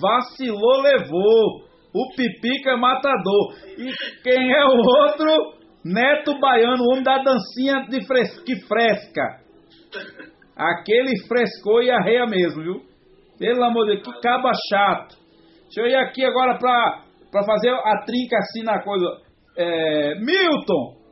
Vacilou, 0.00 0.80
levou. 0.80 1.70
O 1.94 2.14
Pipica 2.16 2.70
é 2.70 2.76
matador. 2.76 3.54
E 3.76 3.92
quem 4.22 4.52
é 4.52 4.64
o 4.64 4.78
outro? 4.78 5.62
Neto 5.84 6.38
Baiano, 6.38 6.82
o 6.82 6.92
homem 6.92 7.02
da 7.02 7.18
dancinha 7.18 7.86
de 7.88 8.06
fres... 8.06 8.40
que 8.44 8.56
fresca. 8.66 9.42
Aquele 10.56 11.18
frescou 11.26 11.82
e 11.82 11.90
arreia 11.90 12.26
mesmo, 12.26 12.62
viu? 12.62 12.82
Pelo 13.38 13.64
amor 13.64 13.86
de 13.86 13.94
Deus, 13.94 14.02
que 14.02 14.20
caba 14.20 14.52
chato. 14.70 15.16
Deixa 15.64 15.80
eu 15.80 15.86
ir 15.86 15.96
aqui 15.96 16.24
agora 16.24 16.58
pra, 16.58 17.04
pra 17.30 17.44
fazer 17.44 17.70
a 17.70 18.04
trinca 18.04 18.36
assim 18.38 18.62
na 18.62 18.82
coisa. 18.82 19.06
É, 19.56 20.14
Milton! 20.20 21.02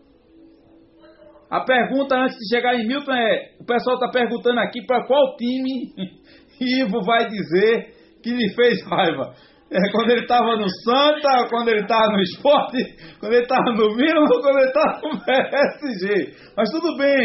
A 1.51 1.65
pergunta 1.65 2.17
antes 2.17 2.37
de 2.37 2.55
chegar 2.55 2.75
em 2.75 2.87
Milton 2.87 3.13
é: 3.13 3.53
o 3.59 3.65
pessoal 3.65 3.99
tá 3.99 4.09
perguntando 4.09 4.61
aqui 4.61 4.85
para 4.87 5.05
qual 5.07 5.37
time 5.37 5.93
Ivo 6.61 7.03
vai 7.03 7.27
dizer 7.27 7.95
que 8.23 8.33
me 8.33 8.55
fez 8.55 8.85
raiva. 8.87 9.35
É 9.73 9.91
quando 9.93 10.11
ele 10.11 10.23
estava 10.23 10.57
no 10.57 10.69
Santa, 10.69 11.49
quando 11.49 11.69
ele 11.69 11.83
estava 11.83 12.13
no 12.13 12.21
esporte, 12.21 12.77
quando 13.21 13.33
ele 13.33 13.43
estava 13.43 13.73
no 13.73 13.95
Milan 13.95 14.27
quando 14.27 14.59
ele 14.59 14.67
estava 14.67 15.01
no 15.03 15.21
PSG. 15.25 16.53
Mas 16.57 16.71
tudo 16.71 16.97
bem. 16.97 17.25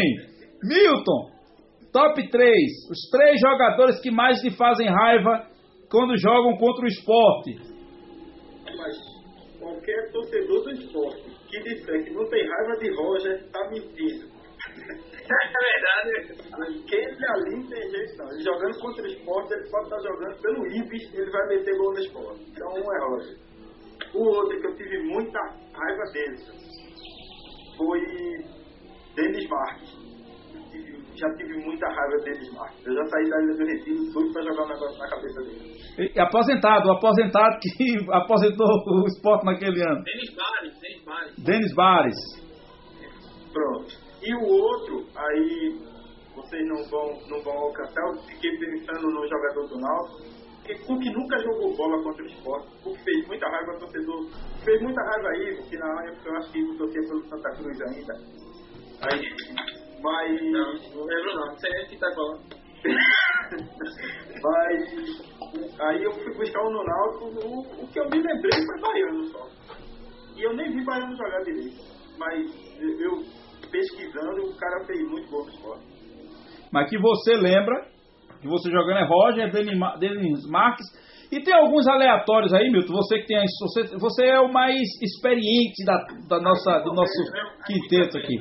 Milton, 0.62 1.35
top 1.96 2.28
3. 2.28 2.54
Os 2.90 3.08
três 3.10 3.40
jogadores 3.40 3.98
que 4.02 4.10
mais 4.10 4.44
lhe 4.44 4.50
fazem 4.50 4.86
raiva 4.86 5.48
quando 5.90 6.18
jogam 6.18 6.58
contra 6.58 6.84
o 6.84 6.88
esporte. 6.88 7.56
Mas 8.76 8.96
qualquer 9.58 10.12
torcedor 10.12 10.62
do 10.62 10.70
esporte 10.72 11.36
que 11.48 11.58
disser 11.60 12.04
que 12.04 12.10
não 12.10 12.28
tem 12.28 12.46
raiva 12.46 12.76
de 12.80 12.90
Roger, 12.96 13.36
está 13.36 13.70
mentindo. 13.70 14.28
É 15.08 15.44
verdade. 15.64 16.36
Aquele 16.52 17.26
ali 17.28 17.56
não 17.56 17.66
tem 17.68 17.90
jeito 17.90 18.16
não. 18.18 18.30
Ele 18.30 18.42
jogando 18.42 18.78
contra 18.78 19.02
o 19.02 19.06
esporte, 19.06 19.54
ele 19.54 19.70
pode 19.70 19.84
estar 19.84 19.98
jogando 20.00 20.42
pelo 20.42 20.66
Ibis 20.66 21.14
ele 21.14 21.30
vai 21.30 21.46
meter 21.48 21.78
gol 21.78 21.92
no 21.92 21.98
esporte. 21.98 22.44
Então 22.50 22.68
um 22.74 22.92
é 22.92 23.08
Roger. 23.08 23.36
O 24.14 24.22
outro 24.36 24.60
que 24.60 24.66
eu 24.66 24.76
tive 24.76 24.98
muita 25.04 25.38
raiva 25.72 26.02
dele 26.12 26.36
foi 27.78 28.00
Denis 29.14 29.48
Marques. 29.48 30.05
Já 31.16 31.28
tive 31.34 31.56
muita 31.64 31.86
raiva 31.86 32.24
Denis 32.24 32.52
Marques. 32.52 32.86
Eu 32.86 32.94
já 32.94 33.04
saí 33.06 33.30
da 33.30 33.42
Ilha 33.42 33.54
do 33.54 33.64
Retiro 33.64 34.12
doido 34.12 34.32
para 34.32 34.42
jogar 34.42 34.64
um 34.64 34.68
negócio 34.68 34.98
na 34.98 35.08
cabeça 35.08 35.40
dele. 35.42 36.12
E, 36.14 36.20
aposentado, 36.20 36.90
aposentado 36.90 37.58
que 37.60 37.96
aposentou 38.12 38.66
o 38.66 39.06
esporte 39.06 39.46
naquele 39.46 39.82
ano. 39.82 40.02
Denis 40.04 40.34
Bares, 40.34 40.80
Denis 40.80 41.04
Bares. 41.04 41.44
Denis 41.44 41.74
Bares. 41.74 42.16
Pronto. 43.52 44.06
E 44.22 44.34
o 44.34 44.44
outro, 44.44 45.06
aí 45.16 45.78
vocês 46.34 46.68
não 46.68 46.84
vão, 46.90 47.18
não 47.30 47.42
vão 47.42 47.56
alcançar, 47.56 48.00
eu 48.08 48.22
fiquei 48.24 48.50
pensando 48.58 49.08
no 49.08 49.26
jogador 49.26 49.66
do 49.68 49.80
Náutico, 49.80 50.46
que 50.64 50.74
Cook 50.84 51.02
nunca 51.14 51.38
jogou 51.38 51.76
bola 51.76 52.02
contra 52.02 52.24
o 52.24 52.26
esporte, 52.26 52.68
Cook 52.82 52.98
fez 52.98 53.26
muita 53.26 53.46
raiva 53.48 53.72
ao 53.72 53.78
torcedor, 53.78 54.30
fez 54.64 54.82
muita 54.82 55.00
raiva 55.00 55.28
aí, 55.28 55.56
porque 55.56 55.78
na 55.78 56.04
época 56.04 56.28
eu 56.28 56.36
acho 56.36 56.52
que 56.52 56.60
eu 56.60 56.76
torcia 56.76 57.00
pelo 57.08 57.28
Santa 57.28 57.50
Cruz 57.56 57.80
ainda. 57.82 58.14
Aí, 59.02 59.20
mas. 60.06 60.40
Não, 60.52 60.72
não 60.94 61.04
lembro 61.04 61.34
não, 61.34 61.46
não 61.46 61.58
sei 61.58 61.70
nem 61.70 61.84
o 61.84 61.88
que 61.88 61.98
tá 61.98 62.06
falando. 62.14 62.42
mas 64.42 65.80
aí 65.80 66.02
eu 66.04 66.12
fui 66.12 66.34
buscar 66.34 66.62
o 66.62 66.70
Náutico, 66.70 67.24
o, 67.46 67.84
o 67.84 67.88
que 67.88 67.98
eu 67.98 68.04
me 68.04 68.22
lembrei 68.22 68.64
foi 68.64 68.80
Baiano 68.80 69.24
só. 69.26 69.48
E 70.36 70.42
eu 70.42 70.54
nem 70.54 70.70
vi 70.70 70.84
Baiano 70.84 71.16
jogar 71.16 71.42
direito. 71.42 71.84
Mas 72.18 72.46
eu 72.78 73.22
pesquisando, 73.70 74.48
o 74.48 74.56
cara 74.56 74.84
fez 74.86 75.00
muito 75.10 75.30
no 75.30 75.48
esporte. 75.48 75.86
Mas 76.72 76.88
que 76.88 76.98
você 76.98 77.34
lembra, 77.34 77.88
que 78.40 78.48
você 78.48 78.70
jogando 78.70 78.98
é 78.98 79.06
Roger, 79.06 79.50
Denis 79.50 80.46
Marques, 80.48 80.86
e 81.32 81.42
tem 81.42 81.54
alguns 81.54 81.86
aleatórios 81.88 82.54
aí, 82.54 82.70
Milton, 82.70 82.92
você 82.92 83.18
que 83.18 83.26
tem 83.26 83.38
você, 83.60 83.96
você 83.98 84.26
é 84.26 84.40
o 84.40 84.52
mais 84.52 84.80
experiente 85.02 85.84
da, 85.84 85.96
da 86.28 86.40
nossa, 86.40 86.78
do 86.80 86.92
nosso 86.92 87.12
quinteto 87.66 88.18
aqui. 88.18 88.38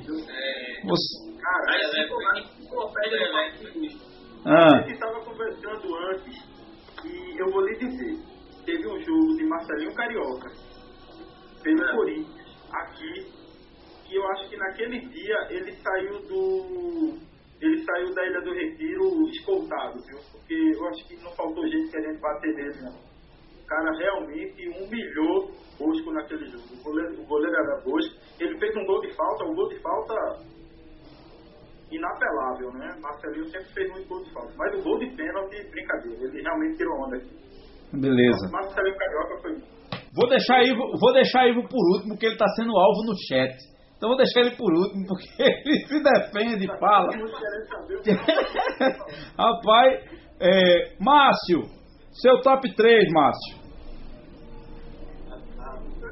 Você... 0.83 1.24
Cara, 4.43 4.67
ah. 4.67 4.75
a 4.75 4.81
gente 4.81 4.93
estava 4.93 5.19
conversando 5.21 5.95
antes, 6.11 6.35
e 7.03 7.41
eu 7.41 7.51
vou 7.51 7.61
lhe 7.65 7.75
dizer, 7.77 8.17
teve 8.65 8.87
um 8.87 8.99
jogo 9.03 9.37
de 9.37 9.45
Marcelinho 9.45 9.95
Carioca, 9.95 10.51
pelo 11.63 11.91
Corinthians, 11.95 12.57
aqui 12.71 13.35
e 14.09 14.15
eu 14.15 14.27
acho 14.31 14.49
que 14.49 14.57
naquele 14.57 14.99
dia 14.99 15.35
ele 15.49 15.71
saiu 15.77 16.19
do. 16.27 17.17
Ele 17.59 17.83
saiu 17.83 18.13
da 18.13 18.25
Ilha 18.27 18.41
do 18.41 18.53
Retiro 18.53 19.27
escoltado, 19.29 19.99
viu? 20.05 20.19
Porque 20.31 20.53
eu 20.53 20.87
acho 20.89 21.07
que 21.07 21.15
não 21.23 21.31
faltou 21.31 21.67
gente 21.67 21.89
querendo 21.89 22.19
bater 22.19 22.53
nele, 22.53 22.81
não. 22.81 22.91
O 22.91 23.65
cara 23.65 23.91
realmente 23.97 24.67
humilhou 24.69 25.51
Bosco 25.79 26.11
naquele 26.11 26.45
jogo. 26.51 26.65
O 26.71 26.83
goleiro, 26.83 27.21
o 27.21 27.25
goleiro 27.25 27.55
era 27.55 27.81
Bosco. 27.81 28.15
Ele 28.39 28.59
fez 28.59 28.75
um 28.75 28.85
gol 28.85 29.01
de 29.01 29.13
falta, 29.15 29.45
um 29.45 29.55
gol 29.55 29.69
de 29.69 29.79
falta 29.79 30.13
inapelável, 31.91 32.71
né? 32.73 32.95
Marcelinho 33.01 33.47
sempre 33.49 33.73
fez 33.73 33.91
muito 33.91 34.07
gol 34.07 34.23
de 34.23 34.31
falta. 34.33 34.53
Mas 34.57 34.73
o 34.79 34.83
gol 34.83 34.97
de 34.99 35.07
pênalti, 35.15 35.69
brincadeira. 35.69 36.23
Ele 36.23 36.41
realmente 36.41 36.77
tirou 36.77 37.05
onda 37.05 37.17
aqui. 37.17 37.29
Beleza. 37.93 38.49
Marcelinho 38.51 38.97
Carioca 38.97 39.41
foi. 39.41 39.57
Vou 40.15 40.29
deixar 40.29 40.63
Ivo, 40.63 40.97
vou 40.99 41.13
deixar 41.13 41.47
Ivo 41.47 41.67
por 41.67 41.83
último, 41.93 42.13
porque 42.13 42.25
ele 42.25 42.35
está 42.35 42.47
sendo 42.55 42.75
alvo 42.77 43.03
no 43.03 43.13
chat. 43.27 43.53
Então 43.97 44.09
vou 44.09 44.17
deixar 44.17 44.41
ele 44.41 44.55
por 44.55 44.73
último, 44.73 45.05
porque 45.07 45.27
ele 45.43 45.87
se 45.87 46.01
defende 46.01 46.65
e 46.65 46.79
fala. 46.79 47.09
Rapaz, 49.37 50.03
é, 50.39 50.95
Márcio, 50.99 51.63
seu 52.11 52.41
top 52.41 52.75
3, 52.75 53.11
Márcio. 53.11 53.57
O 55.27 55.31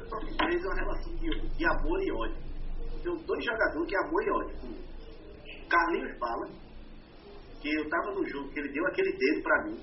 top 0.08 0.36
3 0.36 0.54
é 0.54 0.66
uma 0.66 0.74
relação 0.74 1.14
de, 1.16 1.28
de 1.56 1.66
amor 1.66 2.02
e 2.02 2.12
ódio. 2.12 2.36
Tem 3.02 3.16
dois 3.26 3.44
jogadores 3.44 3.88
que 3.88 3.96
é 3.96 3.98
amor 4.06 4.22
e 4.22 4.30
ódio. 4.30 4.56
Carlinhos 5.74 6.18
Bala, 6.18 6.46
que 7.60 7.68
eu 7.74 7.88
tava 7.88 8.12
no 8.12 8.28
jogo, 8.28 8.48
que 8.50 8.60
ele 8.60 8.72
deu 8.72 8.86
aquele 8.86 9.12
dedo 9.16 9.42
pra 9.42 9.64
mim. 9.64 9.80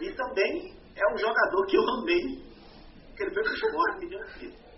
E, 0.00 0.06
e 0.06 0.14
também 0.14 0.74
é 0.96 1.14
um 1.14 1.18
jogador 1.18 1.66
que 1.66 1.76
eu 1.76 1.84
amei, 1.98 2.24
que 3.16 3.22
ele 3.22 3.34
foi 3.34 3.42
pro 3.42 3.52
esporte, 3.52 4.00
me 4.00 4.08
deu 4.08 4.18
um 4.18 4.70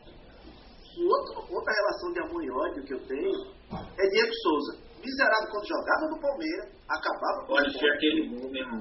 e 0.92 1.04
outro, 1.06 1.54
outra 1.56 1.72
relação 1.72 2.12
de 2.12 2.20
amor 2.20 2.44
e 2.44 2.50
ódio 2.50 2.84
que 2.84 2.92
eu 2.92 3.00
tenho 3.06 3.32
é 3.72 4.08
Diego 4.08 4.34
Souza. 4.42 4.92
Miserável 5.00 5.48
quando 5.50 5.66
jogava 5.66 6.06
no 6.10 6.20
Palmeiras, 6.20 6.68
acabava 6.86 7.40
com 7.40 7.46
Pode 7.46 7.78
ser 7.78 7.90
aquele 7.90 8.28
gol, 8.28 8.50
meu 8.50 8.62
irmão. 8.62 8.80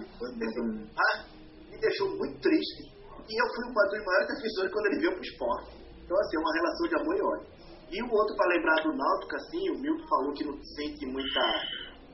Ah, 0.97 1.23
me 1.69 1.79
deixou 1.79 2.09
muito 2.17 2.37
triste. 2.41 2.83
E 3.29 3.41
eu 3.41 3.47
fui 3.47 3.63
um 3.63 3.73
dos 3.73 4.05
maiores 4.05 4.27
defensores 4.27 4.73
quando 4.73 4.85
ele 4.87 4.99
veio 4.99 5.13
pro 5.13 5.23
esporte. 5.23 5.71
Então, 6.03 6.19
assim, 6.19 6.35
é 6.35 6.39
uma 6.39 6.53
relação 6.53 6.87
de 6.89 6.95
amor 6.99 7.15
e 7.15 7.21
ódio. 7.21 7.60
E 7.91 8.01
o 8.01 8.07
outro, 8.07 8.35
para 8.37 8.55
lembrar 8.55 8.83
do 8.83 8.95
Náutico, 8.95 9.35
assim, 9.35 9.69
o 9.69 9.79
Milton 9.79 10.07
falou 10.07 10.33
que 10.33 10.45
não 10.45 10.55
sente 10.63 11.05
muita. 11.05 11.41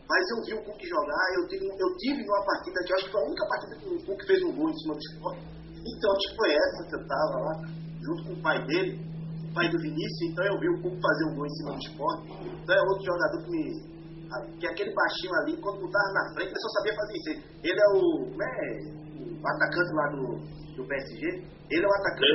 Mas 0.09 0.23
eu 0.33 0.43
vi 0.43 0.53
o 0.57 0.63
Cook 0.65 0.81
jogar, 0.81 1.25
eu 1.37 1.47
tive, 1.47 1.65
eu 1.67 1.89
tive 1.97 2.25
numa 2.25 2.43
partida 2.45 2.81
que 2.81 2.91
eu 2.91 2.95
acho 2.95 3.05
que 3.05 3.11
foi 3.11 3.21
a 3.21 3.25
única 3.25 3.45
partida 3.45 3.75
que 3.77 3.87
o 3.93 4.05
Cook 4.05 4.25
fez 4.25 4.41
um 4.41 4.55
gol 4.55 4.69
em 4.69 4.77
cima 4.79 4.93
do 4.95 4.99
esporte. 4.99 5.41
Então, 5.85 6.11
acho 6.17 6.29
que 6.31 6.35
foi 6.35 6.49
essa 6.49 6.79
que 6.89 6.95
eu 6.95 7.07
tava 7.07 7.37
lá, 7.45 7.53
junto 8.01 8.23
com 8.25 8.33
o 8.33 8.41
pai 8.41 8.65
dele, 8.65 8.97
o 8.97 9.53
pai 9.53 9.69
do 9.69 9.77
Vinícius, 9.77 10.31
então 10.31 10.45
eu 10.45 10.59
vi 10.59 10.69
o 10.69 10.81
Cook 10.81 10.97
fazer 10.97 11.25
um 11.29 11.35
gol 11.35 11.45
em 11.45 11.55
cima 11.61 11.71
do 11.71 11.79
esporte. 11.79 12.25
Então 12.41 12.73
é 12.73 12.81
outro 12.89 13.05
jogador 13.05 13.37
que 13.45 13.51
me. 13.51 13.97
Que 14.59 14.67
aquele 14.67 14.93
baixinho 14.93 15.35
ali, 15.45 15.55
quando 15.61 15.79
botava 15.79 16.11
na 16.11 16.33
frente, 16.33 16.49
ele 16.49 16.59
só 16.59 16.69
sabia 16.81 16.95
fazer 16.95 17.13
isso. 17.13 17.29
Ele 17.63 17.79
é 17.79 17.89
o. 17.93 18.01
Como 18.25 18.43
é? 18.43 18.47
O 19.37 19.47
atacante 19.47 19.93
lá 19.93 20.09
do, 20.09 20.41
do 20.75 20.87
PSG. 20.87 21.21
Ele 21.69 21.85
é 21.85 21.87
o 21.87 21.93
atacante. 21.93 22.33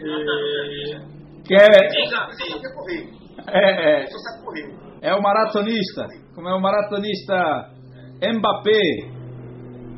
Que 0.00 0.10
é, 0.10 1.04
Ele 1.04 1.13
correr. 2.74 3.10
é, 3.48 4.06
sabe 4.06 4.44
correr. 4.44 4.74
é 5.02 5.14
o 5.14 5.22
maratonista. 5.22 6.06
Como 6.34 6.48
é 6.48 6.54
o 6.54 6.60
maratonista 6.60 7.74
Mbappé. 8.22 9.12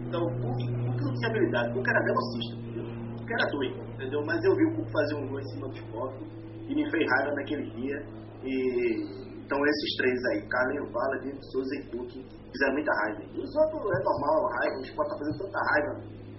Então, 0.09 0.23
o 0.23 0.27
o 0.27 0.31
Cook 0.31 1.01
não 1.03 1.15
tinha 1.15 1.31
habilidade, 1.31 1.71
o 1.71 1.75
Cook 1.75 1.89
era 1.89 2.03
velocista, 2.03 2.55
entendeu? 2.57 2.85
o 2.85 3.33
era 3.33 3.51
doido, 3.51 3.79
entendeu? 3.95 4.21
Mas 4.27 4.45
eu 4.45 4.55
vi 4.55 4.65
o 4.67 4.77
Cook 4.77 4.91
fazer 4.91 5.15
um 5.17 5.29
gol 5.29 5.41
em 5.41 5.49
cima 5.51 5.69
do 5.69 5.75
esporte 5.75 6.25
e 6.69 6.75
me 6.75 6.91
fez 6.91 7.05
raiva 7.11 7.35
naquele 7.35 7.71
dia. 7.71 7.99
E, 8.43 9.27
então, 9.45 9.59
esses 9.65 9.97
três 9.97 10.25
aí, 10.33 10.49
Carlinhos 10.49 10.91
Bala, 10.93 11.19
Diego 11.23 11.39
Souza 11.53 11.75
e 11.77 11.83
Cook, 11.91 12.11
fizeram 12.11 12.75
muita 12.75 12.93
raiva. 13.03 13.23
E 13.35 13.39
os 13.39 13.57
outros 13.57 13.83
é 13.83 14.03
normal, 14.03 14.51
raiva, 14.59 14.77
o 14.77 14.83
esporte 14.83 15.11
tá 15.11 15.19
fazendo 15.19 15.39
tanta 15.39 15.61
raiva. 15.71 15.93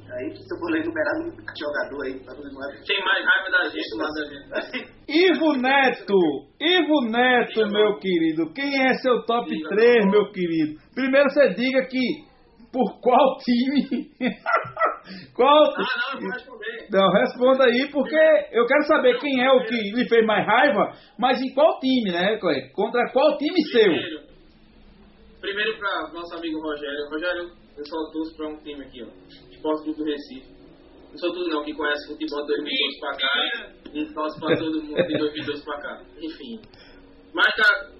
Aí, 0.09 0.35
se 0.35 0.53
eu 0.53 0.59
for 0.59 0.75
enumerar 0.75 1.19
muito 1.21 1.43
jogador 1.59 2.05
aí, 2.05 2.19
tá 2.19 2.33
fazendo 2.33 2.57
raiva. 2.57 2.83
Tem 2.87 3.03
mais 3.03 3.25
raiva 3.25 3.49
da 3.51 3.69
gente 3.69 3.97
lá 3.97 4.07
da 4.07 4.23
gente. 4.25 4.97
Ivo 5.09 5.53
Neto, 5.53 6.17
Ivo 6.59 7.01
Neto, 7.09 7.67
meu 7.67 7.97
querido, 7.99 8.53
quem 8.53 8.83
é 8.83 8.93
seu 8.95 9.25
top 9.25 9.49
3, 9.49 10.05
meu 10.09 10.31
querido? 10.31 10.79
Primeiro 10.95 11.29
você 11.29 11.53
diga 11.53 11.85
que 11.87 12.25
por 12.71 12.99
qual 13.01 13.37
time? 13.39 14.07
qual 15.35 15.63
Ah, 15.65 15.75
não, 15.75 16.19
eu 16.19 16.21
vou 16.21 16.31
responder. 16.31 16.87
Não, 16.91 17.09
responda 17.11 17.65
aí, 17.65 17.89
porque 17.91 18.15
eu 18.51 18.65
quero 18.65 18.83
saber 18.83 19.19
quem 19.19 19.43
é 19.43 19.51
o 19.51 19.63
que 19.65 19.75
lhe 19.75 20.07
fez 20.07 20.25
mais 20.25 20.45
raiva, 20.45 20.91
mas 21.19 21.41
em 21.41 21.53
qual 21.53 21.79
time, 21.79 22.11
né? 22.11 22.37
Contra 22.73 23.09
qual 23.11 23.37
time 23.37 23.61
seu? 23.71 24.26
Primeiro, 25.39 25.77
para 25.77 26.11
nosso 26.13 26.35
amigo 26.35 26.59
Rogério. 26.61 27.09
Rogério, 27.09 27.51
eu 27.77 27.85
só 27.85 28.11
torço 28.11 28.35
para 28.35 28.49
um 28.49 28.57
time 28.63 28.83
aqui, 28.83 29.03
ó. 29.03 29.07
Esporte 29.51 29.83
Clube 29.83 29.99
do 29.99 30.05
Recife. 30.05 30.57
Não 31.09 31.17
sou 31.17 31.33
tudo 31.33 31.49
não 31.49 31.63
que 31.63 31.73
conhece 31.73 32.07
futebol 32.07 32.41
de 32.41 32.47
2012 32.47 32.99
pra 32.99 33.11
cá. 33.17 33.73
E 33.93 34.13
torce 34.13 34.39
pra 34.39 34.57
todo 34.57 34.83
mundo 34.83 35.07
de 35.07 35.17
2012 35.17 35.63
pra 35.63 35.81
cá. 35.81 36.03
Enfim. 36.17 36.61
Mas, 37.33 37.53
cara, 37.55 37.91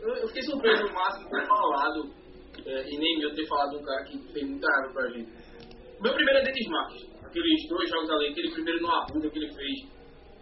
eu, 0.00 0.28
fiquei 0.28 0.42
surpreso 0.42 0.86
o 0.86 0.92
máximo 0.94 1.30
ter 1.30 1.46
falado, 1.46 2.10
é, 2.66 2.88
e 2.90 2.98
nem 2.98 3.22
eu 3.22 3.34
ter 3.34 3.46
falado 3.46 3.70
de 3.70 3.76
um 3.76 3.84
cara 3.84 4.04
que 4.04 4.18
fez 4.32 4.48
muita 4.48 4.66
raiva 4.68 4.92
pra 4.92 5.08
gente. 5.10 5.30
Meu 6.00 6.14
primeiro 6.14 6.40
é 6.40 6.42
Denis 6.42 6.68
Marques. 6.68 7.02
Aqueles 7.24 7.68
dois 7.68 7.88
jogos 7.88 8.10
ali, 8.10 8.28
aquele 8.28 8.50
primeiro 8.50 8.80
no 8.80 8.90
Arruda 8.90 9.30
que 9.30 9.38
ele 9.38 9.52
fez, 9.54 9.88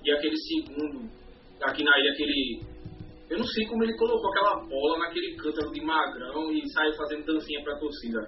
e 0.04 0.10
aquele 0.12 0.36
segundo 0.36 1.10
aqui 1.62 1.84
na 1.84 1.98
ilha, 2.00 2.12
aquele 2.12 2.60
eu 3.30 3.38
não 3.38 3.46
sei 3.46 3.64
como 3.66 3.84
ele 3.84 3.96
colocou 3.96 4.28
aquela 4.30 4.66
bola 4.66 4.98
naquele 4.98 5.36
cântaro 5.36 5.70
de 5.70 5.80
magrão 5.84 6.52
e 6.52 6.68
saiu 6.70 6.92
fazendo 6.94 7.24
dancinha 7.26 7.62
pra 7.62 7.78
torcida. 7.78 8.18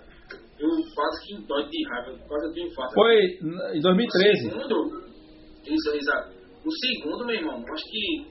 Eu 0.58 0.68
quase 0.94 1.26
que 1.26 1.46
dói 1.46 1.68
de 1.68 1.88
raiva, 1.88 2.18
quase 2.28 2.46
eu 2.46 2.52
tenho 2.52 2.68
infarto. 2.68 2.94
Foi 2.94 3.16
em 3.74 3.78
O 3.78 3.82
2013. 3.82 4.48
segundo, 4.48 5.02
isso, 5.66 5.90
exato. 5.96 6.32
O 6.64 6.70
segundo, 6.70 7.26
meu 7.26 7.34
irmão, 7.34 7.64
acho 7.72 7.84
que 7.90 8.26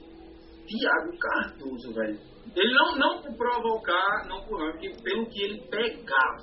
Thiago 0.66 1.18
Cardoso, 1.18 1.92
velho. 1.92 2.18
Ele 2.56 2.74
não, 2.74 2.96
não 2.96 3.22
por 3.22 3.36
provocar, 3.36 4.26
não 4.28 4.42
por 4.44 4.58
porque 4.72 4.90
pelo 5.02 5.26
que 5.26 5.42
ele 5.42 5.60
pegava 5.68 6.42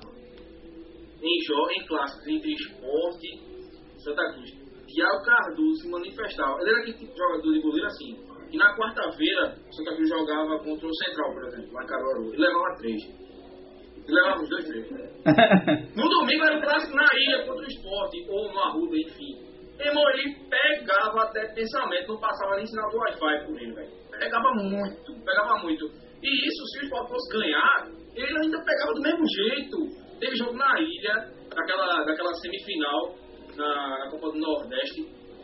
em, 1.21 1.39
jo 1.43 1.69
em 1.71 1.85
clássicos 1.87 2.27
entre 2.27 2.53
esporte 2.53 3.27
e 3.27 4.01
Santa 4.03 4.33
Cruz. 4.33 4.51
Thiago 4.87 5.23
Cardoso 5.25 5.81
se 5.81 5.89
manifestava. 5.89 6.61
Ele 6.61 6.69
era 6.69 6.79
aquele 6.81 6.97
tipo 6.97 7.11
de 7.13 7.17
jogador 7.17 7.53
de 7.53 7.61
goleiro 7.61 7.87
assim. 7.87 8.28
E 8.51 8.57
na 8.57 8.75
quarta-feira, 8.75 9.55
o 9.69 9.73
Santa 9.73 9.95
Cruz 9.95 10.09
jogava 10.09 10.57
contra 10.59 10.87
o 10.87 10.95
Central, 10.95 11.33
por 11.33 11.43
exemplo, 11.45 11.73
lá 11.73 11.83
em 11.83 11.87
Caruaru. 11.87 12.33
Ele 12.33 12.41
levava 12.41 12.75
três. 12.77 13.01
Ele 13.05 14.15
levava 14.15 14.41
os 14.41 14.49
dois 14.49 14.65
três. 14.65 14.91
né? 14.91 15.09
No 15.95 16.09
domingo 16.09 16.43
era 16.45 16.57
o 16.57 16.61
clássico 16.61 16.95
na 16.95 17.07
ilha 17.15 17.45
contra 17.45 17.63
o 17.63 17.67
esporte, 17.67 18.25
ou 18.27 18.51
no 18.51 18.59
Arruda, 18.59 18.97
enfim. 18.97 19.49
Irmão, 19.79 20.03
ele 20.09 20.35
pegava 20.49 21.23
até 21.23 21.53
pensamento, 21.53 22.07
não 22.09 22.19
passava 22.19 22.55
nem 22.55 22.65
sinal 22.65 22.89
do 22.89 22.97
Wi-Fi 22.97 23.45
por 23.45 23.61
ele, 23.61 23.73
velho. 23.73 23.91
Pegava 24.11 24.51
muito, 24.55 25.13
pegava 25.23 25.59
muito. 25.63 25.85
E 26.21 26.47
isso, 26.47 26.65
se 26.67 26.79
o 26.79 26.83
esporte 26.83 27.11
fosse 27.11 27.37
ganhar, 27.37 27.87
ele 28.15 28.37
ainda 28.43 28.61
pegava 28.65 28.93
do 28.93 29.01
mesmo 29.01 29.23
jeito. 29.25 29.77
Teve 30.19 30.35
jogo 30.35 30.53
na 30.57 30.81
ilha, 30.81 31.31
daquela, 31.55 32.03
daquela 32.03 32.33
semifinal, 32.33 33.15
na, 33.55 33.99
na 33.99 34.09
Copa 34.11 34.31
do 34.31 34.39
Nordeste, 34.39 35.01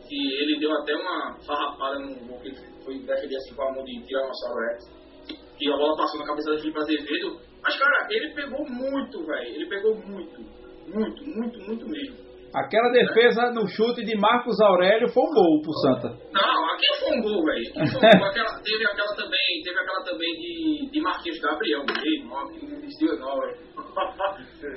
que 0.07 0.41
ele 0.41 0.59
deu 0.59 0.71
até 0.73 0.95
uma 0.95 1.37
farrapada 1.45 1.99
no 1.99 2.15
gol 2.27 2.39
que 2.41 2.49
ele 2.49 2.57
foi 2.85 2.99
defender 2.99 3.35
assim 3.37 3.55
com 3.55 3.63
a 3.63 3.71
mão 3.73 3.83
de 3.83 4.01
Tiranossauro 4.05 4.59
Rex. 4.69 5.05
Que 5.57 5.69
a 5.71 5.77
bola 5.77 5.97
passou 5.97 6.19
na 6.19 6.25
cabeça 6.27 6.51
do 6.51 6.59
Felipe 6.59 6.77
Azevedo. 6.79 7.39
Mas, 7.63 7.77
cara, 7.79 8.07
ele 8.11 8.33
pegou 8.35 8.65
muito, 8.69 9.25
velho. 9.25 9.55
Ele 9.55 9.65
pegou 9.67 9.95
muito. 9.95 10.41
Muito, 10.87 11.23
muito, 11.25 11.59
muito 11.65 11.87
mesmo. 11.89 12.25
Aquela 12.53 12.89
defesa 12.91 13.51
no 13.51 13.67
chute 13.67 14.05
de 14.05 14.15
Marcos 14.17 14.61
Aurélio 14.61 15.09
foi 15.09 15.23
um 15.23 15.33
gol 15.33 15.61
pro 15.61 15.73
Santa. 15.81 16.07
Não, 16.31 16.65
aqui 16.71 16.85
foi 16.99 17.17
um 17.17 17.21
gol, 17.21 17.43
velho. 17.43 17.67
Aqui 17.67 17.91
foi 17.91 17.97
um 17.97 18.19
gol. 18.19 18.27
Aquela- 18.29 18.61
Teve 18.63 18.85
aquela 18.85 19.15
também, 19.15 19.61
teve 19.63 19.79
aquela 19.79 20.03
também 20.03 20.31
de, 20.35 20.89
de 20.91 21.01
Marquinhos 21.01 21.39
Gabriel, 21.39 21.83
mesmo, 21.83 22.33
ó, 22.33 22.45
que 22.47 22.65
não 22.65 22.77
existiu 22.77 23.17
não, 23.19 23.35
velho. 23.39 23.57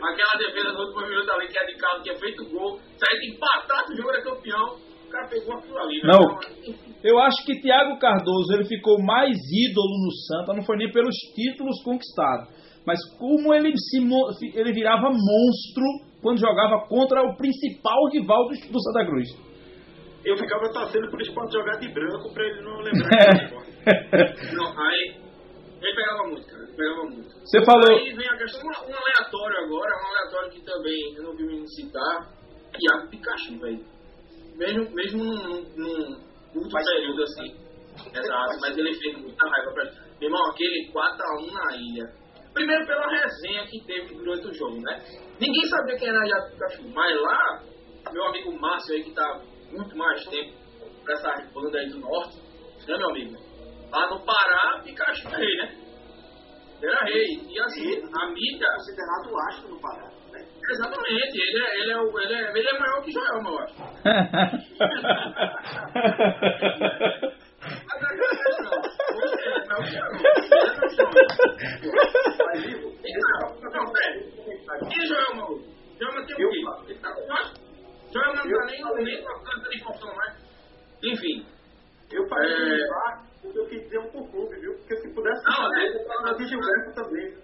Aquela 0.02 0.39
defesa 0.39 0.72
do 0.72 0.80
último 0.80 1.09
minuto 1.09 1.30
ali, 1.32 1.48
que 1.48 1.59
é 1.59 1.64
de 1.66 1.76
carro, 1.76 2.02
que 2.02 2.10
é 2.10 2.16
feito 2.18 2.44
gol, 2.51 2.78
saiu 2.98 3.20
de 3.20 3.30
empatado, 3.35 3.93
o 3.93 3.97
jogo 3.97 4.10
era 4.10 4.22
campeão, 4.22 4.76
o 5.06 5.10
cara 5.10 5.28
pegou 5.28 5.55
aquilo 5.56 5.78
ali, 5.78 6.01
velho. 6.01 6.12
Não. 6.12 6.40
Então, 6.66 6.88
Eu 7.02 7.18
acho 7.20 7.44
que 7.46 7.60
Thiago 7.60 7.98
Cardoso 7.98 8.52
ele 8.54 8.64
ficou 8.64 9.00
mais 9.00 9.36
ídolo 9.36 10.04
no 10.04 10.12
Santa, 10.26 10.52
não 10.52 10.64
foi 10.64 10.76
nem 10.76 10.90
pelos 10.90 11.14
títulos 11.34 11.82
conquistados, 11.84 12.48
mas 12.84 12.98
como 13.18 13.54
ele 13.54 13.72
se 13.76 13.98
ele 14.54 14.72
virava 14.72 15.08
monstro 15.10 15.84
quando 16.20 16.40
jogava 16.40 16.86
contra 16.88 17.22
o 17.22 17.36
principal 17.36 18.08
rival 18.12 18.48
do, 18.48 18.72
do 18.72 18.82
Santa 18.82 19.06
Cruz. 19.06 19.28
Eu 20.24 20.36
ficava 20.36 20.72
torcendo 20.72 21.08
por 21.10 21.20
esporte 21.22 21.52
jogar 21.52 21.78
de 21.78 21.88
branco 21.92 22.34
pra 22.34 22.44
ele 22.44 22.62
não 22.62 22.80
lembrar 22.80 23.48
que. 24.34 24.54
Não, 24.56 24.66
aí 24.66 25.14
ele 25.80 25.94
pegava 25.94 26.28
muito, 26.28 26.46
cara, 26.46 26.64
ele 26.64 26.76
pegava 26.76 27.02
muito. 27.04 27.28
Você 27.46 27.64
falou, 27.64 27.96
Aí 27.96 28.12
vem 28.12 28.28
a 28.28 28.36
questão, 28.36 28.62
um, 28.62 28.90
um 28.90 28.96
aleatório 28.96 29.56
agora, 29.64 29.92
um 29.94 30.08
aleatório 30.08 30.50
que 30.50 30.60
também 30.64 31.14
eu 31.16 31.22
não 31.22 31.36
vi 31.36 31.44
me 31.44 31.68
citar, 31.68 32.28
Iago 32.76 33.08
Pikachu, 33.08 33.58
velho. 33.60 33.84
Mesmo, 34.56 34.90
mesmo 34.92 35.24
num, 35.24 35.62
num 35.76 36.27
curto 36.52 36.68
Mas- 36.72 36.86
período 36.86 37.22
assim. 37.22 37.68
Exato, 38.14 38.58
mas 38.60 38.78
ele 38.78 38.94
fez 38.94 39.16
muita 39.18 39.48
raiva 39.48 39.72
pra 39.72 39.84
gente. 39.84 39.98
Meu 40.20 40.28
irmão, 40.28 40.50
aquele 40.50 40.90
4x1 40.92 41.52
na 41.52 41.76
ilha. 41.76 42.12
Primeiro 42.54 42.86
pela 42.86 43.06
resenha 43.08 43.66
que 43.66 43.84
teve 43.84 44.14
durante 44.14 44.46
o 44.46 44.54
jogo, 44.54 44.80
né? 44.80 45.02
Ninguém 45.40 45.64
sabia 45.68 45.96
quem 45.96 46.08
era 46.08 46.26
Iago 46.26 46.50
Pikachu, 46.52 46.88
mas 46.94 47.20
lá, 47.20 47.62
meu 48.12 48.24
amigo 48.26 48.52
Márcio 48.58 48.94
aí, 48.94 49.04
que 49.04 49.12
tá 49.14 49.40
muito 49.70 49.96
mais 49.96 50.24
tempo 50.26 50.54
nessa 51.06 51.34
banda 51.52 51.78
aí 51.78 51.88
do 51.90 51.98
norte, 52.00 52.36
né, 52.86 52.96
meu 52.96 53.10
amigo? 53.10 53.36
Lá 53.90 54.10
no 54.10 54.24
Pará, 54.24 54.80
Pikachu 54.82 55.28
rei, 55.28 55.56
né? 55.56 55.76
Era 56.82 57.04
rei. 57.04 57.26
E 57.48 57.60
assim, 57.60 58.02
a 58.14 58.26
mídia. 58.30 58.68
Considerado 58.76 59.32
o 59.32 59.38
astro 59.48 59.68
no 59.70 59.80
Pará. 59.80 60.10
Né? 60.68 60.74
Exatamente, 60.74 61.38
ele 61.40 61.64
é, 61.64 61.80
ele, 61.80 61.92
é, 61.92 61.96
o- 61.96 62.20
ele, 62.20 62.34
é, 62.34 62.50
ele 62.50 62.68
é 62.68 62.78
maior 62.78 63.02
que 63.02 63.10
Joelma, 63.10 63.50
eu 63.50 63.58
acho. 63.58 63.74
Mas 66.68 68.00
não 68.00 68.08
é 68.08 68.12
é 68.12 69.66
maior 69.66 69.82
que 69.84 69.90
Joelma. 69.92 70.18
Ele 70.52 70.64
é 70.64 70.76
meu 70.78 70.90
sonho. 70.90 71.12
Mas, 72.46 72.64
Ivo, 72.64 72.88
Não, 73.28 73.70
não, 73.70 73.92
pera. 73.92 74.16
E 74.90 75.06
Joelma 75.06 75.50
hoje? 75.50 75.64
Joelma 76.00 76.26
tem 76.26 76.34
o 76.34 76.50
quê? 76.50 76.60
Ele 76.88 76.98
tá 77.00 77.14
com 77.14 77.32
astro? 77.32 77.62
Joelma 78.12 78.34
não 78.34 78.42
tá 78.42 78.66
nem, 78.66 79.04
nem 79.04 79.22
com 79.22 79.28
a 79.30 79.42
canta 79.44 79.68
de 79.70 79.82
função 79.82 80.14
mais. 80.14 80.34
Enfim. 81.02 81.46
eu 82.10 82.26
falei 82.28 82.50
É. 82.52 82.56
do 82.56 82.74
Ivar, 82.74 83.22
porque 83.42 83.58
eu 83.58 83.66
quis 83.68 83.82
dizer 83.82 83.98
um 83.98 84.10
por 84.10 84.30
clube, 84.30 84.58
viu? 84.60 84.72
Porque 84.78 84.96
se 84.96 85.14
pudesse, 85.14 85.44
Não, 85.44 85.64
eu 85.64 85.70
mas- 85.70 86.06
falar 86.06 86.32
de 86.34 86.46
Gilberto 86.46 86.94
também. 86.94 87.34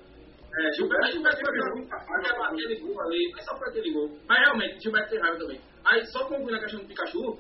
É, 0.57 0.73
Gilberto, 0.77 1.07
Gilberto 1.13 1.41
foi 1.45 1.71
muita 1.75 1.97
raiva 1.97 2.35
pra 2.35 2.47
aquele 2.49 2.77
gol 2.81 3.01
ali, 3.03 3.31
não 3.33 3.39
é 3.39 3.43
só 3.43 3.55
pra 3.59 3.69
aquele 3.69 3.93
gol. 3.93 4.09
Mas 4.29 4.39
realmente, 4.41 4.81
Gilberto 4.83 5.11
tem 5.11 5.21
raiva 5.21 5.37
também. 5.39 5.61
Aí, 5.85 6.05
só 6.07 6.21
concluindo 6.27 6.57
a 6.57 6.61
questão 6.61 6.81
do 6.81 6.87
Pikachu, 6.87 7.39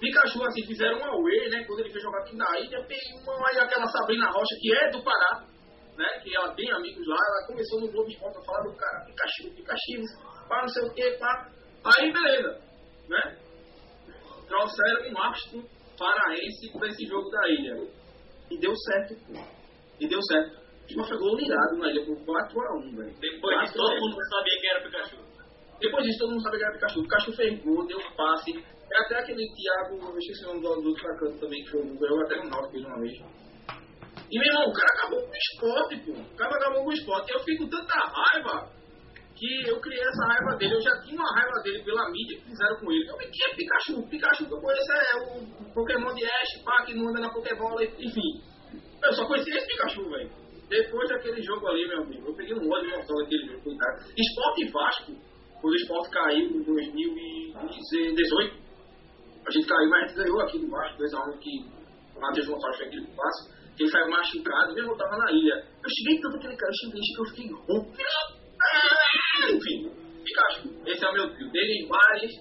Pikachu, 0.00 0.42
assim, 0.44 0.66
fizeram 0.66 0.98
um 0.98 1.04
away, 1.04 1.48
né, 1.50 1.64
quando 1.66 1.80
ele 1.80 1.92
foi 1.92 2.00
jogar 2.00 2.18
aqui 2.20 2.34
na 2.36 2.58
ilha, 2.58 2.82
tem 2.86 2.98
aí 3.86 3.92
aquela 3.92 3.92
Sabrina 3.92 4.30
Rocha, 4.30 4.56
que 4.60 4.74
é 4.74 4.90
do 4.90 5.02
Pará, 5.02 5.44
né, 5.96 6.20
que 6.22 6.36
ela 6.36 6.54
tem 6.54 6.70
amigos 6.70 7.06
lá, 7.06 7.16
ela 7.16 7.46
começou 7.46 7.80
no 7.80 7.90
Globo 7.90 8.08
Esporte 8.08 8.38
a 8.38 8.42
falar 8.42 8.62
do 8.62 8.76
cara, 8.76 9.04
Pikachu, 9.06 9.54
Pikachu, 9.54 10.48
pá, 10.48 10.60
não 10.60 10.68
sei 10.68 10.82
o 10.84 10.94
que, 10.94 11.10
pá. 11.18 11.50
Aí, 11.84 12.12
beleza, 12.12 12.60
né, 13.08 13.38
trouxeram 14.46 15.10
um 15.10 15.22
astro 15.22 15.64
paraense 15.98 16.72
pra 16.72 16.88
esse 16.88 17.06
jogo 17.06 17.30
da 17.30 17.48
ilha. 17.48 17.88
E 18.50 18.58
deu 18.58 18.72
certo. 18.76 19.16
E 19.98 20.06
deu 20.06 20.22
certo. 20.22 20.56
O 20.56 20.86
time 20.86 21.04
foi 21.04 21.18
goleado 21.18 21.78
na 21.78 21.90
ilha 21.90 22.04
por 22.06 22.16
4x1, 22.18 22.96
velho. 22.96 23.16
Depois 23.18 23.60
disso, 23.60 23.74
todo 23.74 24.00
mundo 24.00 24.16
sabia 24.28 24.60
que 24.60 24.66
era 24.68 24.82
Pikachu. 24.82 25.16
Depois 25.80 26.04
disso, 26.04 26.18
todo 26.20 26.30
mundo 26.30 26.42
sabia 26.42 26.58
que 26.58 26.64
era 26.64 26.74
Pikachu. 26.74 27.00
O 27.00 27.02
Pikachu 27.02 27.32
fez 27.32 27.64
gol, 27.64 27.86
deu 27.86 27.98
um 27.98 28.16
passe. 28.16 28.52
É 28.92 29.02
até 29.02 29.18
aquele 29.18 29.44
Thiago, 29.52 30.12
eu 30.12 30.18
esqueci 30.18 30.44
o 30.44 30.48
nome 30.48 30.60
do, 30.60 30.80
do 30.80 30.96
atacante 30.96 31.40
também, 31.40 31.64
que 31.64 31.70
foi 31.70 31.82
um 31.82 31.96
ganhou 31.96 32.22
até 32.22 32.36
no 32.36 32.50
Náutico 32.50 32.88
uma 32.88 33.00
vez. 33.00 33.18
E, 34.30 34.38
meu 34.38 34.48
irmão, 34.48 34.68
o 34.68 34.72
cara 34.72 34.88
acabou 34.98 35.22
com 35.22 35.30
o 35.30 35.36
esporte, 35.36 35.96
pô. 36.04 36.12
O 36.12 36.36
cara 36.36 36.54
acabou 36.56 36.84
com 36.84 36.90
o 36.90 36.92
esporte. 36.92 37.32
Eu 37.32 37.40
fico 37.40 37.64
com 37.64 37.70
tanta 37.70 37.94
raiva 37.94 38.70
que 39.36 39.68
eu 39.68 39.78
criei 39.80 40.02
essa 40.02 40.26
raiva 40.26 40.56
dele. 40.56 40.74
Eu 40.74 40.80
já 40.80 41.00
tinha 41.02 41.20
uma 41.20 41.32
raiva 41.34 41.60
dele 41.62 41.84
pela 41.84 42.10
mídia 42.10 42.38
que 42.38 42.44
fizeram 42.44 42.76
com 42.80 42.90
ele. 42.90 43.08
Eu 43.08 43.16
quem 43.16 43.44
é 43.44 43.54
Pikachu? 43.54 44.02
Pikachu 44.08 44.46
que 44.46 44.54
eu 44.54 44.60
conheço 44.60 44.92
é 44.92 45.16
o 45.22 45.40
Pokémon 45.74 46.14
de 46.14 46.24
Ash, 46.24 46.62
pá, 46.64 46.84
que 46.84 46.94
não 46.94 47.10
anda 47.10 47.20
na 47.20 47.30
Pokébola, 47.30 47.84
enfim. 47.84 48.40
Eu 49.04 49.12
só 49.12 49.26
conhecia 49.26 49.54
esse 49.56 49.66
Pikachu, 49.66 50.08
velho. 50.08 50.30
Depois 50.68 51.08
daquele 51.08 51.40
jogo 51.42 51.68
ali, 51.68 51.86
meu 51.86 52.02
amigo, 52.02 52.26
eu 52.26 52.34
peguei 52.34 52.52
um 52.54 52.68
ódio 52.68 52.90
mortal 52.90 53.22
daquele 53.22 53.46
jogo, 53.46 53.62
coitado. 53.62 54.02
Esporte 54.16 54.62
e 54.62 54.68
Vasco, 54.72 55.12
quando 55.60 55.72
o 55.72 55.76
esporte 55.76 56.10
caiu 56.10 56.50
em 56.50 56.60
2018, 56.62 58.56
a 59.46 59.50
gente 59.52 59.68
caiu, 59.68 59.88
mas 59.90 60.02
a 60.02 60.06
gente 60.08 60.16
ganhou 60.16 60.40
aqui 60.40 60.58
do 60.58 60.68
Vasco, 60.68 61.00
2x1, 61.00 61.38
que 61.38 61.64
o 62.16 62.20
Matheus 62.20 62.48
Gonçalves 62.48 62.78
fez 62.78 62.88
aquele 62.88 63.06
passo, 63.14 63.48
ele 63.82 63.90
saiu 63.90 64.08
machucado, 64.08 64.74
mesmo 64.74 64.92
eu 64.92 64.96
tava 64.96 65.16
na 65.16 65.30
ilha. 65.32 65.54
Eu 65.54 65.90
cheguei 65.90 66.20
tanto 66.20 66.36
aquele 66.36 66.56
cara, 66.56 66.72
eu 66.72 66.76
cheguei, 66.80 67.00
que 67.00 67.20
eu 67.20 67.26
fiquei 67.26 67.50
rouco. 67.52 67.92
Enfim, 69.52 69.90
Pikachu, 70.24 70.68
esse 70.86 71.04
é 71.04 71.08
o 71.08 71.12
meu 71.12 71.34
trio. 71.34 71.50
Dele 71.52 71.86
Vares, 71.88 72.32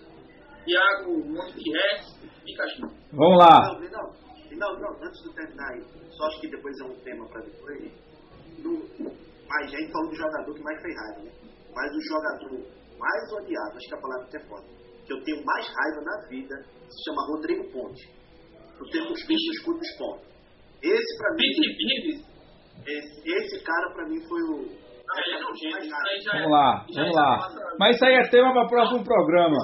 Thiago 0.66 1.12
Monte 1.28 1.72
Rex, 1.72 2.20
Pikachu. 2.46 2.88
Vamos 3.12 3.38
lá. 3.38 3.74
Não, 3.74 3.80
não, 3.82 4.26
não, 4.58 4.80
não, 4.80 5.04
antes 5.04 5.22
de 5.24 5.36
terminar 5.36 5.74
aí, 5.74 5.84
só 6.12 6.26
acho 6.28 6.40
que 6.40 6.50
depois 6.50 6.74
é 6.80 6.86
um 6.86 6.96
tema 7.04 7.28
pra 7.28 7.42
depois. 7.42 7.92
No, 8.60 9.16
mas 9.48 9.74
a 9.74 9.78
gente 9.78 9.92
falou 9.92 10.10
do 10.10 10.16
jogador 10.16 10.54
que 10.54 10.64
mais 10.64 10.82
fez 10.82 10.96
raiva, 10.96 11.24
né? 11.24 11.32
Mas 11.76 11.92
o 11.92 12.02
jogador 12.02 12.86
mais 12.98 13.34
odiado, 13.34 13.78
acho 13.78 13.88
que 13.88 13.96
a 13.96 14.02
palavra 14.02 14.26
até 14.26 14.40
foda, 14.48 14.66
que 15.06 15.14
eu 15.14 15.24
tenho 15.24 15.46
mais 15.46 15.68
raiva 15.68 16.02
na 16.02 16.28
vida, 16.30 16.56
se 16.90 17.04
chama 17.04 17.28
Rodrigo 17.28 17.72
Ponte. 17.72 18.10
Do 18.80 18.90
tempo 18.90 19.10
dos 19.10 19.26
bichos 19.26 19.58
escudos 19.58 19.88
pontos. 19.98 20.35
Esse 20.86 21.18
pra 21.18 21.32
mim, 21.32 21.38
Piti 21.38 21.76
Pires, 21.78 22.36
esse, 22.88 23.30
esse 23.30 23.64
cara 23.64 23.92
pra 23.94 24.08
mim 24.08 24.22
foi 24.28 24.42
o. 24.44 24.86
aí 25.10 25.34
é 25.34 25.38
é. 25.38 26.38
Vamos 26.38 26.52
lá, 26.52 26.86
já 26.90 27.02
vamos 27.02 27.18
é 27.18 27.20
lá. 27.20 27.38
massa. 27.38 27.60
Mas 27.80 27.96
isso 27.96 28.06
aí 28.06 28.14
é 28.16 28.30
tema 28.30 28.54
para 28.54 28.66
o 28.66 28.70
próximo 28.70 29.04
programa. 29.04 29.58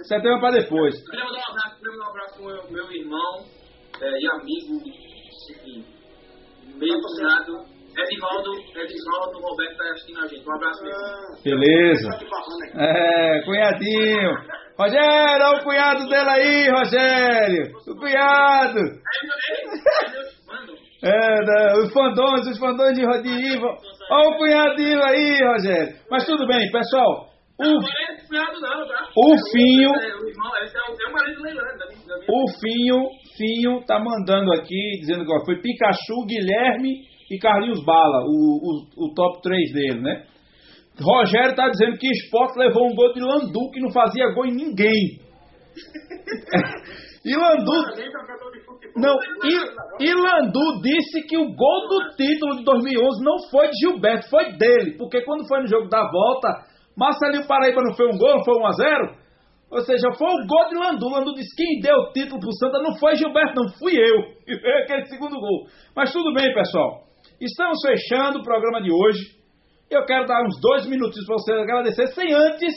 Isso 0.00 0.14
é 0.14 0.20
tema 0.20 0.40
para 0.40 0.60
depois. 0.60 0.94
Queria 1.10 1.24
mandar 1.24 1.38
um 1.38 1.50
abraço, 1.50 1.76
queria 1.76 1.92
mandar 1.92 2.04
um 2.04 2.10
abraço 2.10 2.34
pro 2.36 2.44
meu, 2.44 2.70
meu 2.70 2.92
irmão 2.92 3.44
é, 4.00 4.08
e 4.08 4.26
amigo, 4.32 4.82
enfim, 5.50 5.84
meio 6.78 7.00
cunhado, 7.02 7.80
Edivaldo, 7.96 8.52
Edivaldo 8.76 9.40
Roberto 9.40 9.76
tá 9.76 9.84
assistindo 9.90 10.20
a 10.20 10.26
gente. 10.26 10.48
Um 10.48 10.54
abraço 10.54 10.82
mesmo. 10.84 11.00
Ah, 11.00 11.36
Beleza. 11.44 12.08
tá. 12.08 12.82
É, 12.82 13.42
cunhadinho. 13.44 14.60
Rogério, 14.78 15.46
olha 15.46 15.60
o 15.60 15.64
cunhado 15.64 16.08
dele 16.08 16.30
aí, 16.30 16.70
Rogério. 16.70 17.72
O 17.86 17.96
cunhado. 17.96 18.80
Meu, 18.80 19.36
ei, 19.50 19.66
meus 19.66 19.82
mano, 19.84 20.39
É, 21.02 21.44
da- 21.44 21.78
os 21.82 21.92
fandões, 21.92 22.46
os 22.46 22.58
fandões 22.58 22.94
de 22.94 23.04
Rodrigo. 23.04 23.66
Olha 24.10 24.28
o 24.28 24.36
cunhadinho 24.36 25.02
aí, 25.02 25.38
Rogério. 25.42 25.96
Mas 26.10 26.26
tudo 26.26 26.46
bem, 26.46 26.70
pessoal. 26.70 27.30
O, 27.58 27.64
não 27.64 27.80
é 27.80 28.26
cunhado 28.26 28.60
não, 28.60 28.86
tá? 28.88 29.08
o 29.14 29.36
Finho, 29.52 29.90
É, 29.90 30.14
o 30.16 30.28
é 30.28 30.64
é 30.64 30.70
Finho, 32.58 32.96
Finho 33.36 33.84
tá 33.86 33.98
mandando 33.98 34.52
aqui, 34.54 34.98
dizendo 35.00 35.26
que 35.26 35.44
foi 35.44 35.60
Pikachu, 35.60 36.24
Guilherme 36.26 37.02
e 37.30 37.38
Carlinhos 37.38 37.84
Bala, 37.84 38.24
o, 38.24 38.60
o, 38.62 39.06
o 39.06 39.14
top 39.14 39.42
3 39.42 39.72
dele, 39.74 40.00
né? 40.00 40.24
Rogério 41.00 41.54
tá 41.54 41.68
dizendo 41.68 41.98
que 41.98 42.10
Sport 42.24 42.56
levou 42.56 42.90
um 42.90 42.94
gol 42.94 43.12
de 43.12 43.20
Landu 43.20 43.70
que 43.72 43.80
não 43.80 43.90
fazia 43.90 44.32
gol 44.34 44.46
em 44.46 44.54
ninguém. 44.54 45.20
e 47.24 47.36
Landu 47.36 47.72
Não, 49.00 49.16
e, 49.16 50.04
e 50.04 50.14
Landu 50.14 50.82
disse 50.82 51.26
que 51.26 51.36
o 51.36 51.54
gol 51.54 51.88
do 51.88 52.16
título 52.16 52.56
de 52.56 52.64
2011 52.64 53.24
não 53.24 53.38
foi 53.50 53.68
de 53.68 53.78
Gilberto, 53.80 54.28
foi 54.28 54.52
dele. 54.56 54.96
Porque 54.98 55.22
quando 55.22 55.48
foi 55.48 55.60
no 55.60 55.66
jogo 55.66 55.88
da 55.88 56.02
volta, 56.10 56.64
Marcelinho 56.96 57.46
Paraíba 57.46 57.82
não 57.82 57.94
foi 57.94 58.06
um 58.06 58.18
gol, 58.18 58.36
não 58.36 58.44
foi 58.44 58.60
1 58.60 58.66
a 58.66 58.72
0 58.72 59.16
Ou 59.70 59.80
seja, 59.80 60.12
foi 60.12 60.28
o 60.28 60.46
gol 60.46 60.68
de 60.68 60.76
Landu. 60.76 61.08
Landu 61.08 61.34
disse 61.34 61.56
que 61.56 61.64
quem 61.64 61.80
deu 61.80 61.96
o 61.96 62.12
título 62.12 62.40
pro 62.40 62.52
Santa 62.52 62.78
não 62.82 62.96
foi 62.98 63.16
Gilberto, 63.16 63.54
não, 63.54 63.68
fui 63.78 63.92
eu. 63.96 64.18
Aquele 64.84 65.06
segundo 65.06 65.40
gol. 65.40 65.66
Mas 65.96 66.12
tudo 66.12 66.34
bem, 66.34 66.52
pessoal. 66.52 67.04
Estamos 67.40 67.78
fechando 67.86 68.40
o 68.40 68.44
programa 68.44 68.82
de 68.82 68.92
hoje. 68.92 69.40
Eu 69.90 70.04
quero 70.04 70.26
dar 70.26 70.44
uns 70.44 70.60
dois 70.60 70.86
minutinhos 70.86 71.26
para 71.26 71.36
vocês 71.36 71.58
agradecer, 71.58 72.06
sem 72.08 72.32
antes 72.32 72.74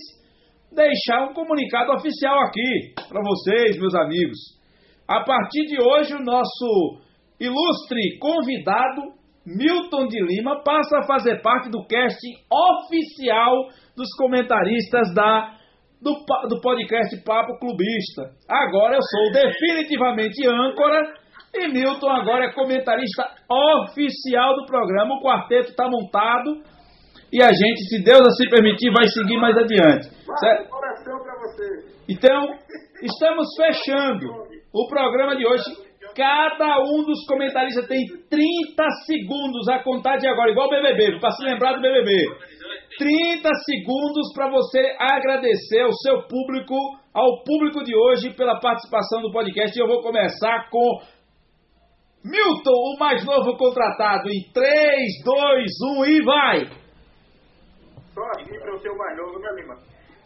deixar 0.71 1.29
um 1.29 1.33
comunicado 1.33 1.91
oficial 1.91 2.39
aqui 2.41 2.93
para 3.07 3.21
vocês, 3.21 3.77
meus 3.77 3.93
amigos. 3.93 4.62
A 5.07 5.23
partir 5.23 5.65
de 5.65 5.81
hoje, 5.81 6.15
o 6.15 6.23
nosso 6.23 7.01
ilustre 7.39 8.17
convidado, 8.19 9.13
Milton 9.45 10.07
de 10.07 10.23
Lima, 10.23 10.63
passa 10.63 10.99
a 10.99 11.03
fazer 11.05 11.41
parte 11.41 11.69
do 11.69 11.85
cast 11.85 12.19
oficial 12.49 13.67
dos 13.97 14.07
comentaristas 14.17 15.13
da, 15.13 15.57
do, 16.01 16.13
do 16.47 16.61
podcast 16.61 17.21
Papo 17.23 17.59
Clubista. 17.59 18.31
Agora 18.49 18.95
eu 18.95 19.01
sou 19.01 19.31
definitivamente 19.33 20.47
âncora 20.47 21.13
e 21.53 21.67
Milton 21.67 22.09
agora 22.09 22.45
é 22.45 22.53
comentarista 22.53 23.27
oficial 23.49 24.55
do 24.55 24.65
programa. 24.65 25.15
O 25.15 25.21
quarteto 25.21 25.71
está 25.71 25.89
montado 25.89 26.63
e 27.31 27.43
a 27.43 27.51
gente, 27.51 27.83
se 27.89 28.01
Deus 28.03 28.21
assim 28.21 28.47
permitir, 28.49 28.91
vai 28.93 29.07
seguir 29.09 29.37
mais 29.37 29.57
adiante. 29.57 30.07
Certo? 30.39 30.69
Então, 32.07 32.47
estamos 33.01 33.47
fechando 33.57 34.62
o 34.73 34.87
programa 34.87 35.35
de 35.35 35.45
hoje. 35.45 35.63
Cada 36.15 36.79
um 36.81 37.03
dos 37.05 37.25
comentaristas 37.25 37.87
tem 37.87 38.05
30 38.29 38.83
segundos 39.05 39.67
a 39.69 39.81
contar 39.81 40.17
de 40.17 40.27
agora, 40.27 40.51
igual 40.51 40.67
o 40.67 40.69
BBB, 40.69 41.19
para 41.19 41.31
se 41.31 41.43
lembrar 41.43 41.73
do 41.73 41.81
BBB. 41.81 42.11
30 42.97 43.49
segundos 43.65 44.33
para 44.35 44.49
você 44.49 44.95
agradecer 44.99 45.81
ao 45.81 45.93
seu 45.93 46.27
público, 46.27 46.75
ao 47.13 47.43
público 47.43 47.83
de 47.83 47.95
hoje, 47.95 48.35
pela 48.35 48.59
participação 48.59 49.21
do 49.21 49.31
podcast. 49.31 49.77
E 49.77 49.81
eu 49.81 49.87
vou 49.87 50.01
começar 50.03 50.69
com 50.69 50.99
Milton, 52.23 52.71
o 52.71 52.97
mais 52.99 53.25
novo 53.25 53.57
contratado, 53.57 54.29
em 54.29 54.51
3, 54.53 54.69
2, 55.25 55.71
1 55.99 56.05
e 56.05 56.23
vai! 56.23 56.59
Só 58.13 58.21
assim 58.37 58.59
para 58.59 58.69
eu 58.69 58.79
ser 58.79 58.89
o 58.89 58.97
mais 58.97 59.17
novo, 59.17 59.39
né, 59.39 59.49
Lima? 59.55 59.73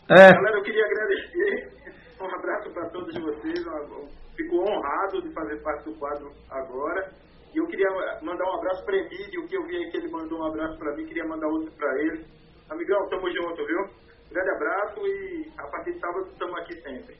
É. 0.09 0.33
Galera, 0.33 0.57
eu 0.57 0.63
queria 0.63 0.83
agradecer. 0.83 1.77
Um 2.21 2.25
abraço 2.25 2.73
para 2.73 2.89
todos 2.89 3.13
vocês. 3.13 3.65
Eu 3.65 4.07
Fico 4.37 4.57
honrado 4.61 5.21
de 5.21 5.33
fazer 5.33 5.61
parte 5.63 5.89
do 5.89 5.97
quadro 5.97 6.31
agora. 6.51 7.11
E 7.53 7.57
eu 7.57 7.65
queria 7.65 7.89
mandar 8.21 8.45
um 8.45 8.55
abraço 8.55 8.85
para 8.85 8.97
Emílio, 8.97 9.47
que 9.47 9.57
eu 9.57 9.65
vi 9.65 9.77
aí 9.77 9.89
que 9.89 9.97
ele 9.97 10.11
mandou 10.11 10.39
um 10.39 10.45
abraço 10.45 10.77
para 10.77 10.95
mim, 10.95 11.05
queria 11.07 11.25
mandar 11.27 11.47
outro 11.47 11.71
para 11.75 12.01
ele. 12.03 12.25
Amigão, 12.69 13.09
tamo 13.09 13.27
junto, 13.33 13.65
viu? 13.65 14.07
Grande 14.29 14.49
abraço 14.51 14.99
e 15.07 15.51
a 15.57 15.67
partir 15.67 15.93
de 15.93 15.99
sábado 15.99 16.27
estamos 16.31 16.55
aqui 16.59 16.81
sempre. 16.81 17.15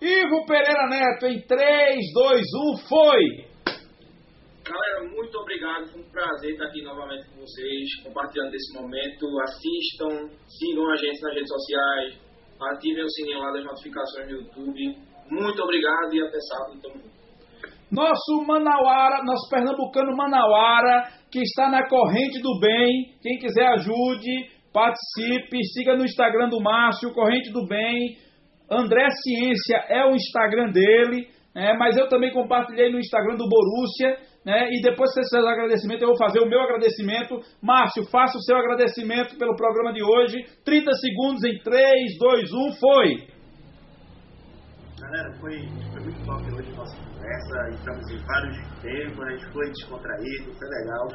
Ivo 0.00 0.44
Pereira 0.46 0.86
Neto, 0.88 1.26
em 1.26 1.40
3, 1.46 2.12
2, 2.12 2.42
1, 2.74 2.88
foi! 2.88 3.54
Galera, 4.64 5.04
muito 5.08 5.38
obrigado. 5.38 5.92
Foi 5.92 6.00
um 6.00 6.10
prazer 6.10 6.52
estar 6.52 6.66
aqui 6.66 6.82
novamente 6.82 7.28
com 7.30 7.40
vocês, 7.40 8.02
compartilhando 8.02 8.50
desse 8.50 8.74
momento. 8.74 9.26
Assistam, 9.40 10.28
sigam 10.48 10.90
a 10.90 10.96
gente 10.96 11.22
nas 11.22 11.34
redes 11.34 11.48
sociais, 11.48 12.18
ativem 12.72 13.04
o 13.04 13.10
sininho 13.10 13.38
lá 13.38 13.52
das 13.52 13.64
notificações 13.64 14.26
no 14.26 14.40
YouTube. 14.40 15.13
Muito 15.30 15.62
obrigado 15.62 16.14
e 16.14 16.22
até 16.22 16.38
sábado. 16.40 16.80
Junto. 16.82 17.14
Nosso 17.90 18.44
Manauara, 18.44 19.22
nosso 19.22 19.48
pernambucano 19.48 20.16
Manauara, 20.16 21.04
que 21.30 21.40
está 21.40 21.70
na 21.70 21.88
corrente 21.88 22.40
do 22.42 22.58
bem. 22.58 23.14
Quem 23.22 23.38
quiser 23.38 23.66
ajude, 23.68 24.50
participe, 24.72 25.62
siga 25.72 25.96
no 25.96 26.04
Instagram 26.04 26.48
do 26.48 26.60
Márcio, 26.60 27.14
Corrente 27.14 27.52
do 27.52 27.66
Bem. 27.66 28.16
André 28.68 29.06
Ciência 29.22 29.84
é 29.88 30.04
o 30.04 30.14
Instagram 30.14 30.72
dele, 30.72 31.28
né, 31.54 31.74
mas 31.78 31.96
eu 31.96 32.08
também 32.08 32.32
compartilhei 32.32 32.90
no 32.90 32.98
Instagram 32.98 33.36
do 33.36 33.48
Borussia. 33.48 34.34
Né, 34.44 34.68
e 34.72 34.82
depois 34.82 35.10
que 35.10 35.22
você 35.22 35.36
fizer 35.36 35.40
o 35.40 35.48
agradecimento, 35.48 36.02
eu 36.02 36.08
vou 36.08 36.18
fazer 36.18 36.40
o 36.40 36.48
meu 36.48 36.60
agradecimento. 36.60 37.40
Márcio, 37.62 38.04
faça 38.10 38.36
o 38.36 38.42
seu 38.42 38.56
agradecimento 38.56 39.38
pelo 39.38 39.56
programa 39.56 39.92
de 39.92 40.02
hoje. 40.02 40.44
30 40.64 40.90
segundos 40.94 41.44
em 41.44 41.58
3, 41.62 42.18
2, 42.18 42.52
1, 42.52 42.72
foi! 42.72 43.33
Galera, 45.00 45.34
foi, 45.40 45.58
foi 45.90 46.00
muito 46.06 46.24
top 46.24 46.54
hoje 46.54 46.70
a 46.70 46.76
nossa 46.76 46.96
conversa. 46.96 47.54
Entramos 47.74 48.10
em 48.10 48.18
vários 48.26 48.56
temas, 48.80 49.42
foi 49.52 49.66
descontraído, 49.70 50.54
foi 50.54 50.68
legal. 50.68 51.08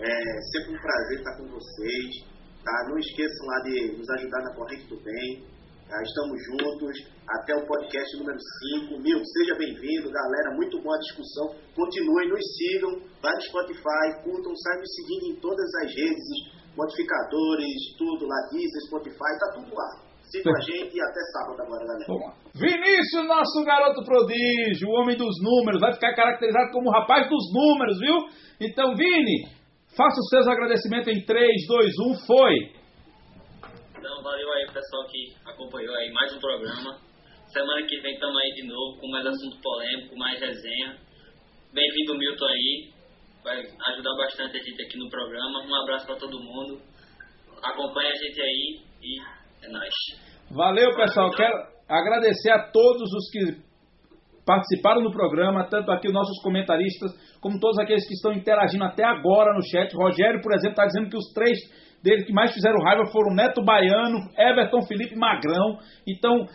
É 0.00 0.40
sempre 0.52 0.76
um 0.76 0.80
prazer 0.80 1.18
estar 1.18 1.36
com 1.38 1.48
vocês. 1.48 2.28
Tá? 2.62 2.88
Não 2.90 2.98
esqueçam 2.98 3.46
lá 3.46 3.58
de 3.64 3.96
nos 3.96 4.08
ajudar 4.10 4.42
na 4.42 4.54
corrente 4.54 4.86
do 4.86 5.00
bem. 5.00 5.48
Tá? 5.88 5.96
Estamos 6.02 6.44
juntos. 6.44 7.08
Até 7.26 7.56
o 7.56 7.66
podcast 7.66 8.18
número 8.18 8.38
5. 8.84 9.00
Mil, 9.00 9.24
seja 9.24 9.54
bem-vindo, 9.56 10.10
galera. 10.12 10.54
Muito 10.54 10.82
boa 10.82 10.98
discussão. 10.98 11.56
Continuem, 11.74 12.28
nos 12.28 12.44
sigam. 12.58 13.00
Vai 13.22 13.32
no 13.32 13.40
Spotify, 13.40 14.24
curtam, 14.24 14.54
saiam 14.54 14.80
nos 14.80 14.94
seguindo 14.94 15.32
em 15.32 15.40
todas 15.40 15.74
as 15.82 15.94
redes, 15.94 16.28
modificadores, 16.76 17.96
tudo 17.96 18.26
lá, 18.26 18.48
Deezer, 18.50 18.82
Spotify, 18.88 19.32
tá 19.40 19.52
tudo 19.54 19.72
lá. 19.74 20.11
Sigam 20.32 20.56
a 20.56 20.60
gente 20.60 20.96
e 20.96 21.02
até 21.02 21.20
sábado 21.28 21.60
agora, 21.60 21.84
galera. 21.84 22.08
Lá. 22.08 22.32
Vinícius, 22.56 23.28
nosso 23.28 23.62
garoto 23.66 24.02
prodígio, 24.02 24.88
o 24.88 24.96
homem 24.96 25.14
dos 25.14 25.36
números, 25.44 25.78
vai 25.78 25.92
ficar 25.92 26.14
caracterizado 26.14 26.72
como 26.72 26.88
o 26.88 26.92
rapaz 26.92 27.28
dos 27.28 27.52
números, 27.52 28.00
viu? 28.00 28.16
Então, 28.58 28.96
Vini, 28.96 29.44
faça 29.94 30.16
os 30.18 30.28
seus 30.30 30.48
agradecimentos 30.48 31.12
em 31.12 31.20
3, 31.20 31.66
2, 31.68 31.92
1, 32.16 32.26
foi! 32.26 32.54
Então, 33.98 34.22
valeu 34.22 34.52
aí 34.52 34.66
pessoal 34.72 35.04
que 35.04 35.36
acompanhou 35.44 35.94
aí 35.96 36.10
mais 36.10 36.34
um 36.34 36.40
programa. 36.40 36.96
Semana 37.52 37.86
que 37.86 38.00
vem 38.00 38.14
estamos 38.14 38.40
aí 38.40 38.52
de 38.54 38.66
novo 38.66 39.00
com 39.00 39.10
mais 39.10 39.26
assunto 39.26 39.60
polêmico, 39.60 40.16
mais 40.16 40.40
resenha. 40.40 40.96
Bem-vindo, 41.74 42.16
Milton 42.16 42.46
aí. 42.46 42.88
Vai 43.44 43.58
ajudar 43.60 44.16
bastante 44.16 44.56
a 44.56 44.62
gente 44.62 44.80
aqui 44.80 44.96
no 44.96 45.10
programa. 45.10 45.60
Um 45.60 45.74
abraço 45.82 46.06
para 46.06 46.16
todo 46.16 46.42
mundo. 46.42 46.80
Acompanhe 47.62 48.12
a 48.12 48.14
gente 48.14 48.40
aí 48.40 48.80
e 49.02 49.41
é 49.62 49.68
nóis. 49.68 49.94
Valeu, 50.50 50.94
pessoal. 50.96 51.30
Quero 51.30 51.54
agradecer 51.88 52.50
a 52.50 52.70
todos 52.70 53.12
os 53.12 53.30
que 53.30 53.72
participaram 54.44 55.02
do 55.02 55.10
programa, 55.10 55.68
tanto 55.68 55.90
aqui 55.92 56.08
os 56.08 56.14
nossos 56.14 56.42
comentaristas, 56.42 57.12
como 57.40 57.60
todos 57.60 57.78
aqueles 57.78 58.06
que 58.06 58.14
estão 58.14 58.32
interagindo 58.32 58.84
até 58.84 59.04
agora 59.04 59.54
no 59.54 59.62
chat. 59.62 59.94
Rogério, 59.94 60.40
por 60.42 60.52
exemplo, 60.52 60.72
está 60.72 60.86
dizendo 60.86 61.10
que 61.10 61.16
os 61.16 61.32
três 61.32 61.58
dele 62.02 62.24
que 62.24 62.32
mais 62.32 62.52
fizeram 62.52 62.82
raiva 62.82 63.06
foram 63.12 63.34
Neto 63.34 63.62
Baiano, 63.64 64.18
Everton 64.36 64.82
Felipe 64.82 65.14
Magrão. 65.16 65.78
Então, 66.06 66.46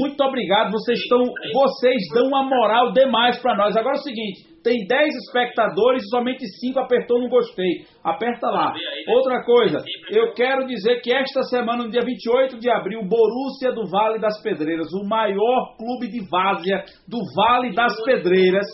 muito 0.00 0.22
obrigado. 0.22 0.70
Vocês 0.70 0.98
estão, 0.98 1.18
vocês 1.18 2.02
dão 2.14 2.26
uma 2.28 2.44
moral 2.44 2.92
demais 2.92 3.40
para 3.40 3.56
nós. 3.56 3.76
Agora 3.76 3.96
é 3.96 4.00
o 4.00 4.02
seguinte, 4.02 4.50
tem 4.62 4.86
10 4.86 5.14
espectadores 5.26 6.02
e 6.02 6.10
somente 6.10 6.46
5 6.46 6.78
apertou 6.78 7.18
no 7.18 7.28
gostei. 7.28 7.84
Aperta 8.04 8.48
lá. 8.48 8.72
Outra 9.08 9.42
coisa, 9.42 9.78
eu 10.10 10.32
quero 10.34 10.66
dizer 10.66 11.00
que 11.00 11.12
esta 11.12 11.42
semana, 11.44 11.84
no 11.84 11.90
dia 11.90 12.02
28 12.04 12.58
de 12.58 12.70
abril, 12.70 13.00
Borussia 13.02 13.72
do 13.72 13.88
Vale 13.90 14.18
das 14.18 14.40
Pedreiras, 14.42 14.88
o 14.92 15.06
maior 15.06 15.76
clube 15.76 16.08
de 16.08 16.20
várzea 16.28 16.84
do 17.08 17.18
Vale 17.34 17.74
das 17.74 17.94
Pedreiras, 18.04 18.66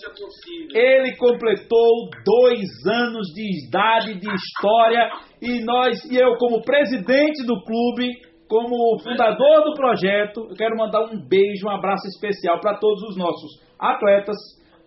ele 0.74 1.16
completou 1.16 2.11
dois 2.24 2.66
anos 2.87 3.28
de 3.35 3.66
idade, 3.66 4.19
de 4.19 4.28
história, 4.28 5.09
e 5.41 5.65
nós, 5.65 6.05
e 6.11 6.16
eu 6.16 6.37
como 6.39 6.62
presidente 6.62 7.45
do 7.47 7.62
clube, 7.62 8.12
como 8.48 8.98
fundador 9.02 9.64
do 9.64 9.74
projeto, 9.74 10.47
eu 10.48 10.56
quero 10.56 10.77
mandar 10.77 11.02
um 11.05 11.18
beijo, 11.18 11.66
um 11.66 11.70
abraço 11.70 12.06
especial 12.09 12.60
para 12.60 12.78
todos 12.78 13.02
os 13.10 13.16
nossos 13.16 13.60
atletas, 13.78 14.36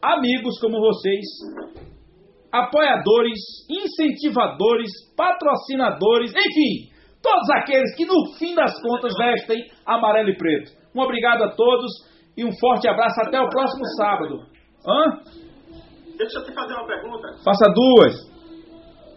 amigos 0.01 0.59
como 0.59 0.79
vocês, 0.79 1.25
apoiadores, 2.51 3.39
incentivadores, 3.69 4.91
patrocinadores, 5.15 6.31
enfim, 6.31 6.89
todos 7.21 7.49
aqueles 7.51 7.95
que 7.95 8.05
no 8.05 8.33
fim 8.37 8.55
das 8.55 8.73
contas 8.81 9.13
vestem 9.17 9.65
amarelo 9.85 10.29
e 10.29 10.37
preto. 10.37 10.71
Um 10.95 11.01
obrigado 11.01 11.43
a 11.43 11.51
todos 11.51 11.91
e 12.37 12.45
um 12.45 12.51
forte 12.59 12.87
abraço 12.87 13.21
até 13.21 13.39
o 13.39 13.49
próximo 13.49 13.85
sábado. 13.97 14.39
Hã? 14.87 15.19
Deixa 16.17 16.39
eu 16.39 16.45
te 16.45 16.53
fazer 16.53 16.73
uma 16.73 16.87
pergunta. 16.87 17.27
Faça 17.43 17.71
duas. 17.73 18.29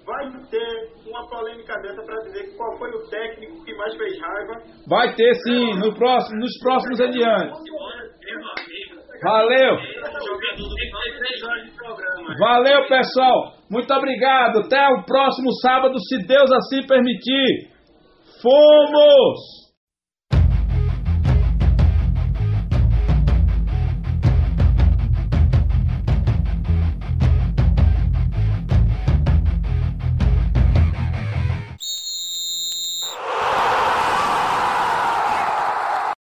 Vai 0.04 0.30
ter 0.50 1.01
uma 1.12 1.28
polêmica 1.28 1.78
dessa 1.82 2.02
para 2.02 2.16
dizer 2.22 2.56
qual 2.56 2.78
foi 2.78 2.90
o 2.90 3.06
técnico 3.08 3.64
que 3.64 3.74
mais 3.74 3.94
fez 3.96 4.18
raiva? 4.18 4.62
Vai 4.88 5.14
ter 5.14 5.34
sim, 5.34 5.78
no 5.78 5.94
próximo, 5.94 6.40
nos 6.40 6.58
próximos 6.58 7.00
adiante. 7.00 7.58
Valeu! 9.22 9.76
Valeu, 12.38 12.88
pessoal. 12.88 13.52
Muito 13.70 13.92
obrigado. 13.94 14.60
Até 14.60 14.88
o 14.88 15.04
próximo 15.04 15.52
sábado, 15.60 15.98
se 16.00 16.26
Deus 16.26 16.50
assim 16.50 16.86
permitir. 16.86 17.70
Fomos! 18.42 19.61